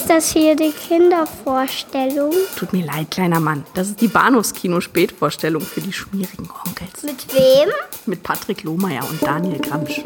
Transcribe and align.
Ist 0.00 0.08
das 0.08 0.32
hier 0.32 0.56
die 0.56 0.72
Kindervorstellung? 0.72 2.32
Tut 2.56 2.72
mir 2.72 2.86
leid, 2.86 3.10
kleiner 3.10 3.38
Mann. 3.38 3.66
Das 3.74 3.88
ist 3.88 4.00
die 4.00 4.08
Bahnhofskino-Spätvorstellung 4.08 5.60
für 5.60 5.82
die 5.82 5.92
schmierigen 5.92 6.48
Onkels. 6.66 7.02
Mit 7.02 7.26
wem? 7.34 7.68
Mit 8.06 8.22
Patrick 8.22 8.62
Lohmeier 8.62 9.06
und 9.06 9.22
Daniel 9.22 9.58
Gramsch. 9.58 10.00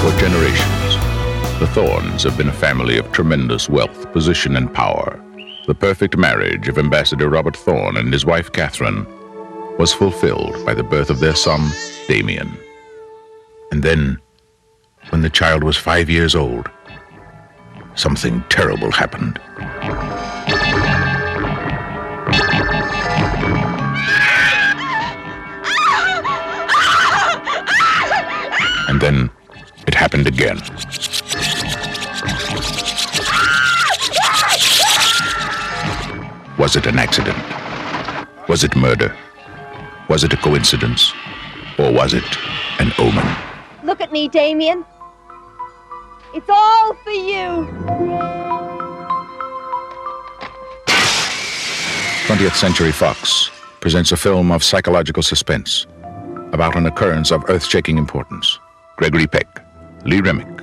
For 0.00 0.10
generations, 0.18 0.98
the 1.60 1.66
Thorns 1.72 2.24
have 2.24 2.36
been 2.36 2.48
a 2.48 2.52
family 2.52 2.98
of 2.98 3.10
tremendous 3.12 3.70
wealth, 3.70 4.12
position, 4.12 4.56
and 4.56 4.72
power. 4.74 5.20
The 5.68 5.74
perfect 5.74 6.16
marriage 6.16 6.68
of 6.68 6.78
Ambassador 6.78 7.28
Robert 7.28 7.56
Thorne 7.56 7.96
and 7.96 8.12
his 8.12 8.26
wife 8.26 8.50
Catherine 8.50 9.06
was 9.78 9.92
fulfilled 9.92 10.64
by 10.66 10.74
the 10.74 10.82
birth 10.82 11.10
of 11.10 11.20
their 11.20 11.34
son, 11.34 11.70
Damien. 12.08 12.50
And 13.72 13.82
then, 13.82 14.20
when 15.10 15.22
the 15.22 15.30
child 15.30 15.64
was 15.64 15.76
five 15.76 16.10
years 16.10 16.34
old, 16.34 16.68
something 17.94 18.42
terrible 18.48 18.90
happened. 18.90 19.38
And 28.88 29.00
then 29.00 29.30
it 29.86 29.94
happened 29.94 30.26
again. 30.26 30.58
Was 36.58 36.76
it 36.76 36.86
an 36.86 36.98
accident? 36.98 37.38
Was 38.48 38.64
it 38.64 38.76
murder? 38.76 39.16
Was 40.10 40.24
it 40.24 40.32
a 40.32 40.36
coincidence? 40.36 41.12
Or 41.78 41.92
was 41.92 42.14
it 42.14 42.24
an 42.80 42.92
omen? 42.98 43.36
Look 43.84 44.00
at 44.00 44.10
me, 44.10 44.26
Damien. 44.26 44.84
It's 46.34 46.48
all 46.48 46.94
for 46.94 47.12
you. 47.12 47.68
20th 52.26 52.56
Century 52.56 52.90
Fox 52.90 53.52
presents 53.78 54.10
a 54.10 54.16
film 54.16 54.50
of 54.50 54.64
psychological 54.64 55.22
suspense 55.22 55.86
about 56.52 56.74
an 56.74 56.86
occurrence 56.86 57.30
of 57.30 57.48
earth 57.48 57.64
shaking 57.64 57.96
importance. 57.96 58.58
Gregory 58.96 59.28
Peck, 59.28 59.64
Lee 60.04 60.20
Remick, 60.20 60.56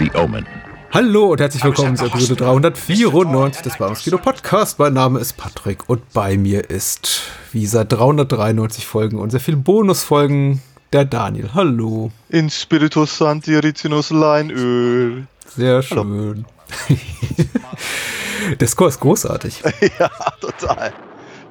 The 0.00 0.10
Omen. 0.16 0.59
Hallo 0.92 1.26
und 1.26 1.40
herzlich 1.40 1.62
willkommen 1.62 1.96
zur 1.96 2.08
Episode 2.08 2.34
394 2.34 3.62
des 3.62 3.78
Bahnhofs 3.78 4.02
Kino 4.02 4.18
Podcast. 4.18 4.80
Mein 4.80 4.94
Name 4.94 5.20
ist 5.20 5.36
Patrick 5.36 5.88
und 5.88 6.12
bei 6.12 6.36
mir 6.36 6.68
ist, 6.68 7.22
wie 7.52 7.64
seit 7.66 7.92
393 7.92 8.86
Folgen 8.86 9.18
und 9.20 9.30
sehr 9.30 9.38
vielen 9.38 9.62
Bonusfolgen, 9.62 10.60
der 10.92 11.04
Daniel. 11.04 11.50
Hallo. 11.54 12.10
In 12.28 12.50
Spiritus 12.50 13.18
Santi 13.18 13.56
Ricinus 13.56 14.10
Leinöl. 14.10 15.28
Sehr 15.46 15.80
schön. 15.82 16.44
der 18.60 18.66
Score 18.66 18.90
ist 18.90 18.98
großartig. 18.98 19.62
ja, 20.00 20.10
total. 20.40 20.92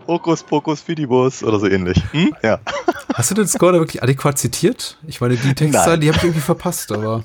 Hokus 0.05 0.43
Pokus 0.43 0.81
Fidibus 0.81 1.43
oder 1.43 1.59
so 1.59 1.67
ähnlich. 1.67 2.03
Hm? 2.11 2.35
Ja. 2.43 2.59
Hast 3.13 3.31
du 3.31 3.35
den 3.35 3.47
Score 3.47 3.71
da 3.71 3.79
wirklich 3.79 4.03
adäquat 4.03 4.37
zitiert? 4.37 4.97
Ich 5.07 5.21
meine, 5.21 5.37
die 5.37 5.53
Texte, 5.53 5.97
die 5.97 6.09
habe 6.09 6.17
ich 6.17 6.23
irgendwie 6.23 6.41
verpasst, 6.41 6.91
aber. 6.91 7.23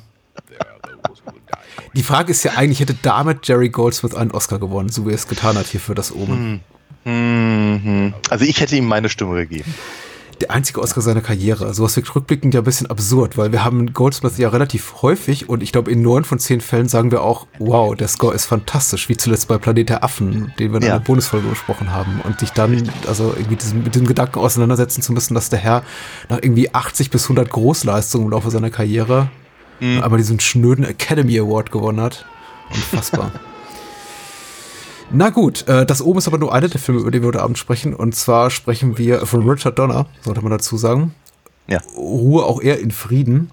Die 1.94 2.03
Frage 2.03 2.30
ist 2.33 2.42
ja 2.44 2.53
eigentlich, 2.56 2.80
hätte 2.80 2.97
damit 3.03 3.47
Jerry 3.47 3.69
Goldsmith 3.69 4.14
einen 4.14 4.30
Oscar 4.33 4.58
gewonnen, 4.58 4.89
so 4.89 5.06
wie 5.06 5.11
er 5.11 5.14
es 5.17 5.28
getan 5.28 5.56
hat 5.56 5.67
hier 5.67 5.81
für 5.81 5.94
das 5.94 6.14
Omen. 6.14 6.61
Mhm. 7.05 8.14
Also 8.31 8.44
ich 8.44 8.61
hätte 8.61 8.77
ihm 8.77 8.86
meine 8.86 9.08
Stimme 9.08 9.34
gegeben. 9.34 9.75
Der 10.41 10.50
einzige 10.50 10.81
Oscar 10.81 11.00
seiner 11.00 11.20
Karriere. 11.20 11.64
Also 11.64 11.84
was 11.84 11.94
wirkt 11.94 12.12
rückblickend 12.14 12.55
ja 12.55 12.61
ein 12.61 12.64
bisschen 12.64 12.89
absurd, 12.89 13.39
weil 13.39 13.53
wir 13.53 13.62
haben 13.64 13.92
Goldsmith 13.92 14.36
ja 14.36 14.48
relativ 14.48 14.94
häufig 15.03 15.48
und 15.48 15.62
ich 15.62 15.70
glaube 15.70 15.92
in 15.92 16.03
neun 16.03 16.25
von 16.25 16.41
zehn 16.41 16.61
Fällen 16.61 16.89
sagen 16.89 17.12
wir 17.12 17.22
auch, 17.22 17.47
wow, 17.61 17.94
der 17.94 18.09
Score 18.09 18.34
ist 18.34 18.44
fantastisch, 18.47 19.09
wie 19.09 19.16
zuletzt 19.16 19.47
bei 19.47 19.59
Planet 19.59 19.91
der 19.91 20.03
Affen, 20.03 20.53
den 20.59 20.72
wir 20.72 20.81
in 20.81 20.87
Ja. 20.87 20.94
einer 20.97 21.04
Bonusfolge 21.04 21.47
besprochen 21.47 21.93
haben. 21.93 22.20
Und 22.25 22.41
sich 22.41 22.50
dann, 22.50 22.91
also 23.06 23.32
irgendwie 23.37 23.56
diesen, 23.56 23.84
mit 23.84 23.94
dem 23.94 24.06
Gedanken 24.09 24.41
auseinandersetzen 24.41 25.03
zu 25.03 25.12
müssen, 25.12 25.34
dass 25.34 25.50
der 25.50 25.60
Herr 25.60 25.84
nach 26.28 26.38
irgendwie 26.43 26.75
80 26.75 27.10
bis 27.10 27.25
100 27.26 27.49
Großleistungen 27.50 28.26
im 28.26 28.31
Laufe 28.32 28.50
seiner 28.50 28.70
Karriere 28.70 29.28
aber 30.03 30.17
diesen 30.17 30.41
schnöden 30.41 30.85
Academy 30.85 31.39
Award 31.39 31.71
gewonnen 31.71 32.01
hat. 32.01 32.25
Unfassbar. 32.71 33.33
Na 35.11 35.31
gut, 35.31 35.69
äh, 35.69 35.87
das 35.87 36.03
oben 36.03 36.19
ist 36.19 36.27
aber 36.27 36.39
nur 36.39 36.53
einer 36.53 36.69
der 36.69 36.81
Filme, 36.81 37.01
über 37.01 37.11
die 37.11 37.21
wir 37.21 37.29
heute 37.29 37.43
Abend 37.43 37.59
sprechen. 37.59 37.95
Und 37.95 38.15
zwar 38.15 38.51
sprechen 38.51 38.99
wir 38.99 39.27
von 39.27 39.49
Richard 39.49 39.79
Donner, 39.79 40.07
sollte 40.23 40.43
man 40.43 40.51
dazu 40.51 40.77
sagen. 40.77 41.15
Ja. 41.67 41.81
Ruhe 41.97 42.45
auch 42.45 42.61
er 42.61 42.81
in 42.81 42.91
Frieden. 42.91 43.51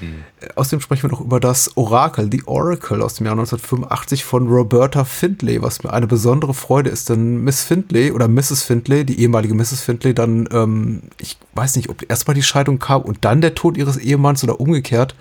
Äh, 0.00 0.48
Außerdem 0.54 0.80
sprechen 0.80 1.04
wir 1.04 1.10
noch 1.10 1.20
über 1.20 1.40
das 1.40 1.76
Orakel, 1.76 2.28
The 2.30 2.42
Oracle 2.46 3.02
aus 3.02 3.14
dem 3.14 3.26
Jahr 3.26 3.34
1985 3.34 4.24
von 4.24 4.48
Roberta 4.48 5.04
Findlay, 5.04 5.62
was 5.62 5.82
mir 5.82 5.92
eine 5.92 6.06
besondere 6.06 6.54
Freude 6.54 6.90
ist, 6.90 7.08
denn 7.08 7.42
Miss 7.44 7.62
Findlay 7.62 8.10
oder 8.10 8.28
Mrs. 8.28 8.62
Findlay, 8.62 9.04
die 9.04 9.20
ehemalige 9.20 9.54
Mrs. 9.54 9.80
Findlay, 9.80 10.14
dann, 10.14 10.48
ähm, 10.52 11.02
ich 11.18 11.38
weiß 11.54 11.76
nicht, 11.76 11.88
ob 11.88 12.08
erstmal 12.08 12.34
die 12.34 12.42
Scheidung 12.42 12.78
kam 12.78 13.02
und 13.02 13.24
dann 13.24 13.40
der 13.40 13.54
Tod 13.54 13.76
ihres 13.76 13.96
Ehemanns 13.96 14.44
oder 14.44 14.60
umgekehrt. 14.60 15.14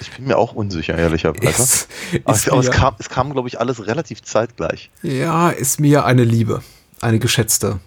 Ich 0.00 0.10
bin 0.10 0.26
mir 0.26 0.36
auch 0.36 0.52
unsicher, 0.52 0.98
ehrlicherweise. 0.98 1.48
Ist, 1.48 1.88
aber 2.24 2.34
ist 2.34 2.46
es, 2.46 2.48
aber 2.52 2.60
es 2.60 2.70
kam, 2.70 2.94
es 2.98 3.08
kam 3.08 3.32
glaube 3.32 3.48
ich, 3.48 3.60
alles 3.60 3.86
relativ 3.86 4.22
zeitgleich. 4.22 4.90
Ja, 5.02 5.50
ist 5.50 5.78
mir 5.78 6.04
eine 6.04 6.24
Liebe. 6.24 6.62
Eine 7.00 7.18
geschätzte. 7.18 7.78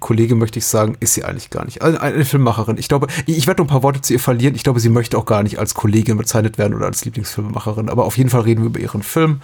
Kollegin 0.00 0.38
möchte 0.38 0.58
ich 0.58 0.66
sagen, 0.66 0.96
ist 1.00 1.14
sie 1.14 1.24
eigentlich 1.24 1.50
gar 1.50 1.64
nicht. 1.64 1.82
Also 1.82 1.98
eine 1.98 2.24
Filmemacherin. 2.24 2.78
Ich 2.78 2.88
glaube, 2.88 3.08
ich 3.26 3.46
werde 3.46 3.62
noch 3.62 3.66
ein 3.66 3.70
paar 3.72 3.82
Worte 3.82 4.00
zu 4.00 4.12
ihr 4.12 4.20
verlieren. 4.20 4.54
Ich 4.54 4.64
glaube, 4.64 4.80
sie 4.80 4.88
möchte 4.88 5.18
auch 5.18 5.26
gar 5.26 5.42
nicht 5.42 5.58
als 5.58 5.74
Kollegin 5.74 6.16
bezeichnet 6.16 6.58
werden 6.58 6.74
oder 6.74 6.86
als 6.86 7.04
Lieblingsfilmemacherin. 7.04 7.88
Aber 7.88 8.04
auf 8.04 8.16
jeden 8.18 8.30
Fall 8.30 8.42
reden 8.42 8.62
wir 8.62 8.66
über 8.66 8.80
ihren 8.80 9.02
Film, 9.02 9.40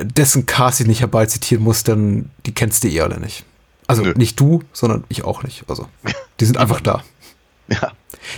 dessen 0.00 0.46
Cast 0.46 0.80
ich 0.80 0.86
nicht 0.86 1.00
herbeizitieren 1.00 1.62
muss, 1.64 1.84
denn 1.84 2.30
die 2.44 2.52
kennst 2.52 2.84
du 2.84 2.88
eh 2.88 3.00
alle 3.00 3.20
nicht. 3.20 3.44
Also 3.86 4.02
Nö. 4.02 4.14
nicht 4.16 4.38
du, 4.40 4.62
sondern 4.72 5.04
ich 5.08 5.24
auch 5.24 5.42
nicht. 5.42 5.64
Also, 5.68 5.88
die 6.40 6.44
sind 6.44 6.56
einfach 6.58 6.80
da. 6.80 7.02
Ja. 7.68 7.92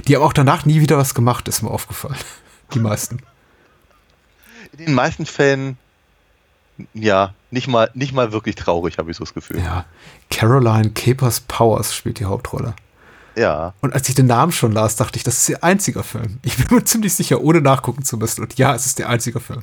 Die 0.07 0.15
haben 0.15 0.23
auch 0.23 0.33
danach 0.33 0.67
nie 0.67 0.81
wieder 0.81 0.99
was 0.99 1.15
gemacht, 1.15 1.49
ist 1.49 1.63
mir 1.63 1.71
aufgefallen. 1.71 2.17
Die 2.75 2.81
meisten. 2.81 3.19
In 4.73 4.87
den 4.87 4.95
meisten 4.95 5.25
Fällen, 5.25 5.79
ja, 6.95 7.35
nicht 7.51 7.69
mal, 7.69 7.91
nicht 7.95 8.13
mal 8.13 8.33
wirklich 8.33 8.55
traurig, 8.55 8.99
habe 8.99 9.11
ich 9.11 9.17
so 9.17 9.25
das 9.25 9.35
Gefühl. 9.35 9.61
Ja. 9.61 9.85
Caroline 10.31 10.91
Capers 10.91 11.41
Powers 11.41 11.95
spielt 11.95 12.19
die 12.19 12.25
Hauptrolle. 12.25 12.75
Ja. 13.37 13.75
Und 13.81 13.95
als 13.95 14.09
ich 14.09 14.15
den 14.15 14.27
Namen 14.27 14.53
schon 14.53 14.73
las, 14.73 14.97
dachte 14.97 15.17
ich, 15.17 15.23
das 15.23 15.39
ist 15.39 15.49
ihr 15.49 15.63
einziger 15.63 16.03
Film. 16.03 16.39
Ich 16.43 16.57
bin 16.57 16.77
mir 16.77 16.85
ziemlich 16.85 17.15
sicher, 17.15 17.41
ohne 17.41 17.61
nachgucken 17.61 18.05
zu 18.05 18.17
müssen. 18.17 18.43
Und 18.43 18.59
ja, 18.59 18.75
es 18.75 18.87
ist 18.87 18.99
der 18.99 19.09
einzige 19.09 19.41
Film. 19.41 19.63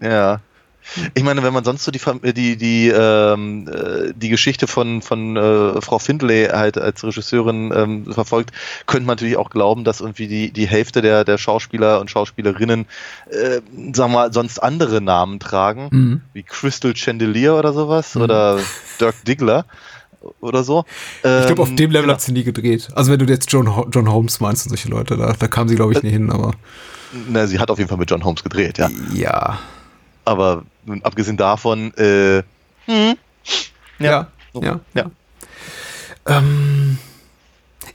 Ja. 0.00 0.40
Ich 1.14 1.22
meine, 1.22 1.42
wenn 1.42 1.52
man 1.52 1.62
sonst 1.64 1.84
so 1.84 1.90
die 1.90 2.00
äh, 2.22 2.32
die 2.32 2.56
die 2.56 2.88
ähm, 2.88 3.68
äh, 3.68 4.12
die 4.14 4.28
Geschichte 4.28 4.66
von 4.66 5.02
von 5.02 5.36
äh, 5.36 5.80
Frau 5.80 5.98
Findlay 5.98 6.48
halt 6.48 6.78
als 6.78 7.04
Regisseurin 7.04 7.72
ähm, 7.74 8.12
verfolgt, 8.12 8.50
könnte 8.86 9.06
man 9.06 9.14
natürlich 9.16 9.36
auch 9.36 9.50
glauben, 9.50 9.84
dass 9.84 10.00
irgendwie 10.00 10.26
die 10.26 10.50
die 10.52 10.66
Hälfte 10.66 11.00
der 11.02 11.24
der 11.24 11.38
Schauspieler 11.38 12.00
und 12.00 12.10
Schauspielerinnen 12.10 12.86
äh, 13.30 13.60
sagen 13.94 13.94
wir 13.96 14.08
mal 14.08 14.32
sonst 14.32 14.58
andere 14.62 15.00
Namen 15.00 15.38
tragen, 15.40 15.88
Mhm. 15.92 16.20
wie 16.32 16.42
Crystal 16.42 16.94
Chandelier 16.96 17.54
oder 17.56 17.72
sowas 17.72 18.16
oder 18.16 18.58
Dirk 19.00 19.24
Diggler 19.24 19.66
oder 20.40 20.64
so. 20.64 20.84
Ich 21.18 21.46
glaube, 21.46 21.62
auf 21.62 21.68
Ähm, 21.70 21.76
dem 21.76 21.90
Level 21.90 22.02
genau. 22.02 22.14
hat 22.14 22.20
sie 22.20 22.32
nie 22.32 22.44
gedreht. 22.44 22.88
Also 22.94 23.10
wenn 23.12 23.18
du 23.18 23.24
jetzt 23.26 23.50
John, 23.52 23.74
Ho- 23.74 23.88
John 23.90 24.10
Holmes 24.10 24.40
meinst 24.40 24.66
und 24.66 24.70
solche 24.70 24.88
Leute, 24.88 25.16
da, 25.16 25.32
da 25.38 25.48
kam 25.48 25.68
sie, 25.68 25.76
glaube 25.76 25.92
ich, 25.92 26.02
nie 26.02 26.10
hin. 26.10 26.30
Aber 26.30 26.52
Na, 27.28 27.46
sie 27.46 27.58
hat 27.58 27.70
auf 27.70 27.78
jeden 27.78 27.88
Fall 27.88 27.96
mit 27.98 28.10
John 28.10 28.22
Holmes 28.24 28.42
gedreht, 28.42 28.76
ja. 28.78 28.90
ja. 29.14 29.58
Aber 30.24 30.64
nun, 30.84 31.02
abgesehen 31.02 31.36
davon, 31.36 31.92
äh, 31.96 32.42
hm, 32.86 33.16
Ja. 33.98 34.26
So, 34.52 34.62
Ja. 34.62 34.80
ja. 34.94 35.10
Ähm, 36.26 36.98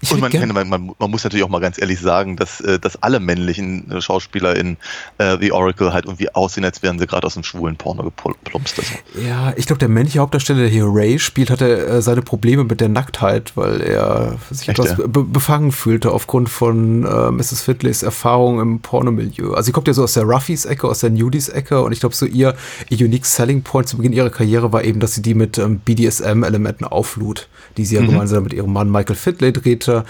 ich 0.06 0.12
Und 0.14 0.22
man, 0.22 0.32
gern- 0.32 0.50
man, 0.50 0.70
man, 0.98 1.12
muss 1.12 1.24
natürlich 1.24 1.44
auch 1.44 1.50
mal 1.50 1.60
ganz 1.60 1.80
ehrlich 1.80 2.00
sagen, 2.00 2.36
dass, 2.38 2.62
äh, 2.62 2.80
dass 2.80 3.02
alle 3.02 3.20
männlichen 3.20 3.92
äh, 3.92 4.02
Schauspieler 4.02 4.56
in 4.56 4.78
äh, 5.18 5.38
The 5.40 5.52
Oracle 5.52 5.94
halt 5.94 6.06
irgendwie 6.06 6.34
aussehen, 6.34 6.64
als 6.66 6.84
wären 6.84 7.00
sie 7.00 7.08
gerade 7.08 7.26
aus 7.28 7.36
einem 7.36 7.44
schwulen 7.44 7.76
Porno 7.76 8.04
geplumpst. 8.04 8.80
Also, 8.80 8.94
Ja, 9.28 9.54
ich 9.56 9.66
glaube, 9.66 9.80
der 9.80 9.90
männliche 9.90 10.20
Hauptdarsteller, 10.20 10.60
der 10.60 10.70
hier 10.70 10.86
Ray 10.88 11.20
spielt, 11.20 11.50
hatte 11.50 11.86
äh, 11.86 12.02
seine 12.02 12.22
Probleme 12.22 12.64
mit 12.64 12.82
der 12.82 12.90
Nacktheit, 12.90 13.54
weil 13.56 13.82
er 13.82 14.38
sich 14.52 14.70
Echt, 14.70 14.80
etwas 14.80 14.98
ja? 14.98 15.08
be 15.08 15.24
befangen 15.24 15.72
fühlte 15.72 16.12
aufgrund 16.12 16.50
von 16.50 17.06
äh, 17.06 17.32
Mrs. 17.32 17.62
Fitleys 17.62 18.04
Erfahrung 18.04 18.60
im 18.60 18.80
Pornomilieu. 18.80 19.54
Also 19.54 19.68
sie 19.68 19.72
kommt 19.72 19.88
ja 19.88 19.94
so 19.94 20.04
aus 20.04 20.14
der 20.14 20.24
Ruffies-Ecke, 20.24 20.88
aus 20.88 21.00
der 21.00 21.10
Nudies-Ecke 21.10 21.82
und 21.82 21.92
ich 21.92 22.00
glaube, 22.00 22.16
so 22.16 22.26
ihr, 22.26 22.56
ihr 22.90 23.06
unique 23.06 23.26
selling 23.26 23.64
point 23.64 23.88
zu 23.88 23.98
Beginn 23.98 24.14
ihrer 24.14 24.30
Karriere 24.30 24.72
war 24.72 24.84
eben, 24.84 25.00
dass 25.00 25.14
sie 25.16 25.22
die 25.22 25.34
mit 25.34 25.58
ähm, 25.58 25.80
BDSM-Elementen 25.80 26.86
auflud, 26.86 27.48
die 27.78 27.86
sie 27.86 27.96
ja 27.96 28.02
gemeinsam 28.06 28.44
mit 28.44 28.54
ihrem 28.54 28.72
Mann 28.72 28.92
Michael 28.92 29.16
Fitley 29.16 29.52
drehte 29.54 29.95
hatte, 29.96 30.06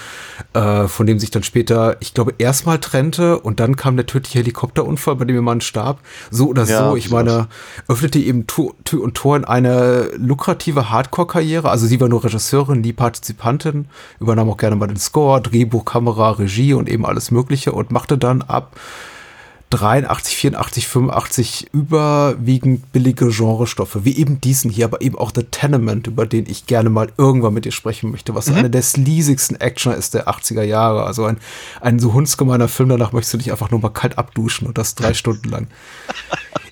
äh, 0.54 0.88
von 0.88 1.06
dem 1.06 1.20
sich 1.20 1.32
dann 1.32 1.44
später, 1.44 1.98
ich 2.00 2.14
glaube, 2.14 2.34
erstmal 2.38 2.80
trennte 2.80 3.40
und 3.40 3.60
dann 3.60 3.76
kam 3.76 3.96
der 3.96 4.06
tödliche 4.06 4.40
Helikopterunfall, 4.40 5.16
bei 5.16 5.26
dem 5.26 5.36
ihr 5.36 5.42
Mann 5.42 5.62
starb. 5.62 6.00
So 6.32 6.48
oder 6.48 6.64
Ja, 6.64 6.90
so, 6.90 6.96
ich 6.96 7.10
meine, 7.10 7.48
öffnete 7.88 8.20
eben 8.20 8.48
Tür 8.48 8.74
Tür 8.84 9.04
und 9.04 9.16
Tor 9.16 9.38
in 9.38 9.46
eine 9.46 10.10
lukrative 10.18 10.90
Hardcore-Karriere. 10.90 11.70
Also 11.70 11.88
sie 11.88 12.00
war 12.00 12.10
nur 12.10 12.24
Regisseurin, 12.24 12.82
nie 12.82 12.94
Partizipantin, 12.94 13.88
übernahm 14.20 14.50
auch 14.50 14.58
gerne 14.58 14.76
mal 14.76 14.88
den 14.88 14.98
Score, 14.98 15.42
Drehbuch, 15.42 15.86
Kamera, 15.86 16.32
Regie 16.32 16.74
und 16.74 16.90
eben 16.90 17.06
alles 17.06 17.32
Mögliche 17.32 17.72
und 17.72 17.92
machte 17.92 18.18
dann 18.18 18.42
ab 18.42 18.76
83, 19.76 20.36
84, 20.36 20.88
85 20.88 21.68
überwiegend 21.74 22.92
billige 22.92 23.28
Genrestoffe, 23.28 24.06
wie 24.06 24.18
eben 24.18 24.40
diesen 24.40 24.72
hier, 24.72 24.86
aber 24.86 25.02
eben 25.02 25.18
auch 25.18 25.32
The 25.36 25.44
Tenement, 25.44 26.08
über 26.08 26.26
den 26.26 26.50
ich 26.50 26.66
gerne 26.66 26.90
mal 26.90 27.12
irgendwann 27.18 27.54
mit 27.54 27.66
dir 27.66 27.72
sprechen 27.72 28.12
möchte, 28.12 28.34
was 28.36 28.46
so 28.46 28.54
einer 28.54 28.70
der 28.70 28.82
sleasigsten 28.82 29.60
Actioner 29.60 29.98
ist 29.98 30.14
der 30.14 30.28
80er 30.30 30.64
Jahre. 30.64 31.04
Also 31.04 31.26
ein, 31.26 31.38
ein 31.82 32.00
so 32.00 32.14
hundsgemeiner 32.14 32.68
Film, 32.68 32.90
danach 32.90 33.12
möchtest 33.12 33.34
du 33.34 33.38
dich 33.38 33.52
einfach 33.52 33.72
nur 33.72 33.82
mal 33.82 33.90
kalt 33.90 34.18
abduschen 34.18 34.68
und 34.68 34.78
das 34.78 34.96
drei 34.96 35.14
Stunden 35.26 35.50
lang. 35.50 35.68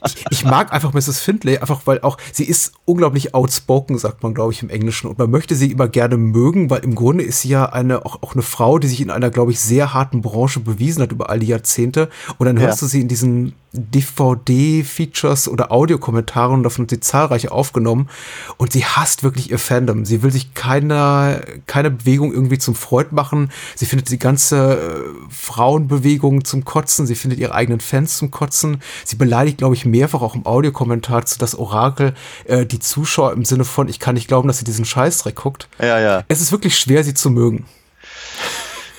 Ich, 0.06 0.26
ich 0.32 0.46
mag 0.46 0.74
einfach 0.74 0.94
Mrs. 0.94 1.20
Findlay, 1.20 1.58
einfach 1.60 1.82
weil 1.86 2.02
auch, 2.02 2.18
sie 2.32 2.44
ist 2.46 2.74
unglaublich 2.86 3.34
outspoken, 3.34 3.98
sagt 3.98 4.24
man, 4.24 4.34
glaube 4.34 4.52
ich, 4.54 4.62
im 4.62 4.70
Englischen. 4.70 5.08
Und 5.08 5.18
man 5.18 5.32
möchte 5.32 5.56
sie 5.56 5.72
immer 5.72 5.88
gerne 5.88 6.18
mögen, 6.18 6.70
weil 6.70 6.84
im 6.84 6.96
Grunde 6.96 7.24
ist 7.24 7.42
sie 7.42 7.50
ja 7.50 7.66
eine, 7.66 8.06
auch, 8.06 8.22
auch 8.22 8.34
eine 8.34 8.42
Frau, 8.44 8.80
die 8.80 8.88
sich 8.88 9.02
in 9.02 9.10
einer, 9.10 9.30
glaube 9.30 9.52
ich, 9.52 9.60
sehr 9.60 9.94
harten 9.94 10.22
Branche 10.22 10.60
bewiesen 10.60 11.02
hat 11.02 11.12
über 11.12 11.30
all 11.30 11.40
die 11.40 11.48
Jahrzehnte. 11.48 12.10
Und 12.38 12.46
dann 12.48 12.60
hörst 12.60 12.82
Ja. 12.82 12.86
du 12.88 12.92
sie 12.92 13.02
in 13.02 13.08
diesen 13.08 13.54
DVD-Features 13.76 15.48
oder 15.48 15.72
Audiokommentaren, 15.72 16.62
davon 16.64 16.84
hat 16.86 16.92
sie 16.92 17.00
zahlreiche 17.00 17.52
aufgenommen. 17.52 18.10
Und 18.58 18.72
sie 18.72 18.86
hasst 18.86 19.24
wirklich 19.24 19.52
ihr 19.52 19.60
Fandom. 19.60 20.06
Sie 20.06 20.22
will 20.22 20.32
sich 20.32 20.54
keiner, 20.54 21.42
keine 21.66 21.90
Bewegung 21.92 22.34
irgendwie 22.34 22.58
zum 22.60 22.76
Freud 22.76 23.10
machen. 23.12 23.50
Sie 23.76 23.86
findet 23.86 24.10
die 24.12 24.20
ganze 24.20 24.76
äh, 24.78 25.30
Frauenbewegung 25.30 26.46
zum 26.46 26.66
Kotzen. 26.66 27.08
Sie 27.08 27.16
findet 27.16 27.40
ihre 27.40 27.54
eigenen 27.56 27.80
Fans 27.80 28.18
zum 28.18 28.32
Kotzen. 28.32 28.82
Sie 29.06 29.16
beleidigt, 29.16 29.58
glaube 29.58 29.73
ich, 29.76 29.86
mehrfach 29.86 30.22
auch 30.22 30.36
im 30.36 30.46
Audiokommentar 30.46 31.26
zu 31.26 31.40
das 31.40 31.56
Orakel 31.56 32.14
äh, 32.46 32.66
die 32.66 32.80
Zuschauer 32.80 33.34
im 33.34 33.46
Sinne 33.46 33.66
von, 33.66 33.88
ich 33.88 34.00
kann 34.00 34.16
nicht 34.16 34.28
glauben, 34.28 34.48
dass 34.48 34.60
sie 34.60 34.66
diesen 34.66 34.86
Scheißdreck 34.86 35.36
guckt. 35.36 35.68
Ja, 35.80 36.00
ja. 36.00 36.24
Es 36.28 36.42
ist 36.42 36.52
wirklich 36.52 36.78
schwer, 36.78 37.04
sie 37.04 37.14
zu 37.14 37.30
mögen. 37.30 37.66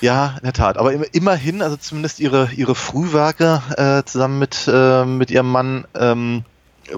Ja, 0.00 0.34
in 0.38 0.44
der 0.44 0.52
Tat. 0.52 0.76
Aber 0.76 0.92
im- 0.92 1.04
immerhin, 1.12 1.62
also 1.62 1.76
zumindest 1.76 2.20
ihre, 2.20 2.50
ihre 2.56 2.74
Frühwerke 2.74 3.62
äh, 3.76 4.02
zusammen 4.04 4.38
mit, 4.38 4.68
äh, 4.70 5.04
mit 5.06 5.30
ihrem 5.30 5.50
Mann 5.50 5.86
ähm, 5.94 6.44
äh, 6.88 6.94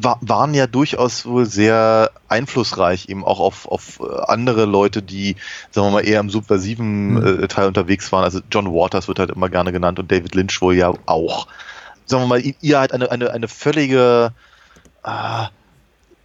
wa 0.00 0.18
waren 0.20 0.52
ja 0.52 0.66
durchaus 0.66 1.24
wohl 1.24 1.46
sehr 1.46 2.10
einflussreich, 2.28 3.08
eben 3.08 3.24
auch 3.24 3.40
auf, 3.40 3.66
auf 3.68 4.00
äh, 4.00 4.20
andere 4.26 4.66
Leute, 4.66 5.00
die, 5.00 5.36
sagen 5.70 5.86
wir 5.86 5.92
mal, 5.92 6.06
eher 6.06 6.20
im 6.20 6.28
subversiven 6.28 7.42
äh, 7.42 7.48
Teil 7.48 7.68
unterwegs 7.68 8.12
waren. 8.12 8.24
Also 8.24 8.40
John 8.50 8.66
Waters 8.66 9.08
wird 9.08 9.18
halt 9.18 9.30
immer 9.30 9.48
gerne 9.48 9.72
genannt 9.72 9.98
und 9.98 10.12
David 10.12 10.34
Lynch 10.34 10.60
wohl 10.60 10.74
ja 10.74 10.92
auch. 11.06 11.46
Sagen 12.06 12.22
wir 12.24 12.26
mal, 12.28 12.42
ihr 12.60 12.78
halt 12.78 12.92
eine, 12.92 13.10
eine, 13.10 13.30
eine 13.30 13.48
völlige 13.48 14.32
äh, 15.04 15.46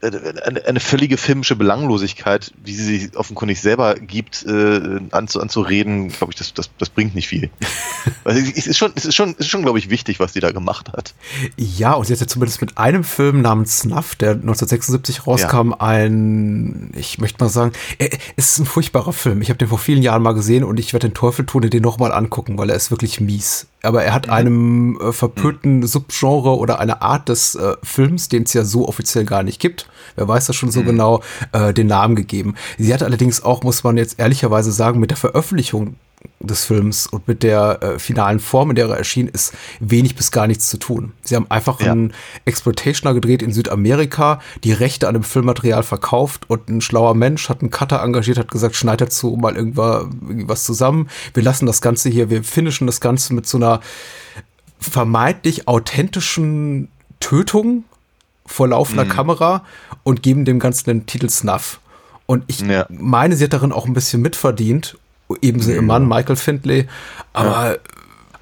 eine, 0.01 0.63
eine 0.65 0.79
völlige 0.79 1.17
filmische 1.17 1.55
Belanglosigkeit, 1.55 2.53
die 2.57 2.73
sie 2.73 2.99
sich 2.99 3.17
offenkundig 3.17 3.59
selber 3.59 3.95
gibt, 3.95 4.45
äh, 4.45 4.99
anzu, 5.11 5.41
anzureden, 5.41 6.09
glaube 6.09 6.33
ich, 6.33 6.37
das, 6.37 6.53
das, 6.53 6.69
das 6.77 6.89
bringt 6.89 7.15
nicht 7.15 7.27
viel. 7.27 7.49
also, 8.23 8.39
es 8.39 8.67
ist 8.67 8.77
schon, 8.77 8.91
es 8.95 9.05
ist 9.05 9.15
schon, 9.15 9.31
es 9.31 9.41
ist 9.41 9.49
schon, 9.49 9.63
glaube 9.63 9.79
ich, 9.79 9.89
wichtig, 9.89 10.19
was 10.19 10.33
sie 10.33 10.39
da 10.39 10.51
gemacht 10.51 10.91
hat. 10.95 11.15
Ja, 11.57 11.93
und 11.93 12.05
sie 12.05 12.13
hat 12.13 12.19
ja 12.19 12.27
zumindest 12.27 12.61
mit 12.61 12.77
einem 12.77 13.03
Film 13.03 13.41
namens 13.41 13.79
Snuff, 13.79 14.15
der 14.15 14.31
1976 14.31 15.25
rauskam, 15.25 15.73
ein, 15.73 16.91
ich 16.95 17.17
möchte 17.17 17.43
mal 17.43 17.49
sagen, 17.49 17.71
er, 17.97 18.09
es 18.35 18.51
ist 18.51 18.59
ein 18.59 18.65
furchtbarer 18.67 19.13
Film. 19.13 19.41
Ich 19.41 19.49
habe 19.49 19.57
den 19.57 19.67
vor 19.67 19.79
vielen 19.79 20.03
Jahren 20.03 20.21
mal 20.21 20.33
gesehen 20.33 20.63
und 20.63 20.79
ich 20.79 20.93
werde 20.93 21.09
den 21.09 21.15
Teufel 21.15 21.45
tun 21.45 21.63
und 21.63 21.73
den 21.73 21.81
nochmal 21.81 22.11
angucken, 22.11 22.57
weil 22.59 22.69
er 22.69 22.75
ist 22.75 22.91
wirklich 22.91 23.19
mies. 23.19 23.67
Aber 23.83 24.03
er 24.03 24.13
hat 24.13 24.29
einem 24.29 24.99
äh, 24.99 25.13
verpönten 25.13 25.85
Subgenre 25.85 26.57
oder 26.57 26.79
einer 26.79 27.01
Art 27.01 27.29
des 27.29 27.55
äh, 27.55 27.75
Films, 27.83 28.27
den 28.27 28.43
es 28.43 28.53
ja 28.53 28.63
so 28.63 28.87
offiziell 28.87 29.25
gar 29.25 29.43
nicht 29.43 29.59
gibt, 29.59 29.87
wer 30.15 30.27
weiß 30.27 30.47
das 30.47 30.55
schon 30.55 30.71
so 30.71 30.83
genau, 30.83 31.21
äh, 31.51 31.73
den 31.73 31.87
Namen 31.87 32.15
gegeben. 32.15 32.55
Sie 32.77 32.93
hat 32.93 33.03
allerdings 33.03 33.43
auch, 33.43 33.63
muss 33.63 33.83
man 33.83 33.97
jetzt 33.97 34.19
ehrlicherweise 34.19 34.71
sagen, 34.71 34.99
mit 34.99 35.11
der 35.11 35.17
Veröffentlichung 35.17 35.95
des 36.39 36.65
Films 36.65 37.07
und 37.07 37.27
mit 37.27 37.43
der 37.43 37.79
äh, 37.81 37.99
finalen 37.99 38.39
Form, 38.39 38.69
in 38.69 38.75
der 38.75 38.87
er 38.87 38.97
erschien, 38.97 39.27
ist 39.27 39.53
wenig 39.79 40.15
bis 40.15 40.31
gar 40.31 40.47
nichts 40.47 40.69
zu 40.69 40.77
tun. 40.77 41.13
Sie 41.23 41.35
haben 41.35 41.49
einfach 41.49 41.79
Ja. 41.81 41.91
einen 41.91 42.13
Exploitationer 42.45 43.13
gedreht 43.13 43.41
in 43.41 43.51
Südamerika, 43.53 44.39
die 44.63 44.71
Rechte 44.73 45.07
an 45.07 45.13
dem 45.13 45.23
Filmmaterial 45.23 45.83
verkauft 45.83 46.49
und 46.49 46.69
ein 46.69 46.81
schlauer 46.81 47.15
Mensch 47.15 47.49
hat 47.49 47.61
einen 47.61 47.71
Cutter 47.71 48.01
engagiert, 48.01 48.37
hat 48.37 48.51
gesagt, 48.51 48.75
schneid 48.75 49.01
dazu 49.01 49.35
mal 49.39 49.55
irgendwas 49.55 50.63
zusammen. 50.63 51.09
Wir 51.33 51.43
lassen 51.43 51.65
das 51.65 51.81
Ganze 51.81 52.09
hier, 52.09 52.29
wir 52.29 52.43
finishen 52.43 52.87
das 52.87 53.01
Ganze 53.01 53.33
mit 53.33 53.47
so 53.47 53.57
einer 53.57 53.81
vermeintlich 54.79 55.67
authentischen 55.67 56.89
Tötung 57.19 57.83
vor 58.45 58.67
laufender 58.69 59.05
Kamera 59.05 59.63
und 60.03 60.23
geben 60.23 60.45
dem 60.45 60.59
Ganzen 60.59 60.85
den 60.89 61.05
Titel 61.05 61.29
Snuff. 61.29 61.79
Und 62.25 62.43
ich 62.47 62.59
Ja. 62.61 62.85
meine, 62.89 63.35
sie 63.35 63.43
hat 63.45 63.53
darin 63.53 63.71
auch 63.71 63.85
ein 63.85 63.93
bisschen 63.93 64.21
mitverdient, 64.21 64.97
ebenso 65.41 65.71
ihr 65.71 65.81
Mann 65.81 66.07
Michael 66.07 66.35
Findlay, 66.35 66.87
aber 67.33 67.79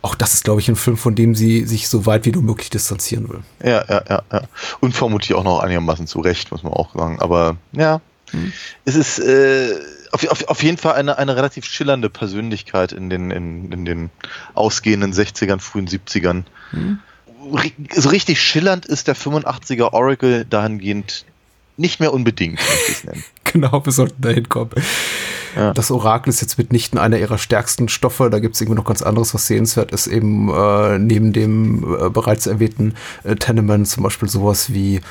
auch 0.01 0.13
das 0.15 0.35
ist, 0.35 0.43
glaube 0.43 0.61
ich, 0.61 0.69
ein 0.69 0.75
Film, 0.75 0.97
von 0.97 1.15
dem 1.15 1.33
sie 1.33 1.65
sich 1.65 1.87
so 1.89 2.05
weit 2.05 2.25
wie 2.25 2.31
nur 2.31 2.43
möglich 2.43 2.69
distanzieren 2.69 3.27
will. 3.29 3.39
Ja, 3.63 3.83
ja, 3.89 4.03
ja, 4.07 4.21
ja. 4.31 4.41
Und 4.79 4.95
vermutlich 4.95 5.33
auch 5.33 5.43
noch 5.43 5.59
einigermaßen 5.61 6.05
zu 6.05 6.19
Recht, 6.19 6.51
muss 6.51 6.61
man 6.61 6.73
auch 6.73 6.93
sagen. 6.93 7.19
Aber 7.19 7.57
ja, 7.71 8.01
es 8.85 8.95
ist 8.95 9.17
äh, 9.19 9.73
auf, 10.11 10.27
auf, 10.29 10.47
auf 10.47 10.61
jeden 10.63 10.77
Fall 10.77 10.93
eine, 10.93 11.17
eine 11.17 11.35
relativ 11.35 11.65
schillernde 11.65 12.09
Persönlichkeit 12.09 12.91
in 12.91 13.09
den, 13.09 13.31
in, 13.31 13.71
in 13.71 13.85
den 13.85 14.09
ausgehenden 14.53 15.11
60ern, 15.13 15.59
frühen 15.59 15.87
70ern. 15.87 16.43
Ri- 17.51 17.73
So 17.99 18.09
richtig 18.09 18.39
schillernd 18.41 18.85
ist 18.85 19.07
der 19.07 19.15
85er 19.15 19.93
Oracle 19.93 20.45
dahingehend 20.45 21.25
nicht 21.77 21.99
mehr 21.99 22.13
unbedingt, 22.13 22.59
möchte 22.59 22.91
ich 22.91 22.97
es 22.97 23.03
nennen. 23.05 23.23
Genau, 23.45 23.85
wir 23.85 23.91
sollten 23.93 24.21
da 24.21 24.29
hinkommen. 24.29 24.71
Ja. 25.55 25.73
Das 25.73 25.89
Orakel 25.91 26.29
ist 26.29 26.41
jetzt 26.41 26.57
mitnichten 26.57 26.99
einer 26.99 27.17
ihrer 27.17 27.37
stärksten 27.37 27.87
Stoffe. 27.87 28.29
Da 28.29 28.39
gibt 28.39 28.55
es 28.55 28.61
irgendwie 28.61 28.77
noch 28.77 28.85
ganz 28.87 29.01
anderes, 29.01 29.33
was 29.33 29.47
sehenswert 29.47 29.91
ist. 29.91 30.07
Eben 30.07 30.49
äh, 30.53 30.99
neben 30.99 31.33
dem 31.33 31.83
äh, 31.99 32.09
bereits 32.09 32.45
erwähnten 32.47 32.93
äh, 33.23 33.35
Tenement 33.35 33.87
zum 33.87 34.03
Beispiel 34.03 34.29
sowas 34.29 34.73
wie 34.73 35.01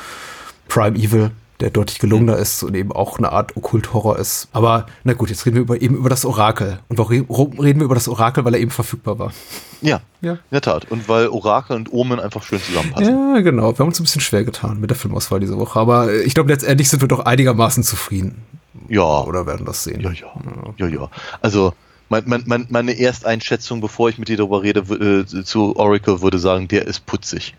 Prime 0.69 0.97
Evil, 0.99 1.31
der 1.61 1.71
deutlich 1.71 1.99
gelungener 2.01 2.37
ist 2.37 2.63
und 2.63 2.75
eben 2.75 2.91
auch 2.93 3.19
eine 3.19 3.31
Art 3.31 3.57
Okkult-Horror 3.57 4.19
ist. 4.19 4.49
Aber 4.53 4.87
na 5.05 5.13
gut, 5.13 5.31
jetzt 5.31 5.47
reden 5.47 5.55
wir 5.57 5.63
über, 5.63 5.81
eben 5.81 5.95
über 5.97 6.09
das 6.11 6.25
Orakel. 6.25 6.81
Und 6.89 6.99
warum 6.99 7.59
reden 7.61 7.81
wir 7.81 7.85
über 7.85 7.95
das 7.95 8.09
Orakel? 8.09 8.45
Weil 8.45 8.55
er 8.55 8.61
eben 8.61 8.71
verfügbar 8.73 9.19
war. 9.19 9.33
Ja, 9.81 10.01
Ja. 10.21 10.33
in 10.33 10.39
der 10.53 10.63
Tat. 10.63 10.91
Und 10.91 11.09
weil 11.09 11.29
Orakel 11.29 11.77
und 11.77 11.93
Omen 11.93 12.19
einfach 12.19 12.43
schön 12.43 12.61
zusammenpassen. 12.61 13.35
Ja, 13.35 13.41
genau. 13.41 13.73
Wir 13.73 13.79
haben 13.79 13.89
uns 13.89 14.01
ein 14.01 14.05
bisschen 14.05 14.21
schwer 14.21 14.45
getan 14.45 14.81
mit 14.81 14.91
der 14.91 14.97
Filmauswahl 14.97 15.41
diese 15.41 15.59
Woche. 15.59 15.79
Aber 15.79 16.13
ich 16.13 16.35
glaube, 16.35 16.51
letztendlich 16.51 16.89
sind 16.89 17.01
wir 17.03 17.09
doch 17.09 17.21
einigermaßen 17.21 17.83
zufrieden. 17.85 18.43
Ja. 18.89 19.23
Oder 19.23 19.47
werden 19.47 19.67
das 19.67 19.85
sehen. 19.85 20.01
Ja, 20.01 20.11
ja. 20.11 20.33
Ja, 20.77 20.87
ja. 20.87 21.11
Also, 21.41 21.73
mein, 22.09 22.25
mein, 22.27 22.43
mein, 22.47 22.67
meine 22.69 22.99
Ersteinschätzung, 22.99 23.81
bevor 23.81 24.09
ich 24.09 24.19
mit 24.19 24.29
dir 24.29 24.37
darüber 24.37 24.63
rede, 24.63 24.81
äh, 24.81 25.45
zu 25.45 25.77
Oracle 25.77 26.21
würde 26.23 26.39
sagen, 26.39 26.69
der 26.69 26.87
ist 26.87 27.07
putzig. 27.07 27.55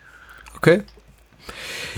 Okay. 0.57 0.83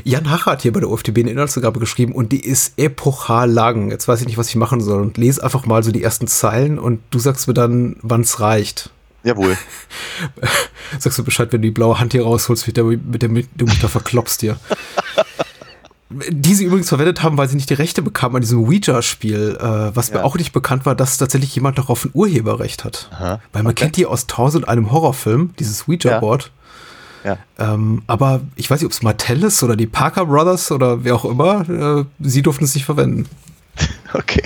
Jan 0.04 0.30
Hacher 0.30 0.52
hat 0.52 0.62
hier 0.62 0.74
bei 0.74 0.80
der 0.80 0.90
OFDB 0.90 1.20
eine 1.20 1.32
Inhaltsangabe 1.32 1.80
geschrieben 1.80 2.14
und 2.14 2.32
die 2.32 2.46
ist 2.46 2.78
epochal 2.78 3.50
lang. 3.50 3.92
Jetzt 3.92 4.08
weiß 4.08 4.22
ich 4.22 4.28
nicht, 4.28 4.38
was 4.38 4.50
ich 4.50 4.56
machen 4.56 4.82
soll 4.82 5.02
und 5.02 5.18
lese 5.18 5.44
einfach 5.44 5.66
mal 5.66 5.84
so 5.84 5.92
die 5.92 6.04
ersten 6.04 6.28
Zeilen 6.28 6.78
und 6.78 7.02
du 7.10 7.20
sagst 7.20 7.48
mir 7.48 7.54
dann, 7.54 7.98
wann 8.02 8.22
es 8.22 8.40
reicht. 8.40 8.92
Jawohl. 9.24 9.58
Sagst 11.00 11.20
du 11.20 11.24
Bescheid, 11.24 11.52
wenn 11.52 11.62
du 11.62 11.68
die 11.68 11.74
blaue 11.74 12.00
Hand 12.00 12.14
hier 12.14 12.24
rausholst, 12.24 12.68
mit 12.68 12.78
der, 12.78 12.86
mit 12.86 13.22
der 13.22 13.30
du 13.30 13.66
mich 13.66 13.80
da 13.80 13.88
verklopst 13.88 14.42
hier. 14.42 14.58
Die 16.10 16.54
sie 16.54 16.64
übrigens 16.64 16.88
verwendet 16.88 17.22
haben, 17.22 17.38
weil 17.38 17.50
sie 17.50 17.58
nicht 17.58 17.70
die 17.70 17.74
Rechte 17.74 18.02
bekamen 18.02 18.38
an 18.38 18.42
diesem 18.42 18.60
Ouija-Spiel, 18.64 19.58
äh, 19.60 19.96
was 19.96 20.12
mir 20.12 20.20
Ja. 20.20 20.24
auch 20.24 20.36
nicht 20.38 20.54
bekannt 20.54 20.86
war, 20.86 20.96
dass 20.96 21.18
tatsächlich 21.18 21.54
jemand 21.54 21.78
darauf 21.78 22.06
ein 22.06 22.12
Urheberrecht 22.14 22.86
hat. 22.86 23.10
Aha. 23.12 23.42
Weil 23.52 23.64
man 23.64 23.72
Okay. 23.72 23.84
kennt 23.86 23.98
die 23.98 24.06
aus 24.06 24.26
tausend 24.26 24.70
einem 24.70 24.92
Horrorfilm, 24.92 25.54
dieses 25.60 25.88
Ouija-Board. 25.88 26.52
Ja. 27.26 27.38
Ähm, 27.60 28.04
aber 28.08 28.40
ich 28.56 28.70
weiß 28.70 28.80
nicht, 28.80 28.86
ob 28.86 28.94
es 28.94 29.02
Mattel 29.02 29.44
ist 29.44 29.62
oder 29.64 29.76
die 29.76 29.88
Parker 29.88 30.26
Brothers 30.28 30.72
oder 30.72 31.04
wer 31.04 31.16
auch 31.16 31.26
immer, 31.26 31.68
äh, 31.70 32.06
sie 32.22 32.42
durften 32.42 32.64
es 32.64 32.74
nicht 32.76 32.86
verwenden. 32.86 33.26
Okay. 34.14 34.44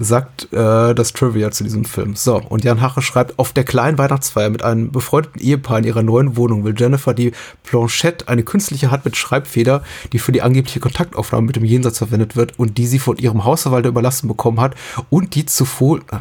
Sagt 0.00 0.52
äh, 0.52 0.94
das 0.94 1.12
Trivia 1.12 1.50
zu 1.50 1.64
diesem 1.64 1.84
Film. 1.84 2.14
So, 2.14 2.40
und 2.40 2.64
Jan 2.64 2.80
Hache 2.80 3.02
schreibt, 3.02 3.38
auf 3.38 3.52
der 3.52 3.64
kleinen 3.64 3.98
Weihnachtsfeier 3.98 4.50
mit 4.50 4.62
einem 4.62 4.92
befreundeten 4.92 5.40
Ehepaar 5.40 5.78
in 5.78 5.84
ihrer 5.84 6.02
neuen 6.02 6.36
Wohnung 6.36 6.64
will 6.64 6.74
Jennifer 6.76 7.14
die 7.14 7.32
Planchette, 7.64 8.28
eine 8.28 8.42
künstliche 8.42 8.90
Hand 8.90 9.04
mit 9.04 9.16
Schreibfeder, 9.16 9.82
die 10.12 10.18
für 10.18 10.32
die 10.32 10.42
angebliche 10.42 10.80
Kontaktaufnahme 10.80 11.46
mit 11.46 11.56
dem 11.56 11.64
Jenseits 11.64 11.98
verwendet 11.98 12.36
wird 12.36 12.58
und 12.58 12.78
die 12.78 12.86
sie 12.86 12.98
von 12.98 13.16
ihrem 13.16 13.44
Hausverwalter 13.44 13.88
überlassen 13.88 14.28
bekommen 14.28 14.60
hat 14.60 14.74
und 15.10 15.34
die 15.34 15.46
zuvor... 15.46 16.00
Ah, 16.10 16.20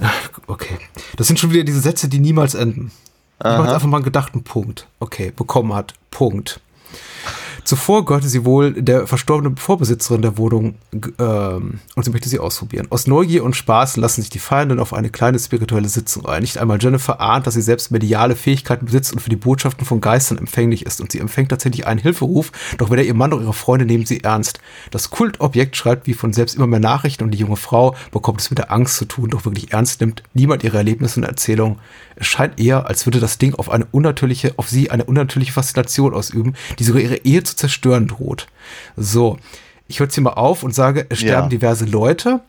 ah, 0.00 0.10
Okay, 0.46 0.78
das 1.16 1.26
sind 1.26 1.38
schon 1.38 1.50
wieder 1.50 1.64
diese 1.64 1.80
Sätze, 1.80 2.08
die 2.08 2.18
niemals 2.18 2.54
enden. 2.54 2.90
Ich 3.38 3.44
mache 3.44 3.64
jetzt 3.64 3.74
einfach 3.74 3.86
mal 3.86 3.98
einen 3.98 4.04
gedachten 4.04 4.42
Punkt. 4.42 4.88
Okay, 4.98 5.30
bekommen 5.34 5.74
hat. 5.74 5.94
Punkt. 6.10 6.60
Zuvor 7.68 8.06
gehörte 8.06 8.28
sie 8.28 8.46
wohl 8.46 8.72
der 8.72 9.06
verstorbenen 9.06 9.58
Vorbesitzerin 9.58 10.22
der 10.22 10.38
Wohnung 10.38 10.76
ähm, 11.18 11.80
und 11.96 12.02
sie 12.02 12.10
möchte 12.10 12.30
sie 12.30 12.38
ausprobieren. 12.38 12.86
Aus 12.88 13.06
Neugier 13.06 13.44
und 13.44 13.56
Spaß 13.56 13.98
lassen 13.98 14.22
sich 14.22 14.30
die 14.30 14.38
Feiernden 14.38 14.80
auf 14.80 14.94
eine 14.94 15.10
kleine 15.10 15.38
spirituelle 15.38 15.90
Sitzung 15.90 16.24
ein. 16.24 16.40
Nicht 16.40 16.56
einmal 16.56 16.78
Jennifer 16.80 17.20
ahnt, 17.20 17.46
dass 17.46 17.52
sie 17.52 17.60
selbst 17.60 17.90
mediale 17.90 18.36
Fähigkeiten 18.36 18.86
besitzt 18.86 19.12
und 19.12 19.18
für 19.18 19.28
die 19.28 19.36
Botschaften 19.36 19.84
von 19.84 20.00
Geistern 20.00 20.38
empfänglich 20.38 20.86
ist. 20.86 21.02
Und 21.02 21.12
sie 21.12 21.18
empfängt 21.18 21.50
tatsächlich 21.50 21.86
einen 21.86 22.00
Hilferuf, 22.00 22.52
doch 22.78 22.90
weder 22.90 23.02
ihr 23.02 23.12
Mann 23.12 23.28
noch 23.28 23.40
ihre 23.42 23.52
Freunde 23.52 23.84
nehmen 23.84 24.06
sie 24.06 24.24
ernst. 24.24 24.60
Das 24.90 25.10
Kultobjekt 25.10 25.76
schreibt 25.76 26.06
wie 26.06 26.14
von 26.14 26.32
selbst 26.32 26.56
immer 26.56 26.66
mehr 26.66 26.80
Nachrichten 26.80 27.24
und 27.24 27.32
die 27.32 27.38
junge 27.38 27.56
Frau 27.56 27.94
bekommt 28.12 28.40
es 28.40 28.48
mit 28.48 28.60
der 28.60 28.72
Angst 28.72 28.96
zu 28.96 29.04
tun, 29.04 29.28
doch 29.28 29.44
wirklich 29.44 29.74
ernst 29.74 30.00
nimmt 30.00 30.22
niemand 30.32 30.64
ihre 30.64 30.78
Erlebnisse 30.78 31.20
und 31.20 31.26
Erzählungen. 31.26 31.76
Es 32.20 32.26
scheint 32.26 32.58
eher, 32.58 32.86
als 32.86 33.06
würde 33.06 33.20
das 33.20 33.38
Ding 33.38 33.54
auf 33.54 33.70
eine 33.70 33.86
unnatürliche, 33.90 34.54
auf 34.56 34.68
sie 34.68 34.90
eine 34.90 35.04
unnatürliche 35.04 35.52
Faszination 35.52 36.14
ausüben, 36.14 36.54
die 36.78 36.84
sogar 36.84 37.00
ihre 37.00 37.16
Ehe 37.18 37.42
zu 37.44 37.54
zerstören 37.56 38.08
droht. 38.08 38.48
So, 38.96 39.38
ich 39.86 40.00
höre 40.00 40.06
jetzt 40.06 40.14
hier 40.14 40.24
mal 40.24 40.32
auf 40.34 40.62
und 40.64 40.74
sage, 40.74 41.06
es 41.08 41.20
sterben 41.20 41.44
Ja. 41.44 41.48
diverse 41.48 41.84
Leute. 41.84 42.40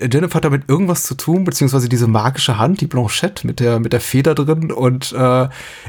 Jennifer 0.00 0.36
hat 0.36 0.44
damit 0.46 0.70
irgendwas 0.70 1.02
zu 1.02 1.14
tun, 1.14 1.44
beziehungsweise 1.44 1.86
diese 1.90 2.06
magische 2.08 2.56
Hand, 2.56 2.80
die 2.80 2.86
Blanchette 2.86 3.46
mit 3.46 3.60
der, 3.60 3.78
mit 3.78 3.92
der 3.92 4.00
Feder 4.00 4.34
drin 4.34 4.72
und 4.72 5.12
äh, 5.12 5.48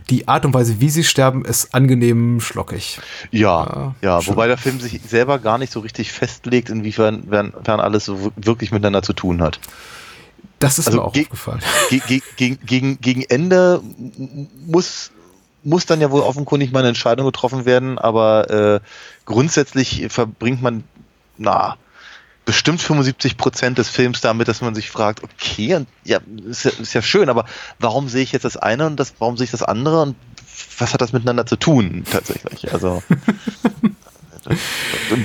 die 0.10 0.28
Art 0.28 0.46
und 0.46 0.54
Weise, 0.54 0.82
wie 0.82 0.90
sie 0.90 1.06
sterben, 1.06 1.46
ist 1.46 1.74
angenehm 1.74 2.42
schlockig. 2.42 3.00
Ja, 3.32 3.96
Ja, 4.02 4.20
ja, 4.20 4.28
wobei 4.28 4.48
der 4.48 4.58
Film 4.58 4.82
sich 4.82 5.00
selber 5.08 5.40
gar 5.40 5.58
nicht 5.58 5.72
so 5.72 5.80
richtig 5.80 6.12
festlegt, 6.12 6.70
inwiefern 6.70 7.24
alles 7.66 8.04
so 8.04 8.20
wir- 8.26 8.32
wirklich 8.36 8.72
miteinander 8.74 9.02
zu 9.04 9.14
tun 9.14 9.42
hat. 9.42 9.62
Das 10.64 10.80
ist 10.80 10.88
Also 10.88 11.00
mir 11.00 11.06
auch 11.06 11.14
ge- 11.14 11.24
aufgefallen. 11.24 11.60
Ge 11.90 12.00
ge 12.08 12.22
gegen, 12.38 12.60
gegen, 12.66 13.02
gegen 13.02 13.22
Ende 13.24 13.82
muss, 14.66 15.12
muss 15.64 15.86
dann 15.86 16.02
ja 16.02 16.10
wohl 16.12 16.22
offenkundig 16.22 16.72
mal 16.72 16.80
eine 16.80 16.90
Entscheidung 16.90 17.26
getroffen 17.26 17.66
werden, 17.66 17.98
aber 18.00 18.50
äh, 18.50 18.80
grundsätzlich 19.26 20.06
verbringt 20.10 20.62
man, 20.62 20.84
na, 21.38 21.78
bestimmt 22.46 22.82
75 22.82 23.38
Prozent 23.38 23.78
des 23.78 23.88
Films 23.90 24.20
damit, 24.22 24.48
dass 24.50 24.62
man 24.62 24.76
sich 24.76 24.90
fragt, 24.90 25.24
okay, 25.24 25.76
und 25.76 25.88
ja, 26.04 26.20
ist 26.46 26.66
ja, 26.66 26.72
ist 26.72 26.94
ja 26.94 27.02
schön, 27.02 27.30
aber 27.30 27.46
warum 27.80 28.10
sehe 28.10 28.22
ich 28.24 28.32
jetzt 28.34 28.44
das 28.44 28.58
eine 28.58 28.86
und 28.88 28.98
das, 29.00 29.14
warum 29.20 29.38
sehe 29.38 29.46
ich 29.46 29.52
das 29.52 29.64
andere 29.64 30.02
und 30.02 30.16
was 30.78 30.94
hat 30.94 31.02
das 31.02 31.14
miteinander 31.14 31.46
zu 31.46 31.56
tun 31.56 32.04
tatsächlich? 32.12 32.74
Also 32.74 33.02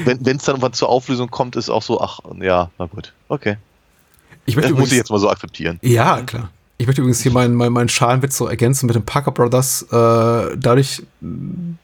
wenn 0.05 0.37
es 0.37 0.45
dann 0.45 0.55
irgendwann 0.55 0.73
zur 0.75 0.89
Auflösung 0.89 1.29
kommt, 1.31 1.57
ist 1.57 1.71
auch 1.71 1.83
so, 1.83 2.01
ach 2.01 2.21
ja, 2.41 2.71
na 2.79 2.87
gut, 2.87 3.13
okay. 3.29 3.57
Ich 4.49 4.55
Das 4.55 4.63
möchte 4.65 4.73
muss 4.73 4.81
ich 4.81 4.93
übrigens, 4.93 4.97
jetzt 4.99 5.11
mal 5.11 5.19
so 5.19 5.31
akzeptieren. 5.31 5.79
ja, 5.83 6.21
klar. 6.23 6.51
Ich 6.81 6.87
möchte 6.87 7.01
übrigens 7.03 7.21
hier 7.21 7.33
meinen, 7.33 7.55
meinen, 7.57 7.73
meinen 7.73 7.89
Schalenwitz 7.89 8.37
so 8.37 8.47
ergänzen 8.47 8.87
mit 8.87 8.95
den 8.95 9.05
Parker 9.05 9.33
Brothers. 9.33 9.83
Äh, 9.91 10.57
dadurch, 10.57 11.03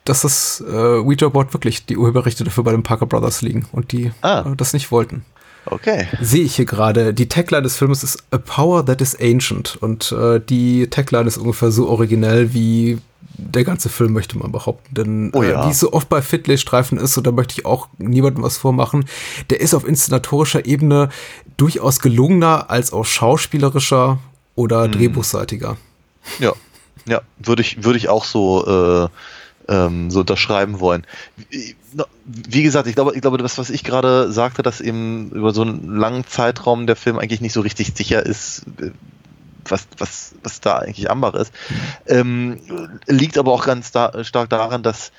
dass 0.05 0.21
das 0.23 0.63
äh, 0.65 0.73
Ouija-Board 0.73 1.53
wirklich 1.53 1.85
die 1.87 1.97
Urheberrechte 1.97 2.45
dafür 2.45 2.63
bei 2.63 2.71
den 2.71 2.85
Parker 2.85 3.07
Brothers 3.07 3.43
liegen 3.43 3.67
und 3.73 3.91
die 3.91 4.13
Ah. 4.23 4.45
äh, 4.51 4.57
das 4.57 4.73
nicht 4.73 4.93
wollten. 4.93 5.25
Okay. 5.67 6.07
Sehe 6.21 6.45
ich 6.45 6.55
hier 6.57 6.65
gerade. 6.67 7.13
Die 7.13 7.27
Tagline 7.29 7.63
des 7.63 7.77
Films 7.77 8.05
ist 8.05 8.23
A 8.31 8.39
Power 8.39 8.85
That 8.87 9.01
Is 9.01 9.19
Ancient. 9.21 9.77
Und 9.81 10.13
äh, 10.13 10.39
die 10.41 10.87
Tagline 10.89 11.27
ist 11.27 11.39
ungefähr 11.39 11.73
so 11.73 11.89
originell 11.89 12.55
wie 12.55 12.99
der 13.37 13.65
ganze 13.65 13.89
Film, 13.89 14.13
möchte 14.13 14.39
man 14.39 14.53
behaupten. 14.53 14.95
Denn 14.95 15.31
Oh 15.35 15.43
äh, 15.43 15.51
ja. 15.51 15.67
wie 15.67 15.71
es 15.71 15.81
so 15.81 15.93
oft 15.93 16.09
bei 16.09 16.23
Fitley-Streifen 16.23 16.99
ist, 16.99 17.17
und 17.17 17.27
da 17.27 17.33
möchte 17.33 17.55
ich 17.59 17.67
auch 17.67 17.89
niemandem 17.99 18.45
was 18.45 18.57
vormachen, 18.57 19.07
der 19.51 19.61
ist 19.61 19.75
auf 19.75 19.87
inszenatorischer 19.87 20.67
Ebene 20.67 21.09
durchaus 21.57 22.01
gelungener 22.01 22.71
als 22.71 22.93
auf 22.93 23.09
schauspielerischer 23.09 24.19
oder 24.55 24.89
drehbuchseitiger. 24.89 25.77
Ja, 26.39 26.53
ja, 27.07 27.21
würde 27.39 27.63
ich, 27.63 27.85
würde 27.85 27.99
ich 27.99 28.09
auch 28.09 28.25
so, 28.25 28.67
äh, 28.67 29.09
ähm, 29.69 30.11
so 30.11 30.21
unterschreiben 30.21 30.81
wollen. 30.81 31.07
Wie 32.25 32.63
gesagt, 32.63 32.87
ich 32.87 32.95
glaube, 32.95 33.15
ich 33.15 33.21
glaube, 33.21 33.39
das, 33.39 33.59
was 33.59 33.71
ich 33.71 33.85
gerade 33.85 34.33
sagte, 34.33 34.63
dass 34.63 34.81
eben 34.81 35.31
über 35.31 35.53
so 35.53 35.63
einen 35.63 35.97
langen 35.97 36.27
Zeitraum 36.27 36.87
der 36.87 36.97
Film 36.97 37.19
eigentlich 37.19 37.41
nicht 37.41 37.53
so 37.53 37.61
richtig 37.61 37.93
sicher 37.95 38.25
ist, 38.25 38.65
äh, 38.81 38.91
was, 39.71 39.87
was, 39.99 40.35
was 40.43 40.61
da 40.61 40.79
eigentlich 40.79 41.11
Ambach 41.11 41.35
ist, 41.35 41.53
ähm, 42.07 42.59
liegt 43.07 43.39
aber 43.39 43.53
auch 43.53 43.67
ganz 43.67 43.93
da, 43.93 44.25
stark 44.25 44.51
daran, 44.51 44.83
dass 44.83 45.13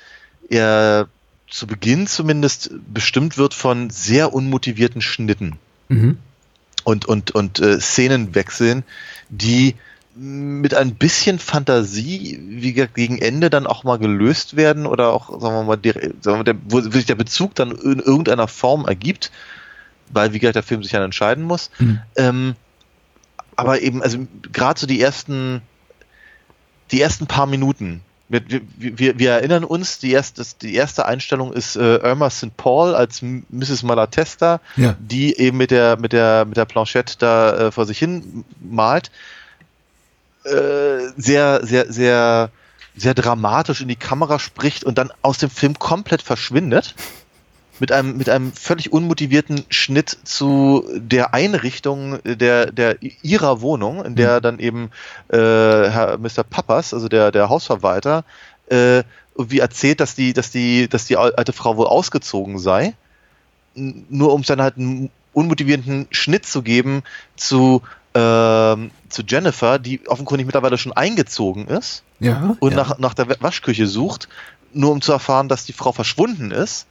er 0.48 1.08
zu 1.48 1.66
Beginn 1.66 2.06
zumindest 2.06 2.70
bestimmt 2.92 3.38
wird 3.38 3.54
von 3.54 3.90
sehr 3.90 4.32
unmotivierten 4.32 5.00
Schnitten 5.00 5.58
Mhm. 5.88 6.18
und, 6.84 7.04
und, 7.04 7.30
und 7.30 7.60
äh, 7.60 7.80
Szenenwechseln, 7.80 8.84
die 9.28 9.76
mit 10.16 10.74
ein 10.74 10.94
bisschen 10.94 11.38
Fantasie, 11.38 12.40
wie 12.42 12.72
gesagt, 12.72 12.94
gegen 12.94 13.18
Ende 13.18 13.50
dann 13.50 13.66
auch 13.66 13.84
mal 13.84 13.98
gelöst 13.98 14.56
werden 14.56 14.86
oder 14.86 15.12
auch, 15.12 15.28
sagen 15.40 15.54
wir 15.54 15.62
mal, 15.64 15.76
der, 15.76 15.92
sagen 15.92 16.22
wir 16.24 16.36
mal 16.36 16.44
der, 16.44 16.56
wo 16.68 16.80
sich 16.80 17.04
der 17.04 17.16
Bezug 17.16 17.54
dann 17.54 17.70
in 17.70 17.98
irgendeiner 17.98 18.48
Form 18.48 18.86
ergibt, 18.86 19.30
weil, 20.10 20.32
wie 20.32 20.38
gesagt, 20.38 20.56
der 20.56 20.62
Film 20.62 20.82
sich 20.82 20.92
dann 20.92 21.02
entscheiden 21.02 21.44
muss. 21.44 21.70
Mhm. 21.78 22.00
Ähm, 22.16 22.54
aber 23.56 23.80
eben, 23.80 24.02
also 24.02 24.18
gerade 24.52 24.78
so 24.78 24.86
die 24.86 25.00
ersten, 25.00 25.62
die 26.90 27.00
ersten 27.00 27.26
paar 27.26 27.46
Minuten. 27.46 28.02
Wir, 28.28 28.42
wir, 28.76 29.18
wir, 29.20 29.30
erinnern 29.30 29.62
uns, 29.62 30.00
die 30.00 30.10
erste, 30.10 30.42
die 30.60 30.74
erste 30.74 31.06
Einstellung 31.06 31.52
ist 31.52 31.76
äh, 31.76 31.96
Irma 31.98 32.28
St. 32.28 32.56
Paul 32.56 32.94
als 32.94 33.22
Mrs. 33.22 33.84
Malatesta, 33.84 34.60
Ja. 34.74 34.96
die 34.98 35.38
eben 35.38 35.56
mit 35.56 35.70
der, 35.70 35.96
mit 35.96 36.12
der, 36.12 36.44
mit 36.44 36.56
der 36.56 36.64
Planchette 36.64 37.14
da 37.18 37.56
äh, 37.56 37.70
vor 37.70 37.86
sich 37.86 37.98
hin 38.00 38.44
malt. 38.60 39.12
Äh, 40.42 41.12
sehr, 41.16 41.64
sehr, 41.64 41.92
sehr, 41.92 42.50
sehr 42.96 43.14
dramatisch 43.14 43.80
in 43.80 43.88
die 43.88 43.96
Kamera 43.96 44.40
spricht 44.40 44.82
und 44.82 44.98
dann 44.98 45.12
aus 45.22 45.38
dem 45.38 45.50
Film 45.50 45.78
komplett 45.78 46.22
verschwindet. 46.22 46.96
Mit 47.78 47.92
einem, 47.92 48.16
mit 48.16 48.28
einem 48.28 48.52
völlig 48.52 48.92
unmotivierten 48.92 49.64
Schnitt 49.68 50.16
zu 50.24 50.84
der 50.94 51.34
Einrichtung 51.34 52.18
der, 52.24 52.72
der 52.72 52.96
ihrer 53.22 53.60
Wohnung, 53.60 54.04
in 54.04 54.14
der 54.14 54.40
dann 54.40 54.58
eben 54.58 54.90
äh, 55.28 55.36
Herr 55.36 56.18
Mr. 56.18 56.42
Pappas, 56.48 56.94
also 56.94 57.08
der, 57.08 57.32
der 57.32 57.48
Hausverwalter, 57.48 58.24
äh, 58.70 59.02
irgendwie 59.36 59.58
erzählt, 59.58 60.00
dass 60.00 60.14
die, 60.14 60.32
dass 60.32 60.50
die, 60.50 60.88
dass 60.88 61.04
die 61.04 61.16
alte 61.16 61.52
Frau 61.52 61.76
wohl 61.76 61.86
ausgezogen 61.86 62.58
sei 62.58 62.94
nur 63.76 64.32
um 64.32 64.42
dann 64.42 64.62
halt 64.62 64.76
einen 64.76 65.10
unmotivierten 65.32 66.06
Schnitt 66.10 66.46
zu 66.46 66.62
geben 66.62 67.02
zu, 67.36 67.82
ähm, 68.14 68.90
zu 69.08 69.22
Jennifer, 69.26 69.78
die 69.78 70.06
offenkundig 70.08 70.46
mittlerweile 70.46 70.78
schon 70.78 70.92
eingezogen 70.92 71.68
ist 71.68 72.02
Ja. 72.18 72.56
und 72.58 72.70
ja. 72.70 72.76
nach, 72.76 72.98
nach 72.98 73.14
der 73.14 73.28
Waschküche 73.40 73.86
sucht, 73.86 74.28
nur 74.72 74.92
um 74.92 75.02
zu 75.02 75.12
erfahren, 75.12 75.48
dass 75.48 75.64
die 75.64 75.72
Frau 75.72 75.92
verschwunden 75.92 76.50
ist. 76.50 76.86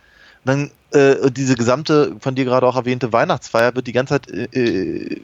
Dann 0.45 0.71
äh, 0.91 1.31
diese 1.31 1.55
gesamte 1.55 2.15
von 2.19 2.35
dir 2.35 2.45
gerade 2.45 2.67
auch 2.67 2.75
erwähnte 2.75 3.11
Weihnachtsfeier 3.11 3.75
wird 3.75 3.87
die 3.87 3.93
ganze 3.93 4.13
Zeit 4.21 4.29
äh, 4.29 4.43
äh, 4.53 5.21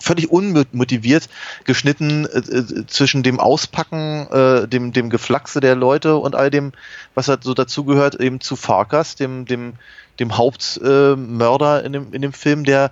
völlig 0.00 0.30
unmotiviert 0.30 1.28
geschnitten 1.64 2.26
äh, 2.26 2.38
äh, 2.38 2.86
zwischen 2.86 3.22
dem 3.22 3.40
Auspacken, 3.40 4.26
äh, 4.30 4.68
dem, 4.68 4.92
dem 4.92 5.08
Geflachse 5.08 5.60
der 5.60 5.74
Leute 5.74 6.16
und 6.16 6.34
all 6.34 6.50
dem, 6.50 6.72
was 7.14 7.28
halt 7.28 7.44
so 7.44 7.54
dazugehört, 7.54 8.16
eben 8.20 8.40
zu 8.40 8.56
Farkas, 8.56 9.14
dem, 9.14 9.46
dem, 9.46 9.74
dem 10.20 10.36
Hauptmörder 10.36 11.82
äh, 11.82 11.86
in, 11.86 11.92
dem, 11.92 12.12
in 12.12 12.22
dem 12.22 12.32
Film, 12.32 12.64
der 12.64 12.90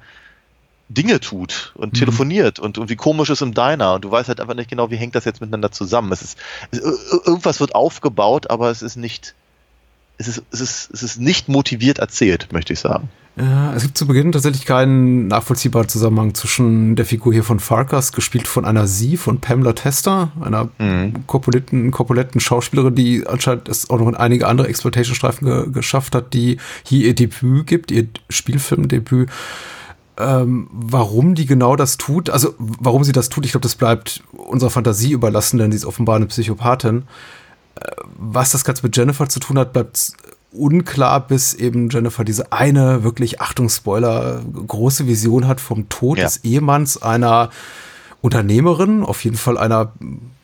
Dinge 0.89 1.19
tut 1.21 1.73
und 1.77 1.93
Mhm. 1.95 1.99
telefoniert 1.99 2.59
und 2.59 2.77
irgendwie 2.77 2.97
komisch 2.97 3.31
ist 3.31 3.43
im 3.43 3.55
Diner 3.55 3.95
und 3.95 4.05
du 4.05 4.11
weißt 4.11 4.29
halt 4.29 4.41
einfach 4.41 4.55
nicht 4.55 4.71
genau, 4.71 4.91
wie 4.91 4.97
hängt 4.97 5.15
das 5.15 5.25
jetzt 5.25 5.41
miteinander 5.41 5.73
zusammen. 5.73 6.13
Es 6.13 6.23
ist, 6.23 6.39
es, 6.71 6.81
ir- 6.81 7.27
irgendwas 7.27 7.59
wird 7.61 7.75
aufgebaut, 7.75 8.51
aber 8.51 8.71
es 8.71 8.83
ist 8.83 8.97
nicht, 8.97 9.35
es 10.19 10.29
ist, 10.29 10.43
es 10.53 10.61
ist, 10.61 10.91
es 10.93 11.03
ist 11.03 11.21
nicht 11.21 11.49
motiviert 11.49 11.99
erzählt, 11.99 12.49
möchte 12.53 12.73
ich 12.73 12.81
sagen. 12.81 13.09
Ja, 13.37 13.75
es 13.75 13.83
gibt 13.83 13.99
zu 13.99 14.07
Beginn 14.07 14.31
tatsächlich 14.31 14.65
keinen 14.65 15.27
nachvollziehbaren 15.27 15.89
Zusammenhang 15.89 16.35
zwischen 16.35 16.95
der 16.95 17.05
Figur 17.05 17.33
hier 17.33 17.43
von 17.43 17.59
Farkas, 17.59 18.13
gespielt 18.13 18.47
von 18.47 18.65
einer 18.65 18.87
Sie, 18.87 19.17
von 19.17 19.41
Pamela 19.41 19.73
Tester, 19.73 20.31
einer 20.41 20.69
Mhm. 20.79 21.27
korpulenten, 21.27 21.91
korpulenten 21.91 22.41
Schauspielerin, 22.41 22.95
die 22.95 23.27
anscheinend 23.27 23.69
es 23.69 23.91
auch 23.91 23.99
noch 23.99 24.07
in 24.07 24.15
einige 24.15 24.47
andere 24.47 24.69
Exploitation-Streifen 24.69 25.47
ge 25.49 25.71
geschafft 25.73 26.15
hat, 26.15 26.33
die 26.33 26.59
hier 26.85 27.07
ihr 27.07 27.15
Debüt 27.17 27.67
gibt, 27.67 27.91
ihr 27.91 28.07
Spielfilmdebüt. 28.31 29.29
Ähm, 30.17 30.69
warum 30.71 31.35
die 31.35 31.47
genau 31.47 31.75
das 31.75 31.97
tut, 31.97 32.31
also 32.31 32.55
warum 32.59 33.03
sie 33.03 33.11
das 33.11 33.31
tut, 33.31 33.45
ich 33.45 33.51
glaube, 33.51 33.65
das 33.65 33.75
bleibt 33.75 34.23
unserer 34.31 34.71
Fantasie 34.71 35.11
überlassen, 35.11 35.59
denn 35.59 35.73
sie 35.73 35.77
ist 35.79 35.87
offenbar 35.87 36.15
eine 36.15 36.27
Psychopathin. 36.27 37.03
Was 38.19 38.51
das 38.53 38.65
Ganze 38.65 38.83
mit 38.87 38.97
Jennifer 38.97 39.29
zu 39.29 39.41
tun 39.41 39.59
hat, 39.59 39.73
bleibt 39.73 40.13
unklar, 40.53 41.27
bis 41.27 41.55
eben 41.55 41.91
Jennifer 41.91 42.25
diese 42.25 42.53
eine 42.53 43.03
wirklich, 43.03 43.41
Achtung, 43.41 43.69
Spoiler, 43.69 44.41
große 44.67 45.07
Vision 45.09 45.49
hat 45.49 45.61
vom 45.61 45.89
Tod 45.89 46.19
Ja. 46.19 46.25
des 46.25 46.39
Ehemanns 46.45 47.03
einer 47.03 47.51
Unternehmerin, 48.21 49.03
auf 49.03 49.25
jeden 49.25 49.37
Fall 49.37 49.59
einer 49.59 49.93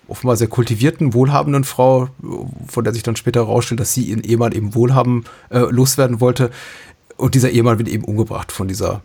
offenbar 0.09 0.37
sehr 0.37 0.49
kultivierten, 0.49 1.15
wohlhabenden 1.15 1.63
Frau, 1.63 2.09
von 2.67 2.83
der 2.85 2.93
sich 2.93 3.05
dann 3.05 3.15
später 3.15 3.41
herausstellt, 3.47 3.81
dass 3.81 3.95
sie 3.95 4.03
ihren 4.03 4.25
Ehemann 4.25 4.51
eben 4.53 4.75
wohlhaben 4.75 5.25
äh, 5.51 5.61
loswerden 5.61 6.21
wollte. 6.21 6.51
Und 7.17 7.37
dieser 7.37 7.51
Ehemann 7.51 7.79
wird 7.79 7.89
eben 7.89 8.05
umgebracht 8.05 8.51
von 8.51 8.67
dieser 8.67 9.03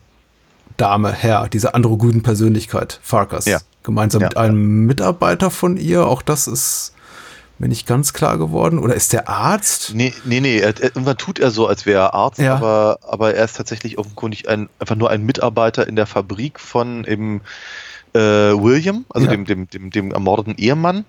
Dame, 0.77 1.11
Herr, 1.13 1.47
dieser 1.47 1.75
androgynen 1.75 2.23
Persönlichkeit, 2.23 2.99
Farkas. 3.03 3.45
Ja. 3.45 3.59
Gemeinsam 3.83 4.21
Ja. 4.23 4.29
mit 4.29 4.37
einem 4.37 4.85
Mitarbeiter 4.87 5.51
von 5.51 5.77
ihr. 5.77 6.07
Auch 6.07 6.23
das 6.23 6.47
ist 6.47 6.93
Mir 7.57 7.69
nicht 7.69 7.87
ganz 7.87 8.11
klar 8.11 8.37
geworden. 8.37 8.79
Oder 8.79 8.95
ist 8.95 9.13
der 9.13 9.29
Arzt? 9.29 9.91
Nee, 9.93 10.13
nee, 10.25 10.41
nee. 10.41 10.57
Er, 10.57 10.69
er, 10.77 10.83
irgendwann 10.83 11.17
tut 11.17 11.39
er 11.39 11.51
so, 11.51 11.67
als 11.67 11.85
wäre 11.85 12.01
er 12.01 12.13
Arzt, 12.13 12.39
Ja. 12.39 12.55
aber, 12.55 12.99
aber 13.01 13.33
er 13.33 13.45
ist 13.45 13.55
tatsächlich 13.55 13.97
offenkundig 13.97 14.49
ein, 14.49 14.67
einfach 14.79 14.95
nur 14.95 15.09
ein 15.09 15.23
Mitarbeiter 15.23 15.87
in 15.87 15.95
der 15.95 16.05
Fabrik 16.05 16.59
von 16.59 17.05
eben 17.05 17.41
äh, 18.13 18.19
William, 18.19 19.05
also 19.09 19.27
Ja. 19.27 19.31
dem, 19.31 19.45
dem, 19.45 19.69
dem, 19.69 19.89
dem 19.89 20.11
ermordeten 20.11 20.55
Ehemann. 20.57 21.05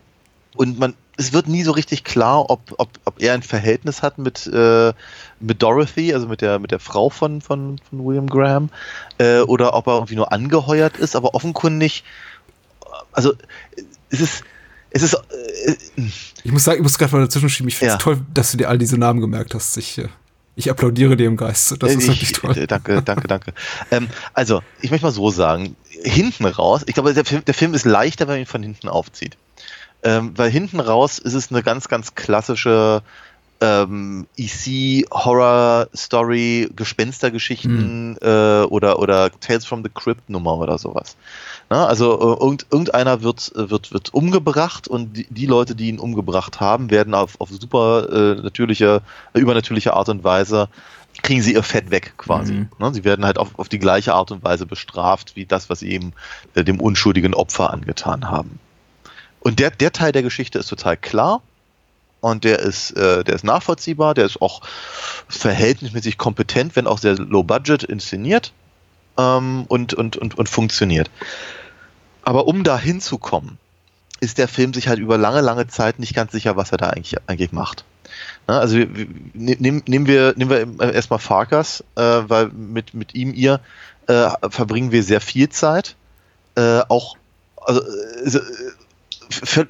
Und 0.54 0.78
man, 0.78 0.94
es 1.18 1.32
wird 1.32 1.48
nie 1.48 1.64
so 1.64 1.72
richtig 1.72 2.04
klar, 2.04 2.48
ob, 2.48 2.60
ob, 2.78 2.88
ob 3.04 3.20
er 3.20 3.34
ein 3.34 3.42
Verhältnis 3.42 4.02
hat 4.02 4.16
mit, 4.16 4.46
äh, 4.46 4.92
mit 5.40 5.62
Dorothy, 5.62 6.14
also 6.14 6.28
mit 6.28 6.40
der, 6.40 6.58
mit 6.60 6.70
der 6.70 6.78
Frau 6.78 7.10
von, 7.10 7.40
von, 7.42 7.78
von 7.90 8.04
William 8.06 8.26
Graham, 8.28 8.70
äh, 9.18 9.40
oder 9.40 9.74
ob 9.74 9.86
er 9.88 9.94
irgendwie 9.94 10.14
nur 10.16 10.32
angeheuert 10.32 10.96
ist, 10.96 11.14
aber 11.16 11.34
offenkundig, 11.34 12.04
also 13.12 13.34
es 14.10 14.20
ist, 14.20 14.44
es 14.96 15.02
ist, 15.02 15.14
äh, 15.14 15.76
Ich 16.44 16.52
muss 16.52 16.64
sagen, 16.64 16.78
ich 16.78 16.82
muss 16.82 16.98
gerade 16.98 17.14
mal 17.14 17.22
dazwischen 17.22 17.48
schieben. 17.48 17.68
Ich 17.68 17.76
finde 17.76 17.94
es 17.94 17.98
Ja. 17.98 18.02
toll, 18.02 18.20
dass 18.32 18.52
du 18.52 18.56
dir 18.56 18.68
all 18.68 18.78
diese 18.78 18.98
Namen 18.98 19.20
gemerkt 19.20 19.54
hast. 19.54 19.76
Ich, 19.76 19.98
äh, 19.98 20.08
ich 20.54 20.70
applaudiere 20.70 21.16
dir 21.16 21.26
im 21.26 21.36
Geiste. 21.36 21.76
Das 21.76 21.92
ist 21.92 22.02
ich, 22.02 22.08
wirklich 22.08 22.32
toll. 22.32 22.56
äh, 22.56 22.66
Danke, 22.66 23.02
danke, 23.02 23.28
danke. 23.28 23.52
ähm, 23.90 24.08
also, 24.32 24.62
ich 24.80 24.90
möchte 24.90 25.06
mal 25.06 25.12
so 25.12 25.30
sagen, 25.30 25.76
hinten 26.02 26.46
raus, 26.46 26.82
ich 26.86 26.94
glaube, 26.94 27.12
der 27.14 27.24
Film, 27.24 27.44
der 27.44 27.54
Film 27.54 27.74
ist 27.74 27.84
leichter, 27.84 28.26
wenn 28.26 28.34
man 28.34 28.40
ihn 28.40 28.46
von 28.46 28.62
hinten 28.62 28.88
aufzieht. 28.88 29.36
Ähm, 30.02 30.32
weil 30.36 30.50
hinten 30.50 30.80
raus 30.80 31.18
ist 31.18 31.34
es 31.34 31.50
eine 31.50 31.62
ganz, 31.62 31.88
ganz 31.88 32.14
klassische 32.14 33.02
ähm, 33.60 34.26
EC-Horror-Story, 34.36 36.68
Gespenstergeschichten 36.76 38.16
äh, 38.20 38.62
oder, 38.68 38.98
oder 38.98 39.30
Tales 39.40 39.64
from 39.64 39.82
the 39.82 39.90
Crypt-Nummer 39.92 40.58
oder 40.58 40.78
sowas. 40.78 41.16
Na, 41.68 41.86
also 41.86 42.12
äh, 42.12 42.44
irgend, 42.44 42.66
irgendeiner 42.70 43.22
wird, 43.22 43.52
äh, 43.56 43.70
wird, 43.70 43.92
wird 43.92 44.14
umgebracht 44.14 44.86
und 44.86 45.16
die, 45.16 45.26
die 45.28 45.46
Leute, 45.46 45.74
die 45.74 45.88
ihn 45.88 45.98
umgebracht 45.98 46.60
haben, 46.60 46.90
werden 46.90 47.12
auf, 47.12 47.40
auf 47.40 47.50
super 47.50 48.08
äh, 48.08 48.42
natürliche, 48.42 49.02
äh, 49.34 49.40
übernatürliche 49.40 49.94
Art 49.94 50.08
und 50.08 50.22
Weise 50.22 50.68
kriegen 51.22 51.42
sie 51.42 51.54
ihr 51.54 51.62
Fett 51.62 51.90
weg 51.90 52.14
quasi. 52.18 52.52
Mhm. 52.52 52.68
Ne? 52.78 52.94
Sie 52.94 53.04
werden 53.04 53.24
halt 53.24 53.38
auf, 53.38 53.58
auf 53.58 53.68
die 53.68 53.78
gleiche 53.78 54.14
Art 54.14 54.30
und 54.30 54.44
Weise 54.44 54.66
bestraft, 54.66 55.34
wie 55.34 55.46
das, 55.46 55.68
was 55.68 55.80
sie 55.80 55.90
eben 55.90 56.12
äh, 56.54 56.62
dem 56.62 56.80
unschuldigen 56.80 57.34
Opfer 57.34 57.72
angetan 57.72 58.30
haben. 58.30 58.60
Und 59.40 59.58
der, 59.58 59.70
der 59.70 59.92
Teil 59.92 60.12
der 60.12 60.22
Geschichte 60.22 60.58
ist 60.58 60.68
total 60.68 60.96
klar 60.96 61.42
und 62.20 62.44
der 62.44 62.60
ist, 62.60 62.92
äh, 62.92 63.24
der 63.24 63.34
ist 63.34 63.44
nachvollziehbar, 63.44 64.14
der 64.14 64.26
ist 64.26 64.40
auch 64.40 64.60
verhältnismäßig 65.28 66.18
kompetent, 66.18 66.76
wenn 66.76 66.86
auch 66.86 66.98
sehr 66.98 67.16
low 67.16 67.42
budget 67.42 67.82
inszeniert 67.82 68.52
ähm, 69.18 69.64
und, 69.68 69.94
und, 69.94 70.16
und, 70.16 70.36
und 70.38 70.48
funktioniert. 70.48 71.10
Aber 72.22 72.46
um 72.46 72.64
da 72.64 72.78
hinzukommen, 72.78 73.58
ist 74.20 74.38
der 74.38 74.48
Film 74.48 74.72
sich 74.74 74.88
halt 74.88 74.98
über 74.98 75.18
lange, 75.18 75.40
lange 75.42 75.66
Zeit 75.68 75.98
nicht 75.98 76.14
ganz 76.14 76.32
sicher, 76.32 76.56
was 76.56 76.72
er 76.72 76.78
da 76.78 76.88
eigentlich, 76.90 77.16
eigentlich 77.26 77.52
macht. 77.52 77.84
Ne, 78.48 78.58
also 78.58 78.76
wir- 78.76 78.94
wir- 78.96 79.06
nehmen, 79.34 79.82
nehmen 79.86 80.06
wir, 80.06 80.34
nehmen 80.36 80.50
wir 80.50 80.86
äh, 80.88 80.94
erstmal 80.94 81.18
Farkas, 81.18 81.84
äh, 81.96 82.00
weil 82.02 82.48
mit, 82.48 82.94
mit 82.94 83.14
ihm, 83.14 83.34
ihr 83.34 83.60
äh, 84.06 84.30
verbringen 84.48 84.90
wir 84.92 85.02
sehr 85.02 85.20
viel 85.20 85.48
Zeit. 85.50 85.96
Äh, 86.54 86.80
auch 86.88 87.16
also, 87.60 87.80
äh, 87.82 88.36
äh, 88.38 88.40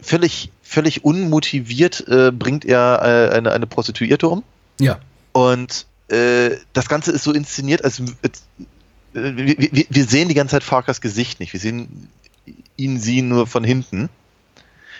völlig, 0.02 0.50
völlig 0.62 1.04
unmotiviert 1.04 2.04
bringt 2.06 2.64
er 2.66 3.00
eine, 3.32 3.52
eine 3.52 3.66
Prostituierte 3.66 4.28
um. 4.28 4.42
Ja. 4.78 4.98
Und 5.32 5.86
das 6.08 6.88
Ganze 6.88 7.10
ist 7.12 7.24
so 7.24 7.32
inszeniert, 7.32 7.82
als, 7.84 8.00
als 8.22 8.42
wir, 9.16 9.56
wir, 9.58 9.84
wir 9.88 10.04
sehen 10.04 10.28
die 10.28 10.34
ganze 10.34 10.52
Zeit 10.52 10.64
Farkas 10.64 11.00
Gesicht 11.00 11.40
nicht. 11.40 11.52
Wir 11.52 11.60
sehen 11.60 12.08
ihn, 12.76 13.00
sie 13.00 13.22
nur 13.22 13.46
von 13.46 13.64
hinten. 13.64 14.08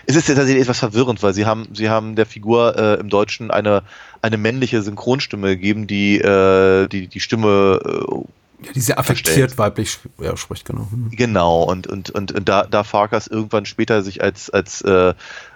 Es 0.07 0.15
ist 0.15 0.27
tatsächlich 0.27 0.63
etwas 0.63 0.79
verwirrend, 0.79 1.23
weil 1.23 1.35
sie 1.35 1.47
haben, 1.47 1.69
sie 1.75 1.89
haben 1.89 2.15
der 2.15 2.27
Figur 2.27 2.77
äh, 2.79 3.01
im 3.01 3.09
Deutschen 3.09 3.51
eine, 3.51 3.83
eine 4.23 4.37
männliche 4.37 4.83
Synchronstimme 4.83 5.49
gegeben, 5.49 5.87
die 5.87 6.19
äh, 6.19 6.87
die, 6.87 7.09
die 7.09 7.21
Stimme 7.21 7.81
äh, 7.85 8.67
ja 8.67 8.73
die 8.73 8.81
sehr 8.81 8.99
affektiert 8.99 9.53
Verstellt. 9.53 9.59
weiblich 9.59 9.99
ja, 10.21 10.37
spricht, 10.37 10.65
genau. 10.65 10.89
Hm. 10.91 11.11
Genau, 11.11 11.63
und, 11.65 11.87
und, 11.87 12.11
und, 12.11 12.33
und 12.33 12.49
da, 12.49 12.65
da 12.65 12.85
Farkas 12.85 13.27
irgendwann 13.27 13.67
später 13.67 14.03
sich 14.03 14.23
als, 14.23 14.49
als, 14.49 14.81
äh, 14.83 15.15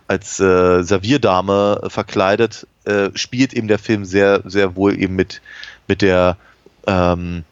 als 0.09 0.41
äh, 0.41 0.83
Servierdame 0.83 1.83
verkleidet, 1.89 2.67
äh, 2.85 3.11
spielt 3.15 3.55
eben 3.55 3.69
der 3.69 3.79
Film 3.79 4.05
sehr, 4.05 4.43
sehr 4.45 4.75
wohl 4.77 5.01
eben 5.01 5.15
mit, 5.15 5.41
mit 5.87 6.03
der 6.03 6.37
ähm, 6.87 7.45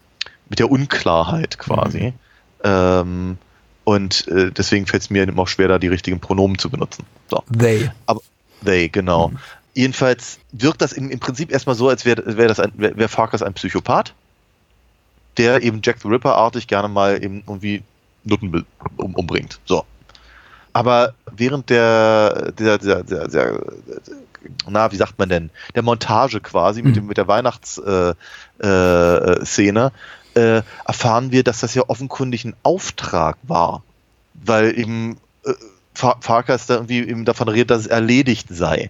mit 0.49 0.59
der 0.59 0.71
Unklarheit 0.71 1.57
quasi. 1.57 2.13
Ähm, 2.63 3.37
und 3.83 4.27
äh, 4.27 4.51
deswegen 4.51 4.85
fällt 4.85 5.03
es 5.03 5.09
mir 5.09 5.23
eben 5.23 5.39
auch 5.39 5.47
schwer, 5.47 5.67
da 5.67 5.79
die 5.79 5.87
richtigen 5.87 6.19
Pronomen 6.19 6.59
zu 6.59 6.69
benutzen. 6.69 7.05
So. 7.27 7.43
They. 7.57 7.89
They, 8.63 8.89
genau. 8.89 9.31
Jedenfalls 9.73 10.39
wirkt 10.51 10.81
das 10.81 10.91
im, 10.91 11.09
im 11.09 11.19
Prinzip 11.19 11.51
erstmal 11.51 11.75
so, 11.75 11.89
als 11.89 12.05
wäre 12.05 12.37
wär 12.37 12.47
das 12.47 12.59
ein, 12.59 12.71
wär, 12.75 12.97
wär 12.97 13.09
Farkas 13.09 13.41
ein 13.41 13.53
Psychopath, 13.53 14.13
der 15.37 15.63
eben 15.63 15.81
Jack 15.83 15.97
the 16.01 16.07
Ripper-artig 16.07 16.67
gerne 16.67 16.89
mal 16.89 17.23
eben 17.23 17.43
irgendwie 17.47 17.83
Nutten 18.25 18.65
um, 18.97 19.15
umbringt. 19.15 19.59
So. 19.65 19.85
Aber 20.73 21.13
während 21.31 21.69
der, 21.69 22.51
der, 22.51 22.77
der, 22.77 23.03
der, 23.03 23.27
der, 23.27 23.61
na, 24.67 24.91
wie 24.91 24.97
sagt 24.97 25.17
man 25.17 25.29
denn, 25.29 25.49
der 25.75 25.83
Montage 25.83 26.41
quasi 26.41 26.81
mit, 26.81 26.95
dem, 26.95 27.07
mit 27.07 27.17
der 27.17 27.27
Weihnachtsszene 27.27 28.15
äh, 28.61 28.67
äh, 28.67 29.45
Szene, 29.45 29.91
äh, 30.35 30.61
erfahren 30.85 31.31
wir, 31.31 31.43
dass 31.43 31.59
das 31.59 31.75
ja 31.75 31.83
offenkundig 31.87 32.45
ein 32.45 32.55
Auftrag 32.63 33.37
war. 33.43 33.83
Weil 34.33 34.77
eben 34.77 35.17
äh, 35.45 35.53
Fa- 35.93 36.17
Farkas 36.21 36.65
da 36.65 36.75
irgendwie 36.75 36.99
eben 36.99 37.25
davon 37.25 37.49
redet, 37.49 37.71
dass 37.71 37.81
es 37.81 37.87
erledigt 37.87 38.47
sei. 38.49 38.89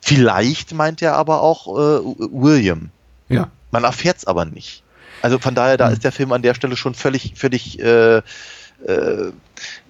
Vielleicht 0.00 0.74
meint 0.74 1.00
er 1.02 1.14
aber 1.14 1.42
auch 1.42 1.66
äh, 1.68 2.00
William. 2.32 2.90
Ja. 3.28 3.48
Man 3.70 3.84
erfährt 3.84 4.18
es 4.18 4.26
aber 4.26 4.44
nicht. 4.44 4.82
Also 5.22 5.38
von 5.38 5.54
daher, 5.54 5.76
da 5.76 5.86
Hm. 5.86 5.92
ist 5.92 6.04
der 6.04 6.12
Film 6.12 6.32
an 6.32 6.42
der 6.42 6.54
Stelle 6.54 6.76
schon 6.76 6.94
völlig, 6.94 7.34
völlig, 7.36 7.78
äh, 7.80 8.18
äh, 8.18 8.22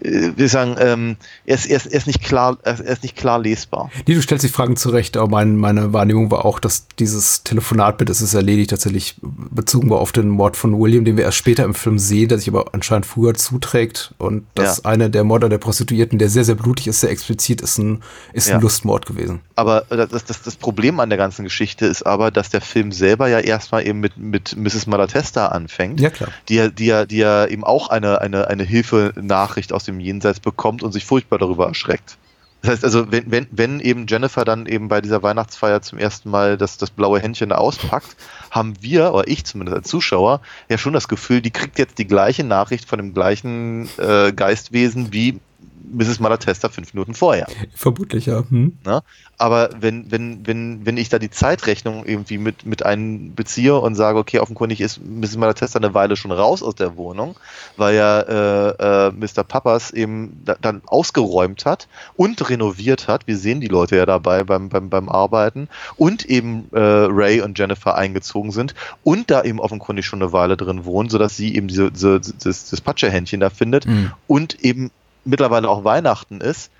wir 0.03 0.49
sagen, 0.49 0.77
ähm, 0.79 1.17
er, 1.47 1.55
ist, 1.55 1.67
er, 1.67 1.77
ist, 1.77 1.87
er 1.87 1.99
ist 1.99 2.07
nicht 2.07 2.23
klar, 2.23 2.59
er 2.63 2.81
ist, 2.81 3.03
nicht 3.03 3.17
klar 3.17 3.39
lesbar. 3.39 3.91
Nee, 4.07 4.15
du 4.15 4.23
stellst 4.23 4.45
die 4.45 4.49
Fragen 4.49 4.77
zurecht, 4.77 5.17
aber 5.17 5.29
mein, 5.29 5.57
meine 5.57 5.93
Wahrnehmung 5.93 6.31
war 6.31 6.45
auch, 6.45 6.59
dass 6.59 6.87
dieses 6.99 7.43
Telefonatbild, 7.45 8.11
das 8.11 8.21
ist 8.21 8.35
erledigt, 8.35 8.71
tatsächlich 8.71 9.17
bezogen 9.23 9.91
war 9.91 9.99
auf 10.01 10.13
den 10.13 10.29
Mord 10.29 10.57
von 10.57 10.79
William, 10.79 11.05
den 11.05 11.17
wir 11.17 11.25
erst 11.25 11.39
später 11.39 11.65
im 11.65 11.75
Film 11.75 11.99
sehen, 11.99 12.29
der 12.29 12.39
sich 12.39 12.49
aber 12.49 12.67
anscheinend 12.73 13.07
früher 13.07 13.35
zuträgt. 13.35 14.15
Und 14.19 14.45
dass 14.55 14.79
Ja. 14.79 14.85
einer 14.91 15.09
der 15.09 15.25
Morde 15.25 15.49
der 15.49 15.59
Prostituierten, 15.59 16.19
der 16.19 16.29
sehr, 16.29 16.45
sehr 16.45 16.55
blutig 16.57 16.89
ist, 16.89 17.01
sehr 17.01 17.11
explizit, 17.11 17.61
ist 17.61 17.79
ein, 17.79 18.03
ist 18.33 18.49
Ja. 18.49 18.57
ein 18.57 18.61
Lustmord 18.61 19.07
gewesen. 19.07 19.41
Aber 19.57 19.85
äh, 19.91 20.07
das, 20.09 20.25
das, 20.25 20.43
das 20.43 20.57
Problem 20.57 20.99
an 21.01 21.09
der 21.11 21.19
ganzen 21.19 21.45
Geschichte 21.45 21.87
ist 21.87 22.05
aber, 22.05 22.31
dass 22.31 22.51
der 22.51 22.61
Film 22.61 22.93
selber 22.93 23.29
ja 23.29 23.39
erstmal 23.39 23.87
eben 23.87 24.01
mit, 24.01 24.17
mit 24.17 24.57
Mrs. 24.57 24.87
Malatesta 24.87 25.47
anfängt. 25.49 26.01
Ja, 26.01 26.11
klar. 26.11 26.31
die 26.49 26.55
ja, 26.57 26.69
die 26.69 26.87
ja, 26.87 27.07
die 27.07 27.19
ja 27.19 27.47
eben 27.47 27.65
auch 27.65 27.89
eine, 27.89 28.21
eine, 28.21 28.49
eine 28.49 28.65
Hilfenachricht 28.65 29.73
aus 29.73 29.85
dem 29.85 29.92
Jenseits 30.01 30.41
bekommt 30.41 30.83
und 30.83 30.93
sich 30.93 31.05
furchtbar 31.05 31.39
darüber 31.39 31.67
erschreckt. 31.67 32.17
Das 32.63 32.71
heißt 32.71 32.85
also, 32.85 33.11
wenn, 33.11 33.29
wenn, 33.31 33.49
wenn 33.51 33.81
eben 33.81 34.07
Jennifer 34.07 34.45
dann 34.45 34.67
eben 34.67 34.87
bei 34.87 35.01
dieser 35.01 35.23
Weihnachtsfeier 35.23 35.83
zum 35.83 35.99
ersten 35.99 36.31
Mal 36.31 36.57
das, 36.57 36.79
das 36.79 36.91
blaue 36.91 37.19
Händchen 37.19 37.51
auspackt, 37.51 38.17
haben 38.53 38.75
wir, 38.81 39.13
oder 39.13 39.27
ich 39.27 39.45
zumindest 39.45 39.77
als 39.77 39.89
Zuschauer, 39.89 40.41
ja 40.69 40.79
schon 40.79 40.93
das 40.93 41.09
Gefühl, 41.09 41.41
die 41.43 41.51
kriegt 41.51 41.79
jetzt 41.81 41.99
die 41.99 42.07
gleiche 42.07 42.45
Nachricht 42.45 42.89
von 42.89 42.99
dem 42.99 43.15
gleichen 43.15 43.89
äh, 43.99 44.33
Geistwesen 44.33 45.13
wie 45.13 45.41
Mrs. 45.93 46.21
Malatesta 46.21 46.69
fünf 46.69 46.95
Minuten 46.95 47.15
vorher. 47.15 47.47
Vermutlich, 47.75 48.27
ja. 48.27 48.43
Hm. 48.49 48.79
Ne? 48.85 49.03
Aber 49.39 49.71
wenn, 49.79 50.11
wenn, 50.11 50.47
wenn, 50.47 50.87
wenn 50.87 50.97
ich 50.97 51.09
da 51.09 51.19
die 51.19 51.31
Zeitrechnung 51.31 52.07
irgendwie 52.07 52.39
mit, 52.39 52.65
mit 52.65 52.85
einbeziehe 52.85 53.79
und 53.79 53.95
sage, 53.95 54.19
okay, 54.19 54.39
offenkundig 54.39 54.81
ist 54.81 55.01
Mrs. 55.05 55.37
Malatesta 55.37 55.79
eine 55.79 55.95
Weile 55.95 56.17
schon 56.17 56.33
raus 56.33 56.63
aus 56.63 56.75
der 56.75 56.97
Wohnung, 56.97 57.37
weil 57.77 57.95
ja 57.97 58.21
äh, 58.21 59.09
äh, 59.09 59.13
Mr. 59.13 59.45
Papas 59.45 59.91
eben 59.91 60.41
da, 60.45 60.57
dann 60.61 60.83
ausgeräumt 60.87 61.65
hat 61.65 61.89
und 62.17 62.49
renoviert 62.49 63.09
hat. 63.09 63.27
Wir 63.27 63.37
sehen 63.37 63.61
die 63.61 63.69
Leute 63.69 63.97
ja 63.97 64.07
dabei 64.07 64.45
beim, 64.45 64.69
beim, 64.69 64.89
beim 64.89 65.09
Arbeiten 65.09 65.69
und 65.97 66.25
eben 66.25 66.69
äh, 66.73 66.79
Ray 66.81 67.41
und 67.41 67.59
Jennifer 67.59 67.95
eingezogen 67.97 68.53
sind 68.53 68.75
und 69.03 69.31
da 69.31 69.43
eben 69.43 69.61
offenkundig 69.61 70.07
schon 70.07 70.23
eine 70.23 70.33
Weile 70.33 70.57
drin 70.57 70.85
wohnen, 70.85 71.11
sodass 71.11 71.37
sie 71.37 71.55
eben 71.55 71.69
diese, 71.69 71.91
diese, 71.91 72.21
das, 72.21 72.71
das 72.71 72.81
Patschehändchen 72.81 73.41
da 73.41 73.51
findet 73.51 73.83
Mhm. 73.93 74.13
und 74.27 74.61
eben 74.65 74.91
mittlerweile 75.25 75.69
auch 75.69 75.85
Weihnachten 75.85 76.41
ist, 76.41 76.71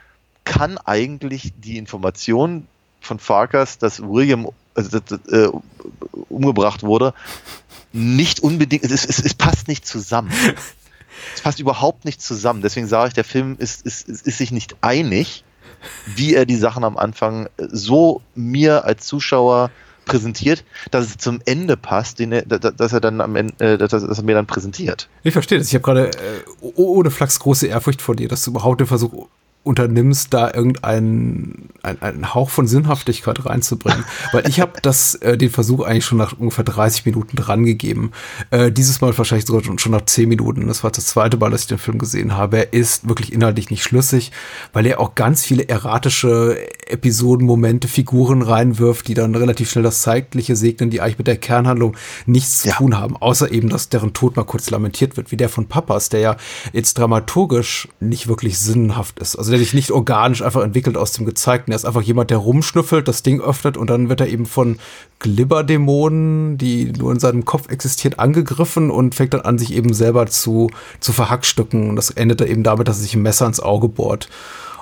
kann 0.45 0.79
eigentlich 0.79 1.53
die 1.59 1.79
Information 1.79 2.67
von 3.01 3.19
Farkas, 3.19 3.79
dass 3.79 4.03
William 4.03 4.49
also, 4.75 4.99
äh, 5.31 5.49
umgebracht 6.29 6.83
wurde, 6.83 7.15
nicht 7.93 8.41
unbedingt, 8.41 8.85
es, 8.85 9.05
es, 9.05 9.19
es 9.19 9.35
passt 9.35 9.69
nicht 9.69 9.87
zusammen. 9.87 10.33
Es 11.35 11.43
passt 11.43 11.61
überhaupt 11.61 12.05
nicht 12.05 12.23
zusammen. 12.23 12.63
Deswegen 12.63 12.87
sage 12.87 13.09
ich, 13.09 13.15
der 13.15 13.25
Film 13.25 13.57
ist, 13.59 13.85
ist, 13.87 14.09
ist, 14.09 14.27
ist 14.27 14.39
sich 14.39 14.51
nicht 14.51 14.77
einig, 14.81 15.45
wie 16.07 16.35
er 16.35 16.47
die 16.47 16.57
Sachen 16.57 16.85
am 16.85 16.97
Anfang 16.97 17.49
so 17.59 18.23
mir 18.35 18.85
als 18.85 19.07
Zuschauer 19.07 19.71
präsentiert, 20.05 20.65
dass 20.91 21.07
es 21.07 21.17
zum 21.19 21.41
Ende 21.45 21.77
passt, 21.77 22.19
den 22.19 22.33
er, 22.33 22.43
dass 22.43 22.93
er 22.93 23.01
dann 23.01 23.21
am 23.21 23.37
Ende, 23.37 23.55
äh, 23.59 23.79
dass, 23.79 23.91
dass 23.91 24.19
er 24.19 24.25
mir 24.25 24.35
dann 24.35 24.47
präsentiert. 24.47 25.09
Ich 25.23 25.33
verstehe 25.33 25.59
das. 25.59 25.69
Ich 25.69 25.75
habe 25.75 25.83
gerade 25.83 26.09
äh, 26.09 26.13
oh- 26.61 26.97
ohne 26.97 27.11
Flachs 27.11 27.39
große 27.39 27.67
Ehrfurcht 27.67 28.03
vor 28.03 28.17
dir, 28.17 28.29
dass 28.29 28.45
du 28.45 28.51
überhaupt 28.51 28.81
den 28.81 28.87
Versuch 28.87 29.29
unternimmst, 29.65 30.35
da 30.35 30.53
irgendeinen 30.53 31.69
ein, 31.83 32.01
einen 32.03 32.35
Hauch 32.35 32.51
von 32.51 32.67
Sinnhaftigkeit 32.67 33.45
reinzubringen. 33.45 34.05
Weil 34.33 34.49
ich 34.49 34.61
habe 34.61 34.73
das 34.83 35.15
äh, 35.17 35.37
den 35.37 35.51
Versuch 35.51 35.81
eigentlich 35.85 36.05
schon 36.05 36.19
nach 36.19 36.39
ungefähr 36.39 36.65
30 36.65 37.07
Minuten 37.07 37.37
dran 37.37 37.65
gegeben. 37.65 38.13
Äh, 38.51 38.73
dieses 38.73 39.01
Mal 39.01 39.17
wahrscheinlich 39.17 39.47
sogar 39.47 39.63
schon, 39.65 39.93
nach 39.93 40.05
10 40.05 40.29
Minuten. 40.29 40.67
Das 40.69 40.85
war 40.85 40.91
das 40.91 41.07
zweite 41.07 41.37
Mal, 41.37 41.51
dass 41.51 41.63
ich 41.63 41.67
den 41.69 41.79
Film 41.79 41.99
gesehen 41.99 42.37
habe. 42.37 42.59
Er 42.59 42.73
ist 42.73 43.09
wirklich 43.09 43.33
inhaltlich 43.33 43.71
nicht 43.71 43.83
schlüssig, 43.83 44.33
weil 44.73 44.87
er 44.87 45.01
auch 45.01 45.15
ganz 45.15 45.45
viele 45.45 45.69
erratische 45.69 46.57
Episodenmomente, 46.87 47.89
Figuren 47.89 48.43
reinwirft, 48.43 49.09
die 49.09 49.15
dann 49.15 49.35
relativ 49.35 49.71
schnell 49.71 49.85
das 49.85 50.03
Zeitliche 50.03 50.57
segnen, 50.57 50.91
die 50.91 51.01
eigentlich 51.01 51.19
mit 51.19 51.27
der 51.27 51.37
Kernhandlung 51.37 51.97
nichts 52.27 52.63
zu 52.63 52.69
Ja. 52.69 52.75
tun 52.75 52.99
haben, 52.99 53.17
außer 53.17 53.51
eben, 53.51 53.69
dass 53.69 53.89
deren 53.89 54.13
Tod 54.13 54.37
mal 54.37 54.45
kurz 54.45 54.71
lamentiert 54.71 55.17
wird, 55.17 55.33
wie 55.33 55.37
der 55.37 55.49
von 55.49 55.67
Papas, 55.67 56.09
der 56.09 56.21
ja 56.21 56.37
jetzt 56.73 56.99
dramaturgisch 56.99 57.89
nicht 58.01 58.29
wirklich 58.29 58.59
sinnhaft 58.59 59.19
ist. 59.19 59.37
Also 59.37 59.52
der 59.53 59.61
sich 59.61 59.75
nicht 59.75 59.91
organisch 59.91 60.43
einfach 60.43 60.63
entwickelt 60.63 60.97
aus 60.97 61.13
dem 61.13 61.27
Gezeigten. 61.27 61.71
Er 61.71 61.77
ist 61.77 61.85
einfach 61.85 62.03
jemand, 62.03 62.31
der 62.31 62.39
rumschnüffelt, 62.39 63.07
das 63.07 63.23
Ding 63.23 63.41
öffnet 63.41 63.77
und 63.77 63.91
dann 63.91 64.09
wird 64.09 64.21
er 64.21 64.29
eben 64.29 64.47
von 64.47 64.79
Glibberdämonen, 65.19 66.59
die 66.59 66.93
nur 66.93 67.13
in 67.13 67.21
seinem 67.21 67.45
Kopf 67.45 67.69
existieren, 67.69 68.19
angegriffen 68.19 68.91
und 68.91 69.15
fängt 69.15 69.35
dann 69.35 69.43
an, 69.43 69.59
sich 69.59 69.75
eben 69.75 69.93
selber 69.95 70.27
zu, 70.27 70.71
zu 71.01 71.13
verhackstücken. 71.13 71.91
Und 71.91 71.97
das 71.97 72.11
endet 72.11 72.41
dann 72.41 72.49
eben 72.49 72.63
damit, 72.63 72.89
dass 72.89 72.99
er 72.99 73.03
sich 73.03 73.15
ein 73.15 73.23
Messer 73.23 73.47
ins 73.47 73.61
Auge 73.61 73.89
bohrt. 73.89 74.29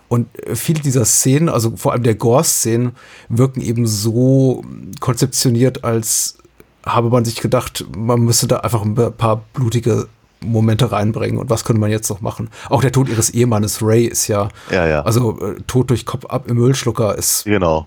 Und 0.09 0.27
äh, 0.47 0.55
viele 0.57 0.81
dieser 0.81 1.05
Szenen, 1.05 1.49
also 1.49 1.77
vor 1.77 1.93
allem 1.93 2.03
der 2.03 2.15
Gore-Szenen, 2.15 2.93
wirken 3.29 3.61
eben 3.61 3.87
so 3.87 4.65
konzeptioniert, 5.01 5.85
als 5.85 6.39
habe 6.87 7.11
man 7.11 7.25
sich 7.25 7.41
gedacht, 7.41 7.85
man 7.97 8.21
müsste 8.21 8.47
da 8.47 8.59
einfach 8.59 8.83
ein 8.83 8.95
paar 8.95 9.43
blutige 9.53 10.09
Momente 10.45 10.91
reinbringen. 10.93 11.39
Und 11.39 11.51
was 11.51 11.65
könnte 11.65 11.81
man 11.81 11.91
jetzt 11.91 12.09
noch 12.11 12.21
machen? 12.21 12.49
Auch 12.69 12.81
der 12.81 12.93
Tod 12.93 13.09
ihres 13.09 13.31
Ehemannes 13.31 13.79
Ray 13.83 14.05
ist 14.07 14.27
ja, 14.29 14.49
Ja, 14.71 14.87
ja. 14.87 15.03
also 15.03 15.39
äh, 15.41 15.61
Tod 15.67 15.91
durch 15.91 16.07
Kopf 16.07 16.25
ab 16.27 16.45
im 16.49 16.57
Müllschlucker 16.57 17.17
ist 17.17 17.45
Genau. 17.45 17.87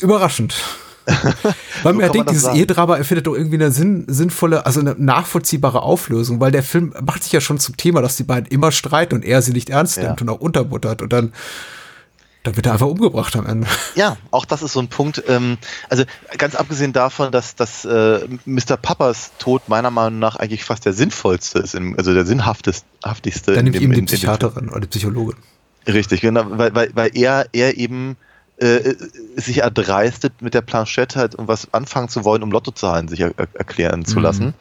überraschend. 0.00 0.54
Weil 1.82 1.94
man 1.94 1.98
kann 1.98 2.00
ja 2.00 2.06
man 2.06 2.12
denkt, 2.12 2.30
dieses. 2.30 2.54
Ehedrama 2.54 2.96
erfindet 2.96 3.26
doch 3.26 3.34
irgendwie 3.34 3.56
eine 3.56 3.72
sinn, 3.72 4.04
sinnvolle, 4.06 4.64
also 4.66 4.78
eine 4.78 4.94
nachvollziehbare 4.96 5.82
Auflösung, 5.82 6.38
weil 6.38 6.52
der 6.52 6.62
Film 6.62 6.94
macht 7.04 7.24
sich 7.24 7.32
ja 7.32 7.40
schon 7.40 7.58
zum 7.58 7.76
Thema, 7.76 8.00
dass 8.02 8.16
die 8.16 8.22
beiden 8.22 8.46
immer 8.46 8.70
streiten 8.70 9.16
und 9.16 9.24
er 9.24 9.42
sie 9.42 9.52
nicht 9.52 9.68
ernst 9.70 9.96
Ja. 9.96 10.04
nimmt 10.04 10.22
und 10.22 10.28
auch 10.28 10.38
unterbuttert 10.40 11.02
und 11.02 11.12
dann, 11.12 11.32
dann 12.42 12.56
wird 12.56 12.66
er 12.66 12.72
einfach 12.72 12.86
umgebracht 12.88 13.36
am 13.36 13.46
Ende. 13.46 13.66
Ja, 13.94 14.16
auch 14.30 14.44
das 14.44 14.62
ist 14.62 14.72
so 14.72 14.80
ein 14.80 14.88
Punkt. 14.88 15.22
Ähm, 15.28 15.58
also 15.88 16.04
ganz 16.38 16.54
abgesehen 16.54 16.92
davon, 16.92 17.30
dass, 17.30 17.54
dass 17.54 17.84
äh, 17.84 18.20
Mr. 18.46 18.76
Papas 18.76 19.32
Tod 19.38 19.68
meiner 19.68 19.90
Meinung 19.90 20.18
nach 20.18 20.36
eigentlich 20.36 20.64
fast 20.64 20.84
der 20.84 20.92
sinnvollste 20.92 21.60
ist, 21.60 21.74
im, 21.74 21.96
also 21.96 22.12
der 22.14 22.24
sinnhafteste. 22.26 22.86
haftigste 23.04 23.52
Dann 23.54 23.64
nimmt 23.64 23.76
dem- 23.76 23.84
ihm 23.84 23.92
die. 23.92 24.02
Psychiaterin 24.02 24.68
oder 24.70 24.80
die 24.80 24.86
Psychologin. 24.88 25.36
Richtig, 25.86 26.20
genau, 26.20 26.44
weil, 26.48 26.74
weil, 26.74 26.90
weil 26.94 27.10
er, 27.16 27.46
er 27.52 27.76
eben 27.76 28.16
äh, 28.58 28.94
sich 29.36 29.58
erdreistet, 29.58 30.40
mit 30.40 30.54
der 30.54 30.60
Planchette 30.62 31.18
halt 31.18 31.34
irgendwas 31.34 31.68
anfangen 31.72 32.08
zu 32.08 32.24
wollen, 32.24 32.42
um 32.42 32.52
Lottozahlen 32.52 33.08
sich 33.08 33.20
er, 33.20 33.32
er- 33.36 33.48
erklären 33.54 34.04
zu 34.04 34.16
Mhm. 34.18 34.22
lassen. 34.22 34.54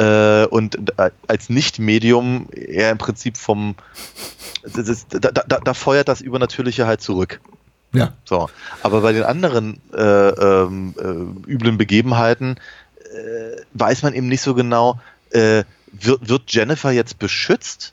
Äh, 0.00 0.46
und 0.46 0.98
äh, 0.98 1.10
als 1.26 1.50
Nicht-Medium 1.50 2.48
er 2.52 2.90
im 2.90 2.96
Prinzip 2.96 3.36
vom 3.36 3.74
ist, 4.62 5.08
da, 5.10 5.30
da, 5.30 5.42
da 5.58 5.74
feuert 5.74 6.08
das 6.08 6.22
Übernatürliche 6.22 6.86
halt 6.86 7.02
zurück. 7.02 7.40
Ja. 7.92 8.14
So, 8.24 8.48
aber 8.82 9.02
bei 9.02 9.12
den 9.12 9.24
anderen 9.24 9.78
äh, 9.92 10.00
ähm, 10.00 10.94
äh, 10.96 11.50
üblen 11.50 11.76
Begebenheiten 11.76 12.56
äh, 12.96 13.60
weiß 13.74 14.02
man 14.02 14.14
eben 14.14 14.28
nicht 14.28 14.42
so 14.42 14.54
genau, 14.54 14.98
äh, 15.30 15.64
wird, 15.92 16.28
wird 16.28 16.42
Jennifer 16.46 16.92
jetzt 16.92 17.18
beschützt 17.18 17.92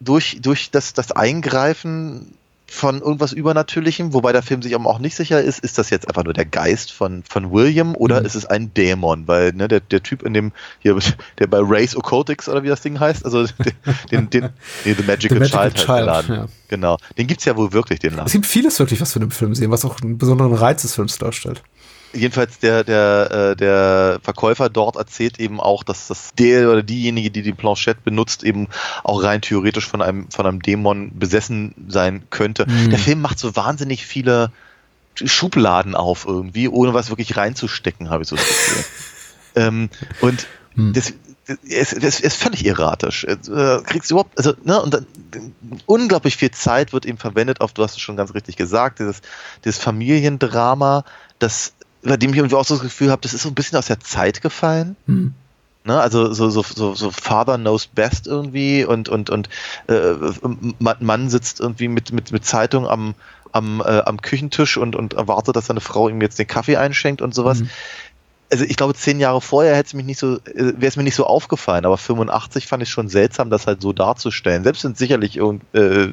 durch, 0.00 0.38
durch 0.40 0.70
das, 0.72 0.92
das 0.92 1.12
Eingreifen 1.12 2.34
von 2.68 3.00
irgendwas 3.00 3.32
Übernatürlichem, 3.32 4.12
wobei 4.12 4.32
der 4.32 4.42
Film 4.42 4.60
sich 4.60 4.74
aber 4.74 4.86
auch 4.86 4.98
nicht 4.98 5.14
sicher 5.14 5.40
ist, 5.40 5.60
ist 5.60 5.78
das 5.78 5.90
jetzt 5.90 6.08
einfach 6.08 6.24
nur 6.24 6.32
der 6.34 6.44
Geist 6.46 6.90
von, 6.92 7.22
von 7.22 7.52
William 7.52 7.94
oder 7.94 8.20
Mhm. 8.20 8.26
ist 8.26 8.34
es 8.34 8.44
ein 8.46 8.74
Dämon? 8.74 9.28
Weil 9.28 9.52
ne, 9.52 9.68
der, 9.68 9.80
der 9.80 10.02
Typ 10.02 10.22
in 10.22 10.34
dem, 10.34 10.52
hier, 10.80 10.96
der 11.38 11.46
bei 11.46 11.58
Race 11.60 11.96
Occultics 11.96 12.48
oder 12.48 12.62
wie 12.64 12.68
das 12.68 12.80
Ding 12.80 12.98
heißt, 12.98 13.24
also 13.24 13.46
den, 14.10 14.30
den, 14.30 14.48
nee, 14.84 14.94
The 14.94 15.02
Magical, 15.04 15.36
The 15.46 15.54
Magical 15.54 15.70
Child, 15.72 15.76
heißt 15.76 15.76
Child, 15.86 16.06
Laden. 16.06 16.34
ja. 16.34 16.46
Genau. 16.68 16.96
Den 17.16 17.28
gibt's 17.28 17.44
ja 17.44 17.56
wohl 17.56 17.72
wirklich, 17.72 18.00
den 18.00 18.12
Laden. 18.14 18.26
Es 18.26 18.32
gibt 18.32 18.46
vieles 18.46 18.78
wirklich, 18.80 19.00
was 19.00 19.14
wir 19.14 19.22
in 19.22 19.28
dem 19.28 19.32
Film 19.32 19.54
sehen, 19.54 19.70
was 19.70 19.84
auch 19.84 20.00
einen 20.00 20.18
besonderen 20.18 20.52
Reiz 20.54 20.82
des 20.82 20.94
Films 20.94 21.18
darstellt. 21.18 21.62
Jedenfalls 22.12 22.58
der, 22.58 22.84
der, 22.84 23.30
äh, 23.30 23.56
der 23.56 24.20
Verkäufer 24.22 24.68
dort 24.68 24.96
erzählt 24.96 25.38
eben 25.38 25.60
auch, 25.60 25.82
dass 25.82 26.08
das 26.08 26.32
der 26.34 26.70
oder 26.70 26.82
diejenige, 26.82 27.30
die 27.30 27.42
die 27.42 27.52
Planchette 27.52 28.00
benutzt, 28.04 28.44
eben 28.44 28.68
auch 29.04 29.22
rein 29.22 29.42
theoretisch 29.42 29.86
von 29.86 30.02
einem, 30.02 30.30
von 30.30 30.46
einem 30.46 30.62
Dämon 30.62 31.18
besessen 31.18 31.74
sein 31.88 32.24
könnte. 32.30 32.66
Mhm. 32.68 32.90
Der 32.90 32.98
Film 32.98 33.20
macht 33.20 33.38
so 33.38 33.56
wahnsinnig 33.56 34.06
viele 34.06 34.50
Schubladen 35.14 35.94
auf 35.94 36.26
irgendwie, 36.26 36.68
ohne 36.68 36.94
was 36.94 37.08
wirklich 37.08 37.36
reinzustecken, 37.36 38.10
habe 38.10 38.22
ich 38.22 38.28
so 38.28 38.36
das 38.36 38.46
Gefühl. 38.46 38.84
ähm, 39.56 39.90
und 40.20 40.46
Hm. 40.76 40.92
das, 40.92 41.12
es, 41.68 41.92
es 41.92 42.20
ist 42.20 42.36
völlig 42.36 42.66
erratisch. 42.66 43.24
Äh, 43.24 43.36
kriegst 43.84 44.10
du 44.10 44.14
überhaupt, 44.14 44.36
also, 44.36 44.52
ne, 44.64 44.80
und 44.80 44.92
dann, 44.94 45.06
unglaublich 45.86 46.36
viel 46.36 46.50
Zeit 46.50 46.92
wird 46.92 47.06
eben 47.06 47.18
verwendet 47.18 47.60
auf, 47.60 47.72
du 47.72 47.82
hast 47.82 47.92
es 47.92 48.00
schon 48.00 48.16
ganz 48.16 48.34
richtig 48.34 48.56
gesagt, 48.56 48.98
dieses, 48.98 49.22
dieses 49.64 49.78
Familiendrama, 49.78 51.04
das, 51.38 51.74
bei 52.06 52.16
dem 52.16 52.30
ich 52.30 52.36
irgendwie 52.36 52.56
auch 52.56 52.64
so 52.64 52.74
das 52.74 52.82
Gefühl 52.82 53.10
habe, 53.10 53.22
das 53.22 53.34
ist 53.34 53.42
so 53.42 53.48
ein 53.48 53.54
bisschen 53.54 53.78
aus 53.78 53.86
der 53.86 54.00
Zeit 54.00 54.40
gefallen. 54.42 54.96
Hm. 55.06 55.34
Ne, 55.84 56.00
also 56.00 56.32
so, 56.32 56.50
so, 56.50 56.62
so, 56.62 56.94
so 56.94 57.10
Father 57.12 57.58
knows 57.58 57.86
best 57.86 58.26
irgendwie 58.26 58.84
und, 58.84 59.08
und, 59.08 59.30
und 59.30 59.48
äh, 59.86 60.14
Ma- 60.80 60.96
Mann 60.98 61.30
sitzt 61.30 61.60
irgendwie 61.60 61.86
mit, 61.86 62.10
mit, 62.12 62.32
mit 62.32 62.44
Zeitung 62.44 62.88
am, 62.88 63.14
am, 63.52 63.80
äh, 63.80 64.00
am 64.00 64.20
Küchentisch 64.20 64.76
und, 64.78 64.96
und 64.96 65.14
erwartet, 65.14 65.54
dass 65.54 65.66
seine 65.66 65.80
Frau 65.80 66.08
ihm 66.08 66.20
jetzt 66.20 66.40
den 66.40 66.48
Kaffee 66.48 66.76
einschenkt 66.76 67.22
und 67.22 67.34
sowas. 67.36 67.60
Mhm. 67.60 67.70
Also 68.50 68.64
ich 68.64 68.76
glaube, 68.76 68.94
zehn 68.94 69.20
Jahre 69.20 69.40
vorher 69.40 69.76
hätte 69.76 69.86
es 69.88 69.94
mich 69.94 70.06
nicht 70.06 70.18
so, 70.18 70.36
äh, 70.38 70.40
wäre 70.56 70.86
es 70.86 70.96
mir 70.96 71.04
nicht 71.04 71.14
so 71.14 71.24
aufgefallen, 71.24 71.84
aber 71.84 71.98
85 71.98 72.66
fand 72.66 72.82
ich 72.82 72.90
schon 72.90 73.08
seltsam, 73.08 73.48
das 73.50 73.68
halt 73.68 73.80
so 73.80 73.92
darzustellen. 73.92 74.64
Selbst 74.64 74.82
wenn 74.82 74.92
es 74.92 74.98
sicherlich 74.98 75.36
irgend, 75.36 75.62
äh, 75.72 76.08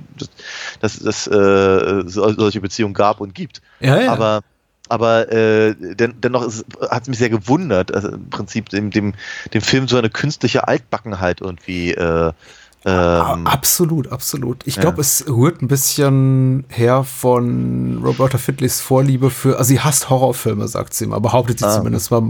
dass 0.82 0.99
dass, 0.99 1.25
äh, 1.27 2.03
so- 2.06 2.32
solche 2.34 2.62
Beziehungen 2.62 2.93
gab 2.93 3.21
und 3.21 3.34
gibt. 3.34 3.62
Ja, 3.79 3.99
ja. 3.99 4.12
Aber 4.12 4.41
aber 4.89 5.32
äh, 5.32 5.76
den, 5.76 6.19
dennoch 6.19 6.43
hat 6.89 7.04
es 7.04 7.08
mich 7.08 7.17
sehr 7.17 7.30
gewundert, 7.30 7.93
also 7.93 8.10
im 8.10 8.30
Prinzip 8.30 8.69
dem, 8.69 8.91
dem, 8.91 9.13
dem 9.54 9.62
Film 9.62 9.88
so 9.88 9.98
eine 9.98 10.10
künstliche 10.10 10.67
Altbackenheit 10.67 11.41
irgendwie 11.41 11.91
äh, 11.91 12.34
ähm, 12.86 13.48
absolut, 13.48 14.12
absolut. 14.12 14.65
Ich 14.65 14.76
ja. 14.76 14.82
glaube, 14.82 15.02
es 15.02 15.26
rührt 15.28 15.62
ein 15.62 15.67
bisschen 15.67 16.65
her 16.69 17.04
von 17.04 18.02
Roberta 18.04 18.38
Fidleys 18.38 18.82
Vorliebe 18.82 19.30
für, 19.30 19.58
also 19.58 19.69
sie 19.69 19.80
hasst 19.80 20.10
Horrorfilme, 20.10 20.67
sagt 20.67 20.93
sie 20.93 21.06
immer, 21.06 21.19
behauptet 21.22 21.60
sie 21.60 21.65
Ah. 21.65 21.78
zumindest. 21.78 22.12
Man 22.12 22.24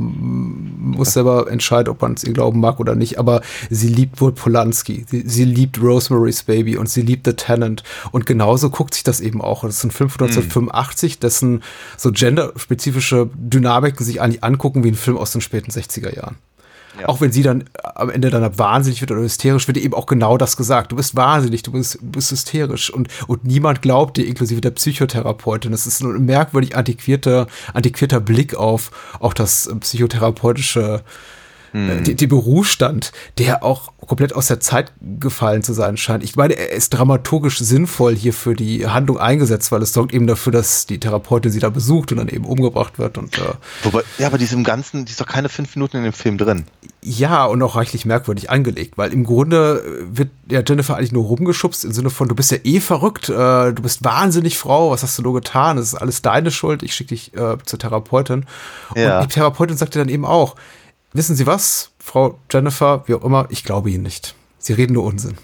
muss 0.80 1.14
selber 1.14 1.50
entscheiden, 1.50 1.90
ob 1.90 2.02
man 2.02 2.14
es 2.14 2.24
ihr 2.24 2.34
glauben 2.34 2.60
mag 2.60 2.80
oder 2.80 2.94
nicht, 2.96 3.18
aber 3.18 3.42
sie 3.70 3.88
liebt 3.88 4.22
wohl 4.22 4.32
Polanski, 4.32 5.06
sie, 5.10 5.24
sie 5.26 5.46
liebt 5.46 5.82
Rosemary's 5.82 6.44
Baby 6.44 6.78
und 6.78 6.88
sie 6.90 7.02
liebt 7.02 7.26
The 7.26 7.34
Tenant 7.34 7.84
und 8.12 8.26
genauso 8.26 8.70
guckt 8.70 8.94
sich 8.94 9.04
das 9.04 9.22
eben 9.22 9.42
auch. 9.42 9.64
Das 9.64 9.78
ist 9.78 9.84
ein 9.84 9.92
Film 9.92 10.10
von 10.10 10.28
1985, 10.28 11.20
dessen 11.20 11.64
so 11.98 12.12
genderspezifische 12.12 13.30
Dynamiken 13.34 14.06
sich 14.06 14.22
eigentlich 14.22 14.44
angucken 14.44 14.84
wie 14.84 14.90
ein 14.90 14.96
Film 14.96 15.18
aus 15.18 15.32
den 15.32 15.42
späten 15.42 15.72
60er 15.72 16.16
Jahren. 16.16 16.36
Ja. 17.00 17.10
Auch 17.10 17.22
wenn 17.22 17.32
sie 17.32 17.42
dann 17.42 17.64
am 17.96 18.10
Ende 18.10 18.30
dann 18.30 18.58
wahnsinnig 18.58 19.02
wird 19.02 19.12
oder 19.12 19.22
hysterisch, 19.22 19.68
wird 19.68 19.78
eben 19.78 19.94
auch 19.94 20.06
genau 20.06 20.38
das 20.38 20.58
gesagt. 20.58 20.92
Du 20.92 20.96
bist 20.96 21.16
wahnsinnig, 21.16 21.64
du 21.64 21.72
bist, 21.72 21.96
du 21.96 22.12
bist 22.12 22.32
hysterisch 22.32 22.92
und, 22.94 23.08
und 23.28 23.46
niemand 23.46 23.82
glaubt 23.82 24.18
dir, 24.18 24.28
inklusive 24.28 24.62
der 24.62 24.72
Psychotherapeutin. 24.72 25.72
Das 25.72 25.88
ist 25.88 26.02
ein 26.02 26.26
merkwürdig 26.26 26.76
antiquierter, 26.76 27.48
antiquierter 27.74 28.20
Blick 28.20 28.56
auf 28.56 28.92
auch 29.20 29.34
das 29.34 29.68
äh, 29.68 29.76
psychotherapeutische 29.76 31.04
äh, 31.74 32.02
die, 32.02 32.16
die 32.16 32.28
Berufsstand, 32.28 33.12
der 33.38 33.64
auch 33.64 33.92
komplett 34.06 34.36
aus 34.36 34.48
der 34.48 34.60
Zeit 34.60 34.92
gefallen 35.20 35.64
zu 35.64 35.74
sein 35.74 35.98
scheint. 35.98 36.24
Ich 36.24 36.36
meine, 36.36 36.54
er 36.54 36.72
ist 36.72 36.90
dramaturgisch 36.90 37.60
sinnvoll 37.60 38.16
hier 38.16 38.34
für 38.34 38.54
die 38.54 38.88
Handlung 38.88 39.18
eingesetzt, 39.18 39.72
weil 39.72 39.82
es 39.82 39.94
sorgt 39.94 40.14
eben 40.14 40.28
dafür, 40.28 40.52
dass 40.52 40.86
die 40.86 41.00
Therapeutin 41.00 41.52
sie 41.52 41.60
da 41.60 41.70
besucht 41.70 42.12
und 42.12 42.18
dann 42.18 42.28
eben 42.28 42.46
umgebracht 42.46 43.00
wird 43.00 43.18
und 43.18 43.38
äh, 43.38 43.42
wobei, 43.84 44.04
ja, 44.18 44.28
aber 44.28 44.38
die 44.38 44.44
ist 44.46 44.54
im 44.54 44.64
Ganzen, 44.64 45.06
die 45.06 45.12
ist 45.12 45.22
doch 45.22 45.28
keine 45.28 45.50
fünf 45.50 45.76
Minuten 45.76 45.98
in 45.98 46.04
dem 46.04 46.14
Film 46.14 46.38
drin. 46.38 46.66
Ja, 47.02 47.46
und 47.46 47.62
auch 47.62 47.76
reichlich 47.76 48.06
merkwürdig 48.06 48.50
angelegt, 48.50 48.98
weil 48.98 49.12
im 49.12 49.24
Grunde 49.24 49.84
äh, 49.86 50.18
wird 50.18 50.30
ja 50.50 50.62
Jennifer 50.66 50.98
eigentlich 50.98 51.12
nur 51.12 51.26
rumgeschubst 51.26 51.86
im 51.86 51.92
Sinne 51.92 52.10
von, 52.10 52.28
du 52.28 52.36
bist 52.36 52.52
ja 52.52 52.58
eh 52.64 52.80
verrückt, 52.80 53.30
äh, 53.30 53.74
du 53.74 53.82
bist 53.82 54.04
wahnsinnig 54.04 54.58
Frau, 54.58 54.92
was 54.92 55.04
hast 55.04 55.18
du 55.18 55.24
nur 55.24 55.34
getan? 55.34 55.78
Das 55.78 55.88
ist 55.88 55.96
alles 55.96 56.22
deine 56.22 56.52
Schuld, 56.52 56.84
ich 56.84 56.94
schicke 56.94 57.10
dich 57.10 57.34
äh, 57.36 57.58
zur 57.64 57.80
Therapeutin. 57.80 58.46
Ja. 58.96 59.20
Und 59.20 59.30
die 59.30 59.34
Therapeutin 59.34 59.78
sagte 59.78 60.00
dann 60.00 60.10
eben 60.10 60.26
auch, 60.26 60.56
wissen 61.14 61.36
Sie 61.36 61.46
was, 61.46 61.92
Frau 62.00 62.40
Jennifer, 62.52 63.04
wie 63.08 63.14
auch 63.14 63.24
immer, 63.24 63.48
ich 63.50 63.64
glaube 63.64 63.90
Ihnen 63.90 64.04
nicht. 64.04 64.36
Sie 64.58 64.74
reden 64.74 64.94
nur 64.94 65.04
Unsinn. 65.04 65.38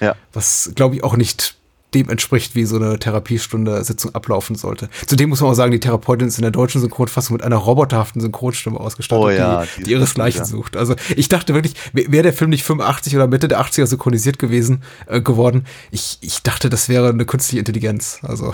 Ja. 0.00 0.14
Was, 0.32 0.72
glaube 0.74 0.94
ich, 0.96 1.04
auch 1.04 1.16
nicht 1.16 1.58
dem 1.94 2.10
entspricht, 2.10 2.54
wie 2.54 2.64
so 2.64 2.76
eine 2.76 2.98
Therapiestunde 2.98 3.82
Sitzung 3.82 4.14
ablaufen 4.14 4.56
sollte. 4.56 4.90
Zudem 5.06 5.30
muss 5.30 5.40
man 5.40 5.50
auch 5.50 5.54
sagen, 5.54 5.72
die 5.72 5.80
Therapeutin 5.80 6.28
ist 6.28 6.36
in 6.36 6.42
der 6.42 6.50
deutschen 6.50 6.80
Synchronfassung 6.80 7.34
mit 7.34 7.42
einer 7.42 7.56
roboterhaften 7.56 8.20
Synchronstimme 8.20 8.78
ausgestattet, 8.78 9.24
Oh 9.24 9.30
ja, 9.30 9.64
die, 9.78 9.84
die 9.84 9.92
ihresgleichen 9.92 10.40
ja. 10.40 10.44
sucht. 10.44 10.76
Also 10.76 10.96
ich 11.16 11.28
dachte 11.28 11.54
wirklich, 11.54 11.74
wäre 11.92 12.24
der 12.24 12.32
Film 12.34 12.50
nicht 12.50 12.64
85 12.64 13.16
oder 13.16 13.26
Mitte 13.26 13.48
der 13.48 13.60
80er 13.60 13.86
synchronisiert 13.86 14.38
gewesen, 14.38 14.82
äh, 15.06 15.22
geworden, 15.22 15.64
ich, 15.90 16.18
ich 16.20 16.42
dachte, 16.42 16.68
das 16.68 16.88
wäre 16.90 17.08
eine 17.08 17.24
künstliche 17.24 17.60
Intelligenz. 17.60 18.18
Also 18.22 18.52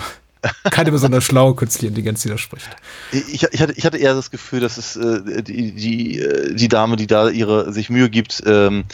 keine 0.71 0.91
besonders 0.91 1.23
schlaue 1.23 1.55
künstliche 1.55 1.87
Intelligenz, 1.87 2.21
die 2.21 2.29
da 2.29 2.37
spricht. 2.37 2.69
Ich, 3.11 3.43
ich, 3.43 3.61
hatte, 3.61 3.73
ich 3.73 3.85
hatte 3.85 3.97
eher 3.97 4.13
das 4.13 4.31
Gefühl, 4.31 4.59
dass 4.59 4.77
es 4.77 4.95
äh, 4.95 5.43
die, 5.43 5.73
die, 5.73 6.19
äh, 6.19 6.53
die 6.53 6.67
Dame, 6.67 6.95
die 6.95 7.07
da 7.07 7.29
ihre 7.29 7.71
sich 7.73 7.89
Mühe 7.89 8.09
gibt, 8.09 8.43
ähm, 8.45 8.85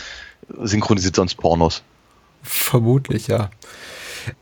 synchronisiert 0.61 1.15
sonst 1.15 1.35
Pornos. 1.35 1.83
Vermutlich, 2.43 3.27
ja. 3.27 3.51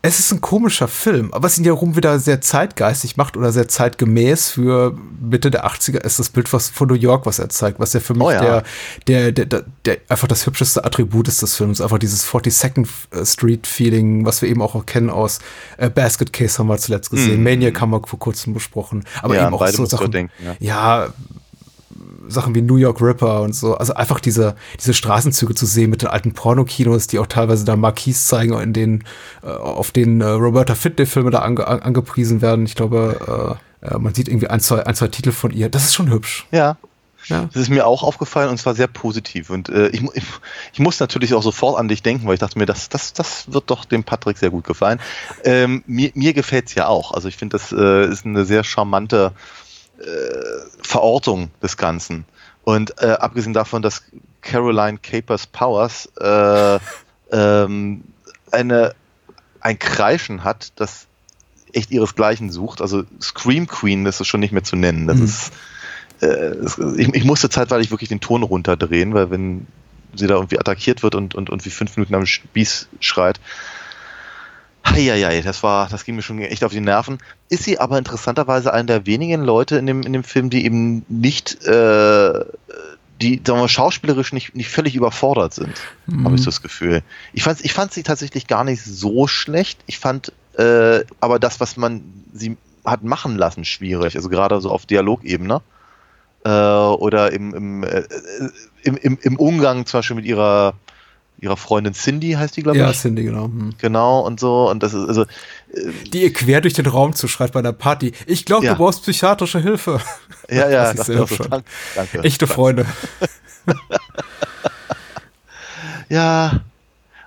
Es 0.02 0.18
ist 0.18 0.32
ein 0.32 0.40
komischer 0.40 0.88
Film, 0.88 1.30
was 1.34 1.58
ihn 1.58 1.64
ja 1.64 1.72
rum 1.72 1.96
wieder 1.96 2.18
sehr 2.18 2.40
zeitgeistig 2.40 3.16
macht 3.16 3.36
oder 3.36 3.52
sehr 3.52 3.68
zeitgemäß 3.68 4.50
für 4.50 4.96
Mitte 5.20 5.50
der 5.50 5.66
80er 5.66 5.98
ist 5.98 6.18
das 6.18 6.28
Bild 6.30 6.52
was 6.52 6.68
von 6.68 6.88
New 6.88 6.94
York, 6.94 7.26
was 7.26 7.38
er 7.38 7.48
zeigt, 7.48 7.78
was 7.80 7.92
ja 7.92 8.00
für 8.00 8.14
mich 8.14 8.22
Oh 8.22 8.30
ja. 8.30 8.40
der, 8.40 8.62
der, 9.06 9.32
der, 9.32 9.44
der, 9.46 9.64
der 9.84 9.98
einfach 10.08 10.28
das 10.28 10.46
hübscheste 10.46 10.84
Attribut 10.84 11.28
ist 11.28 11.42
des 11.42 11.56
Films. 11.56 11.80
Einfach 11.80 11.98
dieses 11.98 12.26
42nd 12.26 12.86
Street 13.24 13.66
Feeling, 13.66 14.24
was 14.24 14.42
wir 14.42 14.48
eben 14.48 14.62
auch 14.62 14.86
kennen 14.86 15.10
aus 15.10 15.38
äh, 15.76 15.90
Basket 15.90 16.32
Case 16.32 16.58
haben 16.58 16.68
wir 16.68 16.78
zuletzt 16.78 17.10
gesehen. 17.10 17.38
Mhm. 17.38 17.44
Maniac 17.44 17.80
haben 17.80 17.90
wir 17.90 18.02
vor 18.06 18.18
kurzem 18.18 18.54
besprochen. 18.54 19.04
Aber 19.22 19.34
Ja, 19.34 19.46
eben 19.46 19.54
auch 19.54 19.66
so 19.68 19.84
Sachen. 19.86 20.12
denken, 20.12 20.32
ja. 20.44 20.56
ja, 20.60 21.12
Sachen 22.30 22.54
wie 22.54 22.62
New 22.62 22.76
York 22.76 23.00
Ripper 23.00 23.42
und 23.42 23.54
so. 23.54 23.76
Also 23.76 23.94
einfach 23.94 24.20
diese, 24.20 24.54
diese 24.78 24.94
Straßenzüge 24.94 25.54
zu 25.54 25.66
sehen 25.66 25.90
mit 25.90 26.02
den 26.02 26.08
alten 26.08 26.32
Pornokinos, 26.32 27.06
die 27.06 27.18
auch 27.18 27.26
teilweise 27.26 27.64
da 27.64 27.76
Marquis 27.76 28.26
zeigen, 28.26 28.58
in 28.60 28.72
denen, 28.72 29.04
äh, 29.42 29.48
auf 29.48 29.90
denen 29.90 30.20
äh, 30.20 30.26
Roberta 30.26 30.74
Fitney-Filme 30.74 31.30
da 31.30 31.40
ange, 31.40 31.66
an, 31.66 31.80
angepriesen 31.80 32.42
werden. 32.42 32.64
Ich 32.64 32.74
glaube, 32.74 33.58
äh, 33.82 33.86
äh, 33.86 33.98
man 33.98 34.14
sieht 34.14 34.28
irgendwie 34.28 34.48
ein 34.48 34.60
zwei, 34.60 34.86
ein, 34.86 34.94
zwei 34.94 35.08
Titel 35.08 35.32
von 35.32 35.50
ihr. 35.50 35.68
Das 35.68 35.84
ist 35.84 35.94
schon 35.94 36.10
hübsch. 36.10 36.46
Ja. 36.50 36.76
Ja. 37.26 37.48
Das 37.52 37.62
ist 37.62 37.68
mir 37.68 37.86
auch 37.86 38.02
aufgefallen 38.02 38.48
und 38.48 38.58
zwar 38.58 38.74
sehr 38.74 38.86
positiv. 38.86 39.50
Und 39.50 39.68
äh, 39.68 39.88
ich, 39.88 40.02
ich, 40.14 40.24
ich 40.72 40.78
muss 40.78 41.00
natürlich 41.00 41.34
auch 41.34 41.42
sofort 41.42 41.78
an 41.78 41.86
dich 41.86 42.02
denken, 42.02 42.26
weil 42.26 42.34
ich 42.34 42.40
dachte 42.40 42.58
mir, 42.58 42.66
das, 42.66 42.88
das, 42.88 43.12
das 43.12 43.52
wird 43.52 43.70
doch 43.70 43.84
dem 43.84 44.04
Patrick 44.04 44.38
sehr 44.38 44.50
gut 44.50 44.64
gefallen. 44.64 45.00
Ähm, 45.44 45.84
mir 45.86 46.10
mir 46.14 46.32
gefällt 46.32 46.68
es 46.68 46.74
ja 46.74 46.88
auch. 46.88 47.12
Also 47.12 47.28
ich 47.28 47.36
finde, 47.36 47.58
das 47.58 47.72
äh, 47.72 48.06
ist 48.10 48.24
eine 48.24 48.44
sehr 48.44 48.64
charmante 48.64 49.32
Verortung 50.82 51.50
des 51.62 51.76
Ganzen. 51.76 52.24
Und 52.64 53.00
äh, 53.02 53.06
abgesehen 53.12 53.52
davon, 53.52 53.82
dass 53.82 54.02
Caroline 54.42 54.98
Capers 54.98 55.46
Powers 55.46 56.08
äh, 56.20 56.78
ähm, 57.32 58.04
eine, 58.52 58.94
ein 59.60 59.78
Kreischen 59.78 60.44
hat, 60.44 60.72
das 60.76 61.06
echt 61.72 61.90
ihresgleichen 61.90 62.50
sucht. 62.50 62.80
Also 62.82 63.04
Scream 63.22 63.66
Queen 63.66 64.04
das 64.04 64.20
ist 64.20 64.26
schon 64.28 64.40
nicht 64.40 64.52
mehr 64.52 64.64
zu 64.64 64.76
nennen. 64.76 65.06
Das 65.06 65.18
Mhm. 65.18 65.24
ist 65.24 65.52
äh, 66.20 66.26
es- 66.26 66.78
ich, 66.96 67.14
ich 67.14 67.24
musste 67.24 67.48
zeitweilig 67.48 67.90
wirklich 67.90 68.08
den 68.08 68.20
Ton 68.20 68.42
runterdrehen, 68.42 69.14
weil 69.14 69.30
wenn 69.30 69.66
sie 70.14 70.26
da 70.26 70.34
irgendwie 70.34 70.58
attackiert 70.58 71.02
wird 71.02 71.14
und, 71.14 71.34
und, 71.34 71.48
und 71.50 71.64
wie 71.64 71.70
fünf 71.70 71.96
Minuten 71.96 72.14
am 72.14 72.26
Spieß 72.26 72.88
schreit, 72.98 73.40
Heieiei, 74.86 75.42
das 75.42 75.62
war, 75.62 75.88
das 75.88 76.04
ging 76.04 76.16
mir 76.16 76.22
schon 76.22 76.40
echt 76.40 76.64
auf 76.64 76.72
die 76.72 76.80
Nerven. 76.80 77.18
Ist 77.48 77.64
sie 77.64 77.78
aber 77.78 77.98
interessanterweise 77.98 78.72
einer 78.72 78.84
der 78.84 79.06
wenigen 79.06 79.42
Leute 79.42 79.76
in 79.76 79.86
dem, 79.86 80.02
in 80.02 80.12
dem 80.12 80.24
Film, 80.24 80.50
die 80.50 80.64
eben 80.64 81.04
nicht, 81.08 81.64
äh, 81.64 82.44
die, 83.20 83.40
sagen 83.44 83.60
wir, 83.60 83.68
schauspielerisch 83.68 84.32
nicht, 84.32 84.54
nicht 84.54 84.70
völlig 84.70 84.94
überfordert 84.96 85.54
sind, 85.54 85.74
habe 86.24 86.34
ich 86.34 86.40
so 86.40 86.46
das 86.46 86.62
Gefühl. 86.62 87.02
Ich 87.32 87.42
fand, 87.42 87.64
ich 87.64 87.72
fand 87.72 87.92
sie 87.92 88.02
tatsächlich 88.02 88.46
gar 88.46 88.64
nicht 88.64 88.82
so 88.82 89.26
schlecht. 89.26 89.80
Ich 89.86 89.98
fand 89.98 90.32
äh, 90.56 91.04
aber 91.20 91.38
das, 91.38 91.60
was 91.60 91.76
man 91.76 92.02
sie 92.32 92.56
hat 92.84 93.02
machen 93.02 93.36
lassen, 93.36 93.64
schwierig. 93.64 94.16
Also 94.16 94.28
gerade 94.28 94.60
so 94.60 94.70
auf 94.70 94.86
Dialogebene. 94.86 95.60
Äh, 96.44 96.48
oder 96.48 97.32
im, 97.32 97.54
im, 97.54 97.84
äh, 97.84 98.04
im, 98.82 98.96
im, 98.96 99.18
im 99.20 99.36
Umgang 99.36 99.84
zum 99.84 99.98
Beispiel 99.98 100.16
mit 100.16 100.24
ihrer, 100.24 100.74
ihrer 101.40 101.56
Freundin 101.56 101.94
Cindy, 101.94 102.32
heißt 102.32 102.56
die, 102.56 102.62
glaube 102.62 102.78
Ja, 102.78 102.90
ich. 102.90 102.98
Cindy, 102.98 103.22
genau. 103.24 103.44
Hm. 103.44 103.70
Genau, 103.78 104.20
und 104.20 104.38
so. 104.40 104.68
Und 104.70 104.82
das 104.82 104.92
ist, 104.94 105.08
also, 105.08 105.24
Die 106.12 106.22
ihr 106.22 106.32
quer 106.32 106.60
durch 106.60 106.74
den 106.74 106.86
Raum 106.86 107.14
zuschreit 107.14 107.52
bei 107.52 107.60
einer 107.60 107.72
Party. 107.72 108.12
Ich 108.26 108.44
glaube, 108.44 108.66
Ja. 108.66 108.72
du 108.72 108.78
brauchst 108.78 109.02
psychiatrische 109.02 109.60
Hilfe. 109.60 110.00
ja, 110.50 110.68
ja, 110.68 110.92
Das 110.92 111.08
ist 111.08 111.14
so, 111.16 111.20
hübsch. 111.28 111.38
danke, 111.48 111.64
danke. 111.94 112.18
Echte 112.24 112.46
danke. 112.46 112.54
Freunde. 112.54 112.86
Ja. 116.08 116.60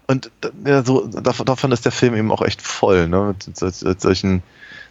Und 0.07 0.29
ja, 0.65 0.83
so, 0.83 1.07
davon, 1.07 1.71
ist 1.71 1.85
der 1.85 1.91
Film 1.93 2.15
eben 2.15 2.31
auch 2.31 2.41
echt 2.41 2.61
voll, 2.61 3.07
ne? 3.07 3.33
Mit, 3.47 3.57
sol- 3.57 3.71
sol- 3.71 3.95
solchen, 3.97 4.43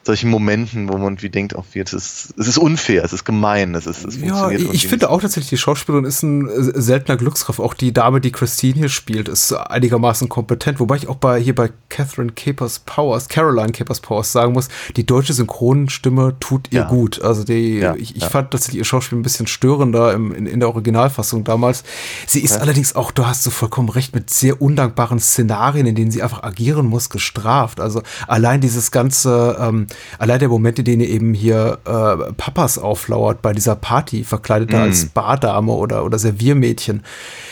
solchen 0.04 0.30
Momenten, 0.30 0.88
wo 0.88 0.98
man 0.98 1.22
wie 1.22 1.30
denkt, 1.30 1.54
auch 1.54 1.64
es 1.74 1.92
ist, 1.92 2.34
es 2.36 2.48
ist 2.48 2.58
unfair, 2.58 3.04
es 3.04 3.12
ist 3.12 3.24
gemein, 3.24 3.74
es 3.74 3.86
ist, 3.86 4.04
es 4.04 4.16
Ja, 4.16 4.20
funktioniert 4.20 4.52
ich, 4.52 4.60
irgendwie 4.60 4.76
ich 4.76 4.88
finde 4.88 5.10
auch 5.10 5.20
tatsächlich, 5.20 5.50
die 5.50 5.58
Schauspielerin 5.58 6.04
ist 6.04 6.22
ein 6.22 6.48
seltener 6.74 7.16
Glücksgriff. 7.16 7.60
Auch 7.60 7.74
die 7.74 7.92
Dame, 7.92 8.20
die 8.20 8.32
Christine 8.32 8.74
hier 8.74 8.88
spielt, 8.88 9.28
ist 9.28 9.52
einigermaßen 9.52 10.28
kompetent. 10.28 10.80
Wobei 10.80 10.96
ich 10.96 11.08
auch 11.08 11.16
bei 11.16 11.38
hier 11.40 11.54
bei 11.54 11.70
Catherine 11.88 12.32
Capers 12.32 12.80
Powers, 12.80 13.28
Caroline 13.28 13.72
Capers 13.72 14.00
Powers 14.00 14.32
sagen 14.32 14.52
muss, 14.52 14.68
die 14.96 15.06
deutsche 15.06 15.32
Synchronstimme 15.32 16.34
tut 16.40 16.72
ihr 16.72 16.80
Ja. 16.80 16.88
gut. 16.88 17.22
Also 17.22 17.44
die, 17.44 17.78
Ja, 17.78 17.94
ich, 17.94 18.16
ich 18.16 18.22
ja. 18.22 18.28
fand 18.28 18.50
tatsächlich 18.50 18.78
ihr 18.78 18.84
Schauspiel 18.84 19.18
ein 19.18 19.22
bisschen 19.22 19.46
störender 19.46 20.12
im, 20.14 20.34
in, 20.34 20.46
in 20.46 20.60
der 20.60 20.68
Originalfassung 20.68 21.44
damals. 21.44 21.84
Sie 22.26 22.40
ist 22.40 22.60
allerdings 22.60 22.96
auch, 22.96 23.10
du 23.12 23.26
hast 23.26 23.44
so 23.44 23.50
vollkommen 23.50 23.88
recht, 23.88 24.14
mit 24.14 24.30
sehr 24.30 24.60
undankbaren 24.60 25.20
Szenarien, 25.20 25.86
in 25.86 25.94
denen 25.94 26.10
sie 26.10 26.22
einfach 26.22 26.42
agieren 26.42 26.86
muss, 26.86 27.08
gestraft. 27.08 27.80
Also 27.80 28.02
allein 28.26 28.60
dieses 28.60 28.90
ganze, 28.90 29.56
ähm, 29.60 29.86
allein 30.18 30.38
der 30.38 30.48
Moment, 30.48 30.78
in 30.78 30.84
dem 30.84 31.00
ihr 31.00 31.08
eben 31.08 31.34
hier 31.34 31.78
äh, 31.84 32.32
Papas 32.32 32.78
auflauert 32.78 33.42
bei 33.42 33.52
dieser 33.52 33.76
Party, 33.76 34.24
verkleidet 34.24 34.72
da 34.72 34.78
Mhm. 34.78 34.82
als 34.84 35.06
Bardame 35.06 35.72
oder, 35.72 36.04
oder 36.04 36.18
Serviermädchen. 36.18 37.02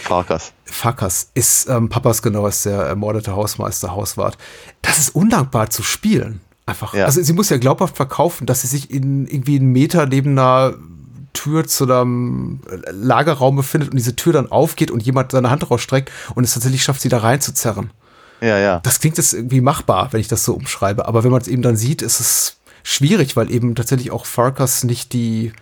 Farkas. 0.05 0.53
Fakas 0.65 1.31
ist 1.35 1.69
ähm, 1.69 1.89
Papas 1.89 2.23
genau 2.23 2.47
ist 2.47 2.65
der 2.67 2.81
ermordete 2.83 3.35
Hausmeister, 3.35 3.93
Hauswart. 3.95 4.39
Das 4.83 4.99
ist 4.99 5.15
undankbar 5.15 5.71
zu 5.71 5.83
spielen. 5.83 6.41
Einfach. 6.67 6.95
Ja. 6.95 7.07
Also 7.07 7.21
sie 7.23 7.33
muss 7.33 7.49
ja 7.51 7.57
glaubhaft 7.59 7.97
verkaufen, 7.97 8.47
dass 8.47 8.61
sie 8.61 8.69
sich 8.69 8.91
in 8.91 9.27
irgendwie 9.27 9.57
einen 9.57 9.73
Meter 9.73 10.07
neben 10.07 10.39
einer 10.39 10.75
Tür 11.33 11.67
zu 11.67 11.85
einem 11.85 12.61
Lagerraum 12.91 13.57
befindet 13.57 13.91
und 13.91 13.97
diese 13.97 14.17
Tür 14.17 14.33
dann 14.33 14.51
aufgeht 14.51 14.91
und 14.91 15.03
jemand 15.03 15.33
seine 15.33 15.51
Hand 15.51 15.71
rausstreckt 15.71 16.11
und 16.35 16.45
es 16.45 16.55
tatsächlich 16.55 16.83
schafft, 16.83 17.01
sie 17.01 17.09
da 17.09 17.19
reinzuzerren. 17.19 17.91
Ja, 18.41 18.59
ja. 18.59 18.81
Das 18.83 19.01
klingt 19.01 19.17
jetzt 19.19 19.33
irgendwie 19.35 19.61
machbar, 19.61 20.13
wenn 20.13 20.21
ich 20.21 20.29
das 20.29 20.45
so 20.45 20.55
umschreibe, 20.55 21.07
aber 21.07 21.25
wenn 21.25 21.31
man 21.31 21.41
es 21.43 21.49
eben 21.49 21.63
dann 21.63 21.77
sieht, 21.77 22.03
ist 22.03 22.21
es 22.21 22.57
schwierig, 22.83 23.37
weil 23.37 23.51
eben 23.51 23.75
tatsächlich 23.75 24.11
auch 24.11 24.25
Farkas 24.27 24.85
nicht 24.85 25.13
die, 25.13 25.53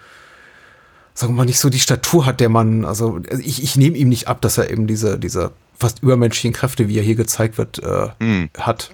sagen 1.14 1.32
wir 1.32 1.38
mal, 1.38 1.44
nicht 1.46 1.58
so 1.58 1.68
die 1.70 1.80
Statur 1.80 2.26
hat, 2.26 2.40
der 2.40 2.48
man, 2.48 2.84
also 2.84 3.20
ich, 3.40 3.62
ich 3.62 3.76
nehme 3.76 3.96
ihm 3.96 4.08
nicht 4.08 4.28
ab, 4.28 4.40
dass 4.40 4.58
er 4.58 4.70
eben 4.70 4.86
diese, 4.86 5.18
diese 5.18 5.50
fast 5.76 6.02
übermenschlichen 6.02 6.52
Kräfte, 6.52 6.88
wie 6.88 6.98
er 6.98 7.02
hier 7.04 7.14
gezeigt 7.16 7.58
wird, 7.58 7.78
äh, 7.82 8.08
Hm. 8.20 8.50
hat. 8.58 8.90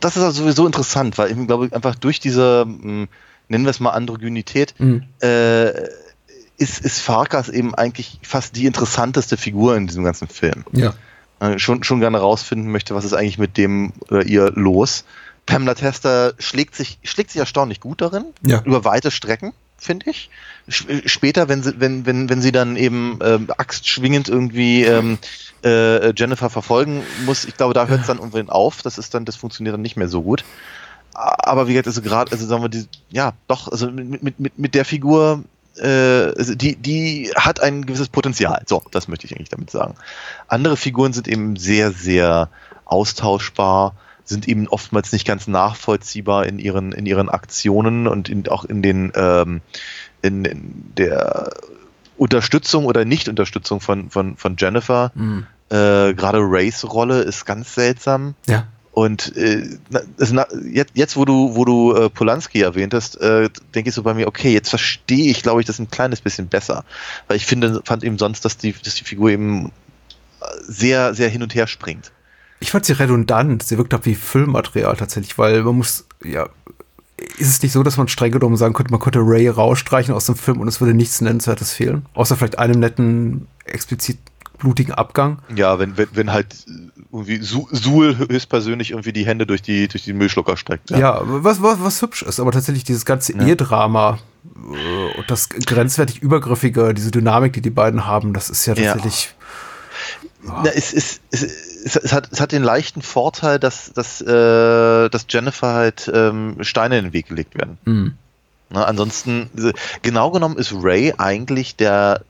Das 0.00 0.16
ist 0.16 0.22
also 0.22 0.42
sowieso 0.42 0.66
interessant, 0.66 1.18
weil 1.18 1.30
ich 1.30 1.46
glaube, 1.46 1.68
einfach 1.72 1.94
durch 1.96 2.20
diese, 2.20 2.64
mh, 2.66 3.06
nennen 3.48 3.64
wir 3.64 3.70
es 3.70 3.80
mal 3.80 3.90
Androgynität, 3.90 4.74
Mhm. 4.78 5.04
äh, 5.20 5.70
ist, 6.60 6.80
ist 6.84 7.00
Farkas 7.00 7.48
eben 7.48 7.72
eigentlich 7.74 8.18
fast 8.22 8.56
die 8.56 8.66
interessanteste 8.66 9.36
Figur 9.36 9.76
in 9.76 9.86
diesem 9.86 10.02
ganzen 10.02 10.26
Film. 10.26 10.64
Ja. 10.72 10.92
Äh, 11.40 11.58
schon, 11.58 11.82
schon 11.84 12.00
gerne 12.00 12.18
rausfinden 12.18 12.70
möchte, 12.70 12.94
was 12.94 13.04
ist 13.04 13.12
eigentlich 13.14 13.38
mit 13.38 13.56
dem 13.56 13.92
oder 14.10 14.24
ihr 14.26 14.50
los. 14.54 15.04
Pamela 15.46 15.74
Tester 15.74 16.34
schlägt 16.38 16.74
sich, 16.74 16.98
schlägt 17.02 17.30
sich 17.30 17.38
erstaunlich 17.40 17.80
gut 17.80 18.00
darin, 18.02 18.24
Ja. 18.44 18.60
über 18.64 18.84
weite 18.84 19.10
Strecken, 19.10 19.54
finde 19.78 20.10
ich. 20.10 20.28
Sch- 20.68 21.08
Später, 21.08 21.48
wenn 21.48 21.62
sie, 21.62 21.80
wenn, 21.80 22.04
wenn, 22.04 22.28
wenn 22.28 22.42
sie 22.42 22.52
dann 22.52 22.76
eben 22.76 23.18
ähm, 23.22 23.48
axtschwingend 23.56 24.28
irgendwie 24.28 24.84
ähm, 24.84 25.16
äh, 25.64 26.12
Jennifer 26.14 26.50
verfolgen 26.50 27.02
muss, 27.24 27.46
ich 27.46 27.56
glaube, 27.56 27.72
da 27.72 27.86
hört 27.86 28.02
es 28.02 28.06
dann 28.08 28.18
irgendwann 28.18 28.50
auf. 28.50 28.82
Das 28.82 28.98
ist 28.98 29.14
dann, 29.14 29.24
das 29.24 29.36
funktioniert 29.36 29.72
dann 29.72 29.80
nicht 29.80 29.96
mehr 29.96 30.08
so 30.08 30.20
gut. 30.22 30.44
Aber 31.14 31.66
wie 31.66 31.72
gesagt, 31.72 31.88
also 31.88 32.02
gerade, 32.02 32.30
also 32.30 32.46
sagen 32.46 32.62
wir, 32.62 32.68
die, 32.68 32.84
ja, 33.10 33.32
doch, 33.48 33.68
also 33.72 33.90
mit, 33.90 34.38
mit, 34.38 34.58
mit 34.58 34.74
der 34.74 34.84
Figur, 34.84 35.42
äh, 35.78 36.32
die, 36.56 36.76
die 36.76 37.32
hat 37.36 37.60
ein 37.60 37.86
gewisses 37.86 38.08
Potenzial. 38.08 38.62
So, 38.66 38.82
das 38.90 39.08
möchte 39.08 39.26
ich 39.26 39.34
eigentlich 39.34 39.48
damit 39.48 39.70
sagen. 39.70 39.94
Andere 40.46 40.76
Figuren 40.76 41.12
sind 41.12 41.28
eben 41.28 41.56
sehr, 41.56 41.92
sehr 41.92 42.48
austauschbar, 42.84 43.94
sind 44.24 44.48
eben 44.48 44.68
oftmals 44.68 45.12
nicht 45.12 45.26
ganz 45.26 45.46
nachvollziehbar 45.46 46.46
in 46.46 46.58
ihren, 46.58 46.92
in 46.92 47.06
ihren 47.06 47.28
Aktionen 47.28 48.06
und 48.06 48.28
in, 48.28 48.46
auch 48.48 48.64
in 48.64 48.82
den, 48.82 49.12
ähm, 49.14 49.60
in, 50.22 50.44
in 50.44 50.92
der 50.96 51.50
Unterstützung 52.16 52.84
oder 52.84 53.04
Nicht-Unterstützung 53.04 53.80
von, 53.80 54.10
von, 54.10 54.36
von 54.36 54.56
Jennifer. 54.58 55.12
Mhm. 55.14 55.46
Äh, 55.70 56.14
Gerade 56.14 56.38
Rays 56.40 56.84
Rolle 56.84 57.20
ist 57.20 57.46
ganz 57.46 57.74
seltsam. 57.74 58.34
Ja. 58.46 58.66
Und 58.98 59.36
äh, 59.36 59.78
also 60.18 60.42
jetzt, 60.72 60.90
jetzt, 60.94 61.16
wo 61.16 61.24
du, 61.24 61.54
wo 61.54 61.64
du 61.64 61.94
äh, 61.94 62.10
Polanski 62.10 62.62
erwähnt 62.62 62.92
hast, 62.92 63.14
äh, 63.20 63.48
denke 63.72 63.90
ich 63.90 63.94
so 63.94 64.02
bei 64.02 64.12
mir, 64.12 64.26
okay, 64.26 64.52
jetzt 64.52 64.70
verstehe 64.70 65.30
ich, 65.30 65.44
glaube 65.44 65.60
ich, 65.60 65.68
das 65.68 65.78
ein 65.78 65.88
kleines 65.88 66.20
bisschen 66.20 66.48
besser. 66.48 66.84
Weil 67.28 67.36
ich 67.36 67.46
finde, 67.46 67.80
fand 67.84 68.02
eben 68.02 68.18
sonst, 68.18 68.44
dass 68.44 68.56
die, 68.56 68.72
dass 68.72 68.96
die 68.96 69.04
Figur 69.04 69.30
eben 69.30 69.66
äh, 69.66 70.46
sehr, 70.62 71.14
sehr 71.14 71.28
hin 71.28 71.44
und 71.44 71.54
her 71.54 71.68
springt. 71.68 72.10
Ich 72.58 72.72
fand 72.72 72.86
sie 72.86 72.92
redundant. 72.94 73.62
Sie 73.62 73.78
wirkt 73.78 73.94
ab 73.94 74.00
wie 74.02 74.16
Filmmaterial 74.16 74.96
tatsächlich, 74.96 75.38
weil 75.38 75.62
man 75.62 75.76
muss, 75.76 76.04
ja, 76.24 76.48
ist 77.38 77.50
es 77.50 77.62
nicht 77.62 77.70
so, 77.70 77.84
dass 77.84 77.98
man 77.98 78.08
streng 78.08 78.32
genommen 78.32 78.56
sagen 78.56 78.74
könnte, 78.74 78.90
man 78.90 78.98
könnte 78.98 79.20
Ray 79.22 79.46
rausstreichen 79.46 80.12
aus 80.12 80.26
dem 80.26 80.34
Film 80.34 80.58
und 80.58 80.66
es 80.66 80.80
würde 80.80 80.92
nichts 80.92 81.20
Nennenswertes 81.20 81.72
fehlen? 81.72 82.04
Außer 82.14 82.36
vielleicht 82.36 82.58
einem 82.58 82.80
netten, 82.80 83.46
explizit 83.64 84.18
blutigen 84.58 84.94
Abgang. 84.94 85.38
Ja, 85.54 85.78
wenn, 85.78 85.96
wenn, 85.96 86.08
wenn 86.12 86.32
halt 86.32 86.54
irgendwie 87.12 87.38
Suhl 87.40 88.18
höchstpersönlich 88.18 88.90
irgendwie 88.90 89.12
die 89.12 89.24
Hände 89.24 89.46
durch 89.46 89.62
die, 89.62 89.88
durch 89.88 90.04
die 90.04 90.12
Müllschlucker 90.12 90.56
streckt. 90.56 90.90
Ja, 90.90 90.98
ja 90.98 91.20
was, 91.24 91.62
was, 91.62 91.82
was 91.82 92.02
hübsch 92.02 92.22
ist, 92.22 92.40
aber 92.40 92.52
tatsächlich 92.52 92.84
dieses 92.84 93.04
ganze 93.04 93.34
ja. 93.36 93.46
Ehedrama 93.46 94.18
äh, 94.44 95.18
und 95.18 95.30
das 95.30 95.48
grenzwertig 95.48 96.20
Übergriffige, 96.20 96.92
diese 96.94 97.10
Dynamik, 97.10 97.52
die 97.54 97.62
die 97.62 97.70
beiden 97.70 98.06
haben, 98.06 98.32
das 98.32 98.50
ist 98.50 98.66
ja 98.66 98.74
tatsächlich. 98.74 99.34
Ja. 100.44 100.62
Na, 100.64 100.70
es, 100.70 100.92
es, 100.92 101.20
es, 101.30 101.96
es, 101.96 102.12
hat, 102.12 102.28
es 102.30 102.40
hat 102.40 102.52
den 102.52 102.62
leichten 102.62 103.02
Vorteil, 103.02 103.58
dass, 103.58 103.92
dass, 103.92 104.20
äh, 104.20 105.08
dass 105.08 105.26
Jennifer 105.28 105.74
halt 105.74 106.10
ähm, 106.14 106.56
Steine 106.60 106.98
in 106.98 107.06
den 107.06 107.12
Weg 107.12 107.28
gelegt 107.28 107.56
werden. 107.56 107.78
Mhm. 107.84 108.14
Na, 108.70 108.84
ansonsten, 108.84 109.50
genau 110.02 110.30
genommen 110.30 110.58
ist 110.58 110.74
Ray 110.74 111.14
eigentlich 111.16 111.76
der, 111.76 112.22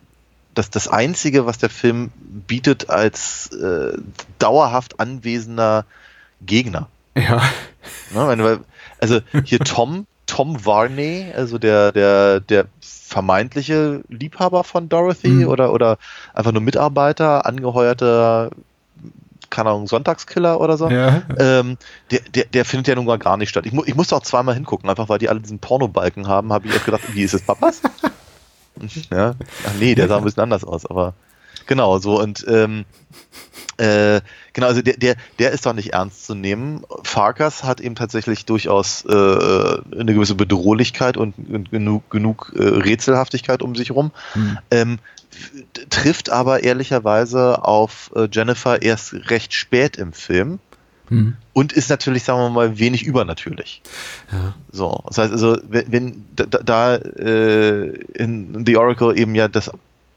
das, 0.59 0.71
das 0.71 0.89
Einzige, 0.89 1.47
was 1.47 1.59
der 1.59 1.71
Film 1.71 2.11
bietet 2.17 2.91
als 2.91 3.47
äh, 3.53 3.97
dauerhaft 4.41 4.99
anwesender 4.99 5.85
Gegner. 6.45 6.89
Ja. 7.17 7.41
Ne, 8.13 8.61
also 9.01 9.21
hier 9.45 9.61
Tom, 9.61 10.07
Tom 10.27 10.65
Varney, 10.67 11.33
also 11.35 11.59
der, 11.59 11.93
der, 11.93 12.41
der 12.41 12.67
vermeintliche 12.81 14.03
Liebhaber 14.09 14.65
von 14.65 14.89
Dorothy 14.89 15.29
mhm. 15.29 15.49
oder, 15.49 15.73
oder 15.73 15.97
einfach 16.35 16.51
nur 16.51 16.61
Mitarbeiter, 16.61 17.47
angeheuerter, 17.47 18.51
keine 19.51 19.71
Ahnung, 19.71 19.87
Sonntagskiller 19.87 20.61
oder 20.61 20.77
so, 20.77 20.91
ja. 20.91 21.23
ähm, 21.39 21.79
der, 22.11 22.21
der, 22.35 22.45
der 22.47 22.65
findet 22.65 22.89
ja 22.89 22.95
nun 22.97 23.07
gar 23.07 23.37
nicht 23.37 23.49
statt. 23.49 23.65
Ich, 23.65 23.73
mu 23.73 23.85
ich 23.87 23.95
musste 23.95 24.17
auch 24.17 24.23
zweimal 24.23 24.55
hingucken, 24.55 24.91
einfach 24.91 25.09
weil 25.09 25.21
die 25.21 25.29
alle 25.29 25.41
diesen 25.41 25.61
Pornobalken 25.61 26.27
haben, 26.27 26.53
habe 26.53 26.67
ich 26.67 26.75
erst 26.75 26.85
gedacht, 26.85 27.03
wie 27.15 27.23
ist 27.23 27.35
es 27.35 27.43
Papas? 27.43 27.81
ja? 29.11 29.35
Ach 29.67 29.75
nee, 29.79 29.95
der 29.95 30.09
sah 30.09 30.19
ein 30.19 30.25
bisschen 30.25 30.43
anders 30.43 30.65
aus, 30.65 30.87
aber 30.87 31.15
genau 31.67 31.99
so 31.99 32.21
und 32.21 32.45
ähm, 32.49 32.85
äh, 33.79 34.21
genau, 34.55 34.67
also 34.67 34.83
der, 34.83 34.97
der, 34.97 35.17
der 35.39 35.53
ist 35.53 35.65
doch 35.65 35.73
nicht 35.73 35.93
ernst 35.93 36.27
zu 36.27 36.35
nehmen. 36.35 36.83
Farkas 37.05 37.63
hat 37.63 37.81
eben 37.81 37.95
tatsächlich 37.95 38.45
durchaus 38.45 39.05
äh, 39.05 39.09
eine 39.13 40.15
gewisse 40.15 40.35
Bedrohlichkeit 40.35 41.17
und, 41.17 41.35
und 41.49 41.71
genug, 41.71 42.11
genug 42.11 42.53
äh, 42.57 42.63
Rätselhaftigkeit 42.63 43.63
um 43.63 43.77
sich 43.77 43.93
rum. 43.93 44.11
Hm. 44.33 44.59
Ähm, 44.73 44.99
trifft 45.91 46.31
aber 46.31 46.65
ehrlicherweise 46.65 47.65
auf 47.65 48.11
äh, 48.17 48.29
Jennifer 48.31 48.83
erst 48.83 49.31
recht 49.31 49.55
spät 49.55 49.97
im 49.97 50.13
Film. 50.13 50.59
Hm. 51.09 51.37
Und 51.53 51.73
ist 51.73 51.91
natürlich, 51.91 52.25
sagen 52.25 52.41
wir 52.41 52.51
mal, 52.51 52.79
wenig 52.79 53.05
übernatürlich. 53.05 53.83
Ja. 54.31 54.55
So, 54.71 55.03
das 55.07 55.19
heißt 55.19 55.33
also, 55.33 55.59
wenn, 55.69 55.93
wenn 55.93 56.25
da, 56.37 56.45
da 56.47 56.97
äh, 56.97 57.89
in 58.15 58.65
The 58.67 58.77
Oracle 58.77 59.19
eben 59.19 59.35
ja 59.35 59.49
das 59.49 59.71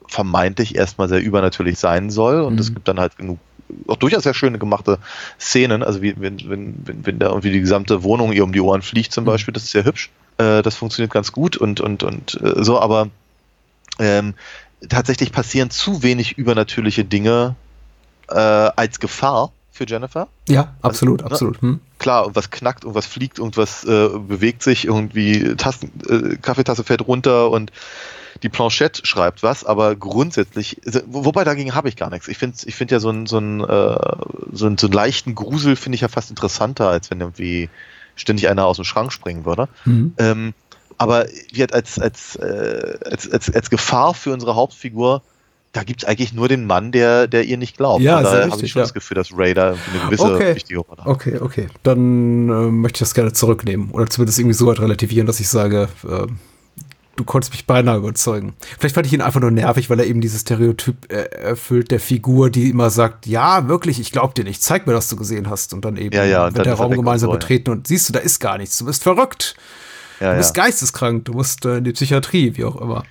vermeintlich 0.07 0.75
erstmal 0.75 1.07
sehr 1.07 1.21
übernatürlich 1.21 1.79
sein 1.79 2.09
soll 2.09 2.41
und 2.41 2.53
mhm. 2.53 2.59
es 2.59 2.73
gibt 2.73 2.87
dann 2.87 2.99
halt 2.99 3.17
genug 3.17 3.39
auch 3.87 3.95
durchaus 3.95 4.23
sehr 4.23 4.33
schöne 4.33 4.59
gemachte 4.59 4.99
Szenen, 5.39 5.81
also 5.81 6.01
wie, 6.01 6.13
wenn, 6.19 6.37
wenn, 6.49 6.75
wenn, 6.85 7.05
wenn 7.05 7.19
da 7.19 7.27
irgendwie 7.27 7.51
die 7.51 7.61
gesamte 7.61 8.03
Wohnung 8.03 8.33
ihr 8.33 8.43
um 8.43 8.51
die 8.51 8.59
Ohren 8.59 8.81
fliegt 8.81 9.13
zum 9.13 9.23
mhm. 9.23 9.27
Beispiel, 9.27 9.53
das 9.53 9.63
ist 9.63 9.71
sehr 9.71 9.85
hübsch. 9.85 10.09
Äh, 10.37 10.61
das 10.61 10.75
funktioniert 10.75 11.13
ganz 11.13 11.31
gut 11.31 11.57
und, 11.57 11.79
und, 11.79 12.03
und 12.03 12.39
äh, 12.41 12.63
so, 12.63 12.79
aber 12.79 13.09
ähm, 13.99 14.33
tatsächlich 14.89 15.31
passieren 15.31 15.69
zu 15.69 16.03
wenig 16.03 16.37
übernatürliche 16.37 17.05
Dinge 17.05 17.55
äh, 18.29 18.35
als 18.35 18.99
Gefahr 18.99 19.51
für 19.81 19.87
Jennifer. 19.87 20.27
Ja, 20.47 20.75
absolut, 20.81 21.23
also, 21.23 21.33
absolut. 21.33 21.61
Hm. 21.61 21.79
Klar, 21.97 22.23
irgendwas 22.23 22.51
knackt, 22.51 22.83
irgendwas 22.83 23.07
fliegt, 23.07 23.39
irgendwas 23.39 23.83
äh, 23.83 24.09
bewegt 24.09 24.61
sich, 24.61 24.85
irgendwie 24.85 25.55
Tassen, 25.55 25.91
äh, 26.07 26.37
Kaffeetasse 26.37 26.83
fällt 26.83 27.07
runter 27.07 27.49
und 27.49 27.71
die 28.43 28.49
Planchette 28.49 29.05
schreibt 29.05 29.43
was, 29.43 29.65
aber 29.65 29.95
grundsätzlich, 29.95 30.81
also, 30.85 31.01
wobei 31.07 31.43
dagegen 31.43 31.73
habe 31.73 31.89
ich 31.89 31.95
gar 31.95 32.09
nichts. 32.09 32.27
Ich 32.27 32.37
finde 32.37 32.57
ich 32.63 32.75
finde 32.75 32.95
ja 32.95 32.99
so 32.99 33.09
einen 33.09 33.25
so 33.25 33.37
einen, 33.37 33.61
äh, 33.61 33.97
so 34.51 34.67
einen, 34.67 34.77
so 34.77 34.87
einen 34.87 34.93
leichten 34.93 35.35
Grusel 35.35 35.75
finde 35.75 35.95
ich 35.95 36.01
ja 36.01 36.07
fast 36.07 36.29
interessanter, 36.29 36.87
als 36.87 37.09
wenn 37.09 37.19
irgendwie 37.19 37.69
ständig 38.15 38.49
einer 38.49 38.65
aus 38.65 38.77
dem 38.77 38.85
Schrank 38.85 39.11
springen 39.11 39.45
würde. 39.45 39.67
Mhm. 39.85 40.13
Ähm, 40.17 40.53
aber 40.97 41.25
wie 41.51 41.63
als, 41.73 41.97
als, 41.97 42.35
äh, 42.35 42.99
als, 43.03 43.29
als, 43.31 43.53
als 43.53 43.69
Gefahr 43.71 44.13
für 44.13 44.31
unsere 44.31 44.55
Hauptfigur 44.55 45.23
da 45.71 45.83
gibt 45.83 46.03
es 46.03 46.09
eigentlich 46.09 46.33
nur 46.33 46.49
den 46.49 46.65
Mann, 46.65 46.91
der, 46.91 47.27
der 47.27 47.45
ihr 47.45 47.57
nicht 47.57 47.77
glaubt. 47.77 48.01
Ja, 48.01 48.21
da 48.21 48.49
habe 48.49 48.61
ich 48.61 48.71
schon 48.71 48.81
ja. 48.81 48.83
das 48.83 48.93
Gefühl, 48.93 49.15
dass 49.15 49.29
Raider 49.33 49.77
eine 49.91 50.05
gewisse 50.05 50.35
okay. 50.35 50.55
wichtige 50.55 50.79
Rolle 50.79 51.01
hat. 51.01 51.07
Okay, 51.07 51.37
okay. 51.39 51.67
Dann 51.83 52.49
äh, 52.49 52.71
möchte 52.71 52.97
ich 52.97 52.99
das 52.99 53.13
gerne 53.13 53.31
zurücknehmen. 53.31 53.91
Oder 53.91 54.07
zumindest 54.07 54.39
irgendwie 54.39 54.55
so 54.55 54.67
weit 54.67 54.81
relativieren, 54.81 55.27
dass 55.27 55.39
ich 55.39 55.47
sage, 55.47 55.87
äh, 56.03 56.27
du 57.15 57.23
konntest 57.23 57.53
mich 57.53 57.65
beinahe 57.65 57.97
überzeugen. 57.97 58.53
Vielleicht 58.79 58.95
fand 58.95 59.07
ich 59.07 59.13
ihn 59.13 59.21
einfach 59.21 59.39
nur 59.39 59.51
nervig, 59.51 59.89
weil 59.89 59.99
er 59.99 60.07
eben 60.07 60.19
dieses 60.19 60.41
Stereotyp 60.41 61.11
äh, 61.11 61.23
erfüllt 61.29 61.91
der 61.91 62.01
Figur, 62.01 62.49
die 62.49 62.69
immer 62.69 62.89
sagt, 62.89 63.25
ja, 63.25 63.69
wirklich, 63.69 63.99
ich 64.01 64.11
glaub 64.11 64.35
dir 64.35 64.43
nicht, 64.43 64.61
zeig 64.61 64.87
mir, 64.87 64.93
was 64.93 65.07
du 65.07 65.15
gesehen 65.15 65.49
hast. 65.49 65.73
Und 65.73 65.85
dann 65.85 65.95
eben 65.95 66.13
ja, 66.13 66.25
ja, 66.25 66.53
wird 66.53 66.65
der 66.65 66.73
Raum 66.73 66.91
gemeinsam 66.91 67.29
so, 67.29 67.33
betreten 67.33 67.69
ja. 67.69 67.73
und 67.73 67.87
siehst 67.87 68.09
du, 68.09 68.13
da 68.13 68.19
ist 68.19 68.39
gar 68.39 68.57
nichts, 68.57 68.77
du 68.77 68.85
bist 68.85 69.03
verrückt. 69.03 69.55
Ja, 70.19 70.31
du 70.31 70.37
bist 70.37 70.53
geisteskrank, 70.53 71.25
du 71.25 71.33
musst 71.33 71.65
äh, 71.65 71.77
in 71.77 71.85
die 71.85 71.93
Psychiatrie, 71.93 72.57
wie 72.57 72.65
auch 72.65 72.75
immer. 72.75 73.03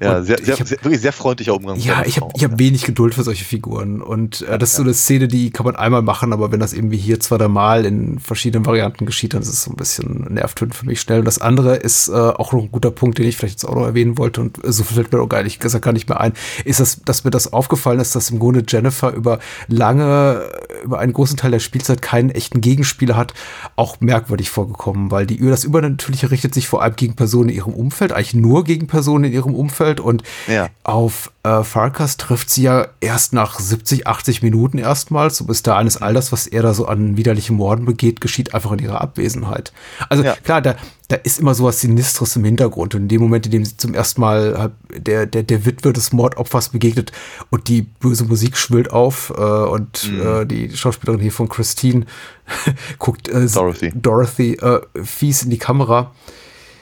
Ja, 0.00 0.22
sehr, 0.22 0.38
sehr, 0.42 0.58
hab, 0.58 0.66
sehr, 0.66 0.78
wirklich 0.82 1.00
sehr 1.00 1.12
freundlicher 1.12 1.54
Umgang. 1.54 1.78
Ja, 1.78 2.02
ich 2.04 2.20
habe 2.20 2.32
hab 2.36 2.58
wenig 2.58 2.84
Geduld 2.84 3.14
für 3.14 3.22
solche 3.22 3.44
Figuren. 3.44 4.02
Und 4.02 4.42
äh, 4.42 4.58
das 4.58 4.70
ist 4.70 4.76
so 4.76 4.82
eine 4.82 4.94
Szene, 4.94 5.28
die 5.28 5.50
kann 5.50 5.64
man 5.64 5.76
einmal 5.76 6.02
machen, 6.02 6.32
aber 6.32 6.52
wenn 6.52 6.60
das 6.60 6.72
irgendwie 6.72 6.96
hier 6.96 7.20
zwei, 7.20 7.38
drei 7.38 7.48
Mal 7.48 7.84
in 7.84 8.18
verschiedenen 8.18 8.66
Varianten 8.66 9.06
geschieht, 9.06 9.34
dann 9.34 9.42
ist 9.42 9.48
es 9.48 9.62
so 9.62 9.70
ein 9.70 9.76
bisschen 9.76 10.26
nervtötend 10.30 10.74
für 10.74 10.86
mich 10.86 11.00
schnell. 11.00 11.20
Und 11.20 11.24
das 11.26 11.38
andere 11.38 11.76
ist 11.76 12.08
äh, 12.08 12.12
auch 12.12 12.52
noch 12.52 12.62
ein 12.62 12.70
guter 12.72 12.90
Punkt, 12.90 13.18
den 13.18 13.26
ich 13.26 13.36
vielleicht 13.36 13.54
jetzt 13.54 13.64
auch 13.64 13.74
noch 13.74 13.86
erwähnen 13.86 14.18
wollte 14.18 14.40
und 14.40 14.58
so 14.64 14.82
fällt 14.82 15.12
mir 15.12 15.20
auch 15.20 15.28
gar 15.28 15.42
nicht, 15.42 15.60
gar 15.60 15.92
nicht 15.92 16.08
mehr 16.08 16.20
ein, 16.20 16.32
ist, 16.64 16.80
das, 16.80 17.00
dass 17.04 17.24
mir 17.24 17.30
das 17.30 17.52
aufgefallen 17.52 18.00
ist, 18.00 18.16
dass 18.16 18.30
im 18.30 18.38
Grunde 18.38 18.64
Jennifer 18.66 19.12
über 19.12 19.38
lange, 19.68 20.42
über 20.82 20.98
einen 20.98 21.12
großen 21.12 21.36
Teil 21.36 21.52
der 21.52 21.60
Spielzeit 21.60 22.02
keinen 22.02 22.30
echten 22.30 22.60
Gegenspieler 22.60 23.16
hat, 23.16 23.34
auch 23.76 24.00
merkwürdig 24.00 24.50
vorgekommen, 24.50 25.10
weil 25.10 25.26
die 25.26 25.38
das 25.38 25.64
Übernatürliche 25.64 26.30
richtet 26.30 26.54
sich 26.54 26.68
vor 26.68 26.82
allem 26.82 26.96
gegen 26.96 27.14
Personen 27.14 27.50
in 27.50 27.56
ihrem 27.56 27.74
Umfeld, 27.74 28.12
eigentlich 28.12 28.34
nur 28.34 28.64
gegen 28.64 28.86
Personen 28.86 29.24
in 29.24 29.32
ihrem 29.32 29.54
Umfeld 29.54 29.83
und 30.00 30.22
ja. 30.46 30.68
auf 30.82 31.32
äh, 31.44 31.62
Farkas 31.62 32.16
trifft 32.16 32.50
sie 32.50 32.62
ja 32.62 32.88
erst 33.00 33.32
nach 33.32 33.58
70, 33.60 34.06
80 34.06 34.42
Minuten 34.42 34.78
erstmals. 34.78 35.36
So 35.36 35.44
bis 35.44 35.62
dahin 35.62 35.86
ist 35.86 35.98
all 35.98 36.14
das, 36.14 36.32
was 36.32 36.46
er 36.46 36.62
da 36.62 36.74
so 36.74 36.86
an 36.86 37.16
widerlichen 37.16 37.56
Morden 37.56 37.84
begeht, 37.84 38.20
geschieht 38.20 38.54
einfach 38.54 38.72
in 38.72 38.78
ihrer 38.78 39.00
Abwesenheit. 39.00 39.72
Also 40.08 40.24
ja. 40.24 40.34
klar, 40.42 40.62
da, 40.62 40.76
da 41.08 41.16
ist 41.16 41.38
immer 41.38 41.54
sowas 41.54 41.80
Sinistres 41.80 42.36
im 42.36 42.44
Hintergrund. 42.44 42.94
Und 42.94 43.02
in 43.02 43.08
dem 43.08 43.20
Moment, 43.20 43.46
in 43.46 43.52
dem 43.52 43.64
sie 43.64 43.76
zum 43.76 43.94
ersten 43.94 44.20
Mal 44.20 44.72
der, 44.96 45.26
der, 45.26 45.42
der 45.42 45.66
Witwe 45.66 45.92
des 45.92 46.12
Mordopfers 46.12 46.70
begegnet 46.70 47.12
und 47.50 47.68
die 47.68 47.82
böse 47.82 48.24
Musik 48.24 48.56
schwillt 48.56 48.90
auf 48.90 49.32
äh, 49.36 49.42
und 49.42 50.10
mhm. 50.10 50.26
äh, 50.26 50.46
die 50.46 50.74
Schauspielerin 50.74 51.20
hier 51.20 51.32
von 51.32 51.48
Christine 51.48 52.06
guckt 52.98 53.28
äh, 53.28 53.46
Dorothy, 53.46 53.92
Dorothy 53.94 54.54
äh, 54.54 54.80
fies 55.02 55.42
in 55.42 55.50
die 55.50 55.58
Kamera 55.58 56.12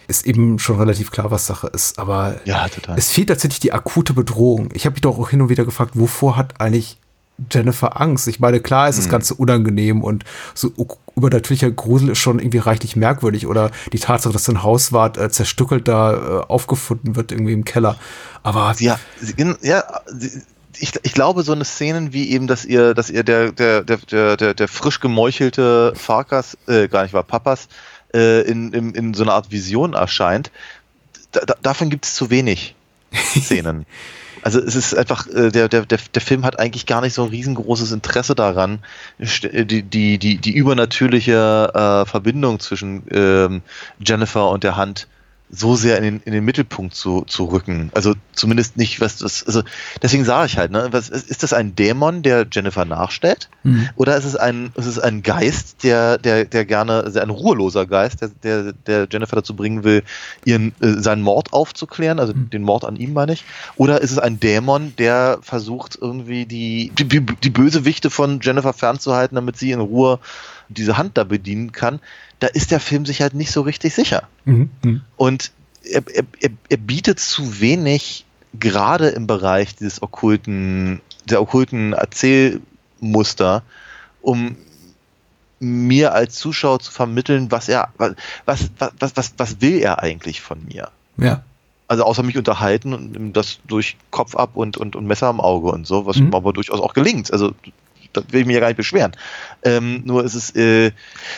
ist 0.08 0.26
eben 0.26 0.58
schon 0.58 0.78
relativ 0.78 1.10
klar, 1.10 1.30
was 1.30 1.46
Sache 1.46 1.68
ist. 1.68 1.98
Aber 1.98 2.36
ja, 2.44 2.68
total. 2.68 2.98
es 2.98 3.10
fehlt 3.10 3.28
tatsächlich 3.28 3.60
die 3.60 3.72
akute 3.72 4.12
Bedrohung. 4.12 4.70
Ich 4.74 4.84
habe 4.84 4.94
mich 4.94 5.02
doch 5.02 5.18
auch 5.18 5.30
hin 5.30 5.42
und 5.42 5.48
wieder 5.48 5.64
gefragt, 5.64 5.92
wovor 5.94 6.36
hat 6.36 6.60
eigentlich 6.60 6.98
Jennifer 7.50 8.00
Angst? 8.00 8.28
Ich 8.28 8.40
meine, 8.40 8.60
klar 8.60 8.88
ist 8.88 8.96
das 8.98 9.06
hm. 9.06 9.12
Ganze 9.12 9.34
unangenehm 9.34 10.02
und 10.02 10.24
so 10.54 10.72
übernatürlicher 11.16 11.70
Grusel 11.70 12.10
ist 12.10 12.18
schon 12.18 12.38
irgendwie 12.38 12.58
reichlich 12.58 12.96
merkwürdig. 12.96 13.46
Oder 13.46 13.70
die 13.92 13.98
Tatsache, 13.98 14.32
dass 14.32 14.48
ein 14.48 14.62
Hauswart 14.62 15.18
äh, 15.18 15.30
zerstückelt 15.30 15.88
da 15.88 16.12
äh, 16.12 16.44
aufgefunden 16.46 17.16
wird, 17.16 17.32
irgendwie 17.32 17.52
im 17.52 17.64
Keller. 17.64 17.96
Aber. 18.42 18.74
Ja, 18.78 18.98
ja, 19.62 19.84
ich, 20.78 20.92
ich 21.02 21.12
glaube, 21.12 21.42
so 21.42 21.52
eine 21.52 21.64
Szenen 21.64 22.12
wie 22.12 22.30
eben, 22.30 22.46
dass 22.46 22.64
ihr, 22.64 22.94
dass 22.94 23.10
ihr 23.10 23.22
der, 23.22 23.52
der, 23.52 23.82
der, 23.82 24.36
der, 24.36 24.54
der 24.54 24.68
frisch 24.68 25.00
gemeuchelte 25.00 25.92
Farkas, 25.94 26.56
äh, 26.66 26.88
gar 26.88 27.02
nicht 27.02 27.12
war, 27.12 27.22
Papas, 27.22 27.68
äh, 28.14 28.42
in, 28.42 28.72
in, 28.72 28.94
in 28.94 29.14
so 29.14 29.22
einer 29.22 29.34
Art 29.34 29.50
Vision 29.50 29.94
erscheint, 29.94 30.50
da, 31.32 31.40
da, 31.40 31.54
davon 31.62 31.90
gibt 31.90 32.04
es 32.04 32.14
zu 32.14 32.30
wenig 32.30 32.74
Szenen. 33.12 33.86
Also 34.44 34.58
es 34.58 34.74
ist 34.74 34.92
einfach, 34.92 35.28
äh, 35.28 35.50
der, 35.50 35.68
der, 35.68 35.86
der, 35.86 35.98
der 36.12 36.20
Film 36.20 36.44
hat 36.44 36.58
eigentlich 36.58 36.86
gar 36.86 37.00
nicht 37.00 37.14
so 37.14 37.22
ein 37.22 37.28
riesengroßes 37.28 37.92
Interesse 37.92 38.34
daran, 38.34 38.80
die, 39.18 39.84
die, 39.84 40.18
die, 40.18 40.38
die 40.38 40.52
übernatürliche 40.52 41.70
äh, 41.72 42.10
Verbindung 42.10 42.58
zwischen 42.58 43.04
ähm, 43.12 43.62
Jennifer 44.04 44.50
und 44.50 44.64
der 44.64 44.76
Hand 44.76 45.06
so 45.54 45.76
sehr 45.76 45.98
in 45.98 46.02
den, 46.02 46.20
in 46.24 46.32
den 46.32 46.44
Mittelpunkt 46.44 46.94
zu, 46.94 47.22
zu 47.26 47.44
rücken. 47.44 47.90
Also 47.94 48.14
zumindest 48.32 48.76
nicht, 48.76 49.00
was 49.00 49.18
das, 49.18 49.46
also 49.46 49.62
deswegen 50.02 50.24
sage 50.24 50.46
ich 50.46 50.58
halt, 50.58 50.72
ne, 50.72 50.88
was, 50.90 51.10
ist 51.10 51.42
das 51.42 51.52
ein 51.52 51.76
Dämon, 51.76 52.22
der 52.22 52.46
Jennifer 52.50 52.84
nachstellt? 52.84 53.50
Mhm. 53.62 53.88
Oder 53.96 54.16
ist 54.16 54.24
es 54.24 54.34
ein, 54.34 54.72
ist 54.74 54.86
es 54.86 54.98
ein 54.98 55.22
Geist, 55.22 55.84
der, 55.84 56.18
der, 56.18 56.46
der 56.46 56.64
gerne, 56.64 57.04
also 57.04 57.20
ein 57.20 57.30
ruheloser 57.30 57.86
Geist, 57.86 58.22
der, 58.22 58.30
der, 58.42 58.72
der 58.72 59.06
Jennifer 59.10 59.36
dazu 59.36 59.54
bringen 59.54 59.84
will, 59.84 60.02
ihren, 60.44 60.72
äh, 60.80 61.00
seinen 61.00 61.22
Mord 61.22 61.52
aufzuklären, 61.52 62.18
also 62.18 62.32
Mhm. 62.32 62.50
den 62.50 62.62
Mord 62.62 62.84
an 62.84 62.96
ihm 62.96 63.12
meine 63.12 63.32
ich? 63.32 63.44
Oder 63.76 64.00
ist 64.00 64.10
es 64.10 64.18
ein 64.18 64.40
Dämon, 64.40 64.94
der 64.96 65.38
versucht 65.42 65.98
irgendwie 66.00 66.46
die, 66.46 66.90
die, 66.96 67.04
die 67.04 67.20
die 67.20 67.50
Bösewichte 67.50 68.10
von 68.10 68.40
Jennifer 68.40 68.72
fernzuhalten, 68.72 69.34
damit 69.34 69.56
sie 69.56 69.72
in 69.72 69.80
Ruhe 69.80 70.18
diese 70.68 70.96
Hand 70.96 71.18
da 71.18 71.24
bedienen 71.24 71.72
kann? 71.72 72.00
Da 72.42 72.48
ist 72.48 72.72
der 72.72 72.80
Film 72.80 73.06
sich 73.06 73.22
halt 73.22 73.34
nicht 73.34 73.52
so 73.52 73.60
richtig 73.60 73.94
sicher. 73.94 74.24
Mhm. 74.46 74.68
Mhm. 74.82 75.02
Und 75.16 75.52
er, 75.84 76.02
er, 76.12 76.24
er, 76.68 76.76
bietet 76.76 77.20
zu 77.20 77.60
wenig, 77.60 78.24
gerade 78.58 79.10
im 79.10 79.28
Bereich 79.28 79.76
dieses 79.76 80.02
okkulten, 80.02 81.00
der 81.24 81.40
okkulten 81.40 81.92
Erzählmuster, 81.92 83.62
um 84.22 84.56
mir 85.60 86.14
als 86.14 86.34
Zuschauer 86.34 86.80
zu 86.80 86.90
vermitteln, 86.90 87.52
was 87.52 87.68
er, 87.68 87.90
was, 87.96 88.16
was, 88.44 88.70
was, 88.98 89.16
was, 89.16 89.34
was 89.36 89.60
will 89.60 89.78
er 89.78 90.02
eigentlich 90.02 90.40
von 90.40 90.64
mir? 90.64 90.90
Ja. 91.18 91.44
Also 91.86 92.02
außer 92.02 92.24
mich 92.24 92.36
unterhalten 92.36 92.92
und 92.92 93.34
das 93.34 93.60
durch 93.68 93.96
Kopf 94.10 94.34
ab 94.34 94.56
und, 94.56 94.76
und, 94.76 94.96
und 94.96 95.06
Messer 95.06 95.28
am 95.28 95.40
Auge 95.40 95.70
und 95.70 95.86
so, 95.86 96.06
was 96.06 96.16
Mhm. 96.16 96.34
aber 96.34 96.52
durchaus 96.52 96.80
auch 96.80 96.94
gelingt. 96.94 97.32
Also 97.32 97.52
da 98.12 98.22
will 98.30 98.40
ich 98.40 98.46
mich 98.46 98.54
ja 98.54 98.60
gar 98.60 98.68
nicht 98.68 98.76
beschweren. 98.76 99.12
Ähm, 99.62 100.02
nur 100.04 100.24
ist 100.24 100.34
es, 100.34 100.54
äh, 100.54 100.92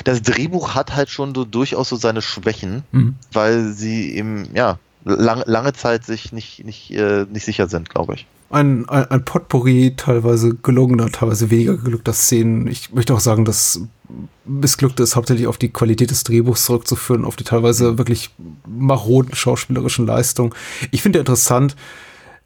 das 0.04 0.22
Drehbuch 0.22 0.74
hat 0.74 0.94
halt 0.94 1.10
schon 1.10 1.34
so 1.34 1.44
durchaus 1.44 1.88
so 1.88 1.96
seine 1.96 2.22
Schwächen, 2.22 2.82
Mhm. 2.92 3.14
weil 3.32 3.72
sie 3.72 4.14
eben, 4.16 4.48
ja, 4.54 4.78
lang, 5.04 5.42
lange 5.46 5.72
Zeit 5.72 6.04
sich 6.04 6.32
nicht, 6.32 6.64
nicht, 6.64 6.90
äh, 6.92 7.26
nicht 7.30 7.44
sicher 7.44 7.68
sind, 7.68 7.90
glaube 7.90 8.14
ich. 8.14 8.26
Ein, 8.50 8.88
ein, 8.88 9.10
ein 9.10 9.24
Potpourri 9.24 9.94
teilweise 9.96 10.54
gelungener, 10.54 11.10
teilweise 11.10 11.50
weniger 11.50 11.76
gelungter 11.76 12.12
Szenen. 12.12 12.68
Ich 12.68 12.92
möchte 12.92 13.12
auch 13.12 13.20
sagen, 13.20 13.44
dass 13.44 13.80
missglückte 14.44 15.02
ist 15.02 15.16
hauptsächlich 15.16 15.46
auf 15.46 15.58
die 15.58 15.70
Qualität 15.70 16.10
des 16.10 16.22
Drehbuchs 16.24 16.64
zurückzuführen, 16.66 17.24
auf 17.24 17.36
die 17.36 17.44
teilweise 17.44 17.98
wirklich 17.98 18.30
maroden 18.66 19.34
schauspielerischen 19.34 20.06
Leistungen. 20.06 20.54
Ich 20.92 21.02
finde 21.02 21.18
interessant, 21.18 21.74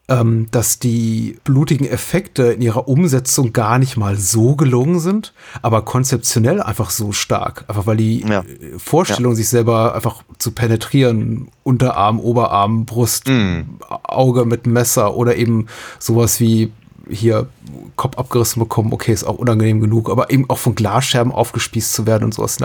ähm, 0.09 0.47
dass 0.51 0.79
die 0.79 1.39
blutigen 1.45 1.87
Effekte 1.87 2.45
in 2.53 2.63
ihrer 2.63 2.89
Umsetzung 2.89 3.53
gar 3.53 3.79
nicht 3.79 3.97
mal 3.99 4.17
so 4.17 4.57
gelungen 4.57 5.01
sind, 5.01 5.35
aber 5.61 5.83
konzeptionell 5.83 6.63
einfach 6.63 6.89
so 6.91 7.13
stark. 7.13 7.65
Einfach 7.69 7.87
weil 7.87 7.99
die 7.99 8.21
Ja. 8.27 8.41
äh, 8.41 8.79
Vorstellung, 8.79 9.35
sich 9.35 9.49
selber 9.49 9.95
einfach 9.95 10.23
zu 10.39 10.53
penetrieren, 10.53 11.49
Unterarm, 11.63 12.21
Oberarm, 12.21 12.87
Brust, 12.87 13.29
Mhm. 13.29 13.79
Auge 14.03 14.47
mit 14.47 14.67
Messer 14.67 15.15
oder 15.15 15.37
eben 15.37 15.67
sowas 15.99 16.41
wie 16.41 16.73
hier 17.11 17.49
Kopf 17.97 18.17
abgerissen 18.17 18.61
bekommen, 18.61 18.93
okay, 18.93 19.13
ist 19.13 19.25
auch 19.25 19.37
unangenehm 19.39 19.81
genug, 19.81 20.11
aber 20.11 20.31
eben 20.31 20.49
auch 20.49 20.59
von 20.59 20.75
Glasscherben 20.75 21.33
aufgespießt 21.33 21.93
zu 21.93 22.07
werden 22.07 22.25
und 22.25 22.35
sowas. 22.35 22.59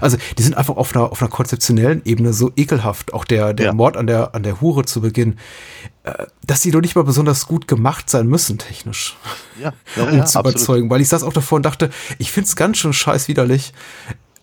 Also 0.00 0.16
die 0.38 0.42
sind 0.42 0.56
einfach 0.56 0.76
auf 0.76 0.94
einer, 0.94 1.10
auf 1.12 1.20
einer 1.20 1.30
konzeptionellen 1.30 2.02
Ebene 2.04 2.32
so 2.32 2.52
ekelhaft. 2.56 3.12
Auch 3.14 3.24
der, 3.24 3.54
der 3.54 3.66
Ja. 3.66 3.72
Mord 3.72 3.96
an 3.96 4.06
der, 4.06 4.34
an 4.34 4.42
der 4.42 4.60
Hure 4.60 4.84
zu 4.84 5.00
Beginn, 5.00 5.38
äh, 6.04 6.26
dass 6.46 6.60
die 6.60 6.70
doch 6.70 6.80
nicht 6.80 6.94
mal 6.96 7.04
besonders 7.04 7.46
gut 7.46 7.68
gemacht 7.68 8.08
sein 8.10 8.26
müssen, 8.26 8.58
technisch, 8.58 9.16
Ja, 9.62 9.72
ja, 9.96 10.02
um 10.04 10.16
ja, 10.16 10.24
zu 10.24 10.38
absolut. 10.38 10.46
überzeugen. 10.56 10.90
Weil 10.90 11.00
ich 11.00 11.08
saß 11.08 11.22
auch 11.22 11.32
davor 11.32 11.56
und 11.56 11.66
dachte, 11.66 11.90
ich 12.18 12.30
find's 12.32 12.56
ganz 12.56 12.78
schön 12.78 12.92
scheiß 12.92 13.28
widerlich. 13.28 13.72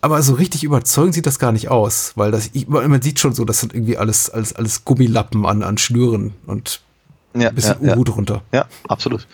Aber 0.01 0.21
so 0.21 0.33
richtig 0.33 0.65
überzeugend 0.65 1.13
sieht 1.13 1.25
das 1.25 1.39
gar 1.39 1.53
nicht 1.53 1.69
aus, 1.69 2.11
weil 2.15 2.29
das, 2.29 2.49
ich, 2.51 2.67
man 2.67 3.01
sieht 3.01 3.19
schon 3.21 3.33
so, 3.33 3.45
das 3.45 3.61
sind 3.61 3.73
irgendwie 3.73 3.97
alles, 3.97 4.29
alles, 4.29 4.53
alles 4.53 4.83
Gummilappen 4.83 5.45
an, 5.45 5.63
an 5.63 5.77
Schnüren 5.77 6.33
und 6.45 6.81
Ja, 7.35 7.49
ein 7.49 7.55
bisschen 7.55 7.77
ja, 7.81 7.89
ja. 7.89 7.95
Uhu 7.95 8.03
drunter. 8.03 8.41
Ja, 8.51 8.65
absolut. 8.87 9.27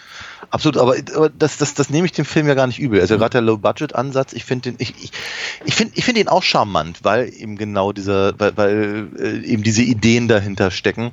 Absolut, 0.51 0.77
aber, 0.77 0.95
aber 1.15 1.29
das, 1.29 1.57
das, 1.57 1.73
das 1.75 1.89
nehme 1.89 2.05
ich 2.07 2.11
dem 2.13 2.25
Film 2.25 2.47
ja 2.47 2.55
gar 2.55 2.65
nicht 2.65 2.79
übel. 2.79 2.99
Also 3.01 3.17
gerade 3.17 3.31
der 3.33 3.41
Low-Budget-Ansatz, 3.41 4.33
ich 4.33 4.45
finde 4.45 4.71
den, 4.71 4.75
ich, 4.79 4.95
ich, 5.03 5.11
ich 5.65 5.75
finde 5.75 5.93
ich 5.95 6.03
finde 6.05 6.21
ihn 6.21 6.27
auch 6.27 6.41
charmant, 6.41 6.99
weil 7.03 7.31
eben 7.33 7.55
genau 7.57 7.91
dieser, 7.91 8.39
weil, 8.39 8.57
weil 8.57 9.07
äh, 9.19 9.45
eben 9.45 9.61
diese 9.63 9.83
Ideen 9.83 10.27
dahinter 10.27 10.71
stecken, 10.71 11.11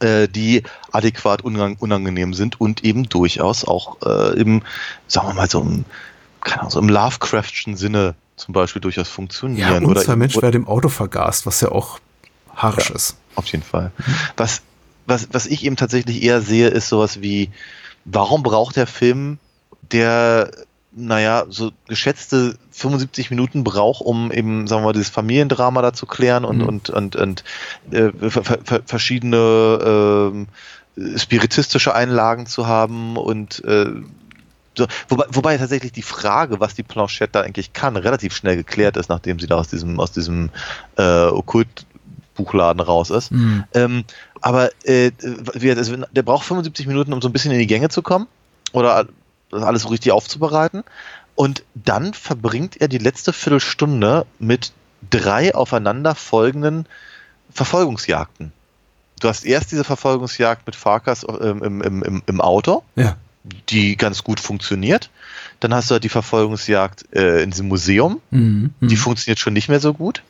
äh, 0.00 0.28
die 0.28 0.62
adäquat 0.92 1.42
unang 1.42 1.76
unangenehm 1.80 2.34
sind 2.34 2.60
und 2.60 2.84
eben 2.84 3.08
durchaus 3.08 3.64
auch 3.64 3.96
äh, 4.06 4.38
im, 4.38 4.62
sagen 5.08 5.28
wir 5.28 5.34
mal, 5.34 5.48
so 5.50 5.60
im, 5.62 5.84
keine 6.42 6.60
Ahnung, 6.60 6.70
so 6.70 6.78
im 6.78 6.88
Lovecraftschen 6.88 7.76
Sinne 7.76 8.14
zum 8.36 8.52
Beispiel 8.54 8.82
durchaus 8.82 9.08
Ja, 9.08 9.12
funktionieren. 9.14 9.84
und 9.84 9.90
oder 9.90 10.02
zwei 10.02 10.12
eben- 10.12 10.20
Mensch 10.20 10.36
wer 10.40 10.52
im 10.54 10.68
Auto 10.68 10.88
vergast, 10.90 11.46
was 11.46 11.60
ja 11.62 11.72
auch 11.72 11.98
harsch 12.54 12.90
ist. 12.90 13.16
auf 13.34 13.46
jeden 13.46 13.64
Fall. 13.64 13.90
Was, 14.36 14.60
was, 15.06 15.28
was 15.32 15.46
ich 15.46 15.64
eben 15.64 15.76
tatsächlich 15.76 16.22
eher 16.22 16.40
sehe, 16.40 16.68
ist 16.68 16.88
sowas 16.88 17.20
wie, 17.22 17.50
warum 18.04 18.42
braucht 18.42 18.76
der 18.76 18.86
Film, 18.86 19.38
der, 19.92 20.50
naja, 20.92 21.44
so 21.48 21.70
geschätzte 21.88 22.56
75 22.72 23.30
Minuten 23.30 23.64
braucht, 23.64 24.00
um 24.00 24.32
eben, 24.32 24.66
sagen 24.66 24.82
wir 24.82 24.86
mal, 24.86 24.92
dieses 24.92 25.10
Familiendrama 25.10 25.82
da 25.82 25.92
zu 25.92 26.06
klären 26.06 26.44
und, 26.44 26.58
Mhm. 26.58 26.68
und, 26.68 26.90
und, 26.90 27.16
und 27.16 27.44
äh, 27.90 28.10
ver, 28.30 28.44
ver, 28.44 28.80
verschiedene 28.84 30.32
ähm, 30.32 30.48
spiritistische 31.16 31.94
Einlagen 31.94 32.46
zu 32.46 32.66
haben 32.66 33.16
und 33.16 33.62
äh, 33.64 33.86
so, 34.76 34.86
wobei, 35.08 35.24
wobei 35.30 35.56
tatsächlich 35.56 35.92
die 35.92 36.02
Frage, 36.02 36.60
was 36.60 36.74
die 36.74 36.82
Planchette 36.82 37.32
da 37.32 37.40
eigentlich 37.40 37.72
kann, 37.72 37.96
relativ 37.96 38.34
schnell 38.34 38.56
geklärt 38.56 38.96
ist, 38.96 39.08
nachdem 39.08 39.38
sie 39.38 39.46
da 39.46 39.56
aus 39.56 39.68
diesem, 39.68 39.98
aus 39.98 40.12
diesem 40.12 40.50
äh, 40.96 41.26
Okkultbuchladen 41.26 42.80
raus 42.80 43.10
ist. 43.10 43.32
Mhm. 43.32 43.64
Ähm, 43.72 44.04
aber 44.42 44.70
äh, 44.84 45.10
also, 45.76 45.96
der 45.96 46.22
braucht 46.22 46.46
75 46.46 46.86
Minuten, 46.86 47.12
um 47.12 47.22
so 47.22 47.28
ein 47.28 47.32
bisschen 47.32 47.52
in 47.52 47.58
die 47.58 47.66
Gänge 47.66 47.88
zu 47.88 48.02
kommen 48.02 48.26
oder 48.72 49.06
das 49.50 49.62
alles 49.62 49.82
so 49.82 49.88
richtig 49.88 50.12
aufzubereiten. 50.12 50.82
Und 51.34 51.62
dann 51.74 52.14
verbringt 52.14 52.80
er 52.80 52.88
die 52.88 52.98
letzte 52.98 53.32
Viertelstunde 53.32 54.26
mit 54.38 54.72
drei 55.10 55.54
aufeinander 55.54 56.14
folgenden 56.14 56.86
Verfolgungsjagden. 57.52 58.52
Du 59.20 59.28
hast 59.28 59.44
erst 59.44 59.72
diese 59.72 59.84
Verfolgungsjagd 59.84 60.66
mit 60.66 60.76
Farkas 60.76 61.24
ähm, 61.28 61.62
im, 61.62 61.82
im, 61.82 62.02
im, 62.02 62.22
im 62.26 62.40
Auto, 62.40 62.82
Ja. 62.96 63.16
die 63.70 63.96
ganz 63.96 64.22
gut 64.24 64.40
funktioniert. 64.40 65.10
Dann 65.60 65.72
hast 65.72 65.90
du 65.90 65.94
halt 65.94 66.04
die 66.04 66.10
Verfolgungsjagd 66.10 67.14
äh, 67.14 67.42
in 67.42 67.50
diesem 67.50 67.68
Museum, 67.68 68.20
Mhm. 68.30 68.74
die 68.80 68.96
funktioniert 68.96 69.38
schon 69.38 69.54
nicht 69.54 69.68
mehr 69.68 69.80
so 69.80 69.94
gut. 69.94 70.22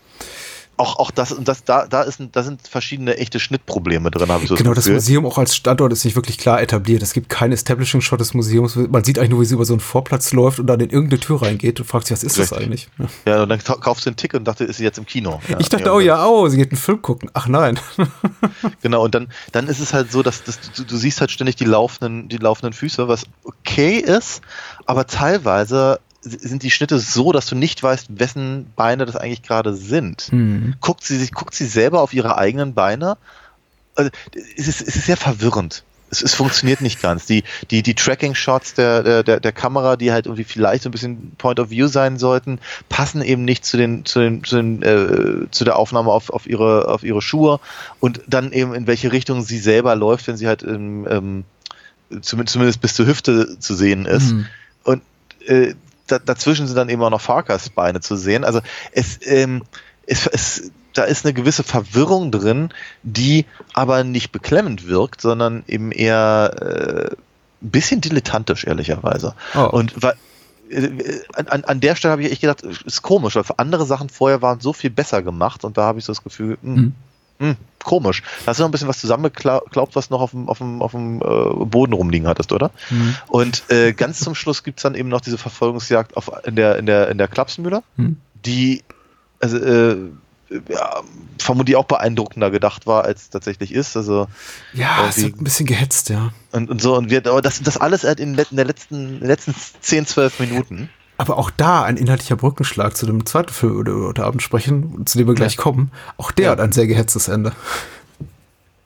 Auch, 0.79 0.99
auch 0.99 1.11
das, 1.11 1.33
und 1.33 1.49
das, 1.49 1.64
da, 1.64 1.87
da, 1.87 2.03
ist, 2.03 2.20
da 2.33 2.43
sind 2.43 2.68
verschiedene 2.68 3.16
echte 3.16 3.41
Schnittprobleme 3.41 4.11
drin, 4.11 4.29
habe 4.31 4.43
ich 4.43 4.49
so 4.51 4.55
Genau, 4.57 4.74
das 4.74 4.85
Gefühl. 4.85 4.95
Museum 4.97 5.24
auch 5.27 5.39
als 5.39 5.57
Standort 5.57 5.93
ist 5.93 6.05
nicht 6.05 6.16
wirklich 6.16 6.37
klar 6.37 6.61
etabliert. 6.61 7.03
Es 7.03 7.14
gibt 7.14 7.29
keinen 7.31 7.53
Establishing-Shot 7.53 8.20
des 8.20 8.35
Museums. 8.35 8.77
Man 8.77 9.03
sieht 9.03 9.18
eigentlich 9.18 9.31
nur, 9.31 9.41
wie 9.41 9.47
sie 9.47 9.55
über 9.55 9.64
so 9.64 9.72
einen 9.72 9.81
Vorplatz 9.81 10.33
läuft 10.35 10.59
und 10.61 10.66
dann 10.66 10.81
in 10.81 10.91
irgendeine 10.91 11.20
Tür 11.20 11.41
reingeht 11.41 11.81
und 11.81 11.87
fragt 11.87 12.07
sich, 12.09 12.16
was 12.16 12.22
ist 12.24 12.39
das 12.39 12.53
Richtig. 12.53 12.66
eigentlich? 12.66 12.89
Ja. 13.24 13.33
Ja, 13.37 13.43
und 13.45 13.49
dann 13.49 13.59
kau- 13.59 13.79
kaufst 13.79 14.05
du 14.05 14.11
ein 14.11 14.16
Ticket 14.16 14.41
und 14.41 14.45
dachte, 14.45 14.64
ist 14.64 14.77
sie 14.77 14.85
jetzt 14.85 14.99
im 14.99 15.07
Kino. 15.07 15.41
Ja, 15.49 15.59
Ich 15.59 15.68
dachte, 15.70 15.91
oh 15.93 16.01
ja, 16.01 16.27
oh, 16.27 16.47
sie 16.49 16.59
geht 16.59 16.70
einen 16.72 16.79
Film 16.79 17.01
gucken. 17.01 17.31
Ach 17.33 17.49
nein. 17.49 17.79
Genau, 18.83 19.05
und 19.05 19.14
dann, 19.14 19.29
dann 19.53 19.68
ist 19.68 19.81
es 19.81 19.93
halt 19.95 20.12
so, 20.12 20.22
dass, 20.22 20.43
dass 20.45 20.59
du, 20.77 20.85
du 20.85 20.97
siehst 20.97 21.20
halt 21.20 21.31
ständig 21.31 21.57
die 21.57 21.64
laufenden, 21.64 22.29
die 22.29 22.37
laufenden 22.37 22.72
Füße, 22.72 23.09
was 23.09 23.24
okay 23.45 23.99
ist, 23.99 24.41
aber 24.87 25.07
teilweise 25.07 26.01
sind 26.27 26.62
die 26.62 26.70
Schnitte 26.70 26.99
so, 26.99 27.33
dass 27.33 27.47
du 27.47 27.55
nicht 27.55 27.83
weißt, 27.83 28.18
wessen 28.18 28.66
Beine 28.77 29.07
das 29.07 29.16
eigentlich 29.16 29.43
gerade 29.43 29.74
sind. 29.74 30.33
Mhm. 30.33 30.74
Guckt 30.81 31.05
sie 31.05 31.16
sich, 31.16 31.33
guckt 31.33 31.55
sie 31.55 31.66
selber 31.66 32.01
auf 32.01 32.12
ihre 32.12 32.37
eigenen 32.37 32.74
Beine? 32.74 33.16
Also, 33.95 34.11
es 34.57 34.68
ist, 34.68 34.83
es 34.83 34.97
ist 34.97 35.07
sehr 35.07 35.16
verwirrend. 35.16 35.85
Es, 36.11 36.22
es 36.22 36.35
funktioniert 36.35 36.81
nicht 36.81 37.01
ganz. 37.01 37.27
Die, 37.27 37.45
die, 37.70 37.83
die 37.83 37.95
Tracking-Shots 37.95 38.74
der, 38.74 39.03
der, 39.03 39.22
der, 39.22 39.41
der 39.41 39.53
Kamera, 39.53 39.97
die 39.97 40.12
halt 40.12 40.27
irgendwie 40.27 40.45
vielleicht 40.45 40.83
so 40.83 40.89
ein 40.89 40.93
bisschen 40.93 41.33
Point 41.39 41.61
of 41.61 41.70
View 41.70 41.89
sein 41.89 42.18
sollten, 42.18 42.59
passen 42.89 43.22
eben 43.22 43.45
nicht 43.45 43.64
zu 43.64 43.77
den, 43.77 44.05
zu 44.05 44.20
den, 44.20 44.45
zu 44.45 44.57
den, 44.57 44.83
äh, 44.83 45.51
zu 45.51 45.64
der 45.64 45.77
Aufnahme 45.77 46.11
auf, 46.11 46.31
auf 46.31 46.47
ihre, 46.47 46.89
auf 46.89 47.03
ihre 47.03 47.22
Schuhe 47.22 47.61
und 48.01 48.20
dann 48.27 48.53
eben 48.53 48.74
in 48.74 48.87
welche 48.87 49.12
Richtung 49.12 49.43
sie 49.43 49.59
selber 49.59 49.97
läuft, 49.97 50.27
wenn 50.29 50.37
sie 50.37 50.47
halt 50.47 50.62
ähm, 50.62 51.07
ähm, 51.09 51.45
zumindest, 52.20 52.81
bis 52.81 52.95
zur 52.95 53.07
Hüfte 53.07 53.59
zu 53.59 53.74
sehen 53.74 54.07
ist. 54.07 54.33
Mhm. 54.33 54.47
Und 54.85 55.03
äh, 55.47 55.74
dazwischen 56.07 56.66
sind 56.66 56.76
dann 56.76 56.88
eben 56.88 57.02
auch 57.02 57.11
noch 57.11 57.20
Farkas 57.20 57.70
Beine 57.70 58.00
zu 58.00 58.16
sehen. 58.16 58.44
Also 58.44 58.61
es, 58.92 59.18
ähm, 59.22 59.62
es, 60.07 60.26
es, 60.26 60.70
da 60.92 61.04
ist 61.04 61.24
eine 61.24 61.34
gewisse 61.34 61.62
Verwirrung 61.62 62.30
drin, 62.30 62.70
die 63.02 63.44
aber 63.74 64.04
nicht 64.04 64.32
beklemmend 64.32 64.86
wirkt, 64.86 65.20
sondern 65.20 65.64
eben 65.66 65.92
eher 65.92 66.54
äh, 66.61 67.16
ein 67.62 67.70
bisschen 67.70 68.00
dilettantisch, 68.00 68.64
ehrlicherweise. 68.64 69.34
Oh. 69.54 69.68
Und 69.70 70.02
weil, 70.02 70.14
äh, 70.70 71.20
an, 71.34 71.64
an 71.64 71.80
der 71.80 71.96
Stelle 71.96 72.12
habe 72.12 72.22
ich 72.22 72.32
echt 72.32 72.40
gedacht, 72.40 72.62
ist 72.62 73.02
komisch, 73.02 73.36
weil 73.36 73.44
für 73.44 73.59
andere 73.59 73.86
Sachen 73.86 74.09
vorher 74.09 74.42
waren 74.42 74.61
so 74.61 74.72
viel 74.72 74.90
besser 74.90 75.22
gemacht 75.22 75.64
und 75.64 75.76
da 75.76 75.82
habe 75.82 75.98
ich 75.98 76.04
so 76.04 76.12
das 76.12 76.22
Gefühl, 76.22 76.59
hm, 76.62 76.74
Mhm. 76.74 76.92
Hm, 77.39 77.57
komisch. 77.84 78.22
Da 78.45 78.51
hast 78.51 78.59
du 78.59 78.62
noch 78.62 78.68
ein 78.68 78.72
bisschen 78.72 78.89
was 78.89 78.99
zusammengeklaubt, 78.99 79.95
was 79.95 80.11
noch 80.11 80.20
auf 80.20 80.30
dem, 80.30 80.49
auf 80.49 80.59
dem, 80.59 80.82
auf 80.82 80.91
dem 80.93 81.20
äh, 81.20 81.64
Boden 81.66 81.93
rumliegen 81.93 82.26
hattest, 82.28 82.53
oder? 82.53 82.70
Mhm. 82.91 83.14
Und 83.28 83.64
äh, 83.70 83.93
ganz 83.93 84.20
zum 84.20 84.34
Schluss 84.34 84.62
gibt's 84.62 84.82
dann 84.82 84.95
eben 84.95 85.09
noch 85.09 85.20
diese 85.20 85.39
Verfolgungsjagd 85.39 86.16
auf, 86.16 86.30
in 86.45 86.57
der, 86.57 86.76
in 86.78 86.87
der, 86.87 87.09
in 87.09 87.18
der 87.18 87.28
Klapsmühle, 87.28 87.82
Mhm. 87.97 88.16
die, 88.45 88.82
also, 89.41 89.59
äh, 89.59 89.97
ja, 90.68 91.01
vermutlich 91.39 91.74
auch 91.74 91.87
beeindruckender 91.87 92.53
gedacht 92.53 92.87
war, 92.87 93.05
als 93.05 93.22
es 93.22 93.30
tatsächlich 93.30 93.72
ist. 93.72 93.97
Also 93.97 94.28
Ja, 94.72 95.09
es 95.09 95.16
irgendwie- 95.18 95.32
wird 95.32 95.41
ein 95.41 95.45
bisschen 95.45 95.66
gehetzt, 95.66 96.09
ja. 96.09 96.30
und, 96.53 96.70
und 96.70 96.80
so 96.80 96.97
und 96.97 97.11
wir, 97.11 97.26
aber 97.26 97.43
das, 97.43 97.61
das 97.62 97.76
alles 97.76 98.05
halt 98.05 98.20
in, 98.20 98.39
in 98.39 98.57
der 98.57 98.64
letzten, 98.64 99.14
in 99.14 99.18
den 99.20 99.26
letzten 99.28 99.55
10, 99.80 100.07
12 100.07 100.39
Minuten. 100.39 100.89
Aber 101.19 101.39
auch 101.39 101.51
da 101.51 101.83
ein 101.83 101.97
inhaltlicher 101.97 102.37
Brückenschlag 102.37 102.97
zu 102.97 103.07
dem 103.07 103.25
zweiten 103.25 103.53
Film, 103.53 103.85
den 103.85 104.01
wir 104.01 104.09
heute 104.09 104.25
Abend 104.25 104.43
sprechen, 104.43 105.07
zu 105.07 105.17
dem 105.19 105.27
wir 105.27 105.35
gleich 105.35 105.55
Ja. 105.57 105.62
kommen. 105.62 105.91
Auch 106.19 106.31
der 106.31 106.47
Ja. 106.47 106.51
hat 106.53 106.61
ein 106.61 106.73
sehr 106.73 106.87
gehetztes 106.87 107.29
Ende. 107.29 107.53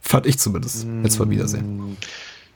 Fand 0.00 0.26
ich 0.26 0.38
zumindest. 0.38 0.86
Jetzt 1.02 1.18
mal 1.18 1.28
Wiedersehen. 1.30 1.96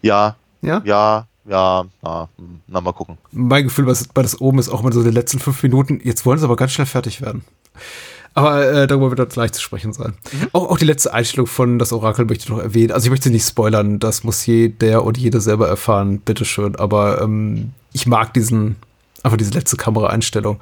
Ja, 0.03 0.37
Ja? 0.62 0.81
ja, 0.85 1.27
ja, 1.49 1.85
na, 2.03 2.29
hm, 2.39 2.61
na 2.66 2.81
mal 2.81 2.93
gucken. 2.93 3.18
Mein 3.33 3.64
Gefühl 3.64 3.85
bei 3.85 3.91
das, 3.93 4.09
bei 4.09 4.22
das 4.22 4.41
oben 4.41 4.59
ist 4.59 4.68
auch 4.70 4.81
immer 4.81 4.93
so 4.93 5.01
in 5.01 5.05
den 5.07 5.14
letzten 5.14 5.39
fünf 5.39 5.62
Minuten. 5.62 6.01
Jetzt 6.03 6.25
wollen 6.25 6.39
sie 6.39 6.45
aber 6.45 6.57
ganz 6.57 6.72
schnell 6.72 6.87
fertig 6.87 7.20
werden. 7.20 7.45
Aber 8.37 8.66
äh, 8.66 8.87
darüber 8.89 9.16
wird 9.16 9.33
gleich 9.33 9.53
zu 9.53 9.61
sprechen 9.61 9.93
sein. 9.93 10.14
Auch, 10.53 10.68
auch 10.70 10.79
die 10.79 10.85
letzte 10.87 11.12
Einstellung 11.12 11.47
von 11.47 11.79
das 11.79 11.93
Orakel 11.93 12.25
möchte 12.25 12.45
ich 12.45 12.49
noch 12.51 12.59
erwähnen. 12.59 12.91
Also 12.93 13.07
ich 13.07 13.11
möchte 13.11 13.31
nicht 13.31 13.47
spoilern, 13.47 14.01
das 14.01 14.25
muss 14.25 14.45
jeder 14.47 15.05
und 15.05 15.18
jede 15.18 15.41
selber 15.41 15.68
erfahren, 15.68 16.18
bitteschön. 16.20 16.75
Aber 16.77 17.20
ähm, 17.20 17.72
ich 17.93 18.07
mag 18.07 18.33
diesen, 18.35 18.75
einfach 19.25 19.37
diese 19.37 19.51
letzte 19.51 19.77
Kameraeinstellung. 19.77 20.61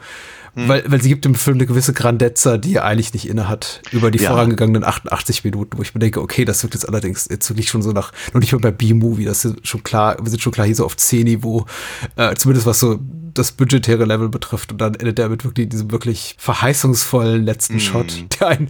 Weil, 0.55 0.85
weil 0.87 1.01
sie 1.01 1.09
gibt 1.09 1.25
dem 1.25 1.35
Film 1.35 1.57
eine 1.57 1.65
gewisse 1.65 1.95
Grandezza, 1.95 2.59
die 2.59 2.75
er 2.75 2.85
eigentlich 2.85 3.15
nicht 3.15 3.27
inne 3.27 3.49
hat, 3.49 3.81
über 3.91 4.11
die 4.11 4.19
Ja. 4.19 4.33
vorangegangenen 4.33 4.85
88 4.85 5.45
Minuten, 5.45 5.79
wo 5.79 5.83
ich 5.83 5.95
mir 5.95 6.01
denke, 6.01 6.21
okay, 6.21 6.45
das 6.45 6.63
wirkt 6.63 6.75
jetzt 6.75 6.87
allerdings 6.87 7.27
jetzt 7.31 7.49
wirklich 7.49 7.71
schon 7.71 7.81
so 7.81 7.93
nach, 7.93 8.13
noch 8.35 8.41
nicht 8.43 8.53
mal 8.53 8.59
bei 8.59 8.71
B-Movie, 8.71 9.25
das 9.25 9.47
ist 9.47 9.67
schon 9.67 9.83
klar, 9.83 10.19
wir 10.23 10.29
sind 10.29 10.43
schon 10.43 10.53
klar 10.53 10.67
hier 10.67 10.77
so 10.77 10.85
auf 10.85 10.95
C-Niveau, 10.99 11.65
äh, 12.17 12.35
zumindest 12.35 12.67
was 12.67 12.81
so 12.81 12.99
das 13.33 13.53
budgetäre 13.53 14.05
Level 14.05 14.29
betrifft. 14.29 14.73
Und 14.73 14.79
dann 14.83 14.95
endet 14.95 15.19
er 15.19 15.31
mit 15.31 15.43
wirklich 15.43 15.71
diesem 15.71 15.91
wirklich 15.91 16.37
verheißungsvollen 16.39 17.43
letzten 17.43 17.81
Shot, 17.81 18.13
der 18.39 18.49
ein, 18.49 18.69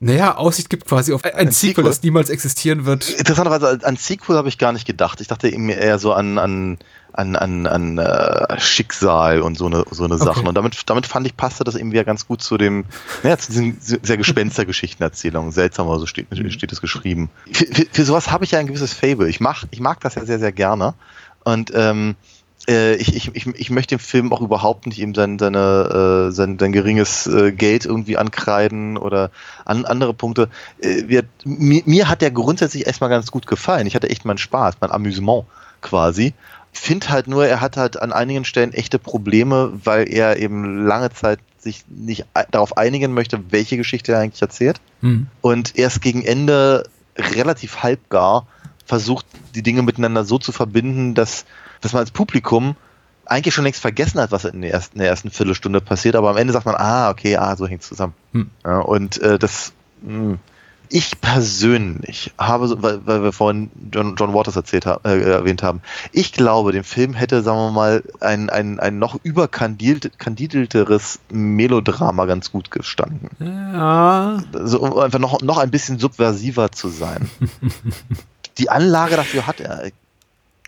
naja, 0.00 0.36
Aussicht 0.36 0.68
gibt 0.70 0.86
quasi 0.86 1.12
auf 1.12 1.24
ein, 1.24 1.34
ein 1.34 1.50
Sequel, 1.50 1.68
Sequel? 1.68 1.84
das 1.84 2.02
niemals 2.02 2.30
existieren 2.30 2.84
wird. 2.86 3.08
Interessanterweise 3.10 3.80
an- 3.84 3.96
Sequel 3.96 4.36
habe 4.36 4.48
ich 4.48 4.58
gar 4.58 4.72
nicht 4.72 4.86
gedacht. 4.86 5.20
Ich 5.20 5.28
dachte 5.28 5.48
eben 5.48 5.68
eher 5.68 5.98
so 5.98 6.12
an, 6.12 6.38
an, 6.38 6.78
an, 7.12 7.34
an, 7.34 7.66
an 7.66 7.98
äh, 7.98 8.60
Schicksal 8.60 9.40
und 9.40 9.56
so 9.56 9.66
eine, 9.66 9.84
so 9.90 10.04
eine 10.04 10.18
Sachen. 10.18 10.46
Und 10.46 10.54
damit, 10.54 10.76
damit 10.86 11.06
fand 11.06 11.26
ich, 11.26 11.36
passte 11.36 11.64
das 11.64 11.74
eben 11.76 11.92
wieder 11.92 12.04
ganz 12.04 12.26
gut 12.26 12.42
zu 12.42 12.58
dem, 12.58 12.84
naja, 13.22 13.38
zu 13.38 13.52
diesen 13.52 13.78
sehr 13.80 14.16
Gespenstergeschichtenerzählungen. 14.18 15.50
Seltsam, 15.52 15.86
aber 15.86 15.98
so 15.98 16.06
steht, 16.06 16.26
steht 16.52 16.72
es 16.72 16.80
geschrieben. 16.80 17.30
Für, 17.50 17.66
für, 17.66 17.86
für 17.90 18.04
sowas 18.04 18.30
habe 18.30 18.44
ich 18.44 18.50
ja 18.50 18.58
ein 18.58 18.66
gewisses 18.66 18.92
Fable. 18.92 19.28
Ich 19.28 19.40
mag, 19.40 19.64
ich 19.70 19.80
mag 19.80 20.00
das 20.00 20.14
ja 20.16 20.24
sehr, 20.24 20.38
sehr 20.38 20.52
gerne. 20.52 20.94
Und 21.44 21.70
ähm, 21.74 22.16
äh, 22.16 22.35
ich, 22.96 23.14
ich, 23.14 23.34
ich, 23.34 23.46
ich 23.46 23.70
möchte 23.70 23.96
dem 23.96 24.00
Film 24.00 24.32
auch 24.32 24.40
überhaupt 24.40 24.86
nicht 24.86 25.00
eben 25.00 25.14
sein, 25.14 25.38
seine, 25.38 26.28
äh, 26.28 26.32
sein, 26.32 26.58
sein 26.58 26.72
geringes 26.72 27.26
äh, 27.26 27.52
Geld 27.52 27.84
irgendwie 27.84 28.16
ankreiden 28.16 28.96
oder 28.96 29.30
an 29.64 29.84
andere 29.84 30.14
Punkte. 30.14 30.48
Äh, 30.80 31.04
wir, 31.06 31.24
mir, 31.44 31.82
mir 31.86 32.08
hat 32.08 32.22
der 32.22 32.30
grundsätzlich 32.30 32.86
erstmal 32.86 33.10
ganz 33.10 33.30
gut 33.30 33.46
gefallen. 33.46 33.86
Ich 33.86 33.94
hatte 33.94 34.10
echt 34.10 34.24
meinen 34.24 34.38
Spaß, 34.38 34.76
mein 34.80 34.90
Amüsement 34.90 35.44
quasi. 35.80 36.34
Find 36.72 37.08
halt 37.08 37.26
nur, 37.26 37.46
er 37.46 37.60
hat 37.60 37.76
halt 37.76 38.00
an 38.00 38.12
einigen 38.12 38.44
Stellen 38.44 38.72
echte 38.72 38.98
Probleme, 38.98 39.72
weil 39.84 40.12
er 40.12 40.36
eben 40.38 40.86
lange 40.86 41.10
Zeit 41.10 41.38
sich 41.58 41.84
nicht 41.88 42.26
darauf 42.50 42.76
einigen 42.76 43.14
möchte, 43.14 43.50
welche 43.50 43.76
Geschichte 43.76 44.12
er 44.12 44.20
eigentlich 44.20 44.42
erzählt 44.42 44.80
Hm. 45.00 45.26
und 45.40 45.78
erst 45.78 46.00
gegen 46.00 46.22
Ende 46.22 46.84
relativ 47.16 47.82
halbgar 47.82 48.46
versucht, 48.86 49.26
die 49.54 49.62
Dinge 49.62 49.82
miteinander 49.82 50.24
so 50.24 50.38
zu 50.38 50.52
verbinden, 50.52 51.14
dass, 51.14 51.44
dass 51.80 51.92
man 51.92 52.00
als 52.00 52.10
Publikum 52.10 52.76
eigentlich 53.26 53.54
schon 53.54 53.64
längst 53.64 53.80
vergessen 53.80 54.20
hat, 54.20 54.30
was 54.30 54.44
in 54.44 54.62
der 54.62 54.70
ersten, 54.72 54.96
in 54.96 55.00
der 55.00 55.08
ersten 55.10 55.30
Viertelstunde 55.30 55.80
passiert, 55.80 56.14
aber 56.16 56.30
am 56.30 56.36
Ende 56.36 56.52
sagt 56.52 56.64
man, 56.66 56.76
ah, 56.76 57.10
okay, 57.10 57.36
ah, 57.36 57.56
so 57.56 57.66
hängt 57.66 57.82
es 57.82 57.88
zusammen. 57.88 58.14
Hm. 58.32 58.50
Ja, 58.64 58.78
und 58.78 59.20
äh, 59.20 59.36
das, 59.38 59.72
mh, 60.02 60.36
ich 60.88 61.20
persönlich 61.20 62.32
habe, 62.38 62.68
so- 62.68 62.80
weil, 62.80 63.04
weil 63.04 63.24
wir 63.24 63.32
vorhin 63.32 63.72
John, 63.92 64.14
John 64.16 64.32
Waters 64.32 64.54
erzählt 64.54 64.86
ha 64.86 65.00
äh, 65.02 65.18
erwähnt 65.20 65.64
haben, 65.64 65.82
ich 66.12 66.32
glaube, 66.32 66.70
dem 66.70 66.84
Film 66.84 67.14
hätte, 67.14 67.42
sagen 67.42 67.58
wir 67.58 67.70
mal, 67.72 68.04
ein, 68.20 68.48
ein, 68.48 68.78
ein 68.78 69.00
noch 69.00 69.18
überkandidelteres 69.24 71.18
Melodrama 71.30 72.26
ganz 72.26 72.52
gut 72.52 72.70
gestanden 72.70 73.30
Ja, 73.40 74.38
so, 74.52 74.82
um 74.82 74.98
einfach 75.00 75.18
noch, 75.18 75.40
noch 75.42 75.58
ein 75.58 75.72
bisschen 75.72 75.98
subversiver 75.98 76.70
zu 76.70 76.88
sein. 76.88 77.28
die 78.58 78.70
Anlage 78.70 79.16
dafür 79.16 79.46
hat 79.46 79.60
er. 79.60 79.90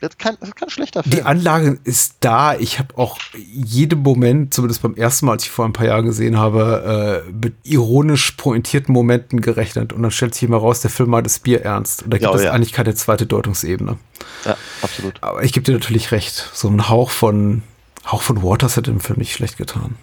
Das 0.01 0.11
ist 0.11 0.19
kein, 0.21 0.37
das 0.39 0.51
ist 0.51 0.55
kein 0.57 0.71
schlechter 0.71 1.03
Film. 1.03 1.11
Die 1.17 1.23
Anlage 1.25 1.77
ist 1.83 2.19
da. 2.21 2.55
Ich 2.55 2.79
habe 2.79 2.97
auch 2.97 3.19
jeden 3.35 4.01
Moment, 4.03 4.55
zumindest 4.55 4.81
beim 4.81 4.95
ersten 4.95 5.27
Mal, 5.27 5.33
als 5.33 5.43
ich 5.43 5.51
vor 5.51 5.65
ein 5.65 5.73
paar 5.73 5.87
Jahren 5.87 6.05
gesehen 6.05 6.39
habe, 6.39 7.25
äh, 7.27 7.33
mit 7.33 7.55
ironisch 7.65 8.31
pointierten 8.37 8.93
Momenten 8.95 9.41
gerechnet. 9.41 9.93
Und 9.93 10.03
dann 10.03 10.13
stellt 10.13 10.35
sich 10.35 10.45
immer 10.45 10.59
raus, 10.59 10.83
der 10.83 10.91
Film 10.93 11.11
meint 11.11 11.27
es 11.27 11.41
Bier 11.41 11.63
ernst. 11.63 12.05
Und 12.05 12.11
da 12.13 12.19
gibt 12.19 12.31
Ja, 12.31 12.37
es 12.37 12.45
ja. 12.45 12.53
eigentlich 12.53 12.73
keine 12.73 12.95
zweite 12.95 13.27
Deutungsebene. 13.27 13.99
ja, 14.45 14.57
absolut. 14.83 15.21
Aber 15.21 15.43
ich 15.43 15.53
gebe 15.53 15.65
dir 15.65 15.73
natürlich 15.73 16.13
recht. 16.13 16.49
So 16.55 16.69
ein 16.69 16.89
Hauch 16.89 17.11
von, 17.11 17.65
Hauch 18.07 18.23
von 18.23 18.41
Waters 18.41 18.77
hätte 18.77 18.93
dem 18.93 19.01
Film 19.01 19.19
nicht 19.19 19.33
schlecht 19.35 19.57
getan. 19.57 19.97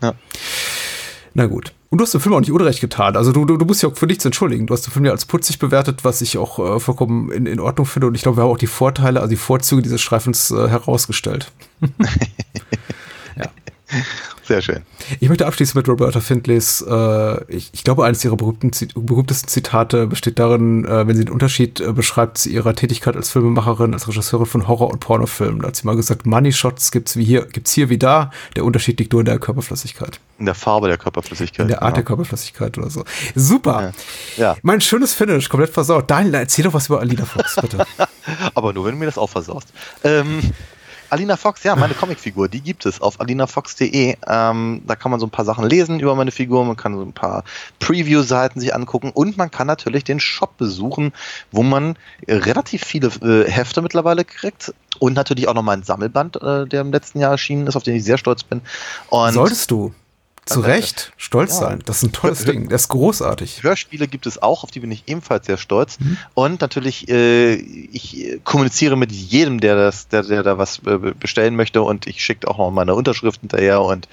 Ja. 0.00 0.14
Na 1.34 1.46
gut. 1.46 1.72
Und 1.92 1.98
du 1.98 2.04
hast 2.04 2.14
dem 2.14 2.22
Film 2.22 2.34
auch 2.34 2.40
nicht 2.40 2.50
unrecht 2.50 2.80
getan. 2.80 3.18
Also 3.18 3.32
du, 3.32 3.44
du, 3.44 3.58
du 3.58 3.66
musst 3.66 3.82
dich 3.82 3.90
auch 3.90 3.94
für 3.94 4.06
nichts 4.06 4.24
entschuldigen. 4.24 4.66
Du 4.66 4.72
hast 4.72 4.86
den 4.86 4.92
Film 4.92 5.04
ja 5.04 5.10
als 5.10 5.26
putzig 5.26 5.58
bewertet, 5.58 6.04
was 6.04 6.22
ich 6.22 6.38
auch 6.38 6.58
äh, 6.58 6.80
vollkommen 6.80 7.30
in, 7.30 7.44
in 7.44 7.60
Ordnung 7.60 7.84
finde. 7.84 8.06
Und 8.06 8.14
ich 8.14 8.22
glaube, 8.22 8.38
wir 8.38 8.44
haben 8.44 8.50
auch 8.50 8.56
die 8.56 8.66
Vorteile, 8.66 9.20
also 9.20 9.28
die 9.28 9.36
Vorzüge 9.36 9.82
dieses 9.82 10.00
Streifens 10.00 10.50
äh, 10.50 10.68
herausgestellt. 10.68 11.52
Sehr 14.44 14.60
schön. 14.60 14.82
Ich 15.20 15.28
möchte 15.28 15.46
abschließen 15.46 15.78
mit 15.78 15.88
Roberta 15.88 16.20
Findlays, 16.20 16.84
äh, 16.88 17.44
ich, 17.52 17.70
ich 17.72 17.84
glaube, 17.84 18.04
eines 18.04 18.24
ihrer 18.24 18.36
berühmtesten 18.36 19.48
Zitate 19.48 20.06
besteht 20.06 20.38
darin, 20.38 20.84
äh, 20.84 21.06
wenn 21.06 21.16
sie 21.16 21.24
den 21.24 21.32
Unterschied 21.32 21.80
äh, 21.80 21.92
beschreibt 21.92 22.38
zu 22.38 22.50
ihrer 22.50 22.74
Tätigkeit 22.74 23.16
als 23.16 23.30
Filmemacherin, 23.30 23.94
als 23.94 24.08
Regisseurin 24.08 24.46
von 24.46 24.66
Horror- 24.66 24.90
und 24.90 25.00
Pornofilmen. 25.00 25.62
Da 25.62 25.68
hat 25.68 25.76
sie 25.76 25.86
mal 25.86 25.96
gesagt, 25.96 26.26
Money 26.26 26.52
Shots 26.52 26.90
gibt's 26.90 27.16
wie 27.16 27.24
hier, 27.24 27.46
gibt's 27.46 27.72
hier 27.72 27.88
wie 27.88 27.98
da. 27.98 28.30
Der 28.56 28.64
Unterschied 28.64 28.98
liegt 28.98 29.12
nur 29.12 29.20
in 29.20 29.26
der 29.26 29.38
Körperflüssigkeit. 29.38 30.18
In 30.38 30.46
der 30.46 30.56
Farbe 30.56 30.88
der 30.88 30.98
Körperflüssigkeit. 30.98 31.60
In 31.60 31.68
der 31.68 31.82
Art 31.82 31.96
der 31.96 32.02
genau. 32.02 32.16
Körperflüssigkeit 32.16 32.76
oder 32.78 32.90
so. 32.90 33.04
Super. 33.36 33.92
Ja. 34.36 34.56
Mein 34.62 34.80
schönes 34.80 35.14
Finish, 35.14 35.48
komplett 35.48 35.70
versaut. 35.70 36.10
Daniel, 36.10 36.34
erzähl 36.34 36.64
doch 36.64 36.74
was 36.74 36.88
über 36.88 37.00
Alina 37.00 37.24
Fox, 37.24 37.56
bitte. 37.60 37.86
Aber 38.54 38.72
nur, 38.72 38.84
wenn 38.84 38.92
du 38.92 38.98
mir 38.98 39.06
das 39.06 39.18
auch 39.18 39.30
versaust. 39.30 39.68
Ähm, 40.02 40.40
Alina 41.12 41.36
Fox, 41.36 41.62
ja, 41.62 41.76
meine 41.76 41.92
Comicfigur, 42.00 42.48
die 42.48 42.62
gibt 42.62 42.86
es 42.86 43.02
auf 43.02 43.20
alinafox.de. 43.20 44.16
Ähm, 44.26 44.82
da 44.86 44.96
kann 44.96 45.10
man 45.10 45.20
so 45.20 45.26
ein 45.26 45.30
paar 45.30 45.44
Sachen 45.44 45.68
lesen 45.68 46.00
über 46.00 46.14
meine 46.14 46.30
Figur, 46.30 46.64
man 46.64 46.76
kann 46.76 46.96
so 46.96 47.02
ein 47.02 47.12
paar 47.12 47.44
Preview-Seiten 47.80 48.60
sich 48.60 48.74
angucken 48.74 49.10
und 49.12 49.36
man 49.36 49.50
kann 49.50 49.66
natürlich 49.66 50.04
den 50.04 50.20
Shop 50.20 50.56
besuchen, 50.56 51.12
wo 51.50 51.62
man 51.62 51.96
relativ 52.26 52.84
viele 52.84 53.08
äh, 53.22 53.50
Hefte 53.50 53.82
mittlerweile 53.82 54.24
kriegt 54.24 54.72
und 54.98 55.12
natürlich 55.12 55.48
auch 55.48 55.54
noch 55.54 55.62
mein 55.62 55.82
Sammelband, 55.82 56.42
äh, 56.42 56.66
der 56.66 56.80
im 56.80 56.92
letzten 56.92 57.20
Jahr 57.20 57.32
erschienen 57.32 57.66
ist, 57.66 57.76
auf 57.76 57.82
den 57.82 57.94
ich 57.94 58.04
sehr 58.04 58.16
stolz 58.16 58.42
bin. 58.42 58.62
Und 59.10 59.34
Solltest 59.34 59.70
du 59.70 59.92
zu 60.44 60.60
Danke. 60.60 60.68
Recht 60.76 61.12
stolz 61.16 61.52
Ja. 61.60 61.68
sein. 61.68 61.82
Das 61.84 61.98
ist 61.98 62.02
ein 62.02 62.12
tolles 62.12 62.40
Hör- 62.46 62.52
Ding. 62.52 62.68
Der 62.68 62.76
ist 62.76 62.88
großartig. 62.88 63.62
Hörspiele 63.62 64.08
gibt 64.08 64.26
es 64.26 64.42
auch, 64.42 64.64
auf 64.64 64.70
die 64.72 64.80
bin 64.80 64.90
ich 64.90 65.04
ebenfalls 65.06 65.46
sehr 65.46 65.56
stolz. 65.56 66.00
Mhm. 66.00 66.16
Und 66.34 66.60
natürlich, 66.60 67.08
äh, 67.08 67.54
ich 67.54 68.18
äh, 68.18 68.40
kommuniziere 68.42 68.96
mit 68.96 69.12
jedem, 69.12 69.60
der 69.60 69.76
das, 69.76 70.08
der, 70.08 70.22
der 70.24 70.42
da 70.42 70.58
was 70.58 70.80
äh, 70.86 70.98
bestellen 71.18 71.54
möchte 71.54 71.82
und 71.82 72.06
ich 72.06 72.24
schicke 72.24 72.48
auch 72.48 72.58
noch 72.58 72.70
meine 72.72 72.94
Unterschrift 72.94 73.40
hinterher 73.40 73.80
und 73.82 74.08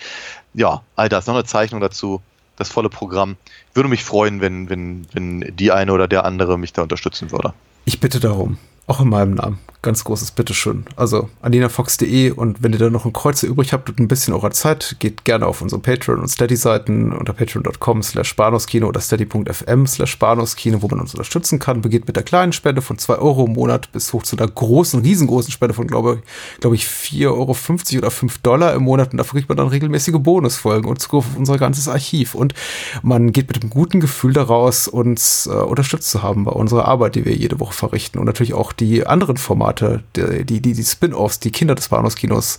ja, 0.54 0.82
all 0.96 1.10
das, 1.10 1.26
noch 1.28 1.34
eine 1.36 1.46
Zeichnung 1.46 1.82
dazu, 1.82 2.22
das 2.58 2.70
volle 2.70 2.90
Programm. 2.90 3.36
Würde 3.74 3.90
mich 3.90 4.04
freuen, 4.04 4.40
wenn, 4.42 4.70
wenn, 4.70 5.08
wenn 5.14 5.56
die 5.56 5.72
eine 5.72 5.92
oder 5.94 6.08
der 6.08 6.26
andere 6.26 6.60
mich 6.60 6.74
da 6.74 6.84
unterstützen 6.84 7.32
würde. 7.32 7.54
Ich 7.86 8.00
bitte 8.00 8.20
darum. 8.20 8.58
Auch 8.88 9.00
in 9.02 9.10
meinem 9.10 9.36
Namen. 9.36 9.60
Ganz 9.82 10.04
großes 10.04 10.32
Bitteschön. 10.32 10.84
Also 10.98 11.30
alinafox.de 11.42 12.32
und 12.32 12.62
wenn 12.62 12.74
ihr 12.74 12.80
da 12.80 12.90
noch 12.90 13.06
ein 13.06 13.14
Kreuzer 13.14 13.48
übrig 13.48 13.72
habt 13.72 13.90
und 13.90 13.98
ein 13.98 14.10
bisschen 14.10 14.34
eurer 14.34 14.52
Zeit, 14.52 14.98
geht 15.00 15.24
gerne 15.24 15.48
auf 15.48 15.62
unsere 15.62 15.80
Patreon- 15.80 16.20
und 16.20 16.28
Steady-Seiten 16.28 17.14
unter 17.14 17.32
patreon.com 17.32 18.04
slash 18.04 18.36
Bahnhofskino 18.36 18.88
oder 18.88 19.00
steady.fm 19.00 19.88
slash 19.88 20.20
Bahnhofskino, 20.20 20.82
wo 20.82 20.90
man 20.90 21.00
uns 21.00 21.14
unterstützen 21.14 21.60
kann. 21.60 21.80
Begeht 21.80 22.08
mit 22.08 22.18
der 22.18 22.24
kleinen 22.24 22.52
Spende 22.52 22.82
von 22.82 22.98
2 22.98 23.20
Euro 23.20 23.46
im 23.46 23.54
Monat 23.54 23.90
bis 23.94 24.12
hoch 24.12 24.24
zu 24.24 24.36
einer 24.36 24.50
großen, 24.50 25.00
riesengroßen 25.00 25.54
Spende 25.54 25.74
von, 25.74 25.88
glaube, 25.88 26.24
glaube 26.60 26.76
ich, 26.76 26.84
4,50 26.84 27.28
Euro 27.28 27.56
oder 28.00 28.12
5 28.12 28.38
Dollar 28.40 28.74
im 28.74 28.84
Monat. 28.84 29.14
Und 29.14 29.18
dafür 29.18 29.40
kriegt 29.40 29.48
man 29.48 29.58
dann 29.58 29.70
regelmäßige 29.70 30.16
Bonusfolgen 30.20 30.90
und 30.90 31.00
Zugriff 31.00 31.26
auf 31.26 31.38
unser 31.38 31.58
ganzes 31.58 31.88
Archiv. 31.88 32.36
Und 32.36 32.54
man 33.02 33.32
geht 33.32 33.48
mit 33.48 33.62
einem 33.62 33.70
guten 33.70 34.02
Gefühl 34.02 34.34
daraus, 34.34 34.90
uns 34.90 35.48
äh, 35.48 35.52
unterstützt 35.52 36.10
zu 36.10 36.22
haben 36.22 36.44
bei 36.44 36.52
unserer 36.52 36.86
Arbeit, 36.86 37.16
die 37.16 37.24
wir 37.24 37.34
jede 37.34 37.62
Woche 37.62 37.74
verrichten. 37.74 38.20
Und 38.20 38.26
natürlich 38.26 38.54
auch 38.54 38.74
die 38.74 39.08
anderen 39.08 39.38
Formate, 39.38 39.69
die, 39.74 40.46
die, 40.46 40.62
die, 40.62 40.74
die 40.74 40.84
Spin-offs, 40.84 41.40
die 41.40 41.52
Kinder 41.52 41.76
des 41.76 41.90
Bahnhofskinos 41.90 42.58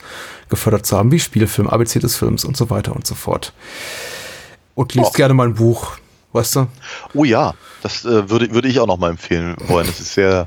gefördert 0.49 0.87
zu 0.87 0.97
haben, 0.97 1.13
wie 1.13 1.21
Spielfilm, 1.21 1.69
ABC 1.69 2.01
des 2.01 2.17
Films 2.17 2.45
und 2.45 2.57
so 2.57 2.71
weiter 2.71 2.95
und 2.95 3.07
so 3.07 3.15
fort. 3.15 3.53
Und 4.75 4.95
liest 4.95 5.11
Och. 5.11 5.15
gerne 5.15 5.35
mein 5.35 5.55
Buch, 5.55 5.97
weißt 6.33 6.57
du? 6.57 6.67
Oh 7.15 7.25
ja, 7.25 7.55
das 7.83 8.05
äh, 8.05 8.31
würde, 8.31 8.53
würde 8.53 8.69
ich 8.69 8.81
auch 8.81 8.87
noch 8.87 8.99
mal 8.99 9.11
empfehlen 9.11 9.57
wollen. 9.67 9.87
Das 9.87 10.01
ist 10.01 10.15
sehr, 10.15 10.47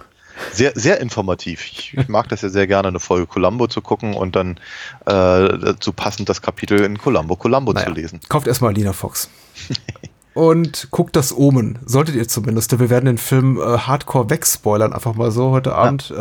sehr, 0.51 0.71
sehr 0.75 0.99
informativ. 0.99 1.65
Ich, 1.65 1.93
ich 1.97 2.07
mag 2.07 2.29
das 2.29 2.41
ja 2.41 2.49
sehr 2.49 2.67
gerne, 2.67 2.87
eine 2.87 2.99
Folge 2.99 3.27
Columbo 3.27 3.67
zu 3.67 3.81
gucken 3.81 4.13
und 4.13 4.35
dann 4.35 4.57
äh, 5.05 5.57
dazu 5.57 5.93
passend 5.93 6.29
das 6.29 6.41
Kapitel 6.41 6.81
in 6.81 6.97
Columbo 6.97 7.35
Columbo 7.35 7.73
zu 7.73 7.89
lesen. 7.91 8.19
Kauft 8.29 8.47
erstmal 8.47 8.73
Lina 8.73 8.93
Fox. 8.93 9.29
und 10.33 10.87
guckt 10.91 11.15
das 11.15 11.35
Omen. 11.35 11.79
Solltet 11.85 12.15
ihr 12.15 12.27
zumindest. 12.27 12.71
denn 12.71 12.79
Wir 12.79 12.89
werden 12.89 13.05
den 13.05 13.17
Film 13.17 13.57
äh, 13.59 13.77
Hardcore 13.79 14.29
wegspoilern, 14.29 14.93
einfach 14.93 15.15
mal 15.15 15.31
so 15.31 15.51
heute 15.51 15.75
Abend. 15.75 16.11
Äh, 16.11 16.15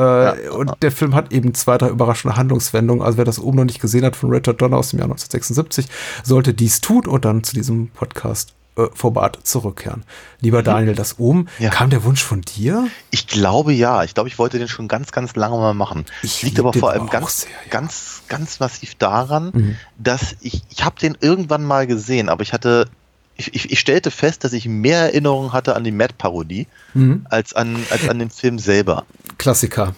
Ja. 0.45 0.51
Und 0.53 0.73
der 0.83 0.93
Film 0.93 1.15
hat 1.15 1.33
eben 1.33 1.55
zwei, 1.55 1.79
drei 1.79 1.89
überraschende 1.89 2.37
Handlungswendungen. 2.37 3.05
Also 3.05 3.19
wer 3.19 3.25
das 3.25 3.41
Omen 3.41 3.57
noch 3.59 3.65
nicht 3.65 3.81
gesehen 3.81 4.05
hat 4.05 4.17
von 4.17 4.31
Richard 4.31 4.61
Donner 4.61 4.77
aus 4.77 4.91
dem 4.91 4.99
Jahr 4.99 5.07
1976, 5.07 5.87
sollte 6.25 6.55
dies 6.55 6.81
tun 6.81 7.07
und 7.07 7.25
dann 7.25 7.43
zu 7.45 7.55
diesem 7.55 7.89
Podcast 7.89 8.53
äh, 8.77 8.87
Format 8.95 9.39
zurückkehren. 9.43 10.03
Lieber 10.41 10.63
Daniel, 10.63 10.95
das 10.95 11.19
Omen, 11.19 11.43
Mhm. 11.59 11.65
Ja. 11.65 11.71
kam 11.71 11.91
der 11.91 12.05
Wunsch 12.05 12.23
von 12.23 12.41
dir? 12.41 12.87
Ich 13.11 13.27
glaube 13.27 13.73
ja. 13.75 14.03
Ich 14.05 14.15
glaube, 14.15 14.29
ich 14.31 14.39
wollte 14.39 14.59
den 14.59 14.69
schon 14.69 14.89
ganz, 14.89 15.13
ganz 15.13 15.37
lange 15.37 15.57
mal 15.59 15.75
machen. 15.75 16.07
Ich 16.23 16.43
Liegt 16.43 16.59
aber 16.59 16.73
vor 16.73 16.91
allem 16.91 17.09
ganz, 17.11 17.43
sehr, 17.43 17.51
ja. 17.51 17.71
ganz, 17.71 18.23
ganz 18.29 18.61
massiv 18.61 18.95
daran, 18.95 19.51
Mhm. 19.55 19.77
dass 19.99 20.37
ich, 20.41 20.63
ich 20.71 20.85
habe 20.85 20.99
den 20.99 21.17
irgendwann 21.21 21.65
mal 21.65 21.87
gesehen, 21.87 22.31
aber 22.31 22.43
ich 22.43 22.53
hatte, 22.55 22.89
ich, 23.37 23.55
ich, 23.55 23.73
ich 23.73 23.81
stellte 23.81 24.11
fest, 24.11 24.45
dass 24.45 24.53
ich 24.53 24.67
mehr 24.67 24.99
Erinnerungen 25.01 25.53
hatte 25.53 25.75
an 25.77 25.85
die 25.85 25.91
Mad-Parodie 25.93 26.67
Mhm. 26.95 27.27
als 27.31 27.55
an, 27.55 27.77
als 27.91 28.09
an 28.09 28.19
den 28.19 28.31
Film 28.31 28.59
selber. 28.59 29.05
Klassiker. 29.39 29.95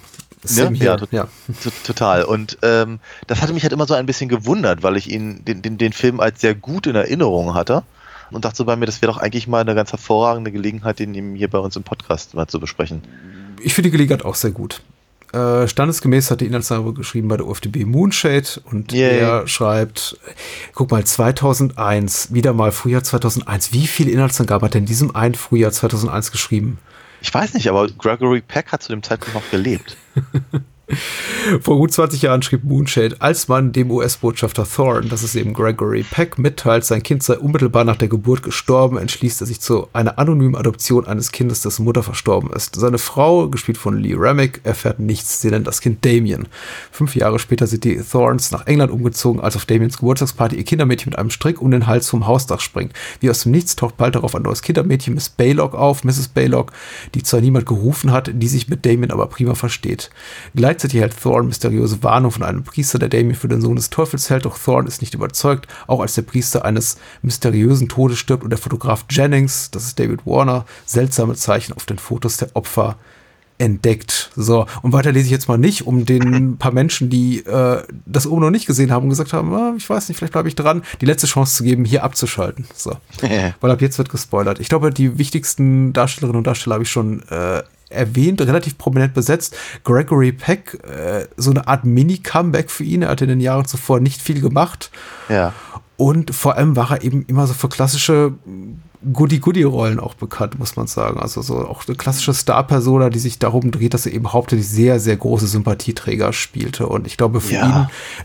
Ne? 0.50 0.72
Ja, 0.74 0.98
ja. 1.10 1.24
T- 1.62 1.70
Total. 1.84 2.22
Und 2.24 2.58
ähm, 2.62 3.00
das 3.26 3.40
hatte 3.40 3.54
mich 3.54 3.62
halt 3.62 3.72
immer 3.72 3.86
so 3.86 3.94
ein 3.94 4.04
bisschen 4.06 4.28
gewundert, 4.28 4.82
weil 4.82 4.96
ich 4.98 5.10
ihn, 5.10 5.42
den, 5.44 5.62
den, 5.62 5.78
den 5.78 5.92
Film 5.94 6.20
als 6.20 6.40
sehr 6.42 6.54
gut 6.54 6.86
in 6.86 6.94
Erinnerung 6.94 7.54
hatte. 7.54 7.82
Und 8.30 8.44
dachte 8.44 8.56
so 8.58 8.64
bei 8.64 8.76
mir, 8.76 8.86
das 8.86 9.00
wäre 9.00 9.12
doch 9.12 9.18
eigentlich 9.18 9.46
mal 9.48 9.60
eine 9.60 9.74
ganz 9.74 9.92
hervorragende 9.92 10.50
Gelegenheit, 10.52 10.98
den 10.98 11.14
eben 11.14 11.34
hier 11.34 11.48
bei 11.48 11.58
uns 11.58 11.76
im 11.76 11.82
Podcast 11.82 12.34
mal 12.34 12.46
zu 12.46 12.60
besprechen. 12.60 13.02
Ich 13.62 13.74
finde 13.74 13.88
die 13.88 13.92
Gelegenheit 13.92 14.24
auch 14.24 14.34
sehr 14.34 14.50
gut. 14.50 14.80
Äh, 15.34 15.66
standesgemäß 15.66 16.30
hat 16.30 16.42
die 16.42 16.46
Inhaltsangabe 16.46 16.94
geschrieben 16.94 17.26
bei 17.26 17.36
der 17.36 17.46
UFDB 17.46 17.84
Moonshade 17.84 18.60
und 18.70 18.92
Yay. 18.92 19.18
er 19.18 19.48
schreibt, 19.48 20.16
guck 20.74 20.92
mal, 20.92 21.02
2001, 21.04 22.32
wieder 22.32 22.52
mal 22.52 22.70
Frühjahr 22.70 23.02
2001. 23.02 23.72
Wie 23.72 23.88
viele 23.88 24.12
Inhaltsangaben 24.12 24.64
hat 24.64 24.76
er 24.76 24.78
in 24.78 24.86
diesem 24.86 25.16
einen 25.16 25.34
Frühjahr 25.34 25.72
2001 25.72 26.30
geschrieben? 26.30 26.78
Ich 27.20 27.34
weiß 27.34 27.54
nicht, 27.54 27.68
aber 27.68 27.88
Gregory 27.88 28.42
Peck 28.42 28.70
hat 28.70 28.84
zu 28.84 28.90
dem 28.90 29.02
Zeitpunkt 29.02 29.34
noch 29.34 29.50
gelebt. 29.50 29.96
Vor 31.60 31.78
gut 31.78 31.92
20 31.92 32.22
Jahren 32.22 32.42
schrieb 32.42 32.64
Moonshade, 32.64 33.16
als 33.18 33.48
man 33.48 33.72
dem 33.72 33.90
US-Botschafter 33.90 34.66
Thorne, 34.66 35.08
das 35.08 35.22
ist 35.22 35.34
eben 35.34 35.52
Gregory 35.52 36.02
Peck, 36.02 36.38
mitteilt, 36.38 36.84
sein 36.84 37.02
Kind 37.02 37.22
sei 37.22 37.38
unmittelbar 37.38 37.84
nach 37.84 37.96
der 37.96 38.08
Geburt 38.08 38.42
gestorben, 38.42 38.98
entschließt 38.98 39.40
er 39.40 39.46
sich 39.46 39.60
zu 39.60 39.88
einer 39.92 40.18
anonymen 40.18 40.56
Adoption 40.56 41.06
eines 41.06 41.32
Kindes, 41.32 41.60
dessen 41.60 41.84
Mutter 41.84 42.02
verstorben 42.02 42.50
ist. 42.52 42.76
Seine 42.76 42.98
Frau, 42.98 43.48
gespielt 43.48 43.78
von 43.78 43.98
Lee 43.98 44.14
Remick, 44.16 44.60
erfährt 44.64 45.00
nichts. 45.00 45.40
Sie 45.40 45.50
nennt 45.50 45.66
das 45.66 45.80
Kind 45.80 46.04
Damien. 46.04 46.48
Fünf 46.90 47.14
Jahre 47.14 47.38
später 47.38 47.66
sind 47.66 47.84
die 47.84 47.96
Thorns 47.96 48.50
nach 48.50 48.66
England 48.66 48.90
umgezogen, 48.90 49.40
als 49.40 49.56
auf 49.56 49.66
Damiens 49.66 49.98
Geburtstagsparty 49.98 50.56
ihr 50.56 50.64
Kindermädchen 50.64 51.10
mit 51.10 51.18
einem 51.18 51.30
Strick 51.30 51.60
um 51.60 51.70
den 51.70 51.86
Hals 51.86 52.08
vom 52.08 52.26
Hausdach 52.26 52.60
springt. 52.60 52.92
Wie 53.20 53.30
aus 53.30 53.42
dem 53.42 53.52
Nichts 53.52 53.76
taucht 53.76 53.96
bald 53.96 54.14
darauf 54.14 54.34
ein 54.34 54.42
neues 54.42 54.62
Kindermädchen, 54.62 55.14
Miss 55.14 55.28
Baylock, 55.28 55.74
auf, 55.74 56.04
Mrs. 56.04 56.28
Baylock, 56.28 56.72
die 57.14 57.22
zwar 57.22 57.40
niemand 57.40 57.66
gerufen 57.66 58.12
hat, 58.12 58.30
die 58.32 58.48
sich 58.48 58.68
mit 58.68 58.86
Damien 58.86 59.10
aber 59.10 59.26
prima 59.26 59.54
versteht. 59.54 60.10
Gleichzeitig 60.54 60.74
erhält 60.92 61.14
Thorne 61.22 61.46
mysteriöse 61.46 62.02
Warnung 62.02 62.32
von 62.32 62.42
einem 62.42 62.64
Priester, 62.64 62.98
der 62.98 63.08
Damien 63.08 63.36
für 63.36 63.48
den 63.48 63.60
Sohn 63.60 63.76
des 63.76 63.90
Teufels 63.90 64.28
hält, 64.28 64.44
doch 64.44 64.58
Thorne 64.58 64.88
ist 64.88 65.00
nicht 65.00 65.14
überzeugt, 65.14 65.68
auch 65.86 66.00
als 66.00 66.14
der 66.14 66.22
Priester 66.22 66.64
eines 66.64 66.98
mysteriösen 67.22 67.88
Todes 67.88 68.18
stirbt 68.18 68.42
und 68.42 68.50
der 68.50 68.58
Fotograf 68.58 69.04
Jennings, 69.08 69.70
das 69.70 69.84
ist 69.84 69.98
David 69.98 70.26
Warner, 70.26 70.66
seltsame 70.84 71.34
Zeichen 71.34 71.72
auf 71.72 71.86
den 71.86 71.98
Fotos 71.98 72.36
der 72.36 72.48
Opfer 72.54 72.96
entdeckt. 73.58 74.30
So, 74.34 74.66
und 74.82 74.92
weiter 74.92 75.12
lese 75.12 75.26
ich 75.26 75.30
jetzt 75.30 75.48
mal 75.48 75.58
nicht, 75.58 75.86
um 75.86 76.04
den 76.04 76.56
paar 76.58 76.72
Menschen, 76.72 77.08
die 77.08 77.38
äh, 77.46 77.82
das 78.06 78.26
oben 78.26 78.42
noch 78.42 78.50
nicht 78.50 78.66
gesehen 78.66 78.90
haben 78.90 79.04
und 79.04 79.10
gesagt 79.10 79.32
haben, 79.32 79.54
ah, 79.54 79.74
ich 79.76 79.88
weiß 79.88 80.08
nicht, 80.08 80.18
vielleicht 80.18 80.32
bleibe 80.32 80.48
ich 80.48 80.56
dran, 80.56 80.82
die 81.00 81.06
letzte 81.06 81.26
Chance 81.26 81.56
zu 81.56 81.64
geben, 81.64 81.84
hier 81.84 82.04
abzuschalten. 82.04 82.66
So. 82.74 82.96
Weil 83.60 83.70
ab 83.70 83.80
jetzt 83.80 83.98
wird 83.98 84.08
gespoilert. 84.08 84.58
Ich 84.58 84.68
glaube, 84.68 84.90
die 84.90 85.18
wichtigsten 85.18 85.92
Darstellerinnen 85.92 86.38
und 86.38 86.46
Darsteller 86.46 86.74
habe 86.74 86.84
ich 86.84 86.90
schon 86.90 87.22
äh, 87.28 87.62
erwähnt, 87.94 88.40
relativ 88.40 88.76
prominent 88.78 89.14
besetzt. 89.14 89.56
Gregory 89.84 90.32
Peck, 90.32 90.78
äh, 90.84 91.26
so 91.36 91.50
eine 91.50 91.66
Art 91.68 91.84
Mini-Comeback 91.84 92.70
für 92.70 92.84
ihn. 92.84 93.02
Er 93.02 93.08
hat 93.10 93.22
in 93.22 93.28
den 93.28 93.40
Jahren 93.40 93.64
zuvor 93.66 94.00
nicht 94.00 94.20
viel 94.20 94.40
gemacht. 94.40 94.90
Ja. 95.28 95.52
Und 95.96 96.34
vor 96.34 96.56
allem 96.56 96.74
war 96.76 96.90
er 96.90 97.02
eben 97.02 97.24
immer 97.26 97.46
so 97.46 97.54
für 97.54 97.68
klassische 97.68 98.34
Goody-Goody-Rollen 99.12 100.00
auch 100.00 100.14
bekannt, 100.14 100.58
muss 100.58 100.76
man 100.76 100.86
sagen. 100.86 101.20
Also 101.20 101.42
so 101.42 101.58
auch 101.58 101.86
eine 101.86 101.96
klassische 101.96 102.34
Star-Persona, 102.34 103.10
die 103.10 103.18
sich 103.18 103.38
darum 103.38 103.70
dreht, 103.70 103.94
dass 103.94 104.06
er 104.06 104.12
eben 104.12 104.32
hauptsächlich 104.32 104.68
sehr, 104.68 104.98
sehr 104.98 105.16
große 105.16 105.46
Sympathieträger 105.46 106.32
spielte. 106.32 106.86
Und 106.86 107.06
ich 107.06 107.16
glaube, 107.16 107.40
für 107.40 107.54
Ja. 107.54 107.66
ihn 107.66 107.72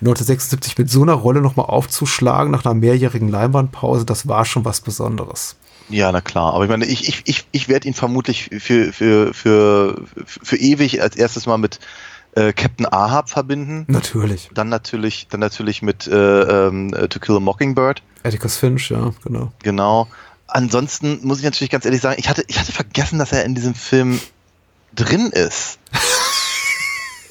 1976 0.01 0.77
mit 0.77 0.89
so 0.89 1.01
einer 1.03 1.13
Rolle 1.13 1.41
nochmal 1.41 1.67
aufzuschlagen 1.67 2.51
nach 2.51 2.65
einer 2.65 2.73
mehrjährigen 2.75 3.29
Leinwandpause, 3.29 4.05
das 4.05 4.27
war 4.27 4.45
schon 4.45 4.65
was 4.65 4.81
Besonderes. 4.81 5.55
Ja, 5.89 6.11
na 6.11 6.21
klar. 6.21 6.53
Aber 6.53 6.63
ich 6.63 6.69
meine, 6.69 6.85
ich, 6.85 7.07
ich, 7.07 7.21
ich, 7.25 7.45
ich 7.51 7.67
werde 7.67 7.87
ihn 7.87 7.93
vermutlich 7.93 8.49
für, 8.59 8.93
für, 8.93 9.33
für, 9.33 10.03
für 10.25 10.55
ewig 10.57 11.01
als 11.01 11.15
erstes 11.15 11.45
mal 11.45 11.57
mit 11.57 11.79
äh, 12.35 12.53
Captain 12.53 12.85
Ahab 12.85 13.29
verbinden. 13.29 13.85
Natürlich. 13.87 14.49
Dann 14.53 14.69
natürlich, 14.69 15.27
dann 15.29 15.39
natürlich 15.39 15.81
mit 15.81 16.07
äh, 16.07 16.67
äh, 16.67 17.07
To 17.07 17.19
Kill 17.19 17.37
a 17.37 17.39
Mockingbird. 17.39 18.03
Atticus 18.23 18.57
Finch, 18.57 18.89
ja, 18.89 19.11
genau. 19.23 19.51
Genau. 19.63 20.07
Ansonsten 20.47 21.19
muss 21.23 21.39
ich 21.39 21.43
natürlich 21.43 21.69
ganz 21.69 21.85
ehrlich 21.85 22.01
sagen, 22.01 22.19
ich 22.19 22.29
hatte, 22.29 22.43
ich 22.47 22.59
hatte 22.59 22.71
vergessen, 22.71 23.19
dass 23.19 23.31
er 23.31 23.45
in 23.45 23.55
diesem 23.55 23.75
Film 23.75 24.19
drin 24.95 25.27
ist. 25.27 25.79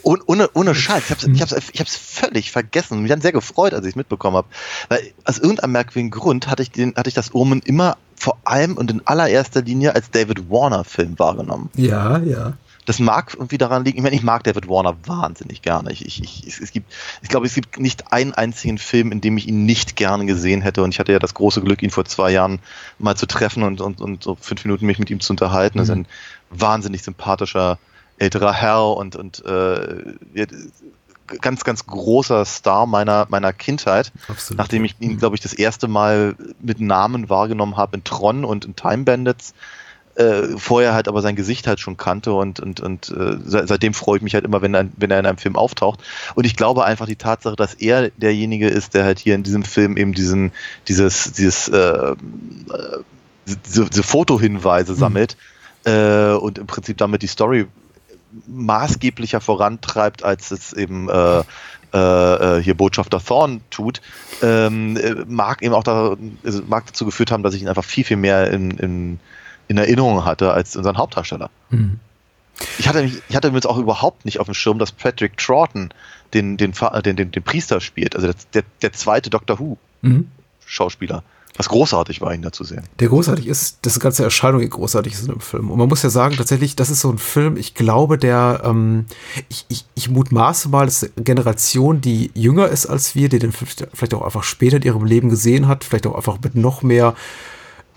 Und 0.03 0.23
ohne, 0.27 0.49
ohne 0.55 0.75
Scheiß. 0.75 1.05
Ich 1.05 1.11
hab's, 1.11 1.25
ich, 1.25 1.43
hab's, 1.43 1.71
ich 1.73 1.81
hab's 1.81 1.97
völlig 1.97 2.51
vergessen. 2.51 3.03
Mich 3.03 3.13
hat 3.13 3.21
sehr 3.21 3.33
gefreut, 3.33 3.75
als 3.75 3.85
ich 3.85 3.91
es 3.91 3.97
mitbekommen 3.97 4.37
habe. 4.37 4.49
Weil 4.89 5.13
aus 5.25 5.39
irgendeinem 5.39 5.73
merkwürdigen 5.73 6.11
Grund 6.11 6.47
hatte 6.49 6.63
ich, 6.63 6.71
den, 6.71 6.95
hatte 6.97 7.09
ich 7.09 7.15
das 7.15 7.35
Omen 7.35 7.61
immer 7.61 7.99
vor 8.19 8.39
allem 8.45 8.77
und 8.77 8.91
in 8.91 9.07
allererster 9.07 9.63
Linie 9.63 9.95
als 9.95 10.11
David 10.11 10.51
Warner-Film 10.51 11.19
wahrgenommen. 11.19 11.71
Ja, 11.77 12.19
ja. 12.19 12.55
Das 12.89 13.01
mag 13.01 13.35
irgendwie 13.35 13.59
daran 13.59 13.85
liegen, 13.85 13.99
ich 13.99 14.03
meine, 14.03 14.17
ich 14.17 14.23
mag 14.23 14.45
David 14.45 14.67
Warner 14.67 14.97
wahnsinnig 15.05 15.61
gerne. 15.61 15.93
Ich, 15.93 16.07
ich, 16.07 16.23
ich, 16.23 16.59
es, 16.59 16.73
gibt, 16.73 16.91
ich 17.21 17.29
glaube, 17.29 17.45
es 17.45 17.55
gibt 17.55 17.79
nicht 17.79 18.15
einen 18.15 18.33
einzigen 18.33 18.79
Film, 18.79 19.13
in 19.13 19.21
dem 19.21 19.37
ich 19.37 19.47
ihn 19.47 19.67
nicht 19.67 19.95
gerne 19.95 20.25
gesehen 20.25 20.63
hätte. 20.63 20.83
Und 20.83 20.95
ich 20.95 20.99
hatte 20.99 21.13
ja 21.13 21.19
das 21.19 21.35
große 21.35 21.61
Glück, 21.61 21.83
ihn 21.83 21.91
vor 21.91 22.07
zwei 22.07 22.31
Jahren 22.31 22.61
mal 22.99 23.15
zu 23.15 23.27
treffen 23.27 23.63
und, 23.63 23.83
und, 23.83 24.01
und 24.01 24.23
so 24.23 24.39
fünf 24.41 24.65
Minuten 24.65 24.87
mich 24.87 24.99
mit 24.99 25.11
ihm 25.11 25.21
zu 25.21 25.35
unterhalten. 25.35 25.77
Das 25.77 25.91
ist 25.91 25.95
ein 25.95 26.07
wahnsinnig 26.49 27.03
sympathischer 27.03 27.79
älterer 28.17 28.55
Herr 28.55 28.97
und, 28.97 29.17
und 29.17 29.45
äh, 29.45 30.15
ganz, 31.41 31.65
ganz 31.65 31.87
großer 31.87 32.45
Star 32.45 32.87
meiner, 32.87 33.27
meiner 33.29 33.53
Kindheit. 33.53 34.13
Absolut. 34.29 34.59
Nachdem 34.59 34.85
ich 34.85 34.97
ihn, 35.01 35.19
glaube 35.19 35.37
ich, 35.37 35.41
das 35.41 35.53
erste 35.53 35.87
Mal 35.87 36.35
mit 36.61 36.81
Namen 36.81 37.29
wahrgenommen 37.29 37.77
habe 37.77 37.97
in 37.97 38.05
Tron 38.05 38.45
und 38.45 38.65
in 38.65 38.75
Time 38.75 39.05
Bandits. 39.05 39.55
Äh, 40.15 40.59
vorher 40.59 40.95
halt 40.95 41.07
aber 41.07 41.23
sein 41.23 41.37
Gesicht 41.37 41.69
halt 41.69 41.79
schon 41.79 41.97
kannte 41.97 42.33
und, 42.33 42.59
und, 42.59 42.81
und 42.81 43.09
äh, 43.09 43.37
se- 43.45 43.69
seitdem 43.69 43.95
freue 43.95 44.17
ich 44.17 44.23
mich 44.25 44.35
halt 44.35 44.45
immer, 44.45 44.63
wenn 44.63 44.75
er, 44.75 44.87
wenn 44.97 45.13
er 45.13 45.21
in 45.21 45.27
einem 45.27 45.39
Film 45.39 45.55
auftaucht. 45.55 46.01
Und 46.35 46.45
ich 46.45 46.57
glaube 46.57 46.85
einfach 46.85 47.07
die 47.07 47.15
Tatsache, 47.15 47.55
dass 47.55 47.75
er 47.75 48.11
derjenige 48.17 48.69
ist, 48.69 48.95
der 48.95 49.05
halt 49.05 49.21
hier 49.21 49.37
in 49.37 49.45
diesem 49.45 49.63
Film 49.63 49.97
eben 49.97 50.15
diesen, 50.15 50.51
dieses, 50.89 51.35
dieses, 51.35 51.69
äh, 51.69 51.77
äh, 51.77 52.17
diese, 53.47 53.85
diese 53.85 54.03
Fotohinweise 54.03 54.97
sammelt 54.97 55.37
äh, 55.85 56.33
und 56.33 56.59
im 56.59 56.67
Prinzip 56.67 56.99
damit 56.99 57.23
die 57.23 57.29
Story 57.29 57.69
maßgeblicher 58.47 59.41
vorantreibt, 59.41 60.23
als 60.23 60.51
es 60.51 60.73
eben 60.73 61.09
äh, 61.09 61.43
äh, 61.93 62.59
äh, 62.59 62.63
hier 62.63 62.75
Botschafter 62.75 63.23
Thorn 63.25 63.61
tut, 63.71 64.01
ähm, 64.43 64.97
äh, 64.97 65.15
mag 65.27 65.63
eben 65.63 65.75
auch 65.75 65.85
da, 65.85 66.17
also 66.45 66.63
mag 66.67 66.87
dazu 66.87 67.05
geführt 67.05 67.31
haben, 67.31 67.43
dass 67.43 67.55
ich 67.55 67.63
ihn 67.63 67.69
einfach 67.69 67.85
viel, 67.85 68.05
viel 68.05 68.19
mehr 68.19 68.51
in, 68.51 68.73
in, 68.73 69.21
in 69.69 69.79
Erinnerung 69.79 70.25
hatte 70.25 70.53
als 70.53 70.77
unseren 70.77 70.99
Hauptdarsteller. 70.99 71.51
Mhm. 71.71 71.99
Ich 72.79 72.89
hatte, 72.89 73.03
mich, 73.03 73.23
ich 73.29 73.37
hatte 73.37 73.49
jetzt 73.49 73.67
auch 73.67 73.79
überhaupt 73.79 74.25
nicht 74.25 74.41
auf 74.41 74.47
dem 74.47 74.55
Schirm, 74.55 74.79
dass 74.79 74.93
Patrick 74.93 75.37
Troughton 75.39 75.91
den, 76.35 76.57
den, 76.57 76.73
den, 77.05 77.17
den, 77.17 77.31
den 77.31 77.43
Priester 77.43 77.81
spielt, 77.81 78.17
also 78.17 78.27
der, 78.27 78.37
der, 78.53 78.63
der 78.83 78.93
zweite 78.93 79.31
Doctor 79.31 79.59
Who 79.59 79.79
Mhm. 80.03 80.31
Was 81.59 81.69
großartig 81.69 82.21
war, 82.21 82.33
ihn 82.33 82.43
da 82.43 82.53
zu 82.53 82.63
sehen. 82.63 82.85
Der 83.01 83.09
großartig 83.09 83.49
ist, 83.49 83.79
das 83.83 83.99
ganze 83.99 84.23
Erscheinung, 84.23 84.61
die 84.61 84.71
großartig 84.71 85.13
ist 85.13 85.23
in 85.23 85.33
dem 85.33 85.41
Film. 85.41 85.71
Und 85.71 85.79
man 85.79 85.89
muss 85.89 86.05
ja 86.05 86.09
sagen, 86.09 86.37
tatsächlich, 86.37 86.77
das 86.77 86.89
ist 86.89 87.01
so 87.01 87.11
ein 87.11 87.19
Film, 87.19 87.57
ich 87.57 87.75
glaube, 87.75 88.17
der, 88.17 88.63
ähm, 88.65 89.07
ich, 89.49 89.67
ich, 89.69 89.85
ich 89.97 90.09
mutmaße 90.09 90.69
mal, 90.69 90.87
dass 90.87 91.03
eine 91.03 91.25
Generation, 91.25 92.01
die 92.01 92.31
jünger 92.35 92.69
ist 92.69 92.87
als 92.87 93.17
wir, 93.17 93.29
die 93.29 93.41
den 93.41 93.53
vielleicht 93.53 94.15
auch 94.15 94.23
einfach 94.23 94.45
später 94.45 94.77
in 94.77 94.85
ihrem 94.85 95.05
Leben 95.05 95.29
gesehen 95.31 95.67
hat, 95.67 95.83
vielleicht 95.83 96.07
auch 96.07 96.15
einfach 96.15 96.39
mit 96.41 96.55
noch 96.55 96.83
mehr 96.83 97.15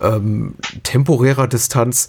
ähm, 0.00 0.54
temporärer 0.82 1.46
Distanz, 1.46 2.08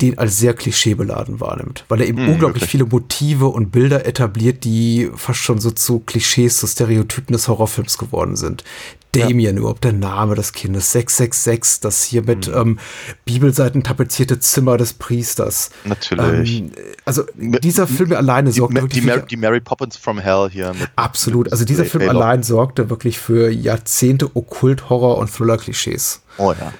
den 0.00 0.18
als 0.18 0.38
sehr 0.38 0.54
klischeebeladen 0.54 1.40
wahrnimmt. 1.40 1.84
Weil 1.88 2.02
er 2.02 2.08
eben 2.08 2.18
Hm, 2.18 2.28
unglaublich 2.32 2.62
wirklich. 2.62 2.70
viele 2.70 2.86
Motive 2.86 3.46
und 3.46 3.70
Bilder 3.70 4.06
etabliert, 4.06 4.64
die 4.64 5.10
fast 5.14 5.40
schon 5.40 5.58
so 5.58 5.70
zu 5.70 6.00
Klischees, 6.00 6.58
zu 6.58 6.66
Stereotypen 6.66 7.32
des 7.32 7.48
Horrorfilms 7.48 7.98
geworden 7.98 8.36
sind. 8.36 8.64
Damien, 9.12 9.56
überhaupt 9.56 9.82
der 9.84 9.92
Name 9.92 10.34
des 10.36 10.52
Kindes, 10.52 10.92
666, 10.92 11.80
das 11.80 12.02
hier 12.04 12.22
mit 12.22 12.46
Hm. 12.46 12.54
ähm, 12.54 12.78
Bibelseiten 13.24 13.82
tapezierte 13.82 14.38
Zimmer 14.38 14.76
des 14.76 14.92
Priesters. 14.92 15.70
Natürlich. 15.84 16.60
Ähm, 16.60 16.72
also 17.04 17.24
dieser 17.36 17.86
Film 17.86 18.12
alleine 18.12 18.50
die, 18.50 18.56
sorgt 18.58 18.74
Ma- 18.74 18.82
wirklich 18.82 19.00
die, 19.02 19.08
für- 19.08 19.16
Mary, 19.16 19.26
die 19.28 19.36
Mary 19.36 19.60
Poppins 19.60 19.96
from 19.96 20.18
Hell 20.18 20.48
hier. 20.50 20.72
Mit, 20.74 20.88
Absolut. 20.96 21.50
Also 21.52 21.64
dieser 21.64 21.84
Film 21.84 22.08
allein 22.08 22.42
sorgte 22.42 22.88
wirklich 22.90 23.18
für 23.18 23.50
Jahrzehnte 23.50 24.34
Okkult, 24.36 24.88
Horror 24.90 25.18
und 25.18 25.32
Thriller-Klischees. 25.32 26.22
Oh 26.38 26.52
ja. 26.52 26.72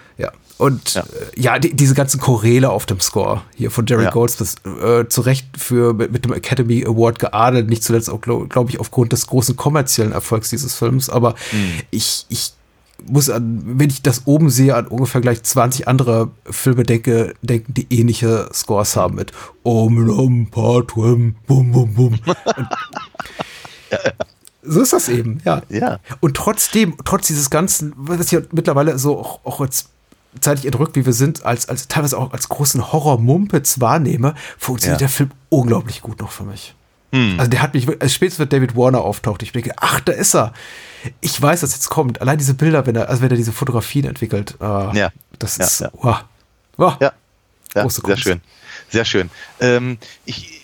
Und 0.61 0.95
Ja. 0.95 1.03
ja, 1.03 1.17
äh, 1.17 1.41
ja 1.41 1.59
die, 1.59 1.75
diese 1.75 1.95
ganzen 1.95 2.21
Choräle 2.21 2.71
auf 2.71 2.87
dem 2.87 3.01
Score 3.01 3.43
hier 3.55 3.71
von 3.71 3.87
Jerry 3.87 4.05
Ja. 4.05 4.11
Goldsmith 4.11 4.57
äh, 4.65 5.07
zu 5.09 5.23
Recht 5.23 5.47
für 5.57 5.95
mit, 5.95 6.13
mit 6.13 6.25
dem 6.25 6.33
Academy 6.33 6.85
Award 6.87 7.19
geadelt, 7.19 7.69
nicht 7.69 7.83
zuletzt 7.83 8.11
auch, 8.11 8.21
glaube 8.21 8.47
glaub 8.49 8.69
ich, 8.69 8.79
aufgrund 8.79 9.13
des 9.13 9.27
großen 9.27 9.57
kommerziellen 9.57 10.13
Erfolgs 10.13 10.51
dieses 10.51 10.75
Films. 10.75 11.09
Aber 11.09 11.35
ich, 11.91 12.27
ich 12.29 12.53
muss 13.09 13.31
an, 13.31 13.63
wenn 13.65 13.89
ich 13.89 14.03
das 14.03 14.27
oben 14.27 14.51
sehe, 14.51 14.75
an 14.77 14.87
ungefähr 14.87 15.23
gleich 15.23 15.43
20 15.43 15.89
andere 15.89 16.31
Filme 16.51 16.83
denke, 16.83 17.35
denken, 17.41 17.73
die 17.73 17.87
ähnliche 17.89 18.51
Scores 18.53 18.97
haben 18.97 19.15
mit 19.15 19.33
Om 19.63 20.11
Om 20.11 20.51
Patwem, 20.51 21.37
Bum 21.47 21.73
Bum 21.73 21.95
Bum. 21.95 22.19
So 24.63 24.83
ist 24.83 24.93
das 24.93 25.09
eben, 25.09 25.41
ja. 25.45 25.63
Ja. 25.71 26.01
Und 26.21 26.37
trotzdem, 26.37 26.95
trotz 27.05 27.27
dieses 27.27 27.49
ganzen, 27.49 27.95
was 27.97 28.31
ich 28.31 28.39
mittlerweile 28.53 28.99
so 28.99 29.19
auch, 29.19 29.41
auch 29.43 29.61
als 29.63 29.87
zeitlich 30.41 30.66
entrückt, 30.66 30.97
wie 30.97 31.05
wir 31.07 31.12
sind, 31.12 31.45
als, 31.45 31.68
als 31.68 31.89
teilweise 31.89 32.16
auch 32.18 32.33
als 32.33 32.49
großen 32.49 32.93
Horror-Mumpitz 32.93 33.81
wahrnehme, 33.81 34.35
funktioniert 34.59 35.01
Ja. 35.01 35.07
der 35.07 35.09
Film 35.09 35.31
unglaublich 35.49 36.03
gut 36.03 36.20
noch 36.20 36.31
für 36.31 36.45
mich. 36.45 36.74
Hm. 37.12 37.35
Also 37.39 37.51
der 37.51 37.62
hat 37.62 37.74
mich, 37.74 37.87
wirklich- 37.89 38.03
als 38.03 38.14
spätestens 38.14 38.39
wenn 38.41 38.49
David 38.49 38.76
Warner 38.76 39.01
auftaucht, 39.01 39.43
ich 39.43 39.51
denke, 39.53 39.72
ach, 39.78 39.99
da 40.01 40.12
ist 40.12 40.35
er. 40.35 40.53
Ich 41.20 41.41
weiß, 41.41 41.61
dass 41.61 41.72
jetzt 41.74 41.89
kommt. 41.89 42.20
Allein 42.20 42.39
diese 42.39 42.55
Bilder, 42.55 42.87
wenn 42.87 42.95
er, 42.95 43.09
also 43.09 43.22
wenn 43.22 43.31
er 43.31 43.37
diese 43.37 43.53
Fotografien 43.53 44.05
entwickelt, 44.05 44.57
äh, 44.61 44.64
Ja. 44.97 45.11
das 45.41 45.57
Ja, 45.59 45.64
ist, 45.64 45.81
ja. 45.81 45.91
wow. 45.95 46.24
Wow. 46.76 46.97
Ja, 47.01 47.12
ja 47.74 47.83
Große 47.83 47.97
sehr 47.97 48.03
Kunst. 48.05 48.22
schön. 48.22 48.41
Sehr 48.91 49.05
schön. 49.05 49.31
Ähm, 49.61 49.99
ich 50.24 50.60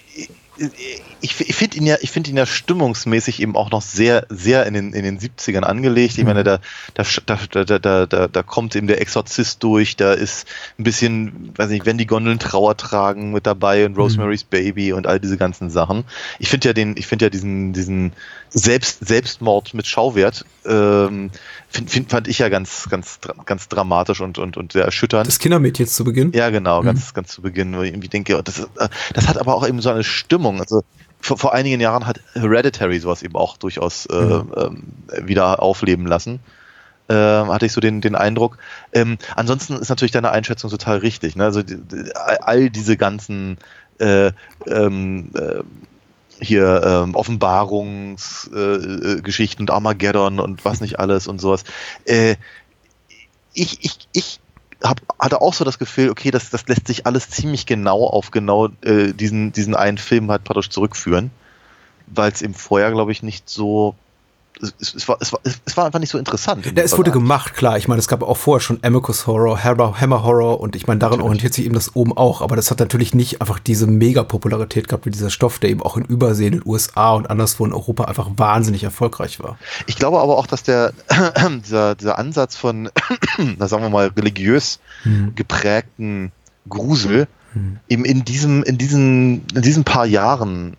ich, 1.21 1.41
ich, 1.41 1.55
finde 1.55 1.77
ihn 1.77 1.87
ja, 1.87 1.97
ich 2.01 2.11
finde 2.11 2.31
ihn 2.31 2.37
ja 2.37 2.47
stimmungsmäßig 2.47 3.41
eben 3.43 3.57
auch 3.57 3.71
noch 3.71 3.83
sehr, 3.83 4.27
sehr 4.31 4.67
in 4.67 4.75
den, 4.75 4.93
in 4.93 5.05
den 5.05 5.19
70ern 5.19 5.63
angelegt. 5.63 6.17
Ich 6.19 6.25
meine, 6.25 6.45
da, 6.45 6.61
da, 6.95 7.05
da, 7.27 7.65
da, 7.65 7.79
da, 7.79 8.07
da, 8.07 8.29
da 8.29 8.43
kommt 8.43 8.75
eben 8.77 8.87
der 8.87 9.01
Exorzist 9.01 9.63
durch, 9.63 9.97
da 9.97 10.13
ist 10.13 10.47
ein 10.79 10.85
bisschen, 10.85 11.53
weiß 11.57 11.71
nicht, 11.71 11.87
wenn 11.87 11.99
die 11.99 12.07
Gondeln 12.07 12.39
Trauer 12.39 12.77
tragen 12.77 13.33
mit 13.33 13.47
dabei 13.47 13.87
und 13.87 13.97
Rosemary's 13.97 14.45
Baby 14.45 14.93
und 14.93 15.07
all 15.07 15.21
diese 15.21 15.37
ganzen 15.37 15.71
Sachen. 15.71 16.05
Ich 16.39 16.49
finde 16.49 16.69
ja 16.69 16.73
den, 16.73 16.97
ich 16.97 17.07
finde 17.07 17.27
ja 17.27 17.31
diesen, 17.31 17.73
diesen 17.73 18.13
Selbst, 18.51 19.07
Selbstmord 19.07 19.75
mit 19.75 19.87
Schauwert, 19.87 20.45
ähm, 20.65 21.31
find, 21.69 21.91
find, 21.91 22.11
fand 22.11 22.29
ich 22.29 22.39
ja 22.39 22.49
ganz, 22.49 22.89
ganz, 22.89 23.19
ganz 23.45 23.69
dramatisch 23.69 24.21
und, 24.21 24.39
und, 24.39 24.57
und 24.57 24.73
sehr 24.73 24.85
erschütternd. 24.85 25.27
Des 25.27 25.39
Kindermädchens 25.39 25.95
zu 25.95 26.05
Beginn. 26.05 26.33
Ja, 26.33 26.51
genau, 26.51 26.83
ganz, 26.83 27.13
ganz 27.13 27.29
zu 27.33 27.43
Beginn, 27.43 27.77
wo 27.77 27.83
ich 27.83 27.91
irgendwie 27.91 28.09
denke, 28.09 28.39
oh, 28.39 28.43
das, 28.43 28.59
ist, 28.59 28.69
äh, 28.79 28.89
das 29.15 29.29
hat 29.29 29.39
aber 29.39 29.55
auch 29.55 29.67
eben 29.67 29.81
so 29.81 29.91
eine 29.91 30.05
Stimmung. 30.05 30.61
Also 30.61 30.83
vor, 31.21 31.39
vor 31.39 31.55
einigen 31.55 31.81
Jahren 31.81 32.07
hat 32.07 32.21
Hereditary 32.35 32.99
sowas 32.99 33.23
eben 33.23 33.37
auch 33.37 33.57
durchaus 33.57 34.07
äh, 34.07 34.15
ähm, 34.15 34.85
wieder 35.23 35.63
aufleben 35.63 36.07
lassen. 36.07 36.41
Ähm, 37.09 37.49
hatte 37.49 37.67
ich 37.67 37.73
so 37.73 37.81
den, 37.81 38.01
den 38.01 38.17
Eindruck. 38.17 38.59
Ähm, 38.93 39.19
ansonsten 39.37 39.75
ist 39.75 39.91
natürlich 39.91 40.13
deine 40.13 40.31
Einschätzung 40.31 40.71
total 40.71 40.99
richtig. 40.99 41.37
Ne? 41.37 41.45
Also 41.45 41.63
die, 41.63 41.77
die, 41.77 42.11
all 42.15 42.69
diese 42.69 42.97
ganzen 42.97 43.59
äh, 43.99 44.33
ähm, 44.67 45.31
äh, 45.35 45.63
hier 46.41 46.83
ähm, 46.85 47.15
Offenbarungsgeschichten 47.15 48.55
äh, 48.55 49.59
äh, 49.59 49.63
und 49.63 49.71
Armageddon 49.71 50.41
und 50.41 50.65
was 50.65 50.81
nicht 50.81 50.99
alles 50.99 51.27
und 51.27 51.41
sowas. 51.41 51.65
Äh, 52.05 52.37
ich, 53.55 53.85
ich, 53.85 54.09
ich 54.13 54.41
hab, 54.83 55.01
hatte 55.19 55.41
auch 55.41 55.55
so 55.55 55.65
das 55.65 55.79
Gefühl, 55.79 56.11
okay, 56.11 56.31
das, 56.31 56.51
das 56.51 56.67
lässt 56.69 56.87
sich 56.87 57.07
alles 57.07 57.31
ziemlich 57.31 57.67
genau 57.67 58.05
auf 58.05 58.31
genau 58.31 58.69
äh, 58.83 59.13
diesen, 59.13 59.53
diesen 59.53 59.75
einen 59.75 59.99
Film 59.99 60.31
halt 60.31 60.45
praktisch 60.45 60.71
zurückführen, 60.71 61.31
weil 62.07 62.33
es 62.33 62.43
im 62.43 62.55
vorher, 62.55 62.91
glaube 62.91 63.13
ich, 63.13 63.23
nicht 63.23 63.49
so. 63.49 63.95
Es, 64.61 64.95
es, 64.95 65.09
war, 65.09 65.19
es, 65.21 65.33
war, 65.33 65.41
es 65.65 65.77
war 65.77 65.87
einfach 65.87 65.99
nicht 65.99 66.11
so 66.11 66.19
interessant. 66.19 66.65
Ja, 66.65 66.83
es 66.83 66.97
wurde 66.97 67.11
gemacht, 67.11 67.55
klar. 67.55 67.77
Ich 67.77 67.89
meine, 67.89 67.99
es 67.99 68.09
gab 68.09 68.23
auch 68.23 68.37
vorher 68.37 68.61
schon 68.61 68.79
Amicus 68.83 69.27
Horror, 69.27 69.63
Hammer, 69.63 70.01
Hammer 70.01 70.23
Horror 70.23 70.61
und 70.61 70.77
ich 70.77 70.87
meine, 70.87 70.99
daran 70.99 71.19
Natürlich. 71.19 71.27
orientiert 71.27 71.55
sich 71.55 71.65
eben 71.67 71.75
das 71.75 71.95
oben 71.95 72.17
auch. 72.17 72.41
Aber 72.41 72.57
das 72.57 72.71
hat 72.71 72.79
natürlich 72.79 73.15
nicht 73.15 73.41
einfach 73.41 73.59
diese 73.59 73.87
Mega-Popularität 73.87 74.89
gehabt 74.89 75.07
wie 75.07 75.11
dieser 75.11 75.31
Stoff, 75.31 75.59
der 75.59 75.71
eben 75.71 75.83
auch 75.83 75.97
in 75.97 76.05
Übersee, 76.05 76.47
in 76.47 76.53
den 76.53 76.63
USA 76.65 77.13
und 77.13 77.29
anderswo 77.29 77.67
in 77.67 77.73
Europa 77.73 78.05
einfach 78.05 78.31
wahnsinnig 78.37 78.83
erfolgreich 78.85 79.41
war. 79.41 79.59
Ich 79.87 79.97
glaube 79.97 80.21
aber 80.21 80.39
auch, 80.39 80.47
dass 80.47 80.63
der 80.63 80.93
dieser, 81.65 81.95
dieser 81.95 82.19
Ansatz 82.19 82.57
von, 82.57 82.91
na 83.59 83.69
sagen 83.69 83.83
wir 83.83 83.91
mal, 83.91 84.09
religiös 84.17 84.81
geprägten 85.35 86.33
Grusel 86.69 87.29
eben 87.89 88.05
in 88.05 88.25
diesem, 88.25 88.63
in 88.63 88.79
diesen, 88.79 89.47
in 89.55 89.63
diesen 89.63 89.85
paar 89.85 90.07
Jahren, 90.07 90.77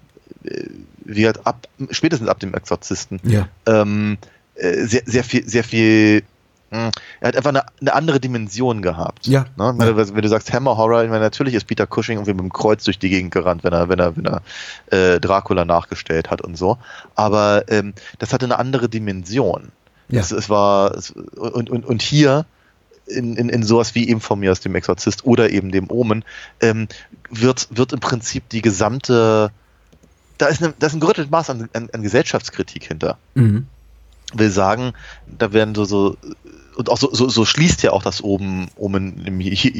halt 1.08 1.46
ab, 1.46 1.68
spätestens 1.92 2.28
ab 2.30 2.40
dem 2.40 2.54
Exorzisten, 2.54 3.20
Ja. 3.24 3.48
ähm, 3.66 4.18
äh, 4.56 4.86
sehr, 4.86 5.04
sehr 5.06 5.24
viel, 5.24 5.48
sehr 5.48 5.64
viel, 5.64 6.24
mh, 6.72 6.92
er 7.22 7.28
hat 7.28 7.38
einfach 7.38 7.50
eine, 7.50 7.64
eine 7.80 7.94
andere 7.94 8.20
Dimension 8.20 8.82
gehabt. 8.82 9.28
Ja. 9.28 9.46
Ne? 9.56 9.74
Wenn, 9.78 9.96
du, 9.96 10.16
wenn 10.16 10.22
du 10.22 10.28
sagst 10.30 10.52
Hammer 10.52 10.78
Horror, 10.78 11.04
ich 11.04 11.10
meine, 11.10 11.24
natürlich 11.24 11.54
ist 11.54 11.66
Peter 11.66 11.88
Cushing 11.88 12.18
irgendwie 12.18 12.34
mit 12.34 12.42
dem 12.42 12.52
Kreuz 12.54 12.84
durch 12.84 13.00
die 13.00 13.10
Gegend 13.10 13.32
gerannt, 13.32 13.64
wenn 13.64 13.74
er, 13.74 13.90
wenn 13.90 14.00
er, 14.00 14.16
wenn 14.18 14.26
er 14.26 14.42
äh, 14.88 15.20
Dracula 15.20 15.66
nachgestellt 15.66 16.30
hat 16.30 16.42
und 16.42 16.58
so. 16.58 16.78
Aber 17.16 17.66
ähm, 17.70 17.94
das 18.20 18.34
hatte 18.34 18.46
eine 18.46 18.60
andere 18.60 18.90
Dimension. 18.90 19.72
Ja. 20.10 20.22
Es, 20.22 20.32
es 20.32 20.50
war, 20.50 20.96
es, 20.96 21.12
und, 21.12 21.70
und, 21.70 21.86
und 21.86 22.02
hier, 22.02 22.46
in, 23.08 23.36
in, 23.38 23.50
in 23.50 23.64
sowas 23.64 23.96
wie 23.96 24.10
eben 24.10 24.20
von 24.20 24.40
mir 24.40 24.52
aus 24.52 24.60
dem 24.60 24.76
Exorzist 24.76 25.26
oder 25.26 25.50
eben 25.52 25.72
dem 25.72 25.90
Omen, 25.90 26.26
ähm, 26.60 26.88
wird, 27.30 27.68
wird 27.72 27.94
im 27.94 28.00
Prinzip 28.00 28.50
die 28.50 28.62
gesamte, 28.62 29.52
da 30.38 30.48
ist, 30.48 30.62
eine, 30.62 30.74
da 30.78 30.88
ist 30.88 30.94
ein 30.94 31.00
gerüttelt 31.00 31.32
Maß 31.32 31.50
an, 31.50 31.70
an, 31.74 31.90
an 31.92 32.02
Gesellschaftskritik 32.02 32.86
hinter. 32.86 33.18
Mhm. 33.36 33.68
Will 34.34 34.52
sagen, 34.52 34.94
da 35.26 35.54
werden 35.54 35.74
so, 35.74 35.86
so 35.86 36.18
und 36.76 36.90
auch 36.90 36.98
so, 36.98 37.14
so, 37.14 37.28
so 37.28 37.44
schließt 37.44 37.82
ja 37.84 37.92
auch 37.92 38.04
das 38.04 38.22
oben, 38.22 38.70
oben 38.76 39.40
hier, 39.40 39.72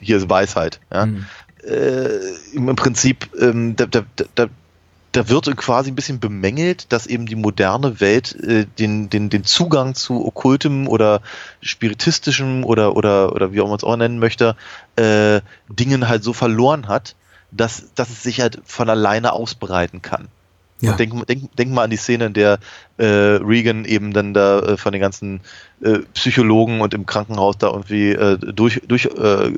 hier 0.00 0.16
ist 0.16 0.30
Weisheit. 0.30 0.80
Ja? 0.92 1.06
Mhm. 1.06 1.26
Äh, 1.64 2.54
im, 2.54 2.68
Im 2.68 2.76
Prinzip, 2.76 3.28
ähm, 3.40 3.74
da, 3.74 3.86
da, 3.86 4.04
da, 4.34 4.46
da 5.10 5.28
wird 5.28 5.56
quasi 5.56 5.90
ein 5.90 5.96
bisschen 5.96 6.20
bemängelt, 6.20 6.92
dass 6.92 7.06
eben 7.06 7.26
die 7.26 7.34
moderne 7.34 8.00
Welt 8.00 8.36
äh, 8.44 8.66
den, 8.78 9.10
den, 9.10 9.30
den 9.30 9.44
Zugang 9.44 9.94
zu 9.94 10.24
okkultem 10.24 10.86
oder 10.86 11.20
spiritistischem 11.62 12.64
oder, 12.64 12.94
oder, 12.96 13.34
oder 13.34 13.52
wie 13.52 13.60
auch 13.60 13.68
man 13.68 13.78
es 13.78 13.84
auch 13.84 13.96
nennen 13.96 14.18
möchte, 14.20 14.56
äh, 14.94 15.40
Dingen 15.68 16.08
halt 16.08 16.22
so 16.22 16.32
verloren 16.32 16.86
hat, 16.86 17.16
dass, 17.50 17.92
dass 17.94 18.10
es 18.10 18.22
sich 18.22 18.40
halt 18.40 18.60
von 18.64 18.88
alleine 18.90 19.32
ausbreiten 19.32 20.02
kann. 20.02 20.28
Ja. 20.80 20.92
Denk, 20.92 21.26
denk, 21.26 21.56
denk 21.56 21.72
mal 21.72 21.84
an 21.84 21.90
die 21.90 21.96
Szene, 21.96 22.26
in 22.26 22.32
der 22.34 22.58
äh, 22.98 23.04
Regan 23.06 23.86
eben 23.86 24.12
dann 24.12 24.34
da 24.34 24.58
äh, 24.60 24.76
von 24.76 24.92
den 24.92 25.00
ganzen 25.00 25.40
äh, 25.80 26.00
Psychologen 26.12 26.82
und 26.82 26.92
im 26.92 27.06
Krankenhaus 27.06 27.56
da 27.56 27.68
irgendwie 27.68 28.10
äh, 28.10 28.36
durch, 28.36 28.82
durch 28.86 29.06
äh, 29.06 29.52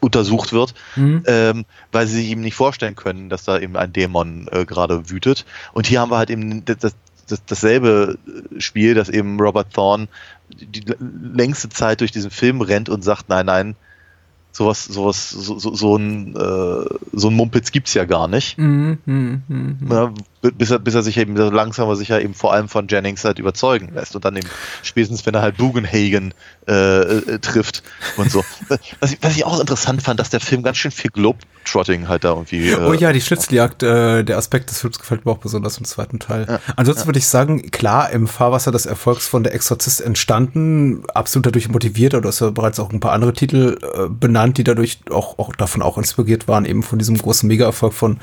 untersucht 0.00 0.52
wird, 0.52 0.74
Mhm. 0.96 1.22
ähm, 1.26 1.64
weil 1.92 2.06
sie 2.06 2.16
sich 2.16 2.28
eben 2.28 2.40
nicht 2.40 2.56
vorstellen 2.56 2.96
können, 2.96 3.28
dass 3.28 3.44
da 3.44 3.58
eben 3.58 3.76
ein 3.76 3.92
Dämon 3.92 4.48
äh, 4.50 4.64
gerade 4.64 5.10
wütet. 5.10 5.46
Und 5.72 5.86
hier 5.86 6.00
haben 6.00 6.10
wir 6.10 6.18
halt 6.18 6.30
eben 6.30 6.64
das, 6.64 6.78
das, 6.78 6.94
das, 7.28 7.44
dasselbe 7.46 8.18
Spiel, 8.58 8.94
dass 8.94 9.08
eben 9.08 9.40
Robert 9.40 9.72
Thorne 9.72 10.08
die 10.50 10.84
längste 11.34 11.68
Zeit 11.68 12.00
durch 12.00 12.12
diesen 12.12 12.30
Film 12.30 12.60
rennt 12.60 12.88
und 12.88 13.02
sagt, 13.02 13.28
nein, 13.28 13.46
nein, 13.46 13.76
sowas, 14.54 14.84
sowas, 14.84 15.30
so, 15.30 15.58
so, 15.58 15.74
so 15.74 15.96
ein, 15.96 16.34
äh, 16.36 16.84
so 17.12 17.28
ein 17.28 17.34
Mumpitz 17.34 17.72
gibt's 17.72 17.94
ja 17.94 18.04
gar 18.04 18.28
nicht. 18.28 18.56
Mhm. 18.56 18.98
Mhm. 19.04 19.42
Mhm. 19.48 19.88
Ja, 19.90 20.12
bis 20.52 20.70
er, 20.70 20.78
bis 20.78 20.94
er 20.94 21.02
sich 21.02 21.16
eben 21.16 21.36
so 21.36 21.50
langsam 21.50 21.86
aber 21.86 21.96
sicher 21.96 22.20
eben 22.20 22.34
vor 22.34 22.52
allem 22.52 22.68
von 22.68 22.88
Jennings 22.88 23.24
halt 23.24 23.38
überzeugen 23.38 23.92
lässt 23.94 24.14
und 24.14 24.24
dann 24.24 24.36
eben 24.36 24.48
spätestens, 24.82 25.24
wenn 25.26 25.34
er 25.34 25.42
halt 25.42 25.56
Bugenhagen 25.56 26.34
äh, 26.68 26.72
äh, 26.72 27.38
trifft 27.38 27.82
und 28.16 28.30
so. 28.30 28.44
Was 29.00 29.12
ich, 29.12 29.18
was 29.20 29.36
ich 29.36 29.44
auch 29.44 29.60
interessant 29.60 30.02
fand, 30.02 30.18
dass 30.18 30.30
der 30.30 30.40
Film 30.40 30.62
ganz 30.62 30.78
schön 30.78 30.90
viel 30.90 31.10
Globetrotting 31.10 32.08
halt 32.08 32.24
da 32.24 32.30
irgendwie. 32.30 32.70
Äh, 32.70 32.78
Oh 32.84 32.92
ja, 32.92 33.12
die 33.12 33.20
Schnitzeljagd, 33.20 33.82
äh, 33.82 34.24
der 34.24 34.38
Aspekt 34.38 34.70
des 34.70 34.80
Films 34.80 34.98
gefällt 34.98 35.24
mir 35.24 35.32
auch 35.32 35.38
besonders 35.38 35.78
im 35.78 35.84
zweiten 35.84 36.18
Teil. 36.18 36.60
Ansonsten 36.76 37.06
würde 37.06 37.18
ich 37.18 37.26
sagen, 37.26 37.70
klar, 37.70 38.10
im 38.10 38.26
Fahrwasser 38.26 38.72
des 38.72 38.86
Erfolgs 38.86 39.26
von 39.26 39.42
Der 39.42 39.54
Exorzist 39.54 40.00
entstanden, 40.00 41.04
absolut 41.12 41.46
dadurch 41.46 41.68
motiviert, 41.68 42.14
du 42.14 42.22
hast 42.24 42.40
ja 42.40 42.50
bereits 42.50 42.80
auch 42.80 42.92
ein 42.92 43.00
paar 43.00 43.12
andere 43.12 43.32
Titel 43.32 43.78
äh, 43.82 44.08
benannt, 44.08 44.58
die 44.58 44.64
dadurch 44.64 45.00
auch, 45.10 45.38
auch 45.38 45.54
davon 45.54 45.82
auch 45.82 45.98
inspiriert 45.98 46.48
waren, 46.48 46.64
eben 46.64 46.82
von 46.82 46.98
diesem 46.98 47.18
großen 47.18 47.46
Mega-Erfolg 47.46 47.92
von 47.92 48.18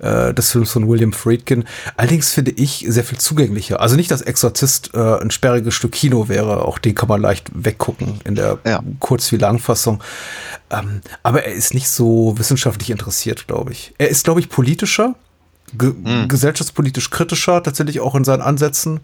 äh, 0.00 0.32
des 0.34 0.50
Films 0.52 0.70
von 0.72 0.88
William 0.88 1.12
Friedkin. 1.12 1.64
Allerdings 1.96 2.30
finde 2.32 2.50
ich 2.52 2.84
sehr 2.88 3.04
viel 3.04 3.18
zugänglicher. 3.18 3.80
Also 3.80 3.96
nicht, 3.96 4.10
dass 4.10 4.22
Exorzist 4.22 4.90
äh, 4.94 4.98
ein 5.20 5.30
sperriges 5.30 5.74
Stück 5.74 5.92
Kino 5.92 6.28
wäre, 6.28 6.64
auch 6.64 6.78
den 6.78 6.94
kann 6.94 7.08
man 7.08 7.20
leicht 7.20 7.50
weggucken 7.54 8.20
in 8.24 8.34
der 8.34 8.58
Ja. 8.64 8.82
kurz- 9.00 9.32
wie 9.32 9.36
Langfassung. 9.36 10.02
Ähm, 10.70 11.00
aber 11.22 11.44
er 11.44 11.52
ist 11.54 11.74
nicht 11.74 11.88
so 11.88 12.34
wissenschaftlich 12.38 12.90
interessiert, 12.90 13.46
glaube 13.46 13.72
ich. 13.72 13.94
Er 13.98 14.08
ist, 14.08 14.24
glaube 14.24 14.40
ich, 14.40 14.48
politischer, 14.48 15.14
ge 15.76 15.92
gesellschaftspolitisch 16.28 17.10
kritischer, 17.10 17.62
tatsächlich 17.62 18.00
auch 18.00 18.14
in 18.14 18.24
seinen 18.24 18.42
Ansätzen. 18.42 19.00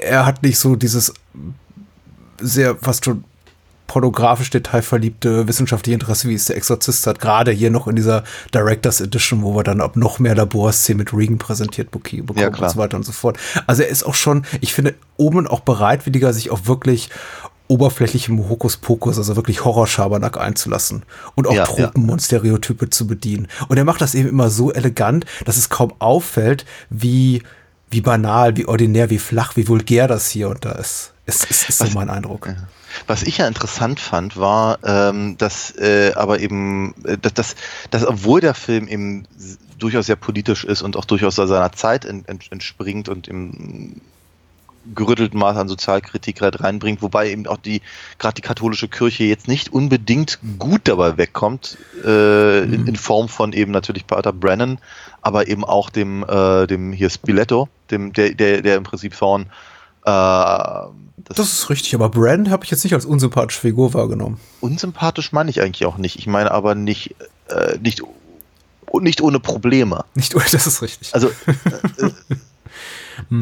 Er 0.00 0.26
hat 0.26 0.42
nicht 0.42 0.58
so 0.58 0.76
dieses 0.76 1.12
sehr 2.40 2.76
fast 2.76 3.04
schon 3.04 3.24
pornografisch 3.92 4.48
detailverliebte 4.48 5.46
wissenschaftliche 5.48 5.92
Interesse, 5.92 6.26
wie 6.26 6.34
es 6.34 6.46
der 6.46 6.56
Exorzist 6.56 7.06
hat. 7.06 7.20
Gerade 7.20 7.50
hier 7.50 7.70
noch 7.70 7.86
in 7.86 7.94
dieser 7.94 8.24
Directors 8.54 9.02
Edition, 9.02 9.42
wo 9.42 9.54
wir 9.54 9.64
dann 9.64 9.82
ab 9.82 9.96
noch 9.96 10.18
mehr 10.18 10.34
Laborszenen 10.34 11.00
mit 11.00 11.12
Regan 11.12 11.36
präsentiert 11.36 11.90
bekommen 11.90 12.26
Ja, 12.36 12.48
und 12.48 12.70
so 12.70 12.78
weiter 12.78 12.96
und 12.96 13.04
so 13.04 13.12
fort. 13.12 13.36
Also 13.66 13.82
er 13.82 13.90
ist 13.90 14.04
auch 14.04 14.14
schon, 14.14 14.46
ich 14.62 14.72
finde, 14.72 14.94
oben 15.18 15.46
auch 15.46 15.60
bereitwilliger, 15.60 16.32
sich 16.32 16.50
auch 16.50 16.60
wirklich 16.64 17.10
oberflächlichem 17.68 18.48
Hokuspokus, 18.48 19.18
also 19.18 19.36
wirklich 19.36 19.62
Horrorschabernack 19.62 20.40
einzulassen 20.40 21.02
und 21.34 21.46
auch 21.46 21.54
Ja, 21.54 21.64
Tropen 21.64 22.08
und 22.08 22.22
Stereotype 22.22 22.88
zu 22.88 23.06
bedienen. 23.06 23.46
Und 23.68 23.76
er 23.76 23.84
macht 23.84 24.00
das 24.00 24.14
eben 24.14 24.30
immer 24.30 24.48
so 24.48 24.72
elegant, 24.72 25.26
dass 25.44 25.58
es 25.58 25.68
kaum 25.68 25.92
auffällt, 25.98 26.64
wie, 26.88 27.42
wie 27.90 28.00
banal, 28.00 28.56
wie 28.56 28.64
ordinär, 28.64 29.10
wie 29.10 29.18
flach, 29.18 29.54
wie 29.56 29.68
vulgär 29.68 30.08
das 30.08 30.30
hier 30.30 30.48
und 30.48 30.64
da 30.64 30.72
ist. 30.72 31.12
Es 31.26 31.44
ist, 31.44 31.68
ist 31.68 31.78
so 31.78 31.90
mein 31.92 32.08
Eindruck. 32.08 32.48
Was 33.06 33.22
ich 33.22 33.38
ja 33.38 33.46
interessant 33.46 34.00
fand, 34.00 34.36
war, 34.36 34.78
ähm, 34.84 35.36
dass 35.38 35.76
äh, 35.76 36.12
aber 36.14 36.40
eben, 36.40 36.94
äh, 37.04 37.18
dass, 37.18 37.34
dass, 37.34 37.56
dass 37.90 38.06
obwohl 38.06 38.40
der 38.40 38.54
Film 38.54 38.88
eben 38.88 39.24
durchaus 39.78 40.06
sehr 40.06 40.16
politisch 40.16 40.64
ist 40.64 40.82
und 40.82 40.96
auch 40.96 41.04
durchaus 41.04 41.36
seiner 41.36 41.72
Zeit 41.72 42.04
en, 42.04 42.24
en, 42.26 42.38
entspringt 42.50 43.08
und 43.08 43.28
im 43.28 44.00
gerüttelten 44.94 45.38
Maß 45.38 45.56
an 45.56 45.68
Sozialkritik 45.68 46.40
halt 46.40 46.62
reinbringt, 46.62 47.02
wobei 47.02 47.30
eben 47.30 47.46
auch 47.46 47.56
die 47.56 47.82
gerade 48.18 48.34
die 48.34 48.42
katholische 48.42 48.88
Kirche 48.88 49.24
jetzt 49.24 49.48
nicht 49.48 49.72
unbedingt 49.72 50.38
gut 50.58 50.82
dabei 50.84 51.16
wegkommt, 51.16 51.78
äh, 52.04 52.64
in, 52.64 52.88
in 52.88 52.96
Form 52.96 53.28
von 53.28 53.52
eben 53.52 53.70
natürlich 53.70 54.06
Pater 54.06 54.32
Brennan, 54.32 54.78
aber 55.20 55.46
eben 55.48 55.64
auch 55.64 55.90
dem, 55.90 56.24
äh, 56.28 56.66
dem 56.66 56.92
hier 56.92 57.10
Spiletto, 57.10 57.68
dem, 57.90 58.12
der, 58.12 58.34
der, 58.34 58.62
der 58.62 58.76
im 58.76 58.82
Prinzip 58.82 59.16
Thorn 59.16 59.46
das, 60.04 61.36
Das 61.36 61.52
ist 61.52 61.70
richtig, 61.70 61.94
aber 61.94 62.08
Brand 62.08 62.50
habe 62.50 62.64
ich 62.64 62.70
jetzt 62.70 62.84
nicht 62.84 62.94
als 62.94 63.04
unsympathische 63.04 63.60
Figur 63.60 63.94
wahrgenommen. 63.94 64.40
unsympathisch 64.60 65.32
meine 65.32 65.50
ich 65.50 65.60
eigentlich 65.60 65.86
auch 65.86 65.96
nicht. 65.98 66.16
Ich 66.18 66.26
meine 66.26 66.50
aber 66.50 66.74
nicht, 66.74 67.14
äh, 67.48 67.78
nicht, 67.78 68.02
nicht 69.00 69.20
ohne 69.20 69.40
Probleme. 69.40 70.04
Nicht, 70.14 70.34
das 70.52 70.66
ist 70.66 70.82
richtig. 70.82 71.14
Also, 71.14 71.28
äh, 71.28 72.06
äh, 72.06 72.10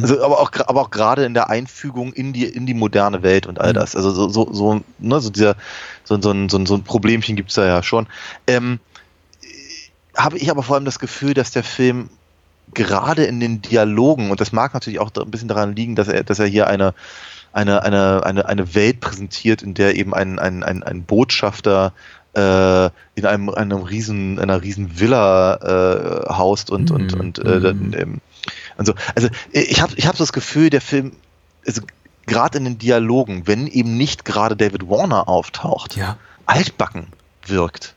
also 0.03 0.23
aber 0.23 0.41
auch, 0.41 0.51
aber 0.67 0.81
auch 0.83 0.91
gerade 0.91 1.25
in 1.25 1.33
der 1.35 1.49
Einfügung 1.49 2.13
in 2.13 2.33
die, 2.33 2.45
in 2.45 2.67
die 2.67 2.75
moderne 2.75 3.23
Welt 3.23 3.47
und 3.47 3.61
all 3.61 3.71
Mhm. 3.71 3.75
das. 3.75 3.97
Also 3.97 4.11
so, 4.11 4.29
so, 4.29 4.53
so, 4.53 4.81
ne, 4.99 5.21
so 5.21 5.31
dieser, 5.31 5.57
so, 6.05 6.21
so, 6.21 6.31
ein, 6.33 6.49
so, 6.49 6.65
so 6.67 6.75
ein 6.75 6.85
Problemchen 6.85 7.37
gibt's 7.37 7.55
da 7.55 7.65
ja 7.65 7.83
schon. 7.83 8.07
Ähm, 8.47 8.81
habe 10.17 10.37
ich 10.39 10.51
aber 10.51 10.63
vor 10.63 10.75
allem 10.75 10.85
das 10.85 10.99
Gefühl, 10.99 11.35
dass 11.35 11.51
der 11.53 11.63
Film 11.65 12.11
gerade 12.75 13.25
in 13.25 13.41
den 13.41 13.63
Dialogen, 13.63 14.31
und 14.31 14.41
das 14.41 14.53
mag 14.53 14.75
natürlich 14.75 14.99
auch 15.01 15.11
ein 15.15 15.31
bisschen 15.31 15.49
daran 15.49 15.75
liegen, 15.77 15.97
dass 15.97 16.09
er, 16.09 16.25
dass 16.25 16.39
er 16.39 16.47
hier 16.47 16.67
eine, 16.67 16.95
eine, 17.53 17.83
eine, 17.83 18.25
eine, 18.25 18.47
eine 18.47 18.75
Welt 18.75 19.01
präsentiert, 19.01 19.63
in 19.63 19.75
der 19.75 19.97
eben 19.97 20.15
ein, 20.15 20.39
ein, 20.39 20.63
ein, 20.63 20.83
ein 20.83 21.03
Botschafter 21.05 21.93
äh, 22.35 22.87
in 23.17 23.27
einem, 23.27 23.49
einem 23.51 23.83
riesen, 23.83 24.39
einer 24.39 24.63
riesen 24.63 25.01
Villa 25.01 25.57
äh, 25.57 26.33
haust 26.33 26.71
und, 26.71 26.91
und, 26.93 27.15
Mhm. 27.15 27.21
und 27.21 27.39
äh, 27.41 27.61
dann, 27.61 27.93
ähm, 27.99 28.21
und 28.77 28.87
so. 28.87 28.95
Also 29.17 29.29
äh, 29.53 29.63
ich 29.63 29.83
habe 29.83 29.93
ich 29.97 30.07
hab 30.07 30.17
so 30.17 30.23
das 30.23 30.33
Gefühl, 30.33 30.71
der 30.71 30.81
Film, 30.81 31.13
also 31.67 31.83
gerade 32.27 32.59
in 32.59 32.65
den 32.65 32.79
Dialogen, 32.79 33.49
wenn 33.49 33.67
eben 33.67 33.97
nicht 33.97 34.25
gerade 34.25 34.57
David 34.57 34.89
Warner 34.89 35.29
auftaucht, 35.29 35.97
Ja. 35.97 36.19
altbacken 36.47 37.09
wirkt. 37.47 37.95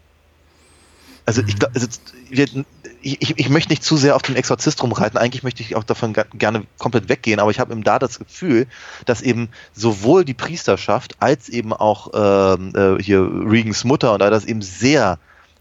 Also 1.26 1.42
ich 1.46 1.58
glaube, 1.58 1.76
also, 1.76 1.88
ich, 3.04 3.38
ich, 3.38 3.50
möchte 3.50 3.72
nicht 3.72 3.84
zu 3.84 3.98
sehr 3.98 4.16
auf 4.16 4.22
den 4.22 4.36
Exorzist 4.36 4.82
rumreiten. 4.82 5.18
Eigentlich 5.18 5.44
möchte 5.44 5.62
ich 5.62 5.76
auch 5.76 5.84
davon 5.84 6.14
gerne 6.14 6.64
komplett 6.78 7.10
weggehen, 7.10 7.40
aber 7.40 7.52
ich 7.52 7.60
habe 7.60 7.74
eben 7.74 7.84
da 7.84 8.00
das 8.00 8.20
Gefühl, 8.20 8.68
dass 9.06 9.22
eben 9.22 9.50
sowohl 9.74 10.26
die 10.26 10.34
Priesterschaft 10.34 11.16
als 11.20 11.50
eben 11.50 11.74
auch 11.74 12.12
ähm, 12.14 12.74
äh, 12.76 13.02
hier 13.02 13.20
Regans 13.22 13.84
Mutter 13.84 14.14
und 14.14 14.22
all 14.22 14.32
das 14.32 14.46
eben 14.46 14.62
sehr 14.62 15.20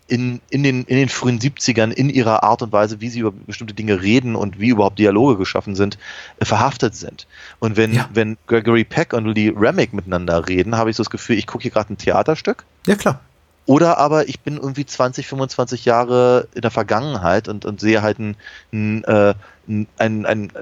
in, 0.08 0.40
in, 0.50 0.62
den, 0.62 0.84
in 0.84 0.96
den 0.96 1.08
frühen 1.08 1.38
70ern 1.38 1.90
in 1.90 2.10
ihrer 2.10 2.42
Art 2.42 2.62
und 2.62 2.72
Weise, 2.72 3.00
wie 3.00 3.08
sie 3.08 3.20
über 3.20 3.32
bestimmte 3.32 3.74
Dinge 3.74 4.02
reden 4.02 4.36
und 4.36 4.60
wie 4.60 4.68
überhaupt 4.68 4.98
Dialoge 4.98 5.38
geschaffen 5.38 5.74
sind, 5.74 5.98
äh, 6.38 6.44
verhaftet 6.44 6.94
sind. 6.94 7.26
Und 7.60 7.76
wenn, 7.76 7.94
Ja. 7.94 8.08
wenn 8.12 8.36
Gregory 8.46 8.84
Peck 8.84 9.14
und 9.14 9.26
Lee 9.26 9.52
Remick 9.56 9.92
miteinander 9.92 10.48
reden, 10.48 10.76
habe 10.76 10.90
ich 10.90 10.96
so 10.96 11.02
das 11.02 11.10
Gefühl, 11.10 11.38
ich 11.38 11.46
gucke 11.46 11.62
hier 11.62 11.70
gerade 11.70 11.92
ein 11.92 11.98
Theaterstück. 11.98 12.64
Ja, 12.86 12.96
klar. 12.96 13.20
Oder 13.66 13.98
aber 13.98 14.28
ich 14.28 14.40
bin 14.40 14.56
irgendwie 14.56 14.84
20, 14.84 15.26
25 15.26 15.84
Jahre 15.84 16.48
in 16.54 16.62
der 16.62 16.70
Vergangenheit 16.70 17.48
und, 17.48 17.64
und 17.64 17.80
sehe 17.80 18.02
halt 18.02 18.18
ein, 18.18 18.36
ein, 18.72 19.04
äh, 19.04 19.34
ein, 19.68 19.86
ein, 19.98 20.26
ein 20.26 20.52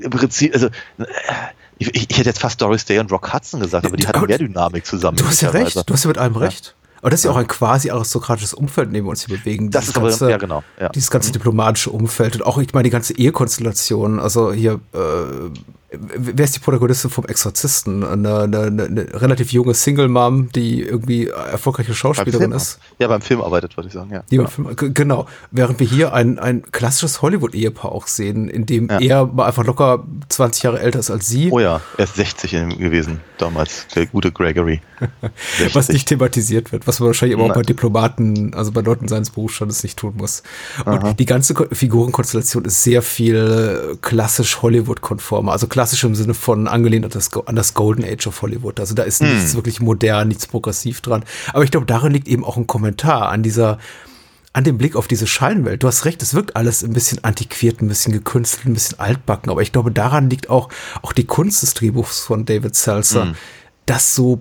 im 0.00 0.10
Prinzip, 0.10 0.52
also 0.54 0.66
äh, 0.66 1.04
ich, 1.78 1.94
ich 1.94 2.18
hätte 2.18 2.28
jetzt 2.28 2.40
fast 2.40 2.60
Doris 2.60 2.84
Day 2.84 2.98
und 2.98 3.10
Rock 3.10 3.32
Hudson 3.32 3.60
gesagt, 3.60 3.86
aber 3.86 3.96
die 3.96 4.06
hatten 4.06 4.26
mehr 4.26 4.38
Dynamik 4.38 4.86
zusammen. 4.86 5.16
Du 5.16 5.26
hast 5.26 5.40
ja 5.40 5.50
recht, 5.50 5.76
du 5.88 5.92
hast 5.94 6.04
ja 6.04 6.08
mit 6.08 6.18
allem 6.18 6.36
recht. 6.36 6.74
Aber 7.00 7.10
das 7.10 7.20
ist 7.20 7.24
ja 7.24 7.32
auch 7.32 7.36
ein 7.36 7.48
quasi 7.48 7.90
aristokratisches 7.90 8.54
Umfeld, 8.54 8.88
in 8.88 8.94
dem 8.94 9.04
wir 9.06 9.10
uns 9.10 9.26
hier 9.26 9.36
bewegen. 9.36 9.70
Das 9.72 9.86
Dieses 9.86 9.90
ist 9.90 9.96
aber, 9.96 10.08
ganze- 10.10 10.30
ja 10.30 10.36
genau. 10.36 10.62
Ja. 10.78 10.88
Dieses 10.90 11.10
ganze 11.10 11.32
diplomatische 11.32 11.90
Umfeld 11.90 12.36
und 12.36 12.42
auch, 12.42 12.58
ich 12.58 12.72
meine, 12.74 12.84
die 12.84 12.90
ganze 12.90 13.14
Ehekonstellation. 13.18 14.20
Also 14.20 14.52
hier, 14.52 14.78
äh, 14.94 14.98
wer 15.98 16.44
ist 16.44 16.56
die 16.56 16.60
Protagonistin 16.60 17.10
vom 17.10 17.24
Exorzisten? 17.26 18.04
Eine, 18.04 18.40
eine, 18.40 18.62
eine, 18.62 19.06
relativ 19.20 19.52
junge 19.52 19.74
Single-Mom, 19.74 20.50
die 20.52 20.82
irgendwie 20.82 21.28
erfolgreiche 21.28 21.94
Schauspielerin 21.94 22.52
ist. 22.52 22.78
ja, 22.98 23.08
beim 23.08 23.20
Film 23.20 23.40
arbeitet, 23.40 23.76
würde 23.76 23.88
ich 23.88 23.94
sagen, 23.94 24.10
ja. 24.12 24.22
Die 24.30 24.38
beim 24.38 24.46
Film, 24.48 24.74
genau. 24.94 25.26
Während 25.50 25.78
wir 25.80 25.86
hier 25.86 26.12
ein, 26.14 26.38
ein 26.38 26.62
klassisches 26.72 27.22
Hollywood-Ehepaar 27.22 27.92
auch 27.92 28.06
sehen, 28.06 28.48
in 28.48 28.66
dem 28.66 28.88
Ja. 28.88 29.00
er 29.00 29.26
mal 29.26 29.46
einfach 29.46 29.64
locker 29.64 30.04
20 30.28 30.62
Jahre 30.64 30.80
älter 30.80 30.98
ist 30.98 31.10
als 31.10 31.28
sie. 31.28 31.50
Oh 31.50 31.60
ja, 31.60 31.80
er 31.96 32.04
ist 32.04 32.16
60 32.16 32.54
in- 32.54 32.78
gewesen 32.78 33.20
damals, 33.38 33.86
der 33.94 34.06
gute 34.06 34.30
Gregory. 34.32 34.80
60. 35.58 35.74
was 35.74 35.88
nicht 35.88 36.08
thematisiert 36.08 36.72
wird, 36.72 36.86
was 36.86 37.00
man 37.00 37.08
wahrscheinlich 37.08 37.36
aber 37.36 37.44
auch 37.44 37.48
Nein. 37.48 37.56
bei 37.58 37.62
Diplomaten, 37.62 38.54
also 38.54 38.70
bei 38.72 38.80
Leuten 38.82 39.08
seines 39.08 39.30
Berufsstandes 39.30 39.82
nicht 39.82 39.98
tun 39.98 40.14
muss. 40.16 40.42
Und 40.84 41.18
die 41.18 41.26
ganze 41.26 41.54
Ko- 41.54 41.66
Figurenkonstellation 41.72 42.64
ist 42.64 42.82
sehr 42.84 43.02
viel 43.02 43.98
klassisch 44.00 44.62
Hollywood-konform, 44.62 45.48
also 45.48 45.66
klassisch 45.82 46.04
im 46.04 46.14
Sinne 46.14 46.34
von 46.34 46.68
angelehnt 46.68 47.04
an 47.04 47.10
das, 47.10 47.28
an 47.44 47.56
das 47.56 47.74
Golden 47.74 48.04
Age 48.04 48.28
of 48.28 48.40
Hollywood. 48.40 48.78
Also 48.78 48.94
da 48.94 49.02
ist 49.02 49.20
nichts 49.20 49.56
wirklich 49.56 49.80
modern, 49.80 50.28
nichts 50.28 50.46
progressiv 50.46 51.00
dran. 51.00 51.24
Aber 51.52 51.64
ich 51.64 51.72
glaube, 51.72 51.86
darin 51.86 52.12
liegt 52.12 52.28
eben 52.28 52.44
auch 52.44 52.56
ein 52.56 52.68
Kommentar 52.68 53.30
an 53.30 53.42
dieser 53.42 53.78
an 54.52 54.62
dem 54.62 54.78
Blick 54.78 54.94
auf 54.94 55.08
diese 55.08 55.26
Scheinwelt. 55.26 55.82
Du 55.82 55.88
hast 55.88 56.04
recht, 56.04 56.22
es 56.22 56.34
wirkt 56.34 56.54
alles 56.54 56.84
ein 56.84 56.92
bisschen 56.92 57.24
antiquiert, 57.24 57.82
ein 57.82 57.88
bisschen 57.88 58.12
gekünstelt, 58.12 58.66
ein 58.66 58.74
bisschen 58.74 59.00
altbacken, 59.00 59.50
aber 59.50 59.62
ich 59.62 59.72
glaube, 59.72 59.90
daran 59.90 60.30
liegt 60.30 60.50
auch, 60.50 60.68
auch 61.00 61.12
die 61.12 61.24
Kunst 61.24 61.62
des 61.62 61.74
Drehbuchs 61.74 62.20
von 62.20 62.44
David 62.44 62.76
Seltzer, 62.76 63.34
das 63.86 64.14
so 64.14 64.40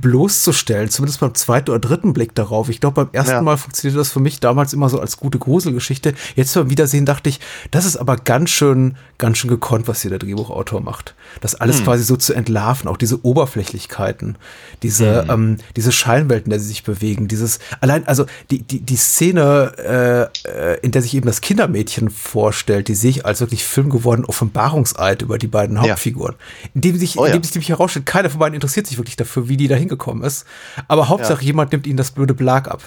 bloßzustellen, 0.00 0.90
zumindest 0.90 1.20
beim 1.20 1.34
zweiten 1.34 1.70
oder 1.70 1.78
dritten 1.80 2.12
Blick 2.12 2.34
darauf. 2.34 2.68
Ich 2.68 2.80
glaube, 2.80 3.04
beim 3.04 3.14
ersten 3.14 3.32
Ja. 3.32 3.42
Mal 3.42 3.56
funktionierte 3.56 3.98
das 3.98 4.10
für 4.10 4.20
mich 4.20 4.40
damals 4.40 4.72
immer 4.72 4.88
so 4.88 5.00
als 5.00 5.16
gute 5.16 5.38
Gruselgeschichte. 5.38 6.14
Jetzt 6.34 6.54
beim 6.54 6.70
Wiedersehen 6.70 7.06
dachte 7.06 7.28
ich, 7.28 7.40
das 7.70 7.84
ist 7.84 7.96
aber 7.96 8.16
ganz 8.16 8.50
schön, 8.50 8.96
ganz 9.18 9.38
schön 9.38 9.50
gekonnt, 9.50 9.88
was 9.88 10.02
hier 10.02 10.10
der 10.10 10.18
Drehbuchautor 10.18 10.80
macht. 10.80 11.14
Das 11.40 11.54
alles 11.54 11.82
quasi 11.82 12.04
so 12.04 12.16
zu 12.16 12.34
entlarven, 12.34 12.88
auch 12.88 12.96
diese 12.96 13.24
Oberflächlichkeiten, 13.24 14.36
diese, 14.82 15.26
ähm, 15.28 15.58
diese 15.76 15.92
Scheinwelten, 15.92 16.46
in 16.46 16.50
der 16.50 16.60
sie 16.60 16.68
sich 16.68 16.84
bewegen, 16.84 17.28
dieses, 17.28 17.58
allein, 17.80 18.06
also 18.06 18.26
die, 18.50 18.62
die, 18.62 18.80
die 18.80 18.96
Szene, 18.96 20.30
äh, 20.44 20.80
in 20.80 20.92
der 20.92 21.02
sich 21.02 21.14
eben 21.14 21.26
das 21.26 21.40
Kindermädchen 21.40 22.10
vorstellt, 22.10 22.88
die 22.88 22.94
sehe 22.94 23.10
ich 23.10 23.26
als 23.26 23.40
wirklich 23.40 23.64
filmgewordenen 23.64 24.28
Offenbarungseid 24.28 25.22
über 25.22 25.38
die 25.38 25.46
beiden 25.46 25.80
Hauptfiguren. 25.80 26.36
In 26.74 26.80
dem 26.82 26.96
sich, 26.98 27.18
Oh 27.18 27.22
ja. 27.24 27.32
in 27.32 27.38
dem 27.40 27.42
sich 27.44 27.54
nämlich 27.54 27.70
herausstellt, 27.70 28.06
keiner 28.06 28.30
von 28.30 28.40
beiden 28.40 28.54
interessiert 28.54 28.86
sich 28.86 28.98
wirklich 28.98 29.16
dafür, 29.16 29.48
wie 29.48 29.56
die 29.56 29.68
da 29.68 29.76
hingekommen 29.86 30.24
ist. 30.24 30.46
Aber 30.88 31.08
Hauptsache, 31.08 31.44
jemand 31.44 31.72
nimmt 31.72 31.86
ihnen 31.86 31.96
das 31.96 32.10
blöde 32.10 32.34
Belag 32.34 32.68
ab. 32.68 32.82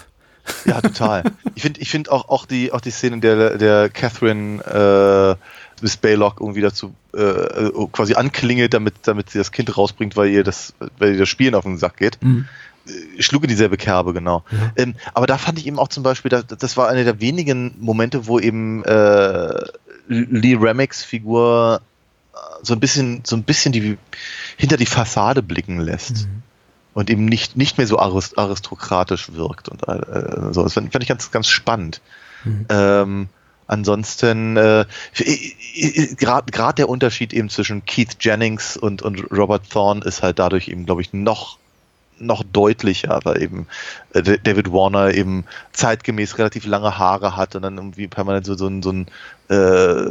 Ja, 0.64 0.80
total. 0.80 1.24
ich 1.54 1.62
finde 1.62 1.80
ich 1.80 1.90
find 1.90 2.10
auch, 2.10 2.28
auch, 2.28 2.46
die, 2.46 2.72
auch 2.72 2.80
die 2.80 2.90
Szene, 2.90 3.16
in 3.16 3.20
der, 3.20 3.58
der 3.58 3.88
Catherine 3.88 4.62
äh, 4.64 5.82
Miss 5.82 5.96
Baylock 5.96 6.40
irgendwie 6.40 6.60
dazu 6.60 6.94
äh, 7.14 7.70
quasi 7.92 8.14
anklingelt, 8.14 8.74
damit, 8.74 8.94
damit 9.02 9.30
sie 9.30 9.38
das 9.38 9.52
Kind 9.52 9.76
rausbringt, 9.76 10.16
weil 10.16 10.30
ihr 10.30 10.44
das, 10.44 10.74
weil 10.98 11.12
ihr 11.12 11.18
das 11.18 11.28
Spielen 11.28 11.54
auf 11.54 11.64
den 11.64 11.78
Sack 11.78 11.96
geht. 11.96 12.18
Äh, 12.86 13.22
Schlug 13.22 13.44
in 13.44 13.48
dieselbe 13.48 13.76
Kerbe, 13.76 14.12
genau. 14.12 14.44
Ähm, 14.76 14.94
aber 15.14 15.26
da 15.26 15.38
fand 15.38 15.58
ich 15.58 15.66
eben 15.66 15.78
auch 15.78 15.88
zum 15.88 16.02
Beispiel, 16.02 16.30
das, 16.30 16.46
das 16.46 16.76
war 16.76 16.88
einer 16.88 17.04
der 17.04 17.20
wenigen 17.20 17.74
Momente, 17.78 18.26
wo 18.26 18.38
eben 18.38 18.84
äh, 18.84 19.54
Lee 20.08 20.56
Remicks 20.56 21.04
Figur 21.04 21.82
äh, 22.32 22.36
so 22.62 22.74
ein 22.74 22.80
bisschen, 22.80 23.22
so 23.24 23.36
ein 23.36 23.44
bisschen 23.44 23.72
die 23.72 23.98
hinter 24.56 24.76
die 24.76 24.86
Fassade 24.86 25.42
blicken 25.42 25.80
lässt 25.80 26.26
und 26.94 27.10
eben 27.10 27.24
nicht, 27.24 27.56
nicht 27.56 27.78
mehr 27.78 27.86
so 27.86 27.98
arist 27.98 28.38
aristokratisch 28.38 29.32
wirkt 29.32 29.68
und 29.68 29.86
äh, 29.88 30.52
so. 30.52 30.62
Das 30.62 30.74
fand, 30.74 30.92
fand 30.92 31.02
ich 31.02 31.08
ganz, 31.08 31.30
ganz 31.30 31.48
spannend. 31.48 32.00
Ähm, 32.68 33.28
ansonsten 33.66 34.56
äh, 34.56 34.86
gerade 36.16 36.74
der 36.76 36.88
Unterschied 36.88 37.32
eben 37.32 37.50
zwischen 37.50 37.84
Keith 37.84 38.16
Jennings 38.20 38.76
und, 38.76 39.02
und 39.02 39.30
Robert 39.30 39.70
Thorne 39.70 40.04
ist 40.04 40.22
halt 40.22 40.38
dadurch 40.38 40.68
eben, 40.68 40.86
glaube 40.86 41.02
ich, 41.02 41.12
noch 41.12 41.58
noch 42.22 42.44
deutlicher, 42.44 43.20
weil 43.24 43.42
eben 43.42 43.66
äh, 44.12 44.22
David 44.22 44.70
Warner 44.72 45.14
eben 45.14 45.44
zeitgemäß 45.72 46.36
relativ 46.36 46.66
lange 46.66 46.98
Haare 46.98 47.34
hat 47.34 47.56
und 47.56 47.62
dann 47.62 47.78
irgendwie 47.78 48.08
permanent 48.08 48.44
so, 48.44 48.54
so 48.56 48.66
ein, 48.66 48.82
so 48.82 48.92
ein, 48.92 49.06
äh, 49.48 50.04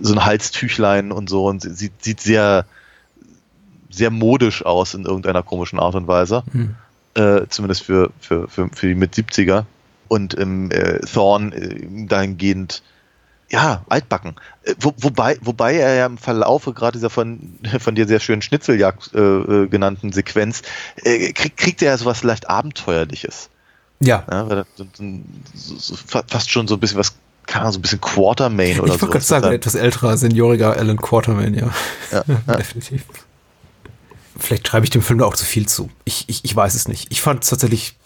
so 0.00 0.14
ein 0.14 0.24
Halstüchlein 0.24 1.10
und 1.10 1.28
so 1.28 1.46
und 1.46 1.62
sieht, 1.62 2.04
sieht 2.04 2.20
sehr, 2.20 2.66
sehr 3.98 4.10
modisch 4.10 4.64
aus 4.64 4.94
in 4.94 5.04
irgendeiner 5.04 5.42
komischen 5.42 5.78
Art 5.78 5.94
und 5.94 6.06
Weise. 6.08 6.42
Äh, 7.14 7.46
zumindest 7.48 7.82
für, 7.82 8.10
für, 8.20 8.48
für, 8.48 8.68
für 8.72 8.86
die 8.86 8.94
mit 8.94 9.12
70er. 9.14 9.64
Und 10.08 10.32
im 10.34 10.70
äh, 10.70 11.00
Thorn 11.00 11.52
äh, 11.52 12.06
dahingehend 12.06 12.82
ja, 13.50 13.82
altbacken. 13.88 14.36
Äh, 14.62 14.74
Wo, 14.80 14.92
wobei, 14.98 15.36
wobei 15.42 15.74
er 15.74 15.94
ja 15.94 16.06
im 16.06 16.16
Verlaufe 16.18 16.72
gerade 16.72 16.92
dieser 16.98 17.10
von, 17.10 17.58
von 17.80 17.94
dir 17.94 18.06
sehr 18.06 18.20
schönen 18.20 18.40
Schnitzeljagd 18.42 19.14
äh, 19.14 19.18
äh, 19.20 19.66
genannten 19.68 20.12
Sequenz, 20.12 20.62
äh, 21.02 21.32
krieg, 21.32 21.56
kriegt 21.56 21.82
er 21.82 21.90
ja 21.92 21.98
sowas 21.98 22.22
leicht 22.22 22.48
Abenteuerliches. 22.48 23.48
Ja. 24.00 24.24
Ja, 24.30 24.48
weil 24.48 24.64
so, 24.76 24.86
so, 25.54 25.76
so, 25.76 25.94
fa- 25.96 26.22
fast 26.26 26.50
schon 26.50 26.68
so 26.68 26.74
ein 26.74 26.80
bisschen 26.80 26.98
was, 26.98 27.14
keine 27.46 27.62
Ahnung, 27.62 27.72
so 27.72 27.78
ein 27.78 27.82
bisschen 27.82 28.00
Quartermain 28.00 28.80
oder 28.80 28.88
ich 28.88 28.94
so. 28.94 29.02
wollte 29.02 29.12
gerade 29.12 29.24
sagen, 29.24 29.52
etwas 29.52 29.74
älterer, 29.74 30.16
senioriger 30.16 30.76
Alan 30.76 30.96
Quarterman, 30.98 31.54
ja. 31.54 31.70
Ja, 32.12 32.22
Definitiv. 32.56 33.04
Vielleicht 34.38 34.68
schreibe 34.68 34.84
ich 34.86 34.90
dem 34.90 35.02
Film 35.02 35.18
da 35.18 35.26
auch 35.26 35.36
zu 35.36 35.44
viel 35.44 35.66
zu. 35.66 35.90
Ich, 36.04 36.24
ich, 36.28 36.44
ich 36.44 36.54
weiß 36.54 36.74
es 36.74 36.88
nicht. 36.88 37.08
Ich 37.10 37.20
fand 37.20 37.42
es 37.42 37.50
tatsächlich, 37.50 37.96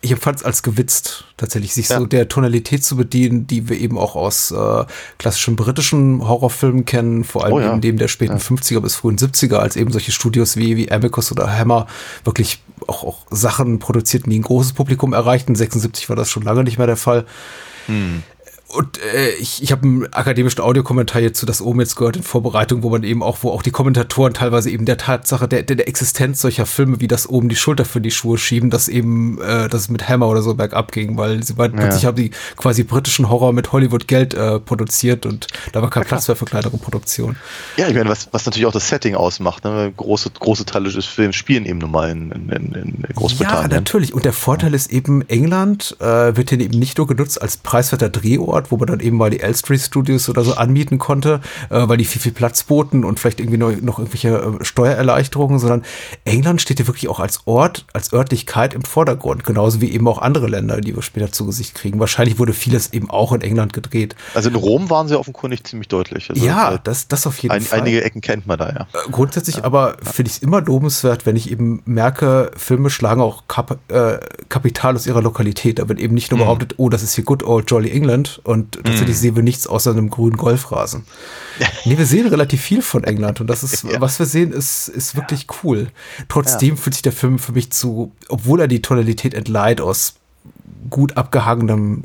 ich 0.00 0.12
empfand 0.12 0.38
es 0.38 0.44
als 0.44 0.62
gewitzt, 0.62 1.24
tatsächlich, 1.36 1.74
sich 1.74 1.88
Ja. 1.88 1.98
so 1.98 2.06
der 2.06 2.28
Tonalität 2.28 2.84
zu 2.84 2.96
bedienen, 2.96 3.46
die 3.46 3.68
wir 3.68 3.78
eben 3.78 3.98
auch 3.98 4.16
aus 4.16 4.50
äh, 4.50 4.84
klassischen 5.18 5.56
britischen 5.56 6.26
Horrorfilmen 6.28 6.84
kennen, 6.84 7.24
vor 7.24 7.44
allem 7.44 7.54
Oh 7.54 7.60
ja. 7.60 7.72
eben 7.72 7.80
dem 7.80 7.96
der 7.96 8.08
späten 8.08 8.34
Ja. 8.34 8.38
50er 8.38 8.80
bis 8.80 8.94
frühen 8.96 9.16
70er, 9.18 9.56
als 9.56 9.76
eben 9.76 9.90
solche 9.92 10.12
Studios 10.12 10.56
wie, 10.56 10.76
wie 10.76 10.92
Amicus 10.92 11.32
oder 11.32 11.50
Hammer 11.58 11.86
wirklich 12.22 12.62
auch, 12.86 13.02
auch 13.02 13.26
Sachen 13.30 13.78
produzierten, 13.78 14.30
die 14.30 14.38
ein 14.38 14.42
großes 14.42 14.74
Publikum 14.74 15.14
erreichten. 15.14 15.54
76 15.54 16.08
war 16.10 16.16
das 16.16 16.30
schon 16.30 16.42
lange 16.42 16.64
nicht 16.64 16.76
mehr 16.78 16.86
der 16.86 16.96
Fall. 16.98 17.24
Und 18.68 18.98
äh, 18.98 19.30
ich, 19.40 19.62
ich 19.62 19.70
habe 19.72 19.82
einen 19.82 20.12
akademischen 20.12 20.60
Audiokommentar 20.60 21.20
jetzt 21.20 21.38
zu 21.38 21.46
das 21.46 21.60
oben 21.60 21.80
jetzt 21.80 21.96
gehört 21.96 22.16
in 22.16 22.22
Vorbereitung, 22.22 22.82
wo 22.82 22.90
man 22.90 23.04
eben 23.04 23.22
auch, 23.22 23.38
wo 23.42 23.50
auch 23.50 23.62
die 23.62 23.70
Kommentatoren 23.70 24.32
teilweise 24.34 24.70
eben 24.70 24.84
der 24.84 24.96
Tatsache 24.96 25.46
der, 25.46 25.62
der, 25.62 25.86
Existenz 25.86 26.40
solcher 26.40 26.66
Filme 26.66 27.00
wie 27.00 27.06
das 27.06 27.28
oben 27.28 27.48
die 27.48 27.56
Schulter 27.56 27.84
für 27.84 28.00
die 28.00 28.10
Schuhe 28.10 28.38
schieben, 28.38 28.70
dass 28.70 28.88
eben 28.88 29.40
äh, 29.40 29.68
das 29.68 29.90
mit 29.90 30.08
Hammer 30.08 30.28
oder 30.28 30.42
so 30.42 30.54
bergab 30.54 30.92
ging, 30.92 31.16
weil 31.18 31.42
sie 31.44 31.54
meinten, 31.54 31.76
Ja. 31.76 31.84
plötzlich 31.84 32.06
haben 32.06 32.16
die 32.16 32.30
quasi 32.56 32.82
britischen 32.84 33.28
Horror 33.28 33.52
mit 33.52 33.70
Hollywood 33.70 34.08
Geld 34.08 34.34
äh, 34.34 34.58
produziert 34.58 35.26
und 35.26 35.46
da 35.72 35.82
war 35.82 35.90
kein 35.90 36.04
Platz 36.04 36.26
mehr 36.26 36.36
für 36.36 36.46
kleinere 36.46 36.76
Produktionen. 36.78 37.36
Ja, 37.76 37.86
ich 37.88 37.94
meine, 37.94 38.08
was, 38.08 38.28
was 38.32 38.46
natürlich 38.46 38.66
auch 38.66 38.72
das 38.72 38.88
Setting 38.88 39.14
ausmacht. 39.14 39.62
Ne? 39.64 39.92
Große, 39.96 40.30
große 40.30 40.64
Teile 40.64 40.90
des 40.90 41.04
Films 41.04 41.36
spielen 41.36 41.66
eben 41.66 41.78
nun 41.78 41.90
mal 41.90 42.10
in, 42.10 42.32
in, 42.32 42.48
in, 42.48 42.72
in 42.72 43.04
Ja, 43.08 43.14
Großbritannien. 43.14 43.70
natürlich. 43.70 44.14
Und 44.14 44.24
der 44.24 44.32
Vorteil 44.32 44.74
ist 44.74 44.90
eben, 44.90 45.22
England 45.28 45.96
äh, 46.00 46.34
wird 46.36 46.50
hier 46.50 46.60
eben 46.60 46.78
nicht 46.78 46.98
nur 46.98 47.06
genutzt 47.06 47.40
als 47.40 47.56
preiswerter 47.58 48.08
Drehort, 48.08 48.63
wo 48.70 48.76
man 48.76 48.86
dann 48.86 49.00
eben 49.00 49.16
mal 49.16 49.30
die 49.30 49.40
Elstree 49.40 49.78
Studios 49.78 50.28
oder 50.28 50.44
so 50.44 50.54
anmieten 50.54 50.98
konnte, 50.98 51.40
äh, 51.70 51.88
weil 51.88 51.96
die 51.96 52.04
viel, 52.04 52.20
viel 52.20 52.32
Platz 52.32 52.64
boten 52.64 53.04
und 53.04 53.20
vielleicht 53.20 53.40
irgendwie 53.40 53.58
noch, 53.58 53.72
noch 53.80 53.98
irgendwelche 53.98 54.58
äh, 54.60 54.64
Steuererleichterungen, 54.64 55.58
sondern 55.58 55.82
England 56.24 56.60
steht 56.60 56.78
hier 56.78 56.86
wirklich 56.86 57.08
auch 57.08 57.20
als 57.20 57.46
Ort, 57.46 57.86
als 57.92 58.12
Örtlichkeit 58.12 58.74
im 58.74 58.82
Vordergrund, 58.82 59.44
genauso 59.44 59.80
wie 59.80 59.90
eben 59.92 60.06
auch 60.08 60.18
andere 60.18 60.48
Länder, 60.48 60.80
die 60.80 60.94
wir 60.94 61.02
später 61.02 61.32
zu 61.32 61.46
Gesicht 61.46 61.74
kriegen. 61.74 61.98
Wahrscheinlich 62.00 62.38
wurde 62.38 62.52
vieles 62.52 62.92
eben 62.92 63.10
auch 63.10 63.32
in 63.32 63.40
England 63.40 63.72
gedreht. 63.72 64.14
Also 64.34 64.48
in 64.48 64.56
Rom 64.56 64.90
waren 64.90 65.08
sie 65.08 65.18
offenkundig 65.18 65.64
ziemlich 65.64 65.88
deutlich. 65.88 66.30
Also 66.30 66.44
ja, 66.44 66.74
äh, 66.74 66.78
das, 66.82 67.08
das 67.08 67.26
auf 67.26 67.38
jeden 67.38 67.54
ein, 67.54 67.62
Fall. 67.62 67.80
einige 67.80 68.04
Ecken 68.04 68.20
kennt 68.20 68.46
man 68.46 68.58
da 68.58 68.70
ja. 68.70 68.80
Äh, 68.92 69.10
Grundsätzlich 69.10 69.64
aber 69.64 69.96
finde 70.02 70.30
ich 70.30 70.36
es 70.36 70.42
immer 70.42 70.60
lobenswert, 70.60 71.26
wenn 71.26 71.36
ich 71.36 71.50
eben 71.50 71.82
merke, 71.84 72.50
Filme 72.56 72.90
schlagen 72.90 73.20
auch 73.20 73.44
Kap 73.48 73.78
äh, 73.88 74.18
Kapital 74.48 74.94
aus 74.94 75.06
ihrer 75.06 75.22
Lokalität. 75.22 75.78
Da 75.78 75.88
wird 75.88 75.98
eben 75.98 76.14
nicht 76.14 76.30
nur 76.30 76.40
behauptet, 76.40 76.74
oh, 76.76 76.88
das 76.88 77.02
ist 77.02 77.14
hier 77.14 77.24
good 77.24 77.42
old 77.42 77.70
jolly 77.70 77.90
England 77.90 78.40
und 78.44 78.78
tatsächlich 78.84 79.18
sehen 79.18 79.36
wir 79.36 79.42
nichts 79.42 79.66
außer 79.66 79.90
einem 79.90 80.10
grünen 80.10 80.36
Golfrasen. 80.36 81.04
nee, 81.84 81.98
wir 81.98 82.06
sehen 82.06 82.26
relativ 82.28 82.60
viel 82.60 82.82
von 82.82 83.02
England 83.04 83.40
und 83.40 83.48
das 83.48 83.62
ist, 83.62 83.82
Ja. 83.90 84.00
was 84.00 84.18
wir 84.18 84.26
sehen, 84.26 84.52
ist, 84.52 84.88
ist 84.88 85.16
wirklich 85.16 85.46
cool. 85.62 85.88
Trotzdem 86.28 86.76
fühlt 86.76 86.94
sich 86.94 87.02
der 87.02 87.12
Film 87.12 87.38
für 87.38 87.52
mich 87.52 87.70
zu, 87.72 88.12
obwohl 88.28 88.60
er 88.60 88.68
die 88.68 88.82
Tonalität 88.82 89.34
entleiht 89.34 89.80
aus 89.80 90.14
gut 90.90 91.16
abgehangenem 91.16 92.04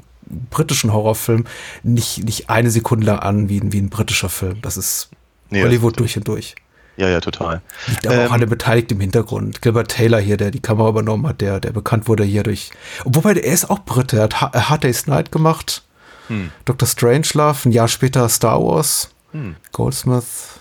britischen 0.52 0.94
Horrorfilm, 0.94 1.46
nicht, 1.84 2.24
nicht 2.24 2.50
eine 2.50 2.70
Sekunde 2.72 3.06
lang 3.08 3.20
an 3.20 3.50
wie, 3.50 3.60
ein- 3.60 3.74
wie 3.74 3.80
ein 3.80 3.90
britischer 3.90 4.30
Film. 4.30 4.62
Das 4.62 4.78
ist 4.78 5.10
Nee, 5.50 5.64
Hollywood 5.64 5.94
das- 5.96 5.98
durch 5.98 6.18
und 6.18 6.28
durch. 6.28 6.56
Ja, 6.98 7.08
ja, 7.10 7.22
total. 7.22 7.62
Liegt 7.88 8.06
aber 8.08 8.18
auch 8.18 8.26
Ähm, 8.26 8.32
alle 8.34 8.46
beteiligt 8.46 8.92
im 8.92 9.00
Hintergrund. 9.00 9.62
Gilbert 9.62 9.90
Taylor 9.90 10.20
hier, 10.20 10.36
der 10.36 10.52
die 10.52 10.60
Kamera 10.60 10.90
übernommen 10.90 11.26
hat, 11.28 11.40
der, 11.40 11.60
der 11.62 11.72
bekannt 11.72 12.08
wurde 12.10 12.26
hier 12.26 12.44
durch. 12.44 12.72
Wobei, 13.06 13.32
er 13.34 13.54
ist 13.54 13.70
auch 13.70 13.80
Brite. 13.86 14.18
Er 14.18 14.24
hat 14.24 14.42
Hard 14.70 14.84
Day's 14.84 15.08
Night 15.08 15.32
gemacht. 15.32 15.84
Hm. 16.30 16.52
Dr. 16.66 16.88
Strangelove, 16.88 17.70
ein 17.70 17.72
Jahr 17.72 17.88
später 17.88 18.28
Star 18.30 18.60
Wars. 18.64 19.10
Hm. 19.32 19.56
Goldsmith, 19.72 20.60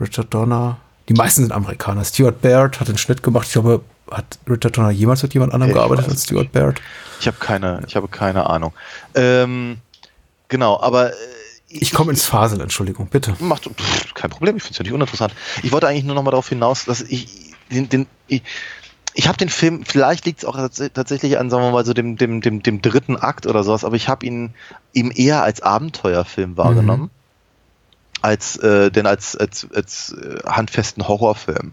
Richard 0.00 0.32
Donner. 0.32 0.78
Die 1.08 1.14
meisten 1.14 1.42
sind 1.42 1.52
Amerikaner. 1.52 2.04
Stuart 2.04 2.40
Baird 2.40 2.80
hat 2.80 2.88
den 2.88 2.98
Schnitt 2.98 3.22
gemacht. 3.22 3.46
Ich 3.46 3.52
glaube, 3.52 3.82
hat 4.10 4.38
Richard 4.48 4.76
Donner 4.76 4.90
jemals 4.90 5.22
mit 5.22 5.34
jemand 5.34 5.52
anderem 5.52 5.70
Ich 5.70 5.76
gearbeitet 5.76 6.08
als 6.08 6.24
Stuart 6.24 6.52
Baird? 6.52 6.80
Ich 7.20 7.26
habe 7.26 7.36
keine, 7.38 7.82
ich 7.86 7.96
habe 7.96 8.08
keine 8.08 8.48
Ahnung. 8.48 8.72
Ähm, 9.14 9.78
genau, 10.48 10.80
aber 10.80 11.10
äh, 11.12 11.16
Ich 11.68 11.92
komme 11.92 12.10
ins 12.10 12.24
Faseln, 12.24 12.60
Entschuldigung, 12.60 13.08
bitte. 13.08 13.36
Macht 13.40 13.64
pff, 13.64 14.14
kein 14.14 14.30
Problem, 14.30 14.56
ich 14.56 14.62
finde 14.62 14.72
es 14.72 14.78
ja 14.78 14.82
nicht 14.84 14.92
uninteressant. 14.92 15.34
Ich 15.62 15.72
wollte 15.72 15.86
eigentlich 15.86 16.04
nur 16.04 16.14
noch 16.14 16.22
mal 16.22 16.30
darauf 16.30 16.48
hinaus, 16.48 16.84
dass 16.84 17.00
ich 17.02 17.54
den, 17.70 17.88
den 17.88 18.06
ich, 18.26 18.42
ich 19.14 19.28
habe 19.28 19.38
den 19.38 19.48
Film, 19.48 19.84
vielleicht 19.84 20.24
liegt 20.26 20.40
es 20.40 20.44
auch 20.44 20.56
tats 20.56 20.82
tatsächlich 20.94 21.38
an, 21.38 21.50
sagen 21.50 21.64
wir 21.64 21.70
mal, 21.70 21.84
so 21.84 21.92
dem, 21.92 22.16
dem, 22.16 22.40
dem, 22.40 22.62
dem 22.62 22.82
dritten 22.82 23.16
Akt 23.16 23.46
oder 23.46 23.64
sowas, 23.64 23.84
aber 23.84 23.96
ich 23.96 24.08
habe 24.08 24.26
ihn 24.26 24.54
ihm 24.92 25.12
eher 25.14 25.42
als 25.42 25.60
Abenteuerfilm 25.60 26.56
wahrgenommen, 26.56 27.10
als 28.22 28.56
äh, 28.58 28.90
denn 28.90 29.06
als, 29.06 29.36
als, 29.36 29.66
als 29.74 30.12
äh, 30.12 30.38
handfesten 30.48 31.08
Horrorfilm. 31.08 31.72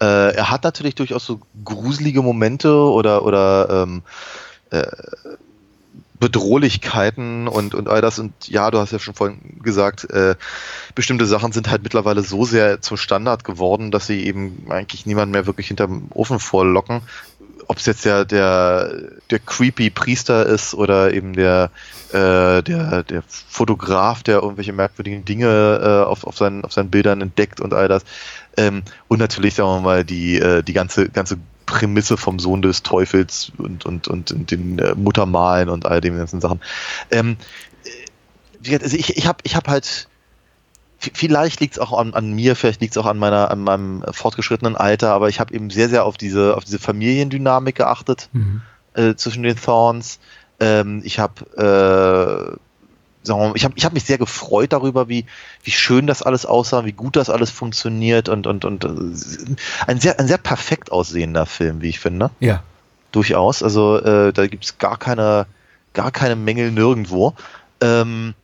Äh, 0.00 0.34
er 0.34 0.50
hat 0.50 0.64
natürlich 0.64 0.94
durchaus 0.94 1.26
so 1.26 1.40
gruselige 1.64 2.22
Momente 2.22 2.72
oder, 2.72 3.24
oder 3.24 3.82
ähm, 3.82 4.02
äh, 4.70 4.86
Bedrohlichkeiten 6.20 7.48
und, 7.48 7.74
und 7.74 7.88
all 7.88 8.00
das. 8.00 8.18
Und 8.18 8.32
ja, 8.48 8.70
du 8.70 8.78
hast 8.78 8.92
ja 8.92 8.98
schon 8.98 9.14
vorhin 9.14 9.60
gesagt, 9.62 10.10
äh, 10.10 10.34
bestimmte 10.94 11.26
Sachen 11.26 11.52
sind 11.52 11.70
halt 11.70 11.82
mittlerweile 11.82 12.22
so 12.22 12.44
sehr 12.44 12.80
zum 12.80 12.96
Standard 12.96 13.44
geworden, 13.44 13.90
dass 13.90 14.06
sie 14.06 14.24
eben 14.24 14.66
eigentlich 14.68 15.06
niemand 15.06 15.32
mehr 15.32 15.46
wirklich 15.46 15.68
hinterm 15.68 16.08
Ofen 16.10 16.40
vorlocken. 16.40 17.02
Ob 17.68 17.76
es 17.76 17.86
jetzt 17.86 18.04
der, 18.04 18.24
der, 18.24 18.92
der 19.30 19.38
creepy 19.40 19.90
Priester 19.90 20.46
ist 20.46 20.74
oder 20.74 21.12
eben 21.12 21.34
der, 21.34 21.70
äh, 22.10 22.62
der, 22.62 23.02
der 23.02 23.22
Fotograf, 23.26 24.22
der 24.22 24.42
irgendwelche 24.42 24.72
merkwürdigen 24.72 25.24
Dinge 25.24 25.80
äh, 25.82 26.08
auf, 26.08 26.24
auf, 26.24 26.36
seinen, 26.36 26.64
auf 26.64 26.72
seinen 26.72 26.90
Bildern 26.90 27.20
entdeckt 27.20 27.60
und 27.60 27.74
all 27.74 27.88
das. 27.88 28.04
Ähm, 28.56 28.82
und 29.06 29.18
natürlich, 29.18 29.54
sagen 29.54 29.68
wir 29.68 29.80
mal, 29.80 30.04
die, 30.04 30.38
äh, 30.38 30.62
die 30.62 30.72
ganze, 30.72 31.10
ganze 31.10 31.38
Prämisse 31.68 32.16
vom 32.16 32.38
Sohn 32.38 32.62
des 32.62 32.82
Teufels 32.82 33.52
und, 33.58 33.84
und, 33.84 34.08
und, 34.08 34.32
und 34.32 34.50
den 34.50 34.78
äh, 34.78 34.94
Muttermalen 34.94 35.68
und 35.68 35.84
all 35.84 36.00
den 36.00 36.16
ganzen 36.16 36.40
Sachen. 36.40 36.60
Ähm, 37.10 37.36
äh, 37.84 37.90
wie 38.60 38.70
gesagt, 38.70 38.84
also 38.84 38.96
ich, 38.96 39.18
ich 39.18 39.26
habe 39.26 39.38
ich 39.42 39.54
hab 39.54 39.68
halt, 39.68 40.08
vielleicht 40.98 41.60
liegt 41.60 41.74
es 41.74 41.78
auch 41.78 41.92
an, 41.92 42.14
an 42.14 42.32
mir, 42.32 42.56
vielleicht 42.56 42.80
liegt 42.80 42.94
es 42.94 42.98
auch 42.98 43.04
an 43.04 43.18
meiner, 43.18 43.50
an 43.50 43.60
meinem 43.60 44.02
fortgeschrittenen 44.10 44.76
Alter, 44.76 45.12
aber 45.12 45.28
ich 45.28 45.40
habe 45.40 45.52
eben 45.52 45.68
sehr, 45.68 45.90
sehr 45.90 46.06
auf 46.06 46.16
diese, 46.16 46.56
auf 46.56 46.64
diese 46.64 46.78
Familiendynamik 46.78 47.76
geachtet 47.76 48.30
Mhm. 48.32 48.62
äh, 48.94 49.14
zwischen 49.14 49.42
den 49.42 49.56
Thorns. 49.56 50.20
Ähm, 50.60 51.02
ich 51.04 51.18
habe 51.18 52.56
äh, 52.56 52.58
sagen 53.22 53.52
ich 53.54 53.64
habe 53.64 53.74
ich 53.76 53.84
hab 53.84 53.92
mich 53.92 54.04
sehr 54.04 54.18
gefreut 54.18 54.72
darüber, 54.72 55.08
wie, 55.08 55.26
wie 55.62 55.70
schön 55.70 56.06
das 56.06 56.22
alles 56.22 56.46
aussah, 56.46 56.84
wie 56.84 56.92
gut 56.92 57.16
das 57.16 57.30
alles 57.30 57.50
funktioniert 57.50 58.28
und, 58.28 58.46
und, 58.46 58.64
und 58.64 58.84
äh, 58.84 59.56
ein 59.86 60.00
sehr, 60.00 60.18
ein 60.18 60.28
sehr 60.28 60.38
perfekt 60.38 60.92
aussehender 60.92 61.46
Film, 61.46 61.82
wie 61.82 61.88
ich 61.88 62.00
finde. 62.00 62.30
Ja. 62.40 62.62
Durchaus. 63.12 63.62
Also 63.62 63.98
äh, 63.98 64.32
da 64.32 64.46
gibt's 64.46 64.78
gar 64.78 64.98
keine, 64.98 65.46
gar 65.94 66.10
keine 66.10 66.36
Mängel 66.36 66.70
nirgendwo. 66.70 67.34
Ähm, 67.80 68.34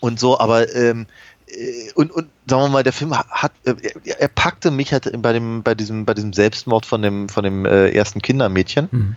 und 0.00 0.20
so, 0.20 0.38
aber 0.38 0.72
ähm, 0.74 1.06
äh, 1.48 1.92
und, 1.94 2.12
und 2.12 2.28
sagen 2.46 2.62
wir 2.62 2.68
mal, 2.68 2.82
der 2.82 2.92
Film 2.92 3.16
hat, 3.16 3.52
äh, 3.64 3.74
er, 4.04 4.20
er 4.20 4.28
packte 4.28 4.70
mich 4.70 4.92
halt 4.92 5.10
bei 5.22 5.32
dem, 5.32 5.62
bei 5.62 5.74
diesem, 5.74 6.04
bei 6.04 6.14
diesem 6.14 6.32
Selbstmord 6.32 6.86
von 6.86 7.02
dem, 7.02 7.28
von 7.28 7.44
dem 7.44 7.64
äh, 7.64 7.90
ersten 7.90 8.22
Kindermädchen. 8.22 8.88
Mhm. 8.90 9.16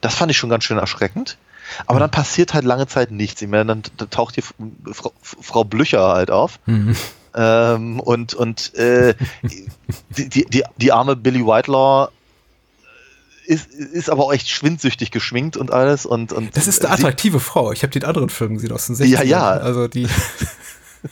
Das 0.00 0.14
fand 0.14 0.30
ich 0.30 0.36
schon 0.36 0.50
ganz 0.50 0.64
schön 0.64 0.78
erschreckend. 0.78 1.38
Aber 1.86 1.98
dann 2.00 2.10
passiert 2.10 2.54
halt 2.54 2.64
lange 2.64 2.86
Zeit 2.86 3.10
nichts. 3.10 3.40
Ich 3.42 3.48
meine, 3.48 3.66
dann, 3.66 3.82
dann 3.96 4.10
taucht 4.10 4.34
hier 4.34 4.44
Frau, 4.92 5.12
Frau 5.22 5.64
Blücher 5.64 6.08
halt 6.14 6.30
auf. 6.30 6.58
Mhm. 6.66 6.96
Ähm, 7.34 8.00
und 8.00 8.34
und 8.34 8.74
äh, 8.74 9.14
die, 9.42 10.28
die, 10.28 10.44
die, 10.44 10.62
die 10.76 10.92
arme 10.92 11.16
Billy 11.16 11.44
Whitelaw 11.46 12.08
ist, 13.46 13.70
ist 13.72 14.08
aber 14.10 14.24
auch 14.24 14.32
echt 14.32 14.48
schwindsüchtig 14.48 15.10
geschminkt 15.10 15.56
und 15.56 15.72
alles. 15.72 16.06
Und, 16.06 16.32
und 16.32 16.56
Das 16.56 16.66
ist 16.66 16.84
eine 16.84 16.94
sie- 16.96 17.02
attraktive 17.02 17.40
Frau. 17.40 17.72
Ich 17.72 17.82
habe 17.82 17.90
den 17.92 18.04
anderen 18.04 18.28
Film 18.28 18.54
gesehen 18.54 18.72
aus 18.72 18.86
den 18.86 18.96
60ern. 18.96 19.06
Ja, 19.08 19.22
ja. 19.22 19.48
Also 19.50 19.88
die. 19.88 20.06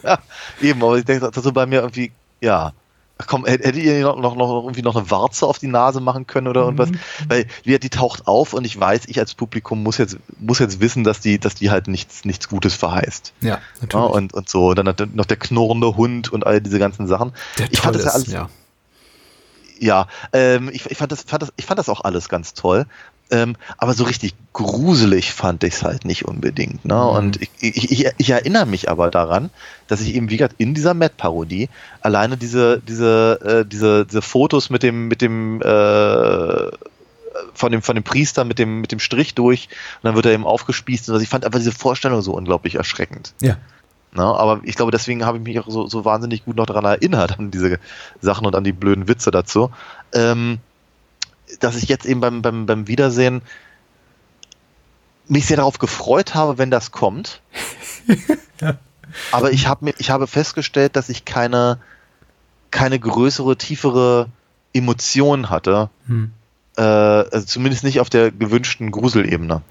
Ja, 0.04 0.20
eben, 0.60 0.80
aber 0.84 0.98
ich 0.98 1.04
denke, 1.04 1.28
das 1.32 1.42
so 1.42 1.50
bei 1.50 1.66
mir 1.66 1.80
irgendwie, 1.80 2.12
ja. 2.40 2.72
Ach 3.22 3.26
komm, 3.26 3.44
hätt- 3.44 3.62
hättet 3.62 3.82
ihr 3.82 4.00
noch, 4.00 4.16
noch, 4.16 4.34
noch 4.34 4.62
irgendwie 4.62 4.80
noch 4.80 4.96
eine 4.96 5.10
Warze 5.10 5.46
auf 5.46 5.58
die 5.58 5.66
Nase 5.66 6.00
machen 6.00 6.26
können 6.26 6.48
oder 6.48 6.62
irgendwas? 6.62 6.88
Weil 7.28 7.44
wie, 7.64 7.78
die 7.78 7.90
taucht 7.90 8.26
auf 8.26 8.54
und 8.54 8.64
ich 8.64 8.80
weiß, 8.80 9.02
ich 9.08 9.18
als 9.18 9.34
Publikum 9.34 9.82
muss 9.82 9.98
jetzt, 9.98 10.16
muss 10.38 10.58
jetzt 10.58 10.80
wissen, 10.80 11.04
dass 11.04 11.20
die, 11.20 11.38
dass 11.38 11.54
die 11.54 11.70
halt 11.70 11.86
nichts, 11.86 12.24
nichts 12.24 12.48
Gutes 12.48 12.74
verheißt. 12.74 13.34
Ja, 13.42 13.48
Ja, 13.48 13.60
natürlich. 13.82 14.10
und, 14.10 14.32
und 14.34 14.48
so. 14.48 14.72
Dann 14.72 14.88
hat 14.88 15.02
noch 15.14 15.26
der 15.26 15.36
knurrende 15.36 15.96
Hund 15.96 16.32
und 16.32 16.46
all 16.46 16.62
diese 16.62 16.78
ganzen 16.78 17.06
Sachen. 17.06 17.32
der 17.58 17.70
ich 17.70 17.80
fand 17.80 17.94
das 17.96 18.04
ja 18.04 18.10
alles, 18.12 18.32
ja. 18.32 18.48
Ja, 19.78 20.08
ähm, 20.32 20.70
ich, 20.72 20.84
ich, 20.90 20.98
fand 20.98 21.10
das, 21.12 21.22
fand 21.22 21.42
das, 21.42 21.52
ich 21.56 21.64
fand 21.66 21.78
das 21.78 21.88
auch 21.88 22.02
alles 22.02 22.28
ganz 22.28 22.54
toll. 22.54 22.86
Ähm, 23.30 23.56
aber 23.78 23.94
so 23.94 24.04
richtig 24.04 24.34
gruselig 24.52 25.32
fand 25.32 25.62
ich 25.62 25.74
es 25.74 25.82
halt 25.84 26.04
nicht 26.04 26.24
unbedingt. 26.24 26.84
Ne? 26.84 27.02
Und 27.08 27.40
ich, 27.40 27.50
ich, 27.60 27.90
ich, 27.90 28.06
ich 28.16 28.30
erinnere 28.30 28.66
mich 28.66 28.90
aber 28.90 29.10
daran, 29.10 29.50
dass 29.86 30.00
ich 30.00 30.14
eben, 30.14 30.30
wie 30.30 30.36
gesagt, 30.36 30.56
in 30.58 30.74
dieser 30.74 30.94
Matt-Parodie 30.94 31.68
alleine 32.00 32.36
diese, 32.36 32.80
diese, 32.86 33.40
äh, 33.44 33.68
diese, 33.68 34.06
diese 34.06 34.22
Fotos 34.22 34.70
mit 34.70 34.82
dem, 34.82 35.08
mit 35.08 35.22
dem, 35.22 35.62
äh, 35.62 36.70
von 37.54 37.72
dem, 37.72 37.82
von 37.82 37.94
dem 37.94 38.04
Priester 38.04 38.44
mit 38.44 38.58
dem, 38.58 38.80
mit 38.80 38.92
dem 38.92 38.98
Strich 38.98 39.34
durch 39.34 39.68
und 40.02 40.08
dann 40.08 40.16
wird 40.16 40.26
er 40.26 40.32
eben 40.32 40.46
aufgespießt. 40.46 41.08
Und 41.08 41.14
also 41.14 41.22
ich 41.22 41.28
fand 41.28 41.44
einfach 41.44 41.58
diese 41.58 41.72
Vorstellung 41.72 42.22
so 42.22 42.34
unglaublich 42.34 42.74
erschreckend. 42.74 43.34
Ja. 43.40 43.56
Na, 44.12 44.34
aber 44.34 44.60
ich 44.64 44.74
glaube, 44.74 44.90
deswegen 44.90 45.24
habe 45.24 45.38
ich 45.38 45.44
mich 45.44 45.60
auch 45.60 45.70
so, 45.70 45.86
so 45.86 46.04
wahnsinnig 46.04 46.44
gut 46.44 46.56
noch 46.56 46.66
daran 46.66 46.84
erinnert, 46.84 47.38
an 47.38 47.52
diese 47.52 47.78
Sachen 48.20 48.44
und 48.44 48.56
an 48.56 48.64
die 48.64 48.72
blöden 48.72 49.06
Witze 49.06 49.30
dazu. 49.30 49.70
Ähm, 50.12 50.58
dass 51.58 51.76
ich 51.76 51.88
jetzt 51.88 52.06
eben 52.06 52.20
beim, 52.20 52.42
beim, 52.42 52.66
beim 52.66 52.86
Wiedersehen 52.88 53.42
mich 55.26 55.46
sehr 55.46 55.56
darauf 55.56 55.78
gefreut 55.78 56.34
habe, 56.34 56.58
wenn 56.58 56.70
das 56.70 56.90
kommt. 56.90 57.40
Ja. 58.60 58.76
Aber 59.32 59.52
ich 59.52 59.66
habe 59.66 59.86
mir, 59.86 59.94
ich 59.98 60.10
habe 60.10 60.26
festgestellt, 60.26 60.94
dass 60.94 61.08
ich 61.08 61.24
keine, 61.24 61.78
keine 62.70 62.98
größere, 63.00 63.56
tiefere 63.56 64.28
Emotion 64.72 65.50
hatte. 65.50 65.90
Hm. 66.06 66.30
Äh, 66.76 66.82
also 66.82 67.46
zumindest 67.46 67.84
nicht 67.84 68.00
auf 68.00 68.10
der 68.10 68.30
gewünschten 68.30 68.90
Gruselebene. 68.90 69.62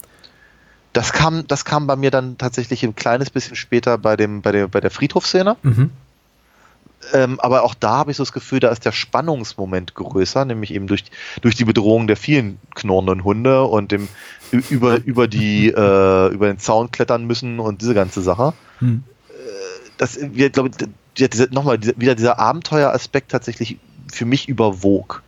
Das 0.92 1.14
kam, 1.14 1.48
das 1.48 1.66
kam 1.66 1.88
bei 1.88 1.96
mir 1.96 2.12
dann 2.12 2.38
tatsächlich 2.38 2.84
ein 2.84 2.96
kleines 2.96 3.30
bisschen 3.30 3.56
später 3.56 3.98
bei 3.98 4.18
dem, 4.18 4.42
bei 4.42 4.52
der, 4.52 4.68
bei 4.68 4.82
der 4.82 4.92
Friedhofsszene. 4.92 5.56
Mhm. 5.62 5.92
Ähm, 7.14 7.40
aber 7.40 7.64
auch 7.64 7.74
da 7.74 7.92
habe 7.92 8.12
ich 8.12 8.18
so 8.18 8.24
das 8.24 8.34
Gefühl, 8.34 8.60
da 8.60 8.70
ist 8.70 8.86
der 8.86 8.92
Spannungsmoment 8.92 9.96
größer, 9.96 10.46
nämlich 10.46 10.74
eben 10.74 10.88
durch, 10.88 11.06
durch 11.42 11.56
die 11.56 11.66
Bedrohung 11.66 12.08
der 12.08 12.18
vielen 12.18 12.60
knurrenden 12.76 13.24
Hunde 13.24 13.64
und 13.64 13.92
dem 13.92 14.08
über, 14.52 15.04
über 15.04 15.28
die, 15.28 15.68
äh, 15.76 16.28
über 16.34 16.48
den 16.48 16.60
Zaun 16.60 16.92
klettern 16.92 17.26
müssen 17.26 17.60
und 17.60 17.82
diese 17.82 17.94
ganze 17.94 18.22
Sache. 18.22 18.54
Hm. 18.80 19.04
Das, 19.98 20.18
wir, 20.22 20.50
glaube 20.50 20.70
ich, 20.70 21.52
nochmal, 21.52 21.82
wieder 21.98 22.16
dieser 22.16 22.40
Abenteueraspekt 22.40 23.32
tatsächlich 23.32 23.78
für 24.12 24.26
mich 24.26 24.48
überwog. 24.48 25.24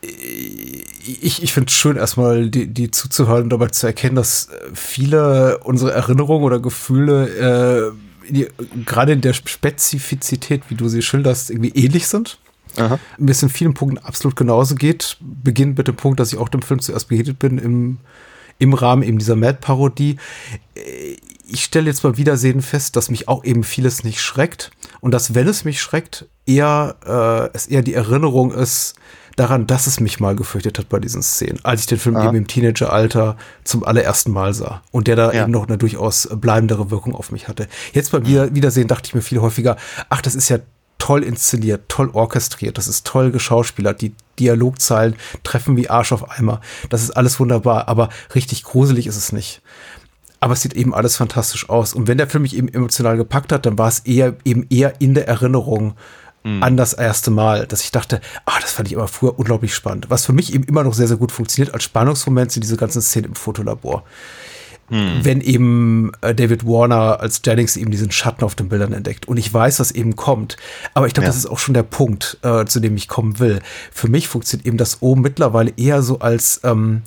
ich, 0.00 1.42
ich 1.42 1.52
finde 1.52 1.68
es 1.68 1.74
schön, 1.74 1.96
erstmal 1.96 2.48
die, 2.48 2.68
die 2.68 2.90
zuzuhören 2.90 3.44
und 3.44 3.50
dabei 3.50 3.68
zu 3.68 3.86
erkennen, 3.86 4.16
dass 4.16 4.46
äh, 4.48 4.70
viele 4.74 5.58
unsere 5.58 5.92
Erinnerungen 5.92 6.44
oder 6.44 6.60
Gefühle 6.60 7.92
äh, 7.92 7.92
gerade 8.86 9.12
in 9.12 9.20
der 9.20 9.32
Spezifizität, 9.32 10.62
wie 10.68 10.74
du 10.74 10.88
sie 10.88 11.02
schilderst, 11.02 11.50
irgendwie 11.50 11.70
ähnlich 11.70 12.06
sind. 12.08 12.38
Aha. 12.76 12.98
Mir 13.18 13.32
es 13.32 13.42
in 13.42 13.50
vielen 13.50 13.74
Punkten 13.74 13.98
absolut 13.98 14.36
genauso 14.36 14.74
geht. 14.74 15.18
Beginnt 15.20 15.76
mit 15.76 15.88
dem 15.88 15.96
Punkt, 15.96 16.20
dass 16.20 16.32
ich 16.32 16.38
auch 16.38 16.48
dem 16.48 16.62
Film 16.62 16.80
zuerst 16.80 17.08
begegnet 17.08 17.38
bin 17.38 17.58
im, 17.58 17.98
im 18.58 18.72
Rahmen 18.74 19.02
eben 19.02 19.18
dieser 19.18 19.36
Mad-Parodie. 19.36 20.16
Äh, 20.74 21.16
Ich 21.46 21.64
stelle 21.64 21.86
jetzt 21.86 22.02
beim 22.02 22.16
Wiedersehen 22.16 22.62
fest, 22.62 22.96
dass 22.96 23.10
mich 23.10 23.28
auch 23.28 23.44
eben 23.44 23.62
vieles 23.62 24.04
nicht 24.04 24.22
schreckt 24.22 24.70
und 25.00 25.10
dass, 25.12 25.34
wenn 25.34 25.48
es 25.48 25.64
mich 25.66 25.82
schreckt, 25.82 26.24
eher 26.46 26.96
äh, 27.04 27.54
es 27.54 27.66
eher 27.66 27.82
die 27.82 27.92
Erinnerung 27.92 28.52
ist 28.54 28.94
daran, 29.36 29.66
dass 29.66 29.86
es 29.86 30.00
mich 30.00 30.20
mal 30.20 30.36
gefürchtet 30.36 30.78
hat 30.78 30.88
bei 30.88 30.98
diesen 30.98 31.22
Szenen, 31.22 31.58
als 31.62 31.80
ich 31.80 31.86
den 31.86 31.98
Film 31.98 32.16
Aha. 32.16 32.28
eben 32.28 32.36
im 32.36 32.46
Teenageralter 32.46 33.36
zum 33.64 33.84
allerersten 33.84 34.32
Mal 34.32 34.52
sah 34.54 34.82
und 34.90 35.06
der 35.08 35.16
da 35.16 35.32
Ja. 35.32 35.42
eben 35.42 35.52
noch 35.52 35.66
eine 35.68 35.78
durchaus 35.78 36.28
bleibendere 36.34 36.90
Wirkung 36.90 37.14
auf 37.14 37.32
mich 37.32 37.48
hatte. 37.48 37.68
Jetzt 37.92 38.12
beim 38.12 38.26
Wieder 38.26 38.54
Wiedersehen 38.54 38.88
dachte 38.88 39.06
ich 39.08 39.14
mir 39.14 39.22
viel 39.22 39.40
häufiger, 39.40 39.76
ach, 40.10 40.22
das 40.22 40.34
ist 40.34 40.48
ja 40.48 40.58
toll 40.98 41.24
inszeniert, 41.24 41.88
toll 41.88 42.10
orchestriert, 42.12 42.78
das 42.78 42.86
ist 42.86 43.06
toll 43.06 43.32
geschauspielert, 43.32 44.00
die 44.00 44.14
Dialogzeilen 44.38 45.16
treffen 45.42 45.76
wie 45.76 45.90
Arsch 45.90 46.12
auf 46.12 46.30
Eimer. 46.30 46.60
Das 46.90 47.02
ist 47.02 47.10
alles 47.10 47.40
wunderbar, 47.40 47.88
aber 47.88 48.08
richtig 48.34 48.62
gruselig 48.62 49.06
ist 49.08 49.16
es 49.16 49.32
nicht. 49.32 49.62
Aber 50.38 50.54
es 50.54 50.62
sieht 50.62 50.74
eben 50.74 50.94
alles 50.94 51.16
fantastisch 51.16 51.68
aus. 51.68 51.92
Und 51.94 52.06
wenn 52.08 52.18
der 52.18 52.28
Film 52.28 52.42
mich 52.42 52.56
eben 52.56 52.68
emotional 52.68 53.16
gepackt 53.16 53.52
hat, 53.52 53.64
dann 53.66 53.78
war 53.78 53.88
es 53.88 54.00
eher 54.00 54.34
eben 54.44 54.66
eher 54.70 55.00
in 55.00 55.14
der 55.14 55.26
Erinnerung 55.28 55.94
an 56.44 56.76
das 56.76 56.92
erste 56.92 57.30
Mal, 57.30 57.66
dass 57.66 57.84
ich 57.84 57.92
dachte, 57.92 58.20
ah, 58.46 58.58
das 58.60 58.72
fand 58.72 58.88
ich 58.90 58.96
aber 58.96 59.06
früher 59.06 59.38
unglaublich 59.38 59.74
spannend. 59.74 60.06
Was 60.10 60.26
für 60.26 60.32
mich 60.32 60.52
eben 60.52 60.64
immer 60.64 60.82
noch 60.82 60.92
sehr, 60.94 61.06
sehr 61.06 61.16
gut 61.16 61.30
funktioniert 61.30 61.72
als 61.72 61.84
Spannungsmoment 61.84 62.50
sind 62.50 62.64
diese 62.64 62.76
ganzen 62.76 63.00
Szenen 63.00 63.26
im 63.26 63.34
Fotolabor. 63.36 64.02
Wenn 64.88 65.40
eben 65.40 66.12
äh, 66.20 66.34
David 66.34 66.66
Warner 66.66 67.18
als 67.20 67.40
Jennings 67.42 67.78
eben 67.78 67.90
diesen 67.90 68.10
Schatten 68.10 68.44
auf 68.44 68.54
den 68.54 68.68
Bildern 68.68 68.92
entdeckt. 68.92 69.26
Und 69.26 69.38
ich 69.38 69.54
weiß, 69.54 69.80
was 69.80 69.90
eben 69.92 70.16
kommt. 70.16 70.58
Aber 70.92 71.06
ich 71.06 71.14
glaube, 71.14 71.24
Ja. 71.24 71.28
das 71.30 71.36
ist 71.38 71.46
auch 71.46 71.58
schon 71.58 71.72
der 71.72 71.84
Punkt, 71.84 72.36
äh, 72.42 72.66
zu 72.66 72.78
dem 72.78 72.94
ich 72.96 73.08
kommen 73.08 73.38
will. 73.38 73.60
Für 73.90 74.08
mich 74.08 74.28
funktioniert 74.28 74.66
eben 74.66 74.76
das 74.76 74.98
O 75.00 75.14
mittlerweile 75.14 75.72
eher 75.78 76.02
so 76.02 76.18
als 76.18 76.60
ähm, 76.64 77.02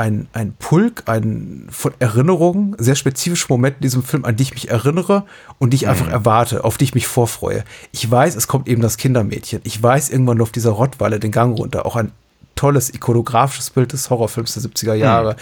ein, 0.00 0.28
ein 0.32 0.54
Pulk 0.58 1.02
ein, 1.06 1.66
von 1.70 1.92
Erinnerungen, 1.98 2.74
sehr 2.78 2.94
spezifische 2.94 3.46
Momente 3.50 3.76
in 3.76 3.82
diesem 3.82 4.02
Film, 4.02 4.24
an 4.24 4.34
die 4.34 4.44
ich 4.44 4.54
mich 4.54 4.70
erinnere 4.70 5.26
und 5.58 5.70
die 5.70 5.76
ich 5.76 5.88
einfach 5.88 6.08
erwarte, 6.08 6.64
auf 6.64 6.78
die 6.78 6.84
ich 6.84 6.94
mich 6.94 7.06
vorfreue. 7.06 7.64
Ich 7.92 8.10
weiß, 8.10 8.34
es 8.34 8.48
kommt 8.48 8.66
eben 8.66 8.80
das 8.80 8.96
Kindermädchen. 8.96 9.60
Ich 9.62 9.80
weiß, 9.82 10.08
irgendwann 10.08 10.38
läuft 10.38 10.56
dieser 10.56 10.70
Rottweiler 10.70 11.18
den 11.18 11.30
Gang 11.30 11.56
runter. 11.58 11.84
Auch 11.84 11.96
ein 11.96 12.12
tolles 12.54 12.92
ikonografisches 12.94 13.70
Bild 13.70 13.92
des 13.92 14.08
Horrorfilms 14.08 14.54
der 14.54 14.62
70er 14.62 14.94
Jahre. 14.94 15.36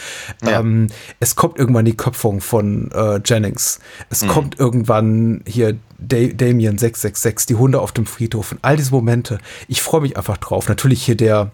Ja. 0.45 0.61
Ähm, 0.61 0.89
es 1.21 1.37
kommt 1.37 1.57
irgendwann 1.59 1.85
die 1.85 1.97
Köpfung 1.97 2.41
von 2.41 2.91
äh, 2.91 3.21
Jennings. 3.25 3.79
Es 4.11 4.27
kommt 4.27 4.59
irgendwann 4.59 5.43
hier 5.47 5.77
da 5.99 6.17
Damien 6.27 6.79
666, 6.79 7.47
die 7.47 7.55
Hunde 7.55 7.81
auf 7.81 7.93
dem 7.93 8.07
Friedhof 8.07 8.53
und 8.53 8.59
all 8.63 8.77
diese 8.77 8.91
Momente. 8.91 9.39
Ich 9.67 9.83
freue 9.83 10.01
mich 10.01 10.17
einfach 10.17 10.37
drauf. 10.37 10.69
Natürlich 10.69 11.05
hier 11.05 11.17
der, 11.17 11.51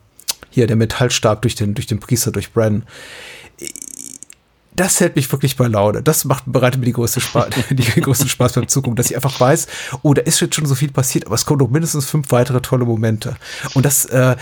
hier 0.54 0.66
der 0.66 0.76
Metallstab 0.76 1.42
durch 1.42 1.56
den, 1.56 1.74
durch 1.74 1.86
den 1.86 1.98
Priester, 1.98 2.30
durch 2.30 2.52
Bren. 2.52 2.84
Das 4.76 5.00
hält 5.00 5.16
mich 5.16 5.30
wirklich 5.30 5.56
bei 5.56 5.66
Laune. 5.66 6.02
Das 6.02 6.24
macht, 6.24 6.44
bereitet 6.46 6.80
mir 6.80 6.86
die 6.86 6.92
größte 6.92 7.20
Spaß, 7.20 7.48
die 7.70 8.00
größten 8.00 8.28
Spaß 8.28 8.54
beim 8.54 8.68
Zugucken, 8.68 8.96
dass 8.96 9.10
ich 9.10 9.16
einfach 9.16 9.38
weiß, 9.38 9.66
oh, 10.02 10.14
da 10.14 10.22
ist 10.22 10.40
jetzt 10.40 10.54
schon 10.54 10.66
so 10.66 10.74
viel 10.74 10.90
passiert, 10.90 11.26
aber 11.26 11.34
es 11.34 11.44
kommen 11.44 11.60
noch 11.60 11.70
mindestens 11.70 12.06
fünf 12.06 12.30
weitere 12.30 12.60
tolle 12.60 12.84
Momente. 12.84 13.36
Und 13.74 13.84
das, 13.84 14.06
äh, 14.06 14.36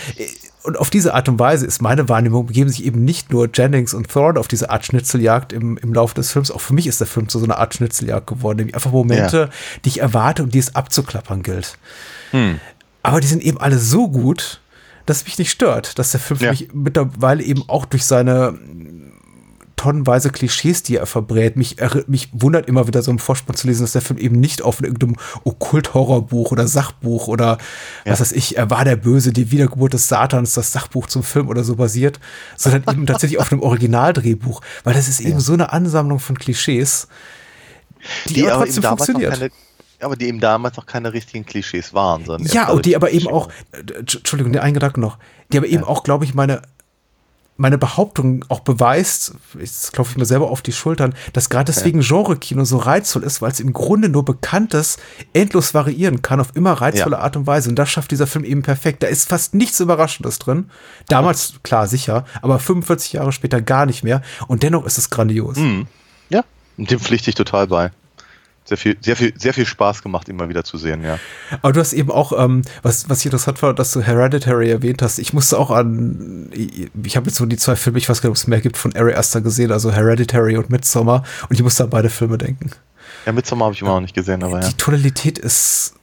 und 0.62 0.78
auf 0.78 0.90
diese 0.90 1.14
Art 1.14 1.28
und 1.28 1.38
Weise 1.38 1.66
ist 1.66 1.82
meine 1.82 2.08
Wahrnehmung, 2.08 2.46
begeben 2.46 2.70
sich 2.70 2.84
eben 2.84 3.04
nicht 3.04 3.32
nur 3.32 3.48
Jennings 3.52 3.94
und 3.94 4.08
Thorne 4.08 4.38
auf 4.38 4.48
diese 4.48 4.70
Art 4.70 4.86
Schnitzeljagd 4.86 5.52
im, 5.52 5.76
im 5.78 5.92
Laufe 5.92 6.14
des 6.14 6.30
Films, 6.30 6.50
auch 6.50 6.60
für 6.60 6.74
mich 6.74 6.86
ist 6.86 7.00
der 7.00 7.08
Film 7.08 7.28
zu 7.28 7.38
so 7.38 7.44
einer 7.44 7.58
Art 7.58 7.74
Schnitzeljagd 7.74 8.26
geworden, 8.28 8.58
nämlich 8.58 8.74
einfach 8.74 8.92
Momente, 8.92 9.50
die 9.84 9.88
ich 9.88 10.00
erwarte 10.00 10.42
und 10.42 10.54
die 10.54 10.60
es 10.60 10.74
abzuklappern 10.74 11.42
gilt. 11.42 11.78
Aber 13.02 13.20
die 13.20 13.26
sind 13.26 13.42
eben 13.42 13.58
alle 13.58 13.78
so 13.78 14.08
gut, 14.08 14.61
dass 15.06 15.24
mich 15.24 15.38
nicht 15.38 15.50
stört, 15.50 15.98
dass 15.98 16.12
der 16.12 16.20
Film 16.20 16.40
Ja. 16.40 16.50
mich 16.50 16.68
mittlerweile 16.72 17.42
eben 17.42 17.64
auch 17.68 17.84
durch 17.84 18.04
seine 18.04 18.58
tonnenweise 19.82 20.30
Klischees, 20.30 20.84
die 20.84 20.96
er 20.96 21.06
verbrät. 21.06 21.56
Mich, 21.56 21.76
mich 22.06 22.28
wundert 22.32 22.68
immer 22.68 22.86
wieder 22.86 23.02
so 23.02 23.10
im 23.10 23.18
Vorspann 23.18 23.56
zu 23.56 23.66
lesen, 23.66 23.82
dass 23.82 23.92
der 23.92 24.00
Film 24.00 24.16
eben 24.16 24.38
nicht 24.38 24.62
auf 24.62 24.80
irgendeinem 24.80 25.16
Okkult-Horrorbuch 25.42 26.52
oder 26.52 26.68
Sachbuch 26.68 27.26
oder 27.26 27.58
was 28.04 28.20
weiß 28.20 28.30
ich, 28.30 28.56
er 28.56 28.70
war 28.70 28.84
der 28.84 28.94
Böse, 28.94 29.32
die 29.32 29.50
Wiedergeburt 29.50 29.92
des 29.92 30.06
Satans, 30.06 30.54
das 30.54 30.70
Sachbuch 30.70 31.08
zum 31.08 31.24
Film 31.24 31.48
oder 31.48 31.64
so 31.64 31.74
basiert, 31.74 32.20
sondern 32.56 32.84
eben 32.94 33.06
tatsächlich 33.06 33.40
auf 33.40 33.50
einem 33.50 33.60
Originaldrehbuch, 33.60 34.60
weil 34.84 34.94
das 34.94 35.08
ist 35.08 35.18
eben 35.18 35.40
so 35.40 35.54
eine 35.54 35.72
Ansammlung 35.72 36.20
von 36.20 36.38
Klischees, 36.38 37.08
die, 38.26 38.48
aber 38.48 38.64
trotzdem 38.64 38.84
funktioniert. 38.84 39.50
Aber 40.02 40.16
die 40.16 40.26
eben 40.26 40.40
damals 40.40 40.76
noch 40.76 40.86
keine 40.86 41.12
richtigen 41.12 41.46
Klischees 41.46 41.94
waren. 41.94 42.24
Sondern 42.24 42.52
Ja, 42.52 42.70
und 42.70 42.86
die 42.86 42.96
aber 42.96 43.10
eben 43.10 43.28
auch, 43.28 43.48
äh, 43.72 43.98
Entschuldigung, 43.98 44.52
der 44.52 44.62
einen 44.62 44.74
Gedanken 44.74 45.00
noch, 45.00 45.18
die 45.52 45.58
aber 45.58 45.66
eben 45.66 45.84
auch, 45.84 46.02
glaube 46.02 46.24
ich, 46.24 46.34
meine, 46.34 46.62
meine 47.56 47.78
Behauptung 47.78 48.44
auch 48.48 48.60
beweist, 48.60 49.34
jetzt 49.58 49.92
klopfe 49.92 50.12
ich 50.12 50.16
mir 50.16 50.24
selber 50.24 50.50
auf 50.50 50.62
die 50.62 50.72
Schultern, 50.72 51.14
dass 51.32 51.50
gerade 51.50 51.72
deswegen 51.72 52.00
Genre-Kino 52.00 52.64
so 52.64 52.78
reizvoll 52.78 53.22
ist, 53.22 53.42
weil 53.42 53.52
es 53.52 53.60
im 53.60 53.72
Grunde 53.72 54.08
nur 54.08 54.24
Bekanntes 54.24 54.96
endlos 55.32 55.74
variieren 55.74 56.22
kann 56.22 56.40
auf 56.40 56.48
immer 56.54 56.72
reizvolle 56.72 57.18
Art 57.18 57.36
und 57.36 57.46
Weise. 57.46 57.68
Und 57.68 57.76
das 57.76 57.90
schafft 57.90 58.10
dieser 58.10 58.26
Film 58.26 58.44
eben 58.44 58.62
perfekt. 58.62 59.02
Da 59.02 59.06
ist 59.06 59.28
fast 59.28 59.54
nichts 59.54 59.78
Überraschendes 59.80 60.38
drin. 60.38 60.70
Damals, 61.08 61.54
klar, 61.62 61.86
sicher, 61.86 62.24
aber 62.40 62.58
45 62.58 63.12
Jahre 63.12 63.32
später 63.32 63.60
gar 63.60 63.86
nicht 63.86 64.02
mehr. 64.02 64.22
Und 64.48 64.62
dennoch 64.62 64.84
ist 64.86 64.98
es 64.98 65.10
grandios. 65.10 65.58
Mhm. 65.58 65.86
Ja, 66.30 66.42
und 66.78 66.90
dem 66.90 66.98
pflichte 66.98 67.30
ich 67.30 67.36
total 67.36 67.66
bei. 67.68 67.92
Sehr 68.64 68.76
viel, 68.76 68.96
sehr 69.00 69.16
viel, 69.16 69.32
sehr 69.36 69.52
viel 69.52 69.66
Spaß 69.66 70.02
gemacht, 70.02 70.28
immer 70.28 70.48
wieder 70.48 70.62
zu 70.62 70.78
sehen, 70.78 71.02
ja. 71.02 71.18
Aber 71.62 71.72
du 71.72 71.80
hast 71.80 71.92
eben 71.92 72.12
auch, 72.12 72.32
ähm, 72.38 72.62
was, 72.82 73.08
was 73.08 73.20
ich 73.20 73.26
interessant 73.26 73.60
war, 73.60 73.74
dass 73.74 73.92
du 73.92 74.02
Hereditary 74.02 74.70
erwähnt 74.70 75.02
hast. 75.02 75.18
Ich 75.18 75.32
musste 75.32 75.58
auch 75.58 75.70
an, 75.70 76.48
ich, 76.52 77.16
habe 77.16 77.26
jetzt 77.26 77.36
so 77.36 77.46
die 77.46 77.56
zwei 77.56 77.74
Filme, 77.74 77.98
ich 77.98 78.08
weiß 78.08 78.22
gar 78.22 78.28
nicht, 78.28 78.34
ob 78.34 78.36
es 78.36 78.46
mehr 78.46 78.60
gibt, 78.60 78.76
von 78.76 78.94
Ari 78.94 79.14
Aster 79.14 79.40
gesehen, 79.40 79.72
also 79.72 79.90
Hereditary 79.90 80.56
und 80.56 80.70
Midsommar. 80.70 81.24
Und 81.48 81.56
ich 81.56 81.62
musste 81.62 81.82
an 81.82 81.90
beide 81.90 82.08
Filme 82.08 82.38
denken. 82.38 82.70
Ja, 83.26 83.32
Midsommar 83.32 83.66
habe 83.66 83.74
ich 83.74 83.82
immer 83.82 83.94
noch 83.94 84.00
nicht 84.00 84.14
gesehen, 84.14 84.44
aber 84.44 84.60
ja. 84.60 84.68
Die 84.68 84.76
Tonalität 84.76 85.38
ist 85.38 85.94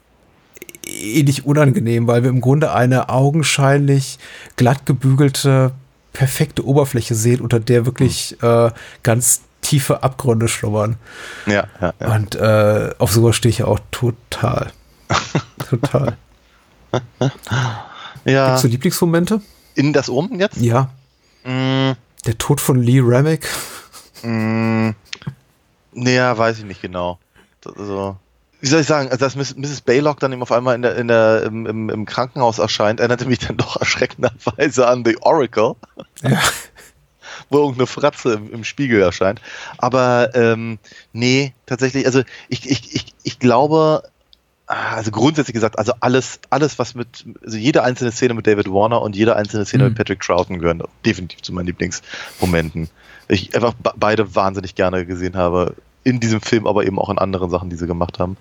ähnlich 0.86 1.45
unangenehm, 1.45 2.07
weil 2.07 2.24
wir 2.24 2.30
im 2.30 2.41
Grunde 2.41 2.74
eine 2.74 3.07
augenscheinlich 3.07 4.20
glatt 4.57 4.86
gebügelte, 4.86 5.72
perfekte 6.12 6.66
Oberfläche 6.66 7.16
sehen, 7.16 7.42
unter 7.42 7.59
der 7.59 7.86
wirklich 7.86 8.42
äh, 8.42 8.71
ganz 9.04 9.42
tiefe 9.70 10.01
Abgründe 10.01 10.47
schlummern. 10.47 10.96
Ja, 11.46 11.67
ja, 11.79 11.93
ja. 12.00 12.16
Und 12.16 12.33
äh, 12.36 12.89
auf 12.97 13.12
sowas 13.12 13.36
stehe 13.36 13.51
ich 13.51 13.63
auch 13.63 13.79
total. 13.91 14.71
total. 15.70 16.17
Ja. 18.25 18.47
Gibt's 18.47 18.62
so 18.63 18.67
Lieblingsmomente? 18.67 19.41
In 19.75 19.93
das 19.93 20.09
Omen 20.09 20.39
jetzt? 20.39 20.58
Ja. 20.58 20.89
Mm, 21.43 21.91
Der 22.25 22.37
Tod 22.39 22.59
von 22.62 22.82
Lee 22.82 23.00
Remick. 23.00 23.47
mm, 24.24 24.89
naja, 25.93 26.37
weiß 26.37 26.58
ich 26.59 26.66
nicht 26.66 26.82
genau. 26.82 27.20
Also, 27.63 28.17
wie 28.62 28.67
soll 28.67 28.82
ich 28.82 28.87
sagen, 28.87 29.09
also 29.12 29.24
dass 29.24 29.36
Mrs. 29.36 29.82
Baylock 29.82 30.20
dann 30.20 30.33
eben 30.33 30.41
auf 30.41 30.51
einmal 30.51 30.74
in 30.75 30.82
der, 30.82 30.96
in 30.96 31.08
der, 31.08 31.43
im, 31.43 31.66
im, 31.67 31.89
im 31.89 32.05
Krankenhaus 32.05 32.58
erscheint, 32.58 33.00
erinnerte 33.00 33.25
mich 33.25 33.39
dann 33.39 33.58
doch 33.58 33.78
erschreckenderweise 33.79 34.87
an 34.87 35.04
The 35.05 35.17
Oracle. 35.21 35.75
Ja. 36.24 36.39
wo 37.50 37.58
irgendeine 37.59 37.88
Fratze 37.88 38.34
im, 38.34 38.51
im 38.54 38.63
Spiegel 38.63 39.01
erscheint. 39.01 39.42
Aber 39.78 40.30
ähm, 40.36 40.80
nee, 41.13 41.54
tatsächlich, 41.66 42.05
also 42.05 42.21
ich, 42.47 42.70
ich, 42.70 42.93
ich, 42.96 43.13
ich 43.24 43.39
glaube, 43.39 44.04
ah, 44.67 44.96
also 44.96 45.12
grundsätzlich 45.12 45.54
gesagt, 45.54 45.78
also 45.80 45.93
alles, 46.00 46.39
alles, 46.50 46.78
was 46.80 46.96
mit, 46.96 47.26
also 47.43 47.58
jede 47.58 47.84
einzelne 47.84 48.12
Szene 48.12 48.34
mit 48.34 48.46
David 48.47 48.70
Warner 48.71 49.01
und 49.01 49.16
jede 49.16 49.36
einzelne 49.36 49.66
Szene 49.66 49.84
Mhm. 49.84 49.89
mit 49.89 49.97
Patrick 49.97 50.21
Troughton 50.21 50.59
gehören 50.59 50.84
definitiv 51.05 51.42
zu 51.42 51.54
meinen 51.54 51.66
Lieblingsmomenten. 51.67 52.89
Ich 53.28 53.55
einfach 53.55 53.74
be- 53.74 53.93
beide 53.96 54.36
wahnsinnig 54.36 54.76
gerne 54.76 55.05
gesehen 55.05 55.36
habe. 55.36 55.76
In 56.04 56.20
diesem 56.21 56.42
Film, 56.42 56.66
aber 56.66 56.86
eben 56.86 56.97
auch 56.97 57.09
in 57.09 57.17
anderen 57.17 57.50
Sachen, 57.50 57.70
die 57.70 57.76
sie 57.76 57.86
gemacht 57.86 58.20
haben. 58.20 58.38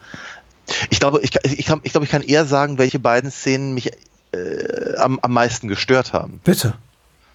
Ich 0.90 1.01
glaube, 1.01 1.20
ich, 1.22 1.32
kann- 1.32 1.43
ich, 1.52 1.66
kann, 1.66 1.80
ich, 1.82 1.93
glaube, 1.93 2.05
ich 2.05 2.10
kann 2.10 2.22
eher 2.22 2.44
sagen, 2.44 2.78
welche 2.78 2.98
beiden 2.98 3.30
Szenen 3.30 3.74
mich 3.74 3.90
äh, 4.32 4.97
am, 4.97 5.18
am 5.20 5.32
meisten 5.32 5.66
gestört 5.66 6.12
haben. 6.12 6.40
Bitte. 6.44 6.74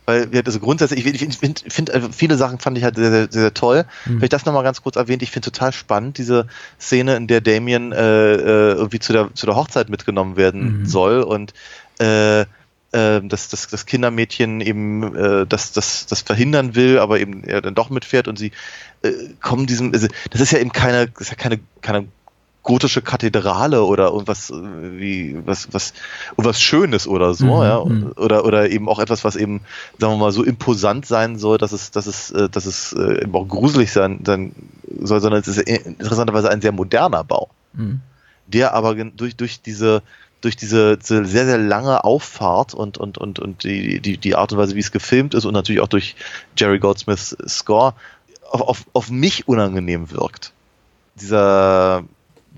Weil 0.06 0.30
also 0.46 0.60
grundsätzlich, 0.60 1.06
ich 1.06 1.38
finde, 1.38 1.62
find, 1.68 1.92
also 1.92 2.10
viele 2.12 2.36
Sachen 2.36 2.60
fand 2.60 2.78
ich 2.78 2.84
halt 2.84 2.96
sehr, 2.96 3.10
sehr, 3.12 3.28
sehr 3.30 3.54
toll. 3.54 3.86
Mhm. 4.06 4.18
Vielleicht 4.18 4.34
das 4.34 4.46
nochmal 4.46 4.64
ganz 4.64 4.82
kurz 4.82 4.96
erwähnt, 4.96 5.22
ich 5.24 5.32
finde 5.32 5.52
total 5.52 5.72
spannend, 5.72 6.18
diese 6.18 6.48
Szene, 6.80 7.16
in 7.16 7.28
der 7.28 7.42
Damien 7.42 7.92
äh, 7.92 8.34
äh, 8.34 8.74
irgendwie 8.74 9.00
zu 9.00 9.14
der, 9.14 9.34
zu 9.34 9.46
der 9.46 9.56
Hochzeit 9.56 9.90
mitgenommen 9.90 10.36
werden 10.36 10.82
Mhm. 10.82 10.86
soll 10.86 11.22
und 11.22 11.54
äh, 12.00 12.42
äh, 12.42 13.22
das, 13.24 13.50
das, 13.50 13.68
das 13.68 13.86
Kindermädchen 13.86 14.62
eben 14.62 15.16
äh, 15.16 15.46
das, 15.48 15.72
das, 15.72 16.06
das 16.06 16.22
verhindern 16.22 16.76
will, 16.76 17.00
aber 17.00 17.20
eben 17.20 17.44
er 17.44 17.62
dann 17.62 17.76
doch 17.76 17.90
mitfährt 17.90 18.28
und 18.28 18.38
sie 18.38 18.52
äh, 19.02 19.12
kommen 19.42 19.66
diesem, 19.66 19.94
also 19.94 20.08
das 20.30 20.42
ist 20.42 20.52
ja 20.52 20.60
eben 20.60 20.72
keine, 20.72 21.08
das 21.08 21.22
ist 21.22 21.30
ja 21.30 21.36
keine, 21.36 21.60
keine 21.82 22.08
gotische 22.64 23.02
Kathedrale 23.02 23.84
oder 23.84 24.07
irgendwas 24.11 24.49
äh, 24.49 24.53
wie 24.99 25.38
was 25.45 25.68
was 25.73 25.94
was 26.38 26.61
Schönes 26.61 27.07
oder 27.07 27.34
so, 27.34 27.45
Mhm, 27.45 27.61
ja, 27.64 27.84
mhm. 27.84 28.14
oder 28.15 28.45
oder 28.45 28.69
eben 28.69 28.90
auch 28.90 28.99
etwas, 28.99 29.23
was 29.23 29.35
eben 29.35 29.61
sagen 29.99 30.14
wir 30.14 30.18
mal 30.18 30.31
so 30.31 30.44
imposant 30.44 31.06
sein 31.06 31.38
soll, 31.38 31.57
dass 31.57 31.73
es 31.73 31.91
dass 31.91 32.07
es 32.07 32.31
äh, 32.31 32.49
dass 32.49 32.65
es 32.65 32.94
äh, 32.94 33.23
eben 33.23 33.35
auch 33.35 33.48
gruselig 33.48 33.91
sein, 33.91 34.22
sein 34.26 34.53
soll, 35.02 35.19
sondern 35.22 35.41
es 35.41 35.48
ist 35.48 35.60
interessanterweise 35.60 36.49
ein 36.49 36.61
sehr 36.61 36.72
moderner 36.72 37.23
Bau, 37.23 37.49
Mhm. 37.73 37.99
der 38.48 38.73
aber 38.73 38.95
durch 38.95 39.35
durch 39.35 39.61
diese 39.61 40.02
durch 40.41 40.56
diese, 40.57 40.98
diese 40.98 41.26
sehr 41.26 41.45
sehr 41.45 41.57
lange 41.57 42.03
Auffahrt 42.03 42.73
und 42.73 42.98
und 42.98 43.18
und 43.18 43.40
und 43.40 43.64
die 43.64 43.99
die 43.99 44.18
die 44.18 44.35
Art 44.35 44.52
und 44.52 44.57
Weise, 44.57 44.76
wie 44.76 44.80
es 44.80 44.91
gefilmt 44.91 45.34
ist 45.34 45.45
und 45.45 45.53
natürlich 45.53 45.81
auch 45.81 45.88
durch 45.88 46.15
Jerry 46.57 46.80
Goldsmiths 46.80 47.35
Score 47.48 47.94
auf, 48.52 48.61
auf, 48.61 48.85
auf 48.94 49.10
mich 49.10 49.48
unangenehm 49.48 50.11
wirkt. 50.11 50.52
Dieser 51.19 52.03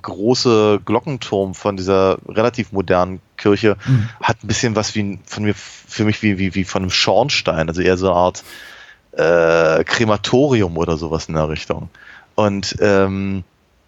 große 0.05 0.79
Glockenturm 0.85 1.55
von 1.55 1.75
dieser 1.77 2.19
relativ 2.27 2.71
modernen 2.71 3.19
Kirche 3.37 3.75
Mhm. 3.85 4.09
hat 4.21 4.37
ein 4.43 4.47
bisschen 4.47 4.75
was 4.75 4.95
wie 4.95 5.19
von 5.25 5.43
mir 5.43 5.55
für 5.55 6.05
mich 6.05 6.21
wie, 6.21 6.37
wie, 6.37 6.55
wie 6.55 6.63
von 6.63 6.83
einem 6.83 6.91
Schornstein, 6.91 7.67
also 7.67 7.81
eher 7.81 7.97
so 7.97 8.07
eine 8.07 8.15
Art 8.15 8.43
äh, 9.11 9.83
Krematorium 9.83 10.77
oder 10.77 10.97
sowas 10.97 11.27
in 11.27 11.33
der 11.35 11.49
Richtung. 11.49 11.89
Und 12.35 12.75
ähm, 12.79 13.43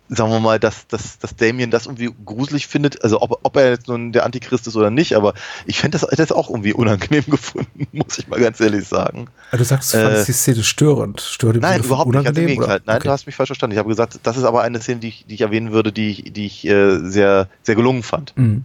sagen 0.10 0.32
wir 0.32 0.40
mal, 0.40 0.60
dass, 0.60 0.88
dass, 0.88 1.20
dass 1.20 1.36
Damien 1.36 1.70
das 1.72 1.86
irgendwie 1.86 2.10
gruselig 2.26 2.68
findet, 2.68 3.04
also 3.04 3.22
ob, 3.22 3.40
ob 3.44 3.56
er 3.58 3.70
jetzt 3.72 3.88
nun 3.88 4.12
der 4.12 4.26
Antichrist 4.26 4.66
ist 4.68 4.76
oder 4.76 4.90
nicht, 4.90 5.16
aber 5.16 5.34
ich 5.66 5.80
fände 5.80 5.98
das, 6.00 6.10
das 6.18 6.32
auch 6.32 6.50
irgendwie 6.50 6.74
unangenehm 6.74 7.26
gefunden, 7.28 7.88
muss 7.92 8.18
ich 8.18 8.28
mal 8.28 8.40
ganz 8.40 8.60
ehrlich 8.60 8.88
sagen. 8.88 9.28
Ah, 9.52 9.58
Du 9.58 9.64
sagst, 9.64 9.94
du 9.94 9.98
Äh, 9.98 10.04
fandest 10.04 10.28
die 10.30 10.34
Szene 10.34 10.64
störend. 10.64 11.22
Stört 11.22 11.58
Nein, 11.58 11.84
überhaupt 11.84 12.12
nicht, 12.14 12.58
oder? 12.58 12.80
Nein, 12.86 12.98
Okay. 12.98 13.00
du 13.04 13.12
hast 13.12 13.26
mich 13.26 13.36
falsch 13.36 13.50
verstanden. 13.50 13.74
Ich 13.74 13.80
habe 13.80 13.90
gesagt, 13.90 14.20
das 14.24 14.38
ist 14.38 14.44
aber 14.44 14.62
eine 14.62 14.80
Szene, 14.82 15.00
die 15.02 15.10
ich, 15.10 15.26
die 15.28 15.34
ich 15.36 15.42
erwähnen 15.42 15.72
würde, 15.72 15.92
die 15.92 16.10
ich, 16.10 16.32
die 16.34 16.46
ich 16.46 16.66
äh, 16.66 17.00
sehr, 17.00 17.48
sehr 17.64 17.76
gelungen 17.76 18.04
fand. 18.04 18.34
Mhm. 18.38 18.64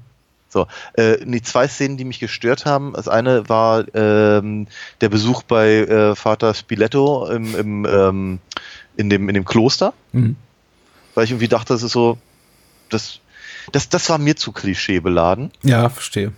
So, 0.48 0.66
äh, 0.94 1.16
die 1.24 1.40
zwei 1.40 1.66
Szenen, 1.66 1.96
die 1.96 2.04
mich 2.04 2.20
gestört 2.20 2.66
haben. 2.66 2.92
Das 2.92 3.08
eine 3.08 3.48
war 3.48 3.84
ähm, 3.94 4.66
der 5.00 5.08
Besuch 5.08 5.42
bei 5.44 5.78
äh, 5.78 6.14
Vater 6.14 6.52
Spiletto 6.52 7.26
im, 7.30 7.56
im, 7.56 7.86
ähm, 7.86 8.38
in, 8.98 9.08
dem, 9.08 9.28
in 9.30 9.34
dem 9.34 9.44
Kloster, 9.46 9.94
Mhm. 10.12 10.36
Weil 11.14 11.24
ich 11.24 11.30
irgendwie 11.30 11.48
dachte, 11.48 11.72
das 11.72 11.82
ist 11.82 11.92
so, 11.92 12.18
das, 12.90 13.20
das, 13.72 13.88
das 13.88 14.08
war 14.10 14.18
mir 14.18 14.36
zu 14.36 14.52
klischeebeladen. 14.52 15.50
Ja, 15.62 15.88
verstehe. 15.88 16.32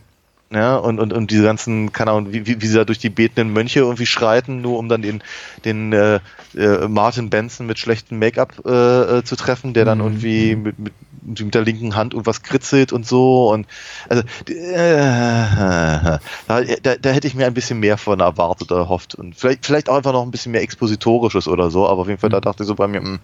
Ja, 0.51 0.77
und, 0.77 1.01
und, 1.01 1.13
und 1.13 1.31
diese 1.33 1.43
ganzen, 1.43 1.93
keine 1.93 2.13
Ahnung, 2.13 2.33
wie, 2.33 2.47
wie, 2.47 2.61
wie 2.61 2.67
sie 2.67 2.77
da 2.77 2.85
durch 2.85 2.99
die 2.99 3.09
betenden 3.11 3.53
Mönche 3.53 3.81
irgendwie 3.81 4.07
schreiten, 4.07 4.61
nur 4.61 4.79
um 4.79 4.89
dann 4.89 5.03
den, 5.03 5.23
den 5.65 5.93
äh, 5.93 6.21
äh, 6.57 6.87
Martin 6.87 7.29
Benson 7.29 7.67
mit 7.67 7.79
schlechtem 7.79 8.21
Make-up 8.21 8.65
äh, 8.65 9.19
äh, 9.19 9.25
zu 9.25 9.35
treffen, 9.35 9.75
der 9.75 9.85
dann 9.85 9.99
Mhm. 9.99 10.05
irgendwie 10.05 10.55
mit, 10.55 10.79
mit, 10.79 10.93
mit 11.41 11.55
der 11.55 11.63
linken 11.63 11.97
Hand 11.97 12.13
irgendwas 12.13 12.43
kritzelt 12.43 12.93
und 12.93 13.05
so. 13.05 13.51
Und 13.51 13.67
also 14.09 14.23
äh, 14.47 16.19
da, 16.47 16.63
da, 16.83 16.97
da 17.01 17.11
hätte 17.11 17.27
ich 17.27 17.35
mir 17.35 17.47
ein 17.47 17.55
bisschen 17.55 17.81
mehr 17.81 17.99
von 17.99 18.21
erwartet 18.21 18.71
oder 18.71 18.83
erhofft. 18.83 19.15
Und 19.15 19.35
vielleicht, 19.35 19.67
vielleicht 19.67 19.89
auch 19.89 19.97
einfach 19.97 20.13
noch 20.13 20.23
ein 20.23 20.31
bisschen 20.31 20.53
mehr 20.53 20.63
Expositorisches 20.63 21.49
oder 21.49 21.71
so, 21.71 21.89
aber 21.89 22.03
auf 22.03 22.09
jeden 22.09 22.21
Fall, 22.21 22.31
da 22.31 22.39
Mhm. 22.39 22.43
dachte 22.43 22.63
ich 22.63 22.67
so 22.69 22.75
bei 22.75 22.87
mir, 22.87 23.01
hm, 23.01 23.19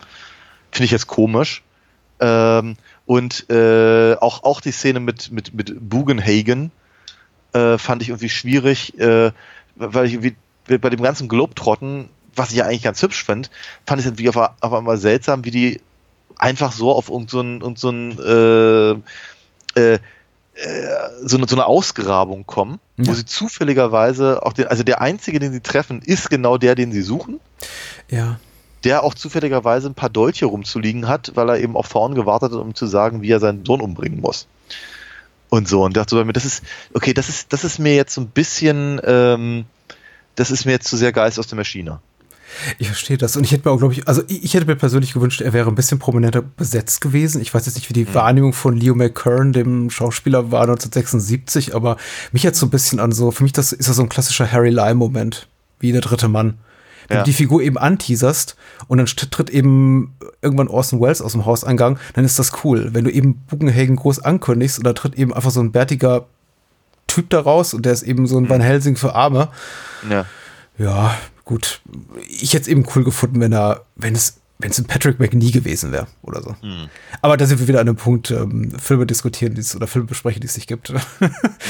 finde 0.72 0.84
ich 0.84 0.90
jetzt 0.90 1.06
komisch. 1.06 1.62
Ähm, 2.20 2.76
und 3.06 3.48
äh, 3.50 4.14
auch, 4.20 4.44
auch 4.44 4.60
die 4.60 4.72
Szene 4.72 5.00
mit, 5.00 5.32
mit, 5.32 5.54
mit 5.54 5.74
Bugenhagen 5.88 6.70
äh, 7.52 7.78
fand 7.78 8.02
ich 8.02 8.10
irgendwie 8.10 8.28
schwierig, 8.28 8.98
äh, 8.98 9.32
weil 9.76 10.06
ich 10.06 10.14
irgendwie 10.14 10.36
bei 10.78 10.90
dem 10.90 11.02
ganzen 11.02 11.28
Globetrotten, 11.28 12.08
was 12.36 12.50
ich 12.50 12.56
ja 12.58 12.66
eigentlich 12.66 12.82
ganz 12.82 13.02
hübsch 13.02 13.24
finde, 13.24 13.48
fand 13.86 14.00
ich 14.00 14.06
es 14.06 14.10
irgendwie 14.12 14.28
auf, 14.28 14.36
auf 14.60 14.72
einmal 14.72 14.98
seltsam, 14.98 15.44
wie 15.44 15.50
die 15.50 15.80
einfach 16.36 16.72
so 16.72 16.92
auf 16.92 17.08
irgendeinen 17.08 17.60
irgend 17.60 17.78
so 17.78 17.90
äh, 17.90 18.90
äh, 19.80 19.94
äh, 19.94 19.98
so, 21.22 21.36
eine, 21.38 21.48
so 21.48 21.56
eine 21.56 21.66
Ausgrabung 21.66 22.46
kommen, 22.46 22.80
wo 22.96 23.10
Ja. 23.10 23.14
sie 23.14 23.24
zufälligerweise 23.24 24.44
auch 24.44 24.52
den, 24.52 24.66
also 24.66 24.82
der 24.82 25.00
einzige, 25.00 25.38
den 25.38 25.52
sie 25.52 25.60
treffen, 25.60 26.02
ist 26.02 26.28
genau 26.28 26.58
der, 26.58 26.74
den 26.74 26.92
sie 26.92 27.02
suchen 27.02 27.40
Ja. 28.10 28.38
Der 28.84 29.02
auch 29.04 29.14
zufälligerweise 29.14 29.88
ein 29.88 29.94
paar 29.94 30.10
Dolche 30.10 30.46
rumzuliegen 30.46 31.08
hat, 31.08 31.32
weil 31.34 31.48
er 31.48 31.58
eben 31.58 31.76
auf 31.76 31.88
Thorn 31.88 32.14
gewartet 32.14 32.52
hat, 32.52 32.58
um 32.58 32.74
zu 32.74 32.86
sagen, 32.86 33.22
wie 33.22 33.30
er 33.30 33.40
seinen 33.40 33.64
Sohn 33.64 33.80
umbringen 33.80 34.20
muss. 34.20 34.46
Und 35.48 35.68
so, 35.68 35.84
und 35.84 35.96
dachte 35.96 36.10
so 36.10 36.16
bei 36.16 36.24
mir, 36.24 36.32
das 36.32 36.44
ist, 36.44 36.62
okay, 36.94 37.12
das 37.12 37.28
ist, 37.28 37.52
das 37.52 37.64
ist 37.64 37.78
mir 37.78 37.94
jetzt 37.94 38.14
so 38.14 38.20
ein 38.20 38.28
bisschen, 38.28 39.00
ähm, 39.04 39.64
das 40.36 40.50
ist 40.50 40.64
mir 40.64 40.72
jetzt 40.72 40.88
zu 40.88 40.96
sehr 40.96 41.12
Geist 41.12 41.38
aus 41.38 41.48
der 41.48 41.56
Maschine. 41.56 41.98
Ich 42.78 42.88
verstehe 42.88 43.16
das. 43.16 43.36
Und 43.36 43.44
ich 43.44 43.52
hätte 43.52 43.68
mir 43.68 43.74
auch, 43.74 43.78
glaube 43.78 43.94
ich, 43.94 44.08
also 44.08 44.22
ich, 44.28 44.42
ich 44.44 44.54
hätte 44.54 44.66
mir 44.66 44.76
persönlich 44.76 45.12
gewünscht, 45.12 45.40
er 45.40 45.52
wäre 45.52 45.68
ein 45.68 45.74
bisschen 45.74 45.98
prominenter 45.98 46.42
besetzt 46.42 47.00
gewesen. 47.00 47.40
Ich 47.40 47.52
weiß 47.54 47.66
jetzt 47.66 47.76
nicht, 47.76 47.88
wie 47.88 47.94
die 47.94 48.04
Mhm. 48.04 48.14
Wahrnehmung 48.14 48.52
von 48.52 48.76
Leo 48.76 48.94
McKern, 48.94 49.52
dem 49.52 49.90
Schauspieler, 49.90 50.50
war 50.50 50.62
1976, 50.62 51.74
aber 51.74 51.96
mich 52.32 52.46
hat 52.46 52.56
so 52.56 52.66
ein 52.66 52.70
bisschen 52.70 52.98
an 53.00 53.12
so, 53.12 53.30
für 53.30 53.42
mich 53.42 53.52
das 53.52 53.72
ist 53.72 53.88
das 53.88 53.96
so 53.96 54.02
ein 54.02 54.08
klassischer 54.08 54.50
Harry 54.50 54.70
Lime-Moment, 54.70 55.48
wie 55.78 55.92
der 55.92 56.00
dritte 56.00 56.28
Mann. 56.28 56.58
Wenn 57.10 57.18
Ja. 57.18 57.22
du 57.24 57.30
die 57.30 57.34
Figur 57.36 57.60
eben 57.60 57.76
anteaserst 57.76 58.54
und 58.86 58.98
dann 58.98 59.06
tritt 59.06 59.50
eben 59.50 60.14
irgendwann 60.42 60.68
Orson 60.68 61.00
Welles 61.00 61.20
aus 61.20 61.32
dem 61.32 61.44
Hauseingang, 61.44 61.98
dann 62.14 62.24
ist 62.24 62.38
das 62.38 62.52
cool. 62.64 62.90
Wenn 62.94 63.04
du 63.04 63.10
eben 63.10 63.34
Bugenhagen 63.48 63.96
groß 63.96 64.20
ankündigst 64.20 64.78
und 64.78 64.84
da 64.86 64.92
tritt 64.92 65.16
eben 65.16 65.34
einfach 65.34 65.50
so 65.50 65.60
ein 65.60 65.72
bärtiger 65.72 66.26
Typ 67.08 67.28
da 67.30 67.40
raus 67.40 67.74
und 67.74 67.84
der 67.84 67.92
ist 67.92 68.04
eben 68.04 68.28
so 68.28 68.38
ein 68.38 68.48
Van 68.48 68.60
Helsing 68.60 68.94
für 68.94 69.16
Arme, 69.16 69.48
Ja. 70.08 70.24
ja, 70.78 71.14
gut. 71.44 71.80
Ich 72.28 72.54
hätte 72.54 72.62
es 72.62 72.68
eben 72.68 72.86
cool 72.94 73.02
gefunden, 73.02 73.40
wenn 73.40 73.52
er, 73.52 73.82
wenn 73.96 74.14
es, 74.14 74.36
wenn 74.60 74.70
es 74.70 74.78
ein 74.78 74.84
Patrick 74.84 75.18
McNee 75.18 75.50
gewesen 75.50 75.92
wäre 75.92 76.06
oder 76.22 76.42
so. 76.42 76.54
Aber 77.22 77.36
da 77.36 77.46
sind 77.46 77.60
wir 77.60 77.68
wieder 77.68 77.80
an 77.80 77.88
einem 77.88 77.96
Punkt, 77.96 78.30
ähm, 78.30 78.72
Filme 78.78 79.06
diskutieren 79.06 79.54
die 79.54 79.60
es, 79.60 79.74
oder 79.74 79.86
Filme 79.86 80.06
besprechen, 80.06 80.40
die 80.40 80.46
es 80.46 80.56
nicht 80.56 80.66
gibt. 80.66 80.92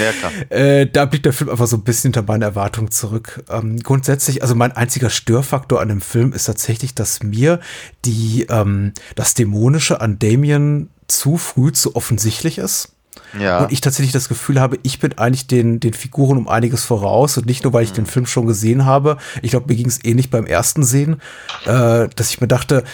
Ja, 0.00 0.12
klar. 0.12 0.32
äh, 0.50 0.86
da 0.86 1.04
blieb 1.04 1.24
der 1.24 1.32
Film 1.32 1.50
einfach 1.50 1.66
so 1.66 1.76
ein 1.76 1.82
bisschen 1.82 2.12
hinter 2.12 2.22
meinen 2.22 2.42
Erwartungen 2.42 2.90
zurück. 2.90 3.44
Ähm, 3.50 3.78
grundsätzlich, 3.78 4.42
also 4.42 4.54
mein 4.54 4.72
einziger 4.72 5.10
Störfaktor 5.10 5.80
an 5.80 5.88
dem 5.88 6.00
Film 6.00 6.32
ist 6.32 6.44
tatsächlich, 6.44 6.94
dass 6.94 7.22
mir 7.22 7.60
die, 8.04 8.46
ähm, 8.48 8.92
das 9.16 9.34
Dämonische 9.34 10.00
an 10.00 10.18
Damien 10.18 10.88
zu 11.08 11.36
früh 11.36 11.72
zu 11.72 11.96
offensichtlich 11.96 12.58
ist. 12.58 12.94
Ja. 13.38 13.58
Und 13.58 13.72
ich 13.72 13.80
tatsächlich 13.80 14.12
das 14.12 14.28
Gefühl 14.28 14.60
habe, 14.60 14.78
ich 14.82 14.98
bin 14.98 15.18
eigentlich 15.18 15.46
den, 15.46 15.80
den 15.80 15.92
Figuren 15.92 16.38
um 16.38 16.48
einiges 16.48 16.84
voraus 16.84 17.36
und 17.36 17.46
nicht 17.46 17.64
nur, 17.64 17.72
weil 17.72 17.84
ich 17.84 17.92
den 17.92 18.06
Film 18.06 18.26
schon 18.26 18.46
gesehen 18.46 18.84
habe. 18.84 19.18
Ich 19.42 19.50
glaube, 19.50 19.66
mir 19.68 19.76
ging 19.76 19.86
es 19.86 20.04
ähnlich 20.04 20.30
beim 20.30 20.46
ersten 20.46 20.82
Sehen, 20.82 21.20
äh, 21.64 22.08
dass 22.08 22.30
ich 22.30 22.40
mir 22.40 22.48
dachte, 22.48 22.84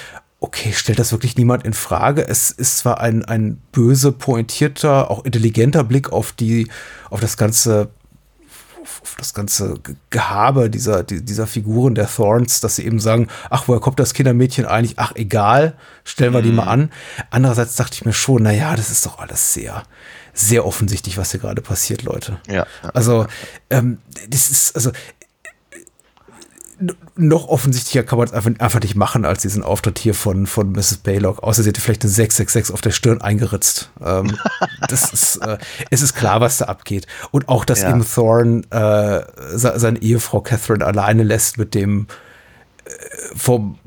okay, 0.40 0.72
stellt 0.72 0.98
das 0.98 1.12
wirklich 1.12 1.36
niemand 1.36 1.64
in 1.64 1.72
Frage? 1.72 2.26
Es 2.28 2.50
ist 2.50 2.78
zwar 2.78 3.00
ein, 3.00 3.24
ein 3.24 3.58
böse, 3.72 4.12
pointierter, 4.12 5.10
auch 5.10 5.24
intelligenter 5.24 5.82
Blick 5.82 6.12
auf 6.12 6.32
die, 6.32 6.68
auf 7.10 7.20
das 7.20 7.36
ganze 7.36 7.88
auf 9.02 9.14
das 9.18 9.34
ganze 9.34 9.74
Ge- 9.82 9.96
Gehabe 10.10 10.70
dieser, 10.70 11.02
die- 11.02 11.24
dieser 11.24 11.46
Figuren 11.46 11.94
der 11.94 12.08
Thorns, 12.08 12.60
dass 12.60 12.76
sie 12.76 12.84
eben 12.86 13.00
sagen, 13.00 13.28
ach, 13.50 13.64
woher 13.68 13.80
kommt 13.80 13.98
das 14.00 14.14
Kindermädchen 14.14 14.66
eigentlich? 14.66 14.98
Ach, 14.98 15.12
egal, 15.14 15.74
stellen 16.04 16.32
wir 16.32 16.42
die 16.42 16.52
mal 16.52 16.68
an. 16.68 16.90
Andererseits 17.30 17.76
dachte 17.76 17.94
ich 17.94 18.04
mir 18.04 18.12
schon, 18.12 18.42
na 18.44 18.52
ja, 18.52 18.74
das 18.76 18.90
ist 18.90 19.04
doch 19.06 19.18
alles 19.18 19.52
sehr, 19.54 19.82
sehr 20.32 20.64
offensichtlich, 20.66 21.18
was 21.18 21.30
hier 21.32 21.40
gerade 21.40 21.62
passiert, 21.62 22.02
Leute. 22.02 22.38
Ja. 22.48 22.66
Also, 22.94 23.26
ähm, 23.70 23.98
das 24.28 24.50
ist, 24.50 24.74
also, 24.76 24.90
noch 27.18 27.48
offensichtlicher 27.48 28.02
kann 28.02 28.18
man 28.18 28.28
es 28.28 28.34
einfach, 28.34 28.50
einfach 28.58 28.80
nicht 28.80 28.94
machen 28.94 29.24
als 29.24 29.42
diesen 29.42 29.62
Auftritt 29.62 29.98
hier 29.98 30.14
von, 30.14 30.46
von 30.46 30.72
Mrs. 30.72 30.98
Baylock. 30.98 31.42
Außer 31.42 31.62
sie 31.62 31.68
hätte 31.70 31.80
vielleicht 31.80 32.02
eine 32.02 32.10
666 32.10 32.74
auf 32.74 32.80
der 32.82 32.90
Stirn 32.90 33.20
eingeritzt. 33.22 33.90
Ähm, 34.04 34.36
das 34.88 35.12
ist, 35.12 35.36
äh, 35.36 35.58
es 35.90 36.02
ist 36.02 36.14
klar, 36.14 36.40
was 36.40 36.58
da 36.58 36.66
abgeht. 36.66 37.06
Und 37.30 37.48
auch, 37.48 37.64
dass 37.64 37.80
Ja. 37.82 37.90
eben 37.90 38.04
Thorne 38.04 38.62
äh, 38.70 39.56
se- 39.56 39.74
seine 39.78 40.00
Ehefrau 40.02 40.40
Catherine 40.42 40.84
alleine 40.84 41.22
lässt 41.22 41.56
mit 41.58 41.74
dem 41.74 42.06
äh, 42.84 42.90
vom 43.36 43.78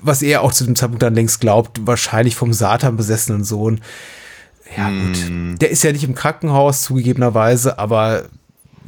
was 0.00 0.22
er 0.22 0.40
auch 0.42 0.52
zu 0.52 0.64
dem 0.64 0.74
Zeitpunkt 0.76 1.02
dann 1.02 1.14
längst 1.14 1.40
glaubt, 1.40 1.86
wahrscheinlich 1.86 2.34
vom 2.36 2.52
Satan 2.54 2.96
besessenen 2.96 3.44
Sohn. 3.44 3.80
Ja, 4.76 4.88
gut. 4.88 5.60
Der 5.60 5.70
ist 5.70 5.82
ja 5.84 5.92
nicht 5.92 6.04
im 6.04 6.14
Krankenhaus, 6.14 6.82
zugegebenerweise, 6.82 7.78
aber 7.78 8.24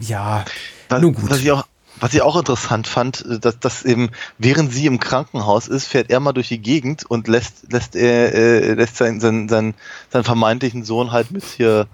ja, 0.01 0.45
Was, 0.89 1.03
nun 1.03 1.13
gut. 1.15 1.29
Was 1.31 1.41
ich 1.41 1.51
auch 1.51 1.65
was 2.01 2.15
ich 2.15 2.23
auch 2.23 2.37
interessant 2.37 2.87
fand, 2.87 3.25
äh, 3.25 3.39
dass, 3.39 3.59
dass 3.59 3.85
eben, 3.85 4.11
während 4.39 4.73
sie 4.73 4.87
im 4.87 5.01
Krankenhaus 5.01 5.69
ist, 5.69 5.87
fährt 5.87 6.11
er 6.11 6.20
mal 6.20 6.33
durch 6.33 6.49
die 6.49 6.61
Gegend 6.61 7.05
und 7.09 7.29
lässt, 7.29 7.73
lässt 7.73 7.97
er, 7.97 8.35
äh, 8.35 8.75
lässt 8.75 8.97
seinen, 8.97 9.20
seinen, 9.20 9.49
seinen, 9.49 9.75
seinen 10.11 10.25
vermeintlichen 10.25 10.85
Sohn 10.85 11.12
halt 11.12 11.31
mit 11.31 11.45
hier 11.45 11.87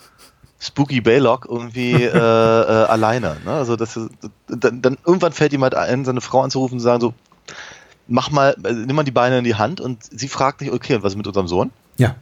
Spooky 0.59 1.01
Baylock 1.01 1.47
irgendwie 1.49 1.93
äh, 2.03 2.09
äh, 2.09 2.87
alleine. 2.87 3.37
Ne? 3.45 3.53
Also 3.53 3.77
das 3.77 3.99
dann, 4.49 4.83
dann 4.83 4.99
irgendwann 5.05 5.33
fällt 5.33 5.53
ihm 5.53 5.63
halt 5.63 5.75
ein, 5.75 6.05
seine 6.05 6.21
Frau 6.21 6.43
anzurufen 6.43 6.75
und 6.75 6.81
zu 6.81 6.85
sagen 6.85 7.01
so, 7.01 7.15
mach 8.07 8.31
mal, 8.31 8.57
äh, 8.65 8.73
nimm 8.73 8.97
mal 8.97 9.05
die 9.05 9.11
Beine 9.11 9.39
in 9.39 9.45
die 9.45 9.55
Hand 9.55 9.81
und 9.81 10.03
sie 10.03 10.29
fragt 10.29 10.61
nicht, 10.61 10.73
okay, 10.73 10.97
und 10.97 11.03
was 11.03 11.13
ist 11.13 11.17
mit 11.17 11.27
unserem 11.27 11.49
Sohn? 11.49 11.71
ja. 11.97 12.17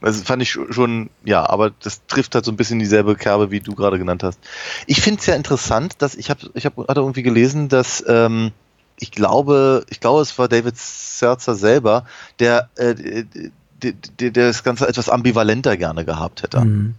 Also 0.00 0.22
fand 0.24 0.42
ich 0.42 0.50
schon, 0.50 1.10
ja, 1.24 1.48
aber 1.48 1.70
das 1.82 2.06
trifft 2.06 2.34
halt 2.34 2.44
so 2.44 2.52
ein 2.52 2.56
bisschen 2.56 2.78
dieselbe 2.78 3.16
Kerbe, 3.16 3.50
wie 3.50 3.60
du 3.60 3.74
gerade 3.74 3.98
genannt 3.98 4.22
hast. 4.22 4.38
Ich 4.86 5.00
finde 5.00 5.20
es 5.20 5.26
ja 5.26 5.34
interessant, 5.34 5.94
dass 5.98 6.14
ich 6.14 6.28
habe, 6.28 6.50
ich 6.54 6.66
habe 6.66 6.82
hatte 6.86 7.00
irgendwie 7.00 7.22
gelesen, 7.22 7.68
dass 7.68 8.04
ähm, 8.06 8.52
ich 8.98 9.10
glaube, 9.10 9.84
ich 9.88 10.00
glaube, 10.00 10.22
es 10.22 10.38
war 10.38 10.48
David 10.48 10.76
Serzer 10.76 11.54
selber, 11.54 12.06
der, 12.38 12.68
äh, 12.76 12.94
der, 12.94 13.92
der, 14.20 14.30
der 14.30 14.46
das 14.48 14.64
Ganze 14.64 14.88
etwas 14.88 15.08
ambivalenter 15.08 15.76
gerne 15.76 16.04
gehabt 16.04 16.42
hätte. 16.42 16.60
Mhm. 16.60 16.94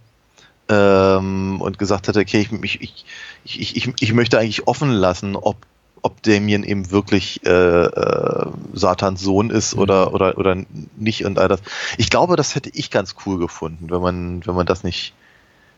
Ähm, 0.70 1.62
und 1.62 1.80
gesagt 1.80 2.08
hätte, 2.08 2.20
okay, 2.20 2.42
ich, 2.42 2.52
ich, 2.52 2.82
ich, 2.82 3.06
ich, 3.46 3.76
ich, 3.76 3.94
ich 4.00 4.14
möchte 4.14 4.38
eigentlich 4.38 4.68
offen 4.68 4.92
lassen, 4.92 5.36
ob 5.36 5.56
ob 6.02 6.22
Damien 6.24 6.64
eben 6.64 6.92
wirklich 6.92 7.46
äh, 7.46 7.50
äh, 7.50 8.48
Satans 8.74 9.22
Sohn 9.22 9.50
ist 9.50 9.76
oder, 9.76 10.14
oder, 10.14 10.38
oder 10.38 10.56
nicht 10.96 11.26
und 11.26 11.40
all 11.40 11.48
das. 11.48 11.62
Ich 11.98 12.10
glaube, 12.10 12.36
das 12.36 12.56
hätte 12.56 12.70
ich 12.74 12.92
ganz 12.92 13.16
cool 13.26 13.40
gefunden, 13.40 13.90
wenn 13.90 14.02
man, 14.02 14.46
wenn 14.46 14.56
man 14.56 14.66
das 14.66 14.84
nicht 14.84 15.14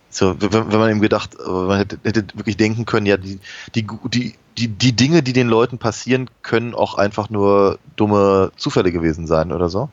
so, 0.09 0.41
wenn, 0.41 0.71
wenn 0.71 0.79
man 0.79 0.89
eben 0.89 1.01
gedacht, 1.01 1.35
äh, 1.39 1.49
man 1.49 1.77
hätte, 1.77 1.99
hätte 2.03 2.25
wirklich 2.33 2.57
denken 2.57 2.85
können, 2.85 3.05
ja, 3.05 3.17
die, 3.17 3.39
die, 3.75 3.85
die, 4.05 4.35
die, 4.57 4.67
die 4.67 4.95
Dinge, 4.95 5.21
die 5.23 5.33
den 5.33 5.47
Leuten 5.47 5.77
passieren, 5.77 6.29
können 6.41 6.73
auch 6.73 6.95
einfach 6.95 7.29
nur 7.29 7.79
dumme 7.95 8.51
Zufälle 8.57 8.91
gewesen 8.91 9.27
sein 9.27 9.51
oder 9.51 9.69
so. 9.69 9.89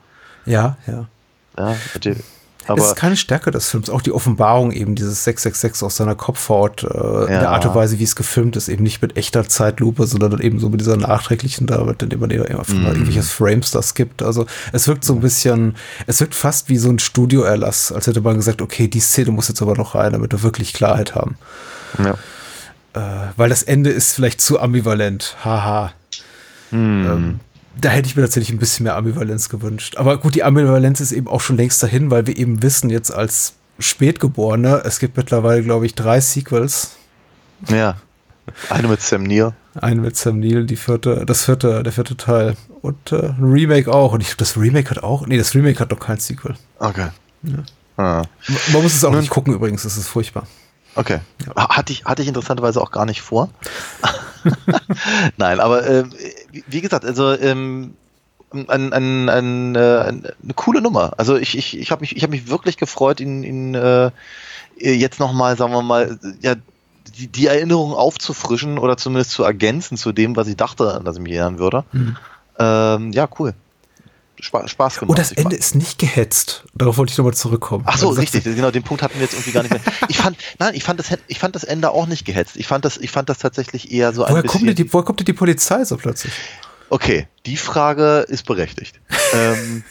Ja, 0.47 0.77
ja. 0.86 1.07
Ja, 1.59 1.70
hätte, 1.93 2.16
es 2.66 2.70
aber 2.70 2.88
ist 2.88 2.97
keine 2.97 3.16
Stärke 3.16 3.51
des 3.51 3.68
Films, 3.68 3.90
auch 3.90 4.02
die 4.02 4.12
Offenbarung 4.12 4.72
eben 4.72 4.94
dieses 4.94 5.24
666 5.24 5.84
aus 5.84 5.97
seiner 5.97 6.14
Kopfhaut, 6.14 6.82
äh, 6.82 6.86
in 6.86 7.28
der 7.28 7.51
Art 7.51 7.64
und 7.66 7.74
Weise, 7.74 7.98
wie 7.98 8.05
es 8.05 8.16
gefilmt 8.16 8.56
ist, 8.56 8.68
eben 8.68 8.82
nicht 8.82 9.02
mit 9.02 9.16
echter 9.16 9.48
Zeitlupe, 9.48 10.06
sondern 10.06 10.32
dann 10.32 10.40
eben 10.40 10.59
so 10.59 10.68
mit 10.68 10.80
dieser 10.80 10.97
nachträglichen, 10.97 11.66
da 11.66 11.84
man 11.84 11.97
eben 12.01 12.59
einfach 12.59 12.74
mal 12.74 12.93
irgendwelches 12.93 13.30
Frames 13.30 13.70
das 13.70 13.94
gibt. 13.94 14.22
Also 14.22 14.47
es 14.72 14.88
wirkt 14.88 15.05
so 15.05 15.14
ein 15.14 15.20
bisschen, 15.20 15.76
es 16.06 16.20
wirkt 16.20 16.34
fast 16.34 16.68
wie 16.68 16.76
so 16.76 16.90
ein 16.90 16.98
Studioerlass, 16.98 17.93
als 17.93 18.06
hätte 18.06 18.20
man 18.20 18.36
gesagt, 18.36 18.60
okay, 18.62 18.88
die 18.88 19.01
Szene 19.01 19.30
muss 19.30 19.48
jetzt 19.48 19.62
aber 19.62 19.74
noch 19.76 19.94
rein, 19.94 20.12
damit 20.12 20.32
wir 20.32 20.43
wirklich 20.43 20.72
Klarheit 20.72 21.14
haben. 21.14 21.36
ja. 21.98 22.14
Äh, 22.94 23.32
weil 23.36 23.51
das 23.51 23.62
Ende 23.62 23.90
ist 23.90 24.14
vielleicht 24.14 24.40
zu 24.40 24.59
ambivalent. 24.59 25.36
Haha. 25.44 25.93
Ähm, 26.72 27.40
da 27.81 27.90
hätte 27.90 28.09
ich 28.09 28.16
mir 28.16 28.23
tatsächlich 28.23 28.51
ein 28.51 28.59
bisschen 28.59 28.85
mehr 28.85 28.97
Ambivalenz 28.97 29.48
gewünscht. 29.48 29.97
Aber 29.97 30.19
gut, 30.19 30.35
die 30.35 30.43
Ambivalenz 30.44 31.01
ist 31.01 31.12
eben 31.12 31.28
auch 31.28 31.40
schon 31.40 31.57
längst 31.57 31.82
dahin, 31.82 32.11
weil 32.11 32.27
wir 32.27 32.36
eben 32.36 32.62
wissen 32.62 32.90
jetzt 32.90 33.11
als 33.11 33.55
Spätgeborene, 33.78 34.82
es 34.85 34.98
gibt 34.98 35.16
mittlerweile, 35.16 35.62
glaube 35.62 35.86
ich, 35.86 35.94
drei 35.94 36.20
Sequels. 36.20 36.97
ja. 37.69 37.97
Eine 38.70 38.86
mit 38.86 39.01
Sam 39.03 39.24
Neill. 39.24 39.55
Einen 39.74 40.03
mit 40.03 40.16
Sam 40.16 40.39
Neill, 40.39 40.66
die 40.66 40.77
vierte, 40.77 41.24
das 41.27 41.44
vierte, 41.44 41.82
der 41.82 41.93
vierte 41.93 42.16
Teil. 42.16 42.57
Und 42.81 43.11
äh, 43.11 43.31
ein 43.31 43.43
Remake 43.43 43.93
auch. 43.93 44.12
Und 44.12 44.20
ich 44.20 44.28
glaube, 44.28 44.39
das 44.39 44.57
Remake 44.57 44.89
hat 44.90 45.03
auch. 45.03 45.27
Nee, 45.27 45.36
das 45.36 45.57
Remake 45.57 45.81
hat 45.81 45.90
noch 45.90 45.98
kein 45.98 46.19
Sequel. 46.19 46.55
Okay. 46.78 47.09
Ah. 47.97 48.23
Man 48.73 48.82
muss 48.82 48.94
es 48.94 49.05
auch 49.05 49.11
nicht 49.12 49.31
gucken 49.31 49.53
übrigens, 49.53 49.85
es 49.85 49.97
ist 49.97 50.09
furchtbar. 50.09 50.47
Okay. 50.97 51.20
Hatte 51.55 51.93
ich, 51.93 52.05
hatte 52.05 52.23
ich 52.23 52.28
interessanterweise 52.28 52.81
auch 52.81 52.90
gar 52.90 53.06
nicht 53.06 53.20
vor. 53.23 53.51
Nein, 55.36 55.60
aber 55.60 55.86
äh, 55.86 56.05
wie, 56.66 56.81
gesagt, 56.81 57.05
also 57.05 57.32
ähm, 57.32 57.94
ein, 58.52 58.93
ein, 58.93 59.28
ein, 59.28 59.74
äh, 59.74 59.78
eine 59.78 60.55
coole 60.55 60.81
Nummer. 60.81 61.12
Also 61.16 61.36
ich, 61.36 61.56
ich, 61.56 61.78
ich 61.78 61.90
habe 61.90 62.01
mich, 62.01 62.16
ich 62.16 62.23
hab 62.23 62.31
mich 62.31 62.48
wirklich 62.48 62.77
gefreut, 62.77 63.20
ihn, 63.20 63.43
ihn 63.43 63.74
äh, 63.74 64.10
jetzt 64.78 65.20
nochmal, 65.20 65.56
sagen 65.56 65.73
wir 65.73 65.82
mal, 65.82 66.18
ja, 66.40 66.55
die, 67.16 67.28
die 67.28 67.47
Erinnerung 67.47 67.94
aufzufrischen 67.94 68.78
oder 68.78 68.97
zumindest 68.97 69.31
zu 69.31 69.43
ergänzen 69.43 69.97
zu 69.97 70.12
dem, 70.12 70.36
was 70.36 70.48
ich 70.48 70.56
dachte, 70.56 70.94
an 70.94 71.05
das 71.05 71.16
ich 71.16 71.23
mich 71.23 71.32
erinnern 71.32 71.59
würde. 71.59 71.85
Ähm, 72.59 73.12
ja, 73.12 73.28
cool. 73.39 73.55
Spa 74.40 74.66
Spaß 74.68 74.98
gemacht. 74.98 75.10
Oh, 75.10 75.14
das 75.14 75.32
Ende 75.32 75.56
ist 75.56 75.74
nicht 75.74 75.98
gehetzt. 75.98 76.64
Darauf 76.74 76.98
wollte 76.98 77.10
ich 77.12 77.18
nochmal 77.18 77.34
zurückkommen. 77.34 77.84
Ach 77.86 77.96
so, 77.96 78.12
sagst, 78.12 78.34
richtig, 78.34 78.54
genau, 78.56 78.70
den 78.70 78.82
Punkt 78.82 79.02
hatten 79.02 79.14
wir 79.14 79.22
jetzt 79.22 79.34
irgendwie 79.34 79.52
gar 79.52 79.62
nicht 79.62 79.72
mehr. 79.72 79.80
Ich 80.08 80.18
fand, 80.18 80.36
nein, 80.58 80.74
ich 80.74 80.84
fand 80.84 81.00
das, 81.00 81.08
ich 81.26 81.38
fand 81.38 81.54
das 81.54 81.64
Ende 81.64 81.90
auch 81.90 82.06
nicht 82.06 82.24
gehetzt. 82.24 82.56
Ich 82.56 82.66
fand 82.66 82.84
das, 82.84 82.96
ich 82.98 83.10
fand 83.10 83.28
das 83.28 83.38
tatsächlich 83.38 83.90
eher 83.92 84.12
so 84.12 84.24
ein 84.24 84.32
Woher 84.32 84.42
bisschen. 84.42 84.66
kommt, 84.66 84.78
die, 84.78 84.92
woher 84.92 85.04
kommt 85.04 85.20
denn 85.20 85.24
die 85.26 85.32
Polizei 85.32 85.84
so 85.84 85.96
plötzlich? 85.96 86.32
Okay, 86.90 87.26
die 87.46 87.56
Frage 87.56 88.26
ist 88.28 88.44
berechtigt. 88.46 89.00
ähm, 89.34 89.82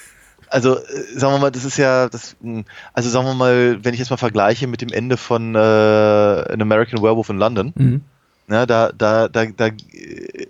also, 0.48 0.78
äh, 0.78 0.84
sagen 1.16 1.34
wir 1.34 1.40
mal, 1.40 1.52
das 1.52 1.66
ist 1.66 1.78
ja, 1.78 2.08
das, 2.08 2.36
mh, 2.40 2.64
also 2.94 3.10
sagen 3.10 3.26
wir 3.26 3.34
mal, 3.34 3.84
wenn 3.84 3.94
ich 3.94 4.00
jetzt 4.00 4.10
mal 4.12 4.18
vergleiche 4.18 4.68
mit 4.68 4.82
dem 4.82 4.90
Ende 4.90 5.18
von 5.18 5.56
äh, 5.56 5.58
An 5.58 6.62
American 6.62 7.02
Werewolf 7.02 7.30
in 7.30 7.38
London, 7.38 7.74
Mhm. 7.76 8.02
ja, 8.48 8.66
da, 8.66 8.92
da, 8.96 9.28
da, 9.28 9.46
da 9.48 9.66
äh, 9.68 10.48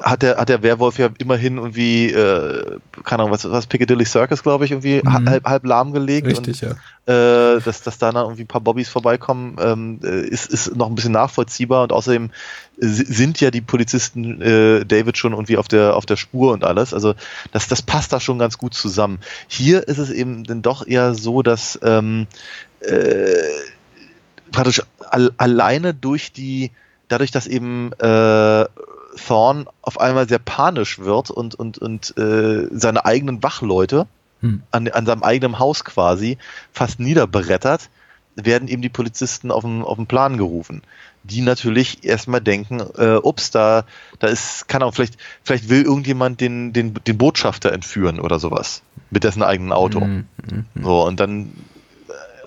hat 0.00 0.22
der, 0.22 0.36
hat 0.36 0.48
der 0.48 0.62
Werwolf 0.62 0.98
ja 0.98 1.08
immerhin 1.18 1.56
irgendwie, 1.58 2.10
äh, 2.12 2.78
keine 3.04 3.22
Ahnung, 3.22 3.32
was, 3.32 3.50
was 3.50 3.66
Piccadilly 3.66 4.04
Circus, 4.04 4.42
glaube 4.42 4.64
ich, 4.64 4.70
irgendwie 4.70 5.02
Mhm. 5.02 5.28
halb, 5.28 5.44
halb 5.44 5.64
lahmgelegt. 5.66 6.26
Richtig, 6.26 6.62
und, 6.62 6.76
ja. 7.06 7.54
äh, 7.56 7.60
dass, 7.60 7.82
dass 7.82 7.98
da 7.98 8.12
dann 8.12 8.24
irgendwie 8.24 8.42
ein 8.42 8.48
paar 8.48 8.60
Bobbys 8.60 8.88
vorbeikommen, 8.88 9.56
ähm, 9.60 10.00
äh, 10.02 10.20
ist, 10.26 10.50
ist 10.52 10.76
noch 10.76 10.88
ein 10.88 10.94
bisschen 10.94 11.12
nachvollziehbar 11.12 11.82
und 11.82 11.92
außerdem 11.92 12.30
si- 12.76 13.04
sind 13.04 13.40
ja 13.40 13.50
die 13.50 13.60
Polizisten 13.60 14.40
äh, 14.40 14.84
David 14.84 15.18
schon 15.18 15.32
irgendwie 15.32 15.56
auf 15.56 15.68
der, 15.68 15.96
auf 15.96 16.06
der 16.06 16.16
Spur 16.16 16.52
und 16.52 16.64
alles. 16.64 16.94
Also 16.94 17.14
das, 17.52 17.68
das 17.68 17.82
passt 17.82 18.12
da 18.12 18.20
schon 18.20 18.38
ganz 18.38 18.58
gut 18.58 18.74
zusammen. 18.74 19.18
Hier 19.46 19.88
ist 19.88 19.98
es 19.98 20.10
eben 20.10 20.44
dann 20.44 20.62
doch 20.62 20.86
eher 20.86 21.14
so, 21.14 21.42
dass 21.42 21.78
ähm, 21.82 22.26
äh, 22.80 23.34
praktisch 24.52 24.82
al 25.10 25.32
alleine 25.36 25.94
durch 25.94 26.32
die, 26.32 26.70
dadurch, 27.08 27.30
dass 27.30 27.46
eben 27.46 27.92
äh, 27.94 28.64
Thorn 29.18 29.66
auf 29.82 30.00
einmal 30.00 30.28
sehr 30.28 30.38
panisch 30.38 30.98
wird 30.98 31.30
und, 31.30 31.54
und, 31.54 31.78
und 31.78 32.16
äh, 32.16 32.68
seine 32.70 33.04
eigenen 33.04 33.42
Wachleute 33.42 34.06
Hm. 34.40 34.62
an, 34.70 34.88
an 34.88 35.06
seinem 35.06 35.22
eigenen 35.22 35.58
Haus 35.58 35.84
quasi 35.84 36.38
fast 36.72 37.00
niederbrettert, 37.00 37.90
werden 38.36 38.68
eben 38.68 38.82
die 38.82 38.88
Polizisten 38.88 39.50
auf 39.50 39.64
den, 39.64 39.82
auf 39.82 39.96
den 39.96 40.06
Plan 40.06 40.36
gerufen. 40.36 40.82
Die 41.24 41.40
natürlich 41.40 42.04
erstmal 42.04 42.40
denken, 42.40 42.80
äh, 42.96 43.16
ups, 43.16 43.50
da, 43.50 43.84
da 44.20 44.28
ist, 44.28 44.68
keine 44.68 44.84
Ahnung, 44.84 44.94
vielleicht, 44.94 45.16
vielleicht 45.42 45.68
will 45.68 45.82
irgendjemand 45.82 46.40
den, 46.40 46.72
den, 46.72 46.94
den 46.94 47.18
Botschafter 47.18 47.72
entführen 47.72 48.20
oder 48.20 48.38
sowas. 48.38 48.82
Mit 49.10 49.24
dessen 49.24 49.42
eigenen 49.42 49.72
Auto. 49.72 50.00
Mhm. 50.00 50.26
So, 50.80 51.04
und 51.04 51.18
dann, 51.18 51.52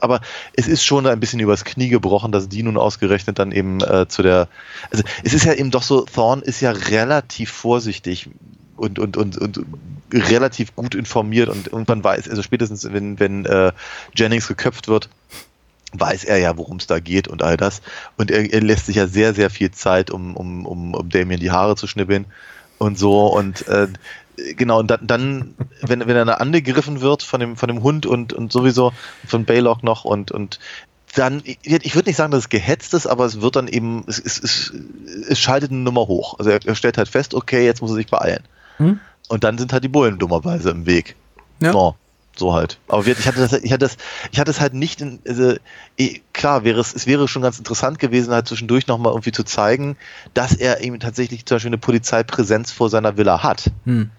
aber 0.01 0.21
es 0.53 0.67
ist 0.67 0.83
schon 0.83 1.07
ein 1.07 1.19
bisschen 1.19 1.39
übers 1.39 1.65
Knie 1.65 1.89
gebrochen, 1.89 2.31
dass 2.31 2.49
die 2.49 2.63
nun 2.63 2.77
ausgerechnet 2.77 3.39
dann 3.39 3.51
eben 3.51 3.81
äh, 3.81 4.07
zu 4.07 4.23
der, 4.23 4.47
also 4.91 5.03
es 5.23 5.33
ist 5.33 5.45
ja 5.45 5.53
eben 5.53 5.71
doch 5.71 5.83
so, 5.83 6.01
Thorn 6.01 6.41
ist 6.41 6.61
ja 6.61 6.71
relativ 6.71 7.51
vorsichtig 7.51 8.29
und, 8.77 8.99
und, 8.99 9.17
und, 9.17 9.37
und 9.37 9.65
relativ 10.13 10.75
gut 10.75 10.95
informiert 10.95 11.49
und 11.49 11.67
irgendwann 11.67 12.03
weiß, 12.03 12.29
also 12.29 12.41
spätestens 12.41 12.91
wenn, 12.91 13.19
wenn 13.19 13.45
äh, 13.45 13.71
Jennings 14.15 14.47
geköpft 14.47 14.87
wird, 14.87 15.09
weiß 15.93 16.23
er 16.23 16.37
ja, 16.37 16.57
worum 16.57 16.77
es 16.77 16.87
da 16.87 16.99
geht 16.99 17.27
und 17.27 17.43
all 17.43 17.57
das. 17.57 17.81
Und 18.17 18.31
er, 18.31 18.51
er 18.51 18.61
lässt 18.61 18.85
sich 18.85 18.95
ja 18.95 19.07
sehr, 19.07 19.33
sehr 19.33 19.49
viel 19.49 19.71
Zeit, 19.71 20.09
um, 20.09 20.35
um, 20.35 20.65
um, 20.65 20.93
um 20.93 21.09
Damien 21.09 21.39
die 21.39 21.51
Haare 21.51 21.75
zu 21.75 21.87
schnippeln 21.87 22.25
und 22.77 22.97
so. 22.97 23.27
Und 23.27 23.67
äh, 23.67 23.87
genau, 24.57 24.79
und 24.79 24.87
dann, 24.87 25.07
dann 25.07 25.55
wenn, 25.81 25.99
wenn 26.01 26.15
er 26.15 26.25
dann 26.25 26.35
angegriffen 26.35 27.01
wird 27.01 27.23
von 27.23 27.39
dem, 27.39 27.57
von 27.57 27.67
dem 27.67 27.83
Hund 27.83 28.05
und, 28.05 28.33
und 28.33 28.51
sowieso 28.51 28.93
von 29.25 29.45
Baylock 29.45 29.83
noch 29.83 30.05
und, 30.05 30.31
und 30.31 30.59
dann, 31.15 31.41
ich, 31.43 31.59
ich 31.63 31.95
würde 31.95 32.09
nicht 32.09 32.17
sagen, 32.17 32.31
dass 32.31 32.43
es 32.43 32.49
gehetzt 32.49 32.93
ist, 32.93 33.07
aber 33.07 33.25
es 33.25 33.41
wird 33.41 33.55
dann 33.55 33.67
eben, 33.67 34.03
es, 34.07 34.19
es, 34.19 34.41
es, 34.41 34.73
es 35.27 35.39
schaltet 35.39 35.71
eine 35.71 35.81
Nummer 35.81 36.07
hoch. 36.07 36.39
Also 36.39 36.51
er, 36.51 36.75
stellt 36.75 36.97
halt 36.97 37.09
fest, 37.09 37.33
okay, 37.33 37.65
jetzt 37.65 37.81
muss 37.81 37.91
er 37.91 37.95
sich 37.95 38.07
beeilen. 38.07 38.43
Hm? 38.77 38.99
Und 39.27 39.43
dann 39.43 39.57
sind 39.57 39.73
halt 39.73 39.83
die 39.83 39.89
Bullen 39.89 40.19
dummerweise 40.19 40.69
im 40.69 40.85
Weg. 40.85 41.15
Ja. 41.59 41.71
So. 41.71 41.95
So 42.33 42.53
halt. 42.53 42.79
Aber 42.87 43.05
ich 43.05 43.27
hatte 43.27 43.39
das, 43.39 43.51
ich 43.51 43.73
hatte 43.73 43.85
das, 43.85 43.97
ich 44.31 44.39
hatte 44.39 44.51
es 44.51 44.61
halt 44.61 44.73
nicht 44.73 45.01
in, 45.01 45.19
also, 45.27 45.55
eh, 45.97 46.21
klar 46.31 46.63
wäre 46.63 46.79
es, 46.79 46.95
es 46.95 47.05
wäre 47.05 47.27
schon 47.27 47.41
ganz 47.41 47.57
interessant 47.57 47.99
gewesen, 47.99 48.33
halt 48.33 48.47
zwischendurch 48.47 48.87
nochmal 48.87 49.11
irgendwie 49.11 49.33
zu 49.33 49.43
zeigen, 49.43 49.97
dass 50.33 50.53
er 50.53 50.81
eben 50.81 50.99
tatsächlich 51.01 51.45
zum 51.45 51.55
Beispiel 51.55 51.69
eine 51.69 51.77
Polizeipräsenz 51.77 52.71
vor 52.71 52.89
seiner 52.89 53.17
Villa 53.17 53.43
hat. 53.43 53.69
Hm. 53.83 54.11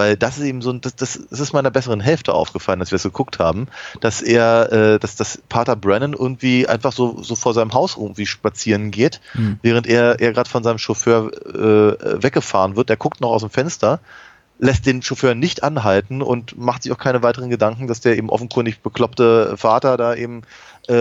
Weil 0.00 0.16
das 0.16 0.38
ist 0.38 0.44
eben 0.44 0.62
so, 0.62 0.72
das, 0.72 0.96
das, 0.96 1.20
das 1.28 1.40
ist 1.40 1.52
meiner 1.52 1.70
besseren 1.70 2.00
Hälfte 2.00 2.32
aufgefallen, 2.32 2.80
als 2.80 2.90
wir 2.90 2.96
es 2.96 3.02
geguckt 3.02 3.38
haben, 3.38 3.66
dass 4.00 4.22
er, 4.22 4.72
äh, 4.72 4.98
dass 4.98 5.14
das 5.14 5.42
Pater 5.50 5.76
Brennan 5.76 6.14
irgendwie 6.14 6.66
einfach 6.66 6.92
so, 6.92 7.22
so 7.22 7.34
vor 7.34 7.52
seinem 7.52 7.74
Haus 7.74 7.96
irgendwie 7.98 8.24
spazieren 8.24 8.90
geht, 8.90 9.20
Hm. 9.32 9.58
während 9.60 9.86
er, 9.86 10.18
er 10.18 10.32
gerade 10.32 10.48
von 10.48 10.64
seinem 10.64 10.78
Chauffeur 10.78 11.30
äh, 11.46 12.22
weggefahren 12.22 12.76
wird. 12.76 12.88
Der 12.88 12.96
guckt 12.96 13.20
noch 13.20 13.28
aus 13.28 13.42
dem 13.42 13.50
Fenster, 13.50 14.00
lässt 14.58 14.86
den 14.86 15.02
Chauffeur 15.02 15.34
nicht 15.34 15.62
anhalten 15.62 16.22
und 16.22 16.56
macht 16.58 16.82
sich 16.84 16.92
auch 16.92 16.98
keine 16.98 17.22
weiteren 17.22 17.50
Gedanken, 17.50 17.86
dass 17.86 18.00
der 18.00 18.16
eben 18.16 18.30
offenkundig 18.30 18.80
bekloppte 18.80 19.54
Vater 19.58 19.98
da 19.98 20.14
eben 20.14 20.42
äh, 20.88 20.94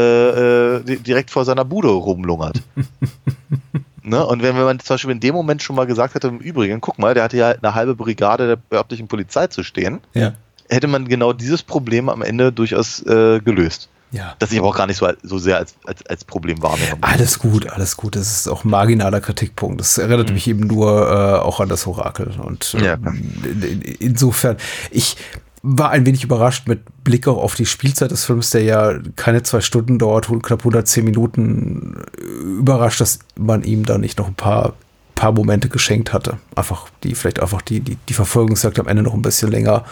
äh, 0.76 0.84
di- 0.84 1.00
direkt 1.00 1.30
vor 1.32 1.46
seiner 1.46 1.64
Bude 1.64 1.88
rumlungert. 1.88 2.62
Ne? 4.04 4.26
Und 4.26 4.42
wenn 4.42 4.56
man 4.56 4.80
zum 4.80 4.94
Beispiel 4.96 5.12
in 5.12 5.20
dem 5.20 5.36
Moment 5.36 5.62
schon 5.62 5.76
mal 5.76 5.86
gesagt 5.86 6.16
hätte, 6.16 6.28
im 6.28 6.40
Übrigen, 6.40 6.82
guck 6.82 6.98
mal, 7.00 7.14
der 7.14 7.24
hatte 7.24 7.38
ja 7.38 7.50
eine 7.50 7.76
halbe 7.76 7.96
Brigade 7.96 8.48
der 8.72 8.78
örtlichen 8.78 9.08
Polizei 9.08 9.48
zu 9.48 9.64
stehen, 9.64 10.00
Ja. 10.14 10.34
hätte 10.70 10.88
man 10.88 11.08
genau 11.08 11.34
dieses 11.34 11.64
Problem 11.64 12.10
am 12.10 12.22
Ende 12.22 12.52
durchaus 12.52 13.02
äh, 13.06 13.40
gelöst. 13.40 13.90
Ja. 14.12 14.36
Das 14.40 14.52
ich 14.52 14.58
aber 14.58 14.70
auch 14.70 14.76
gar 14.76 14.88
nicht 14.88 14.98
so, 14.98 15.08
so 15.22 15.38
sehr 15.38 15.58
als, 15.58 15.76
als, 15.86 16.04
als 16.08 16.24
Problem 16.26 16.62
wahrnehme. 16.64 16.98
Alles 17.02 17.38
gut, 17.38 17.70
alles 17.70 17.96
gut. 17.96 18.16
Das 18.16 18.32
ist 18.32 18.48
auch 18.48 18.64
ein 18.64 18.70
marginaler 18.72 19.22
Kritikpunkt. 19.22 19.80
Das 19.80 20.00
erinnert 20.00 20.32
mich 20.34 20.48
eben 20.48 20.66
nur 20.66 21.08
äh, 21.12 21.40
auch 21.40 21.60
an 21.60 21.70
das 21.70 21.86
Orakel. 21.86 22.32
Und 22.44 22.74
äh, 22.74 22.86
Ja. 22.86 22.94
in, 22.96 23.62
in, 23.62 23.82
insofern, 23.82 24.58
ich 24.90 25.16
war 25.62 25.92
ein 25.92 26.06
wenig 26.08 26.24
überrascht 26.24 26.68
mit 26.68 26.80
Blick 27.10 27.28
auch 27.28 27.38
auf 27.38 27.56
die 27.56 27.66
Spielzeit 27.66 28.12
des 28.12 28.24
Films, 28.24 28.52
der 28.52 28.62
ja 28.62 28.94
keine 29.16 29.42
zwei 29.42 29.62
Stunden 29.62 29.98
dauert, 29.98 30.28
knapp 30.44 30.60
110 30.60 31.04
Minuten, 31.04 32.04
äh, 32.16 32.22
überrascht, 32.22 33.02
dass 33.02 33.18
man 33.36 33.64
ihm 33.64 33.84
da 33.84 33.98
nicht 33.98 34.20
noch 34.20 34.28
ein 34.28 34.36
paar 34.36 34.76
paar 35.16 35.32
Momente 35.32 35.70
geschenkt 35.70 36.14
hatte. 36.14 36.38
Einfach, 36.56 36.88
die 37.04 37.16
vielleicht 37.16 37.42
einfach 37.42 37.64
die, 37.64 37.80
die, 37.80 37.98
die 38.08 38.14
Verfolgungsjagd 38.14 38.80
am 38.80 38.88
Ende 38.88 39.02
noch 39.02 39.16
ein 39.16 39.24
bisschen 39.24 39.50
länger 39.50 39.84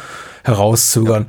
herauszögern. 0.44 1.26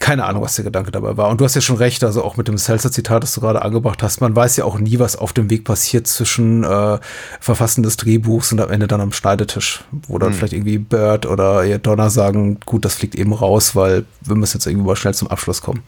Keine 0.00 0.24
Ahnung, 0.24 0.42
was 0.42 0.54
der 0.56 0.64
Gedanke 0.64 0.90
dabei 0.90 1.16
war. 1.18 1.28
Und 1.28 1.40
du 1.40 1.44
hast 1.44 1.54
ja 1.54 1.60
schon 1.60 1.76
recht, 1.76 2.02
also 2.04 2.24
auch 2.24 2.36
mit 2.38 2.48
dem 2.48 2.56
Seltzer-Zitat, 2.56 3.22
das 3.22 3.34
du 3.34 3.42
gerade 3.42 3.60
angebracht 3.62 4.02
hast. 4.02 4.20
Man 4.22 4.34
weiß 4.34 4.56
ja 4.56 4.64
auch 4.64 4.78
nie, 4.78 4.98
was 4.98 5.14
auf 5.14 5.32
dem 5.34 5.50
Weg 5.50 5.64
passiert 5.64 6.06
zwischen 6.06 6.64
äh, 6.64 6.98
Verfassen 7.38 7.82
des 7.82 7.98
Drehbuchs 7.98 8.50
und 8.50 8.60
am 8.62 8.70
Ende 8.70 8.88
dann 8.88 9.02
am 9.02 9.12
Schneidetisch, 9.12 9.84
wo 10.08 10.18
dann 10.18 10.32
vielleicht 10.32 10.54
irgendwie 10.54 10.78
Bird 10.78 11.26
oder 11.26 11.64
ihr 11.64 11.78
Donner 11.78 12.08
sagen, 12.08 12.58
gut, 12.64 12.86
das 12.86 12.94
fliegt 12.94 13.14
eben 13.14 13.32
raus, 13.34 13.76
weil 13.76 14.04
wir 14.22 14.36
müssen 14.36 14.56
jetzt 14.56 14.66
irgendwie 14.66 14.86
mal 14.86 14.96
schnell 14.96 15.14
zum 15.14 15.28
Abschluss 15.28 15.60
kommen. 15.60 15.82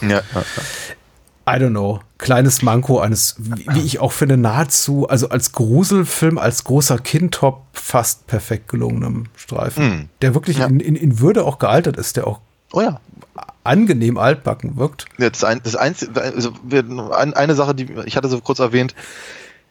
Ja, 0.00 0.08
ja, 0.08 0.22
ja. 0.34 0.42
I 1.54 1.58
don't 1.60 1.70
know, 1.70 2.00
kleines 2.18 2.62
Manko 2.62 3.00
eines, 3.00 3.36
wie, 3.38 3.66
wie 3.72 3.80
ich 3.80 4.00
auch 4.00 4.12
finde, 4.12 4.36
nahezu, 4.38 5.08
also 5.08 5.28
als 5.30 5.52
Gruselfilm, 5.52 6.36
als 6.38 6.64
großer 6.64 6.98
Kindtop 6.98 7.62
fast 7.72 8.26
perfekt 8.26 8.68
gelungenem 8.68 9.26
Streifen, 9.36 9.82
Hm. 9.92 10.08
der 10.22 10.34
wirklich 10.34 10.58
Ja. 10.58 10.66
in, 10.66 10.80
in, 10.80 10.94
in 10.96 11.20
Würde 11.20 11.44
auch 11.44 11.58
gealtert 11.58 11.96
ist, 11.98 12.16
der 12.16 12.26
auch 12.26 12.40
Oh 12.72 12.82
ja. 12.82 13.00
Angenehm 13.68 14.18
altbacken 14.18 14.76
wirkt. 14.76 15.04
Das, 15.18 15.44
ein, 15.44 15.60
das 15.62 15.76
Einzige, 15.76 16.20
also 16.20 16.52
eine 17.12 17.54
Sache, 17.54 17.74
die 17.74 17.92
ich 18.06 18.16
hatte 18.16 18.28
so 18.28 18.40
kurz 18.40 18.58
erwähnt. 18.58 18.94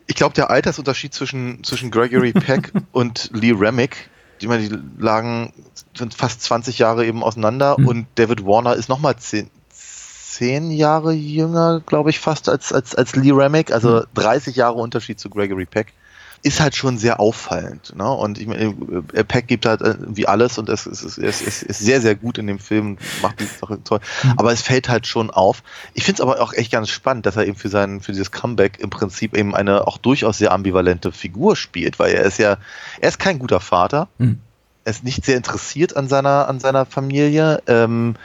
Ich 0.06 0.16
glaube, 0.16 0.36
der 0.36 0.50
Altersunterschied 0.50 1.14
zwischen, 1.14 1.64
zwischen 1.64 1.92
Gregory 1.92 2.32
Peck 2.48 2.72
und 2.92 3.30
Lee 3.34 3.52
Remick, 3.52 4.10
die, 4.42 4.48
meine, 4.48 4.70
die 4.70 4.78
lagen 5.00 5.52
sind 5.98 6.14
fast 6.14 6.44
20 6.44 6.78
Jahre 6.78 7.06
eben 7.06 7.24
auseinander 7.24 7.76
Mhm. 7.78 7.88
und 7.88 8.08
David 8.16 8.46
Warner 8.46 8.76
ist 8.76 8.88
nochmal 8.88 9.18
10, 9.18 9.50
10 9.72 10.72
Jahre 10.72 11.14
jünger, 11.14 11.82
glaube 11.86 12.12
ich, 12.12 12.20
fast 12.20 12.48
als, 12.48 12.72
als, 12.72 12.96
als 12.96 13.16
Lee 13.16 13.32
Remick, 13.32 13.72
also 13.72 14.04
30 14.14 14.56
Jahre 14.56 14.76
Unterschied 14.76 15.20
zu 15.20 15.30
Gregory 15.30 15.66
Peck. 15.66 15.94
Ist 16.44 16.60
halt 16.60 16.76
schon 16.76 16.98
sehr 16.98 17.20
auffallend. 17.20 17.96
Ne? 17.96 18.10
Und 18.10 18.40
ich 18.40 18.48
meine, 18.48 18.76
äh, 19.14 19.24
Peck 19.24 19.48
gibt 19.48 19.66
halt 19.66 19.82
irgendwie 19.82 20.28
alles 20.28 20.58
und 20.58 20.70
es 20.70 20.86
ist, 20.86 21.04
es 21.04 21.18
ist, 21.18 21.64
ist 21.64 21.80
sehr, 21.80 22.02
sehr 22.02 22.16
gut 22.16 22.38
in 22.38 22.48
dem 22.48 22.60
Film 22.60 22.98
macht 23.22 23.40
die 23.40 23.46
Sache 23.46 23.84
toll. 23.84 24.00
Aber 24.38 24.52
es 24.52 24.62
fällt 24.62 24.90
halt 24.90 25.08
schon 25.08 25.30
auf. 25.30 25.64
Ich 25.94 26.04
finde 26.04 26.22
es 26.22 26.22
aber 26.22 26.42
auch 26.42 26.54
echt 26.54 26.72
ganz 26.72 26.90
spannend, 26.90 27.26
dass 27.26 27.36
er 27.36 27.46
eben 27.46 27.58
für 27.58 27.70
sein, 27.70 28.02
für 28.02 28.12
dieses 28.12 28.32
Comeback 28.32 28.80
im 28.80 28.90
Prinzip 28.90 29.36
eben 29.36 29.56
eine 29.56 29.88
auch 29.88 29.98
durchaus 29.98 30.38
sehr 30.38 30.52
ambivalente 30.52 31.12
Figur 31.12 31.56
spielt, 31.56 32.00
weil 32.00 32.14
er 32.14 32.24
ist 32.24 32.38
ja, 32.38 32.58
er 33.02 33.10
ist 33.10 33.20
kein 33.20 33.40
guter 33.40 33.60
Vater. 33.60 34.08
Hm. 34.20 34.40
Er 34.86 34.92
ist 34.92 35.04
nicht 35.04 35.26
sehr 35.26 35.36
interessiert 35.36 35.98
an 35.98 36.08
seiner, 36.08 36.48
an 36.48 36.62
seiner 36.62 36.86
Familie. 36.86 37.62
Ähm, 37.68 38.16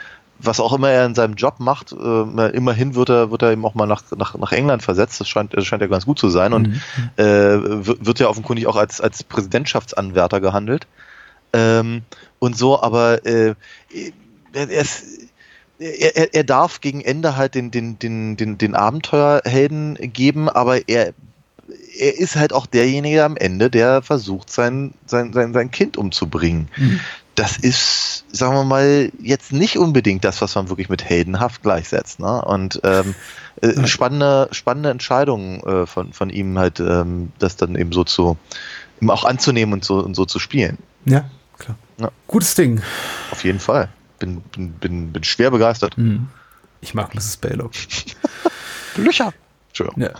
was 0.45 0.59
auch 0.59 0.73
immer 0.73 0.89
er 0.89 1.05
in 1.05 1.15
seinem 1.15 1.35
Job 1.35 1.55
macht, 1.59 1.91
äh, 1.93 2.49
immerhin 2.49 2.95
wird 2.95 3.09
er, 3.09 3.31
wird 3.31 3.41
er 3.41 3.51
eben 3.51 3.65
auch 3.65 3.75
mal 3.75 3.85
nach, 3.85 4.03
nach, 4.17 4.35
nach 4.37 4.51
England 4.51 4.83
versetzt. 4.83 5.19
Das 5.19 5.27
scheint, 5.27 5.55
das 5.55 5.65
scheint 5.65 5.81
ja 5.81 5.87
ganz 5.87 6.05
gut 6.05 6.19
zu 6.19 6.29
sein. 6.29 6.53
Und 6.53 6.67
Mhm. 6.69 6.81
äh, 7.17 7.85
wird 7.85 8.05
wird 8.05 8.19
ja 8.19 8.27
offenkundig 8.27 8.67
auch 8.67 8.75
als, 8.75 9.01
als 9.01 9.23
Präsidentschaftsanwärter 9.23 10.41
gehandelt. 10.41 10.87
Ähm, 11.53 12.01
und 12.39 12.57
so, 12.57 12.81
aber 12.81 13.25
äh, 13.25 13.53
er, 14.53 14.69
er, 14.69 14.81
ist, 14.81 15.03
er- 15.79 16.33
er 16.33 16.43
darf 16.43 16.81
gegen 16.81 17.01
Ende 17.01 17.35
halt 17.35 17.55
den, 17.55 17.71
den, 17.71 17.99
den, 17.99 18.37
den, 18.37 18.57
den 18.57 18.75
Abenteuerhelden 18.75 19.97
geben, 20.13 20.49
aber 20.49 20.87
er, 20.89 21.13
er 21.97 22.17
ist 22.17 22.35
halt 22.35 22.53
auch 22.53 22.65
derjenige 22.65 23.23
am 23.23 23.37
Ende, 23.37 23.69
der 23.69 24.01
versucht, 24.01 24.49
sein, 24.49 24.93
sein, 25.05 25.31
sein, 25.33 25.53
sein 25.53 25.71
Kind 25.71 25.95
umzubringen. 25.97 26.69
Mhm. 26.77 26.99
Das 27.35 27.57
ist, 27.57 28.25
sagen 28.31 28.53
wir 28.53 28.63
mal, 28.63 29.11
jetzt 29.19 29.51
nicht 29.51 29.77
unbedingt 29.77 30.23
das, 30.23 30.41
was 30.41 30.53
man 30.55 30.69
wirklich 30.69 30.89
mit 30.89 31.03
heldenhaft 31.03 31.63
gleichsetzt. 31.63 32.19
Ne? 32.19 32.41
Und 32.43 32.79
ähm, 32.83 33.15
äh, 33.61 33.87
spannende, 33.87 34.49
spannende 34.51 34.91
Entscheidungen 34.91 35.61
äh, 35.61 35.85
von, 35.87 36.13
von 36.13 36.29
ihm 36.29 36.59
halt, 36.59 36.79
ähm, 36.79 37.31
das 37.39 37.55
dann 37.55 37.75
eben 37.75 37.91
so 37.91 38.03
zu, 38.03 38.37
ihm 39.01 39.09
auch 39.09 39.23
anzunehmen 39.23 39.73
und 39.73 39.83
so, 39.83 39.99
und 39.99 40.15
so 40.15 40.25
zu 40.25 40.37
spielen. 40.39 40.77
Ja, 41.05 41.29
klar. 41.57 41.77
Ja. 41.97 42.11
Gutes 42.27 42.53
Ding. 42.55 42.81
Auf 43.31 43.43
jeden 43.43 43.59
Fall. 43.59 43.89
Bin, 44.19 44.41
bin, 44.41 44.71
bin, 44.73 45.11
bin 45.11 45.23
schwer 45.23 45.49
begeistert. 45.49 45.97
Mhm. 45.97 46.27
Ich 46.81 46.93
mag 46.93 47.15
Mrs. 47.15 47.37
Baylock. 47.37 47.71
Löcher. 48.95 49.33
Entschuldigung. 49.69 50.03
Ja. 50.03 50.11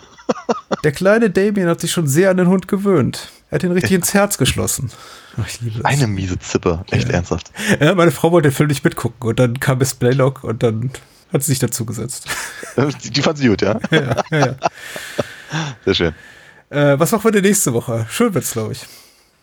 Der 0.84 0.92
kleine 0.92 1.30
Damien 1.30 1.68
hat 1.70 1.82
sich 1.82 1.92
schon 1.92 2.08
sehr 2.08 2.30
an 2.30 2.38
den 2.38 2.48
Hund 2.48 2.68
gewöhnt. 2.68 3.30
Er 3.50 3.56
hat 3.56 3.64
ihn 3.64 3.72
richtig 3.72 3.92
ins 3.92 4.14
Herz 4.14 4.38
geschlossen. 4.38 4.92
Ach, 5.42 5.48
ich 5.48 5.62
liebe 5.62 5.78
das. 5.78 5.86
Eine 5.86 6.08
miese 6.08 6.38
Zippe, 6.40 6.84
echt 6.92 7.08
Ja. 7.08 7.16
ernsthaft. 7.16 7.52
Ja, 7.80 7.96
meine 7.96 8.12
Frau 8.12 8.32
wollte 8.32 8.50
den 8.50 8.56
Film 8.56 8.70
nicht 8.70 8.84
mitgucken 8.84 9.30
und 9.30 9.40
dann 9.40 9.60
kam 9.60 9.78
Miss 9.78 9.94
Blaylock 9.94 10.44
und 10.44 10.64
dann 10.64 10.92
hat 11.32 11.44
sie 11.44 11.52
sich 11.52 11.60
dazu 11.60 11.86
gesetzt. 11.86 12.28
Die, 13.04 13.10
die 13.12 13.22
fand 13.22 13.38
sie 13.38 13.48
gut, 13.48 13.62
ja? 13.62 13.80
ja, 13.92 14.24
ja, 14.32 14.38
ja. 14.40 14.56
Sehr 15.86 15.94
schön. 15.94 16.16
Äh, 16.70 16.98
was 17.00 17.12
machen 17.12 17.24
wir 17.26 17.32
denn 17.32 17.44
nächste 17.44 17.74
Woche? 17.74 18.06
Schön 18.10 18.34
wird's, 18.34 18.52
glaube 18.52 18.74
ich. 18.74 18.86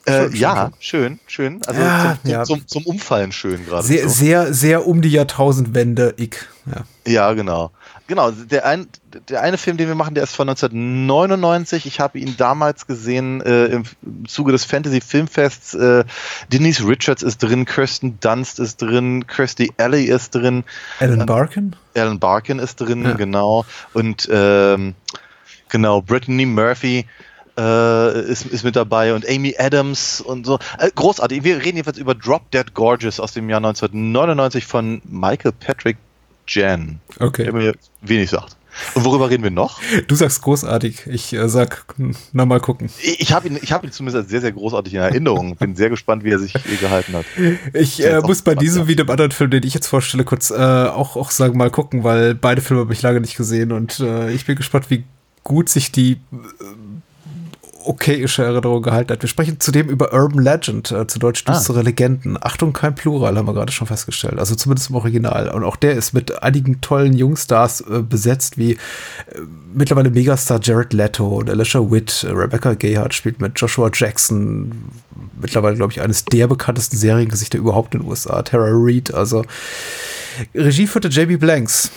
Äh, 0.06 0.24
Schon, 0.24 0.34
ja, 0.34 0.70
schön, 0.78 1.20
schön. 1.26 1.60
Also 1.66 1.80
Ja, 1.80 2.16
zum, 2.16 2.22
zum, 2.22 2.30
ja. 2.30 2.44
Zum, 2.44 2.66
zum 2.66 2.86
Umfallen 2.86 3.32
schön 3.32 3.66
gerade. 3.66 3.86
Sehr, 3.86 4.04
so. 4.04 4.08
sehr, 4.08 4.54
sehr 4.54 4.86
um 4.86 5.02
die 5.02 5.10
Jahrtausendwende, 5.10 6.14
ich. 6.16 6.36
Ja. 6.66 6.84
Ja, 7.06 7.32
genau. 7.32 7.70
Genau, 8.06 8.30
der, 8.32 8.66
ein, 8.66 8.88
der 9.28 9.40
eine 9.40 9.56
Film, 9.56 9.76
den 9.76 9.86
wir 9.86 9.94
machen, 9.94 10.14
der 10.14 10.24
ist 10.24 10.34
von 10.34 10.48
1999. 10.48 11.86
Ich 11.86 12.00
habe 12.00 12.18
ihn 12.18 12.36
damals 12.36 12.86
gesehen 12.86 13.40
äh, 13.40 13.66
im 13.66 13.84
Zuge 14.26 14.52
des 14.52 14.64
Fantasy 14.64 15.00
Filmfests. 15.00 15.74
Äh, 15.74 16.04
Denise 16.52 16.86
Richards 16.88 17.22
ist 17.22 17.38
drin, 17.38 17.66
Kirsten 17.66 18.18
Dunst 18.20 18.58
ist 18.58 18.82
drin, 18.82 19.26
Kirstie 19.28 19.70
Alley 19.76 20.06
ist 20.06 20.34
drin, 20.34 20.64
Alan 20.98 21.24
Barkin? 21.24 21.76
Alan 21.94 22.18
Barkin 22.18 22.58
ist 22.58 22.80
drin, 22.80 23.14
genau. 23.16 23.64
Und 23.92 24.28
ähm, 24.32 24.94
genau, 25.68 26.02
Brittany 26.02 26.46
Murphy 26.46 27.06
äh, 27.60 28.30
ist, 28.30 28.46
ist 28.46 28.64
mit 28.64 28.76
dabei 28.76 29.14
und 29.14 29.28
Amy 29.28 29.54
Adams 29.58 30.20
und 30.20 30.46
so. 30.46 30.58
Äh, 30.78 30.90
großartig. 30.94 31.44
Wir 31.44 31.56
reden 31.58 31.76
jedenfalls 31.76 31.98
über 31.98 32.14
Drop 32.14 32.50
Dead 32.50 32.72
Gorgeous 32.74 33.20
aus 33.20 33.32
dem 33.32 33.48
Jahr 33.50 33.58
1999 33.58 34.66
von 34.66 35.02
Michael 35.04 35.52
Patrick 35.52 35.96
Jan, 36.48 37.00
der 37.18 37.26
Okay. 37.26 37.52
mir 37.52 37.74
wenig 38.02 38.30
sagt. 38.30 38.56
Und 38.94 39.04
worüber 39.04 39.30
reden 39.30 39.42
wir 39.42 39.50
noch? 39.50 39.80
Du 40.06 40.14
sagst 40.14 40.42
großartig. 40.42 41.06
Ich 41.06 41.32
äh, 41.32 41.48
sag, 41.48 41.84
hm, 41.96 42.14
na 42.32 42.46
mal 42.46 42.60
gucken. 42.60 42.88
Ich, 43.02 43.32
habe 43.32 43.48
ihn, 43.48 43.58
ich 43.60 43.72
hab 43.72 43.84
ihn 43.84 43.90
zumindest 43.90 44.22
als 44.22 44.30
sehr, 44.30 44.40
sehr 44.40 44.52
großartig 44.52 44.94
in 44.94 45.00
Erinnerung. 45.00 45.56
Bin 45.58 45.74
sehr 45.74 45.90
gespannt, 45.90 46.24
wie 46.24 46.30
er 46.30 46.38
sich 46.38 46.52
hier 46.52 46.76
gehalten 46.76 47.14
hat. 47.14 47.26
Ich 47.74 48.04
äh, 48.04 48.20
muss 48.20 48.42
bei 48.42 48.54
diesem 48.54 48.86
wie 48.86 48.96
dem 48.96 49.10
anderen 49.10 49.32
Film, 49.32 49.50
den 49.50 49.64
ich 49.64 49.74
jetzt 49.74 49.88
vorstelle, 49.88 50.24
kurz 50.24 50.50
äh, 50.50 50.54
auch, 50.54 51.16
auch 51.16 51.30
sagen, 51.30 51.58
mal 51.58 51.70
gucken, 51.70 52.04
weil 52.04 52.34
beide 52.34 52.60
Filme 52.62 52.82
habe 52.82 52.92
ich 52.92 53.02
lange 53.02 53.20
nicht 53.20 53.36
gesehen 53.36 53.72
und 53.72 54.00
äh, 54.00 54.30
ich 54.30 54.46
bin 54.46 54.56
gespannt, 54.56 54.88
wie 54.88 55.04
gut 55.42 55.68
sich 55.68 55.90
die 55.90 56.12
äh, 56.12 56.16
okayische 57.84 58.42
Erinnerung 58.44 58.82
gehalten 58.82 59.12
hat. 59.12 59.22
Wir 59.22 59.28
sprechen 59.28 59.58
zudem 59.60 59.88
über 59.88 60.12
Urban 60.12 60.42
Legend, 60.42 60.90
äh, 60.92 61.06
zu 61.06 61.18
Deutsch 61.18 61.42
Ah. 61.46 61.52
düstere 61.52 61.82
Legenden. 61.82 62.36
Achtung, 62.40 62.72
kein 62.72 62.94
Plural, 62.94 63.36
haben 63.36 63.46
wir 63.46 63.54
gerade 63.54 63.72
schon 63.72 63.86
festgestellt. 63.86 64.38
Also 64.38 64.54
zumindest 64.54 64.90
im 64.90 64.96
Original. 64.96 65.48
Und 65.50 65.64
auch 65.64 65.76
der 65.76 65.92
ist 65.94 66.12
mit 66.12 66.42
einigen 66.42 66.80
tollen 66.80 67.12
Jungstars 67.14 67.80
äh, 67.82 68.02
besetzt, 68.02 68.58
wie 68.58 68.72
äh, 68.72 68.76
mittlerweile 69.74 70.10
Megastar 70.10 70.60
Jared 70.62 70.92
Leto 70.92 71.26
und 71.28 71.48
Alicia 71.50 71.80
Witt. 71.90 72.24
Äh, 72.24 72.32
Rebecca 72.32 72.74
Gayheart 72.74 73.14
spielt 73.14 73.40
mit 73.40 73.58
Joshua 73.58 73.90
Jackson. 73.92 74.72
Mittlerweile, 75.40 75.76
glaube 75.76 75.92
ich, 75.92 76.00
eines 76.00 76.24
der 76.26 76.46
bekanntesten 76.48 76.96
Seriengesichter 76.96 77.58
überhaupt 77.58 77.94
in 77.94 78.00
den 78.02 78.08
USA. 78.08 78.42
Tara 78.42 78.68
Reid, 78.70 79.12
also 79.14 79.44
Regie 80.54 80.86
führte 80.86 81.08
JB 81.08 81.38
Blanks. 81.40 81.90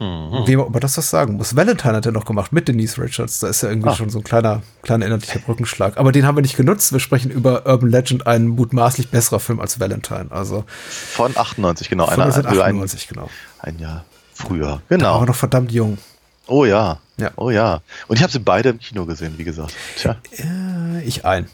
Wem 0.00 0.60
auch 0.60 0.68
immer 0.68 0.80
das 0.80 0.96
was 0.96 1.10
sagen 1.10 1.34
muss. 1.36 1.54
Valentine 1.54 1.94
hat 1.96 2.06
er 2.06 2.12
noch 2.12 2.24
gemacht 2.24 2.52
mit 2.52 2.68
Denise 2.68 2.96
Richards. 3.02 3.38
Da 3.40 3.48
ist 3.48 3.62
ja 3.62 3.68
irgendwie 3.68 3.90
Ah. 3.90 3.94
schon 3.94 4.08
so 4.08 4.18
ein 4.20 4.24
kleiner, 4.24 4.62
kleiner 4.82 5.04
inhaltlicher 5.04 5.40
Brückenschlag. 5.40 5.98
Aber 5.98 6.10
den 6.10 6.26
haben 6.26 6.36
wir 6.38 6.42
nicht 6.42 6.56
genutzt. 6.56 6.92
Wir 6.92 7.00
sprechen 7.00 7.30
über 7.30 7.66
Urban 7.66 7.90
Legend, 7.90 8.26
ein 8.26 8.46
mutmaßlich 8.48 9.10
besserer 9.10 9.40
Film 9.40 9.60
als 9.60 9.78
Valentine. 9.78 10.28
Also 10.30 10.64
Von 10.88 11.36
98, 11.36 11.90
genau. 11.90 12.06
von 12.06 12.14
Einer, 12.14 12.24
also 12.24 12.40
ein, 12.40 12.46
1998, 12.46 13.08
genau. 13.08 13.28
ein 13.58 13.78
Jahr 13.78 14.06
früher. 14.32 14.64
Da 14.64 14.70
war 14.70 14.82
Genau. 14.88 15.20
er 15.20 15.26
noch 15.26 15.34
verdammt 15.36 15.70
jung. 15.70 15.98
Oh 16.46 16.64
ja. 16.64 16.98
Ja. 17.18 17.30
Oh 17.36 17.50
ja. 17.50 17.82
Und 18.08 18.16
ich 18.16 18.22
habe 18.22 18.32
sie 18.32 18.38
beide 18.40 18.70
im 18.70 18.78
Kino 18.78 19.04
gesehen, 19.04 19.34
wie 19.36 19.44
gesagt. 19.44 19.74
Tja. 19.96 20.16
Äh, 20.32 21.02
Ich 21.04 21.26
ein. 21.26 21.46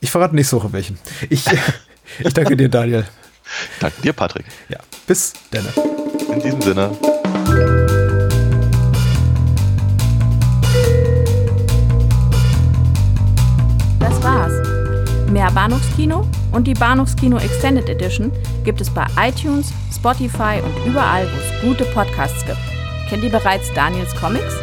Ich 0.00 0.10
verrate 0.10 0.34
nicht 0.34 0.46
so 0.48 0.62
welchen. 0.74 0.98
Ich, 1.30 1.46
ich 2.18 2.34
danke 2.34 2.54
dir, 2.56 2.68
Daniel. 2.68 3.06
Danke 3.80 4.02
dir, 4.02 4.12
Patrick. 4.12 4.44
Ja, 4.68 4.78
bis 5.06 5.32
dann. 5.50 5.66
In 6.34 6.40
diesem 6.42 6.60
Sinne. 6.60 6.90
Das 13.98 14.22
war's. 14.22 14.52
Mehr 15.30 15.50
Bahnhofskino 15.50 16.26
und 16.52 16.66
die 16.66 16.74
Bahnhofskino 16.74 17.38
Extended 17.38 17.88
Edition 17.88 18.32
gibt 18.64 18.80
es 18.80 18.90
bei 18.90 19.06
iTunes, 19.20 19.72
Spotify 19.94 20.60
und 20.62 20.90
überall, 20.90 21.26
wo 21.26 21.36
es 21.38 21.62
gute 21.62 21.84
Podcasts 21.92 22.44
gibt. 22.46 22.58
Kennt 23.08 23.24
ihr 23.24 23.30
bereits 23.30 23.72
Daniels 23.74 24.14
Comics? 24.14 24.54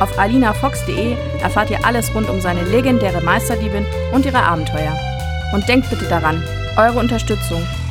Auf 0.00 0.18
alinafox.de 0.18 1.14
erfahrt 1.42 1.70
ihr 1.70 1.84
alles 1.84 2.14
rund 2.14 2.28
um 2.30 2.40
seine 2.40 2.64
legendäre 2.64 3.20
Meisterdiebin 3.20 3.84
und 4.12 4.24
ihre 4.24 4.42
Abenteuer. 4.42 4.98
Und 5.52 5.68
denkt 5.68 5.90
bitte 5.90 6.06
daran, 6.06 6.42
eure 6.76 6.98
Unterstützung 6.98 7.66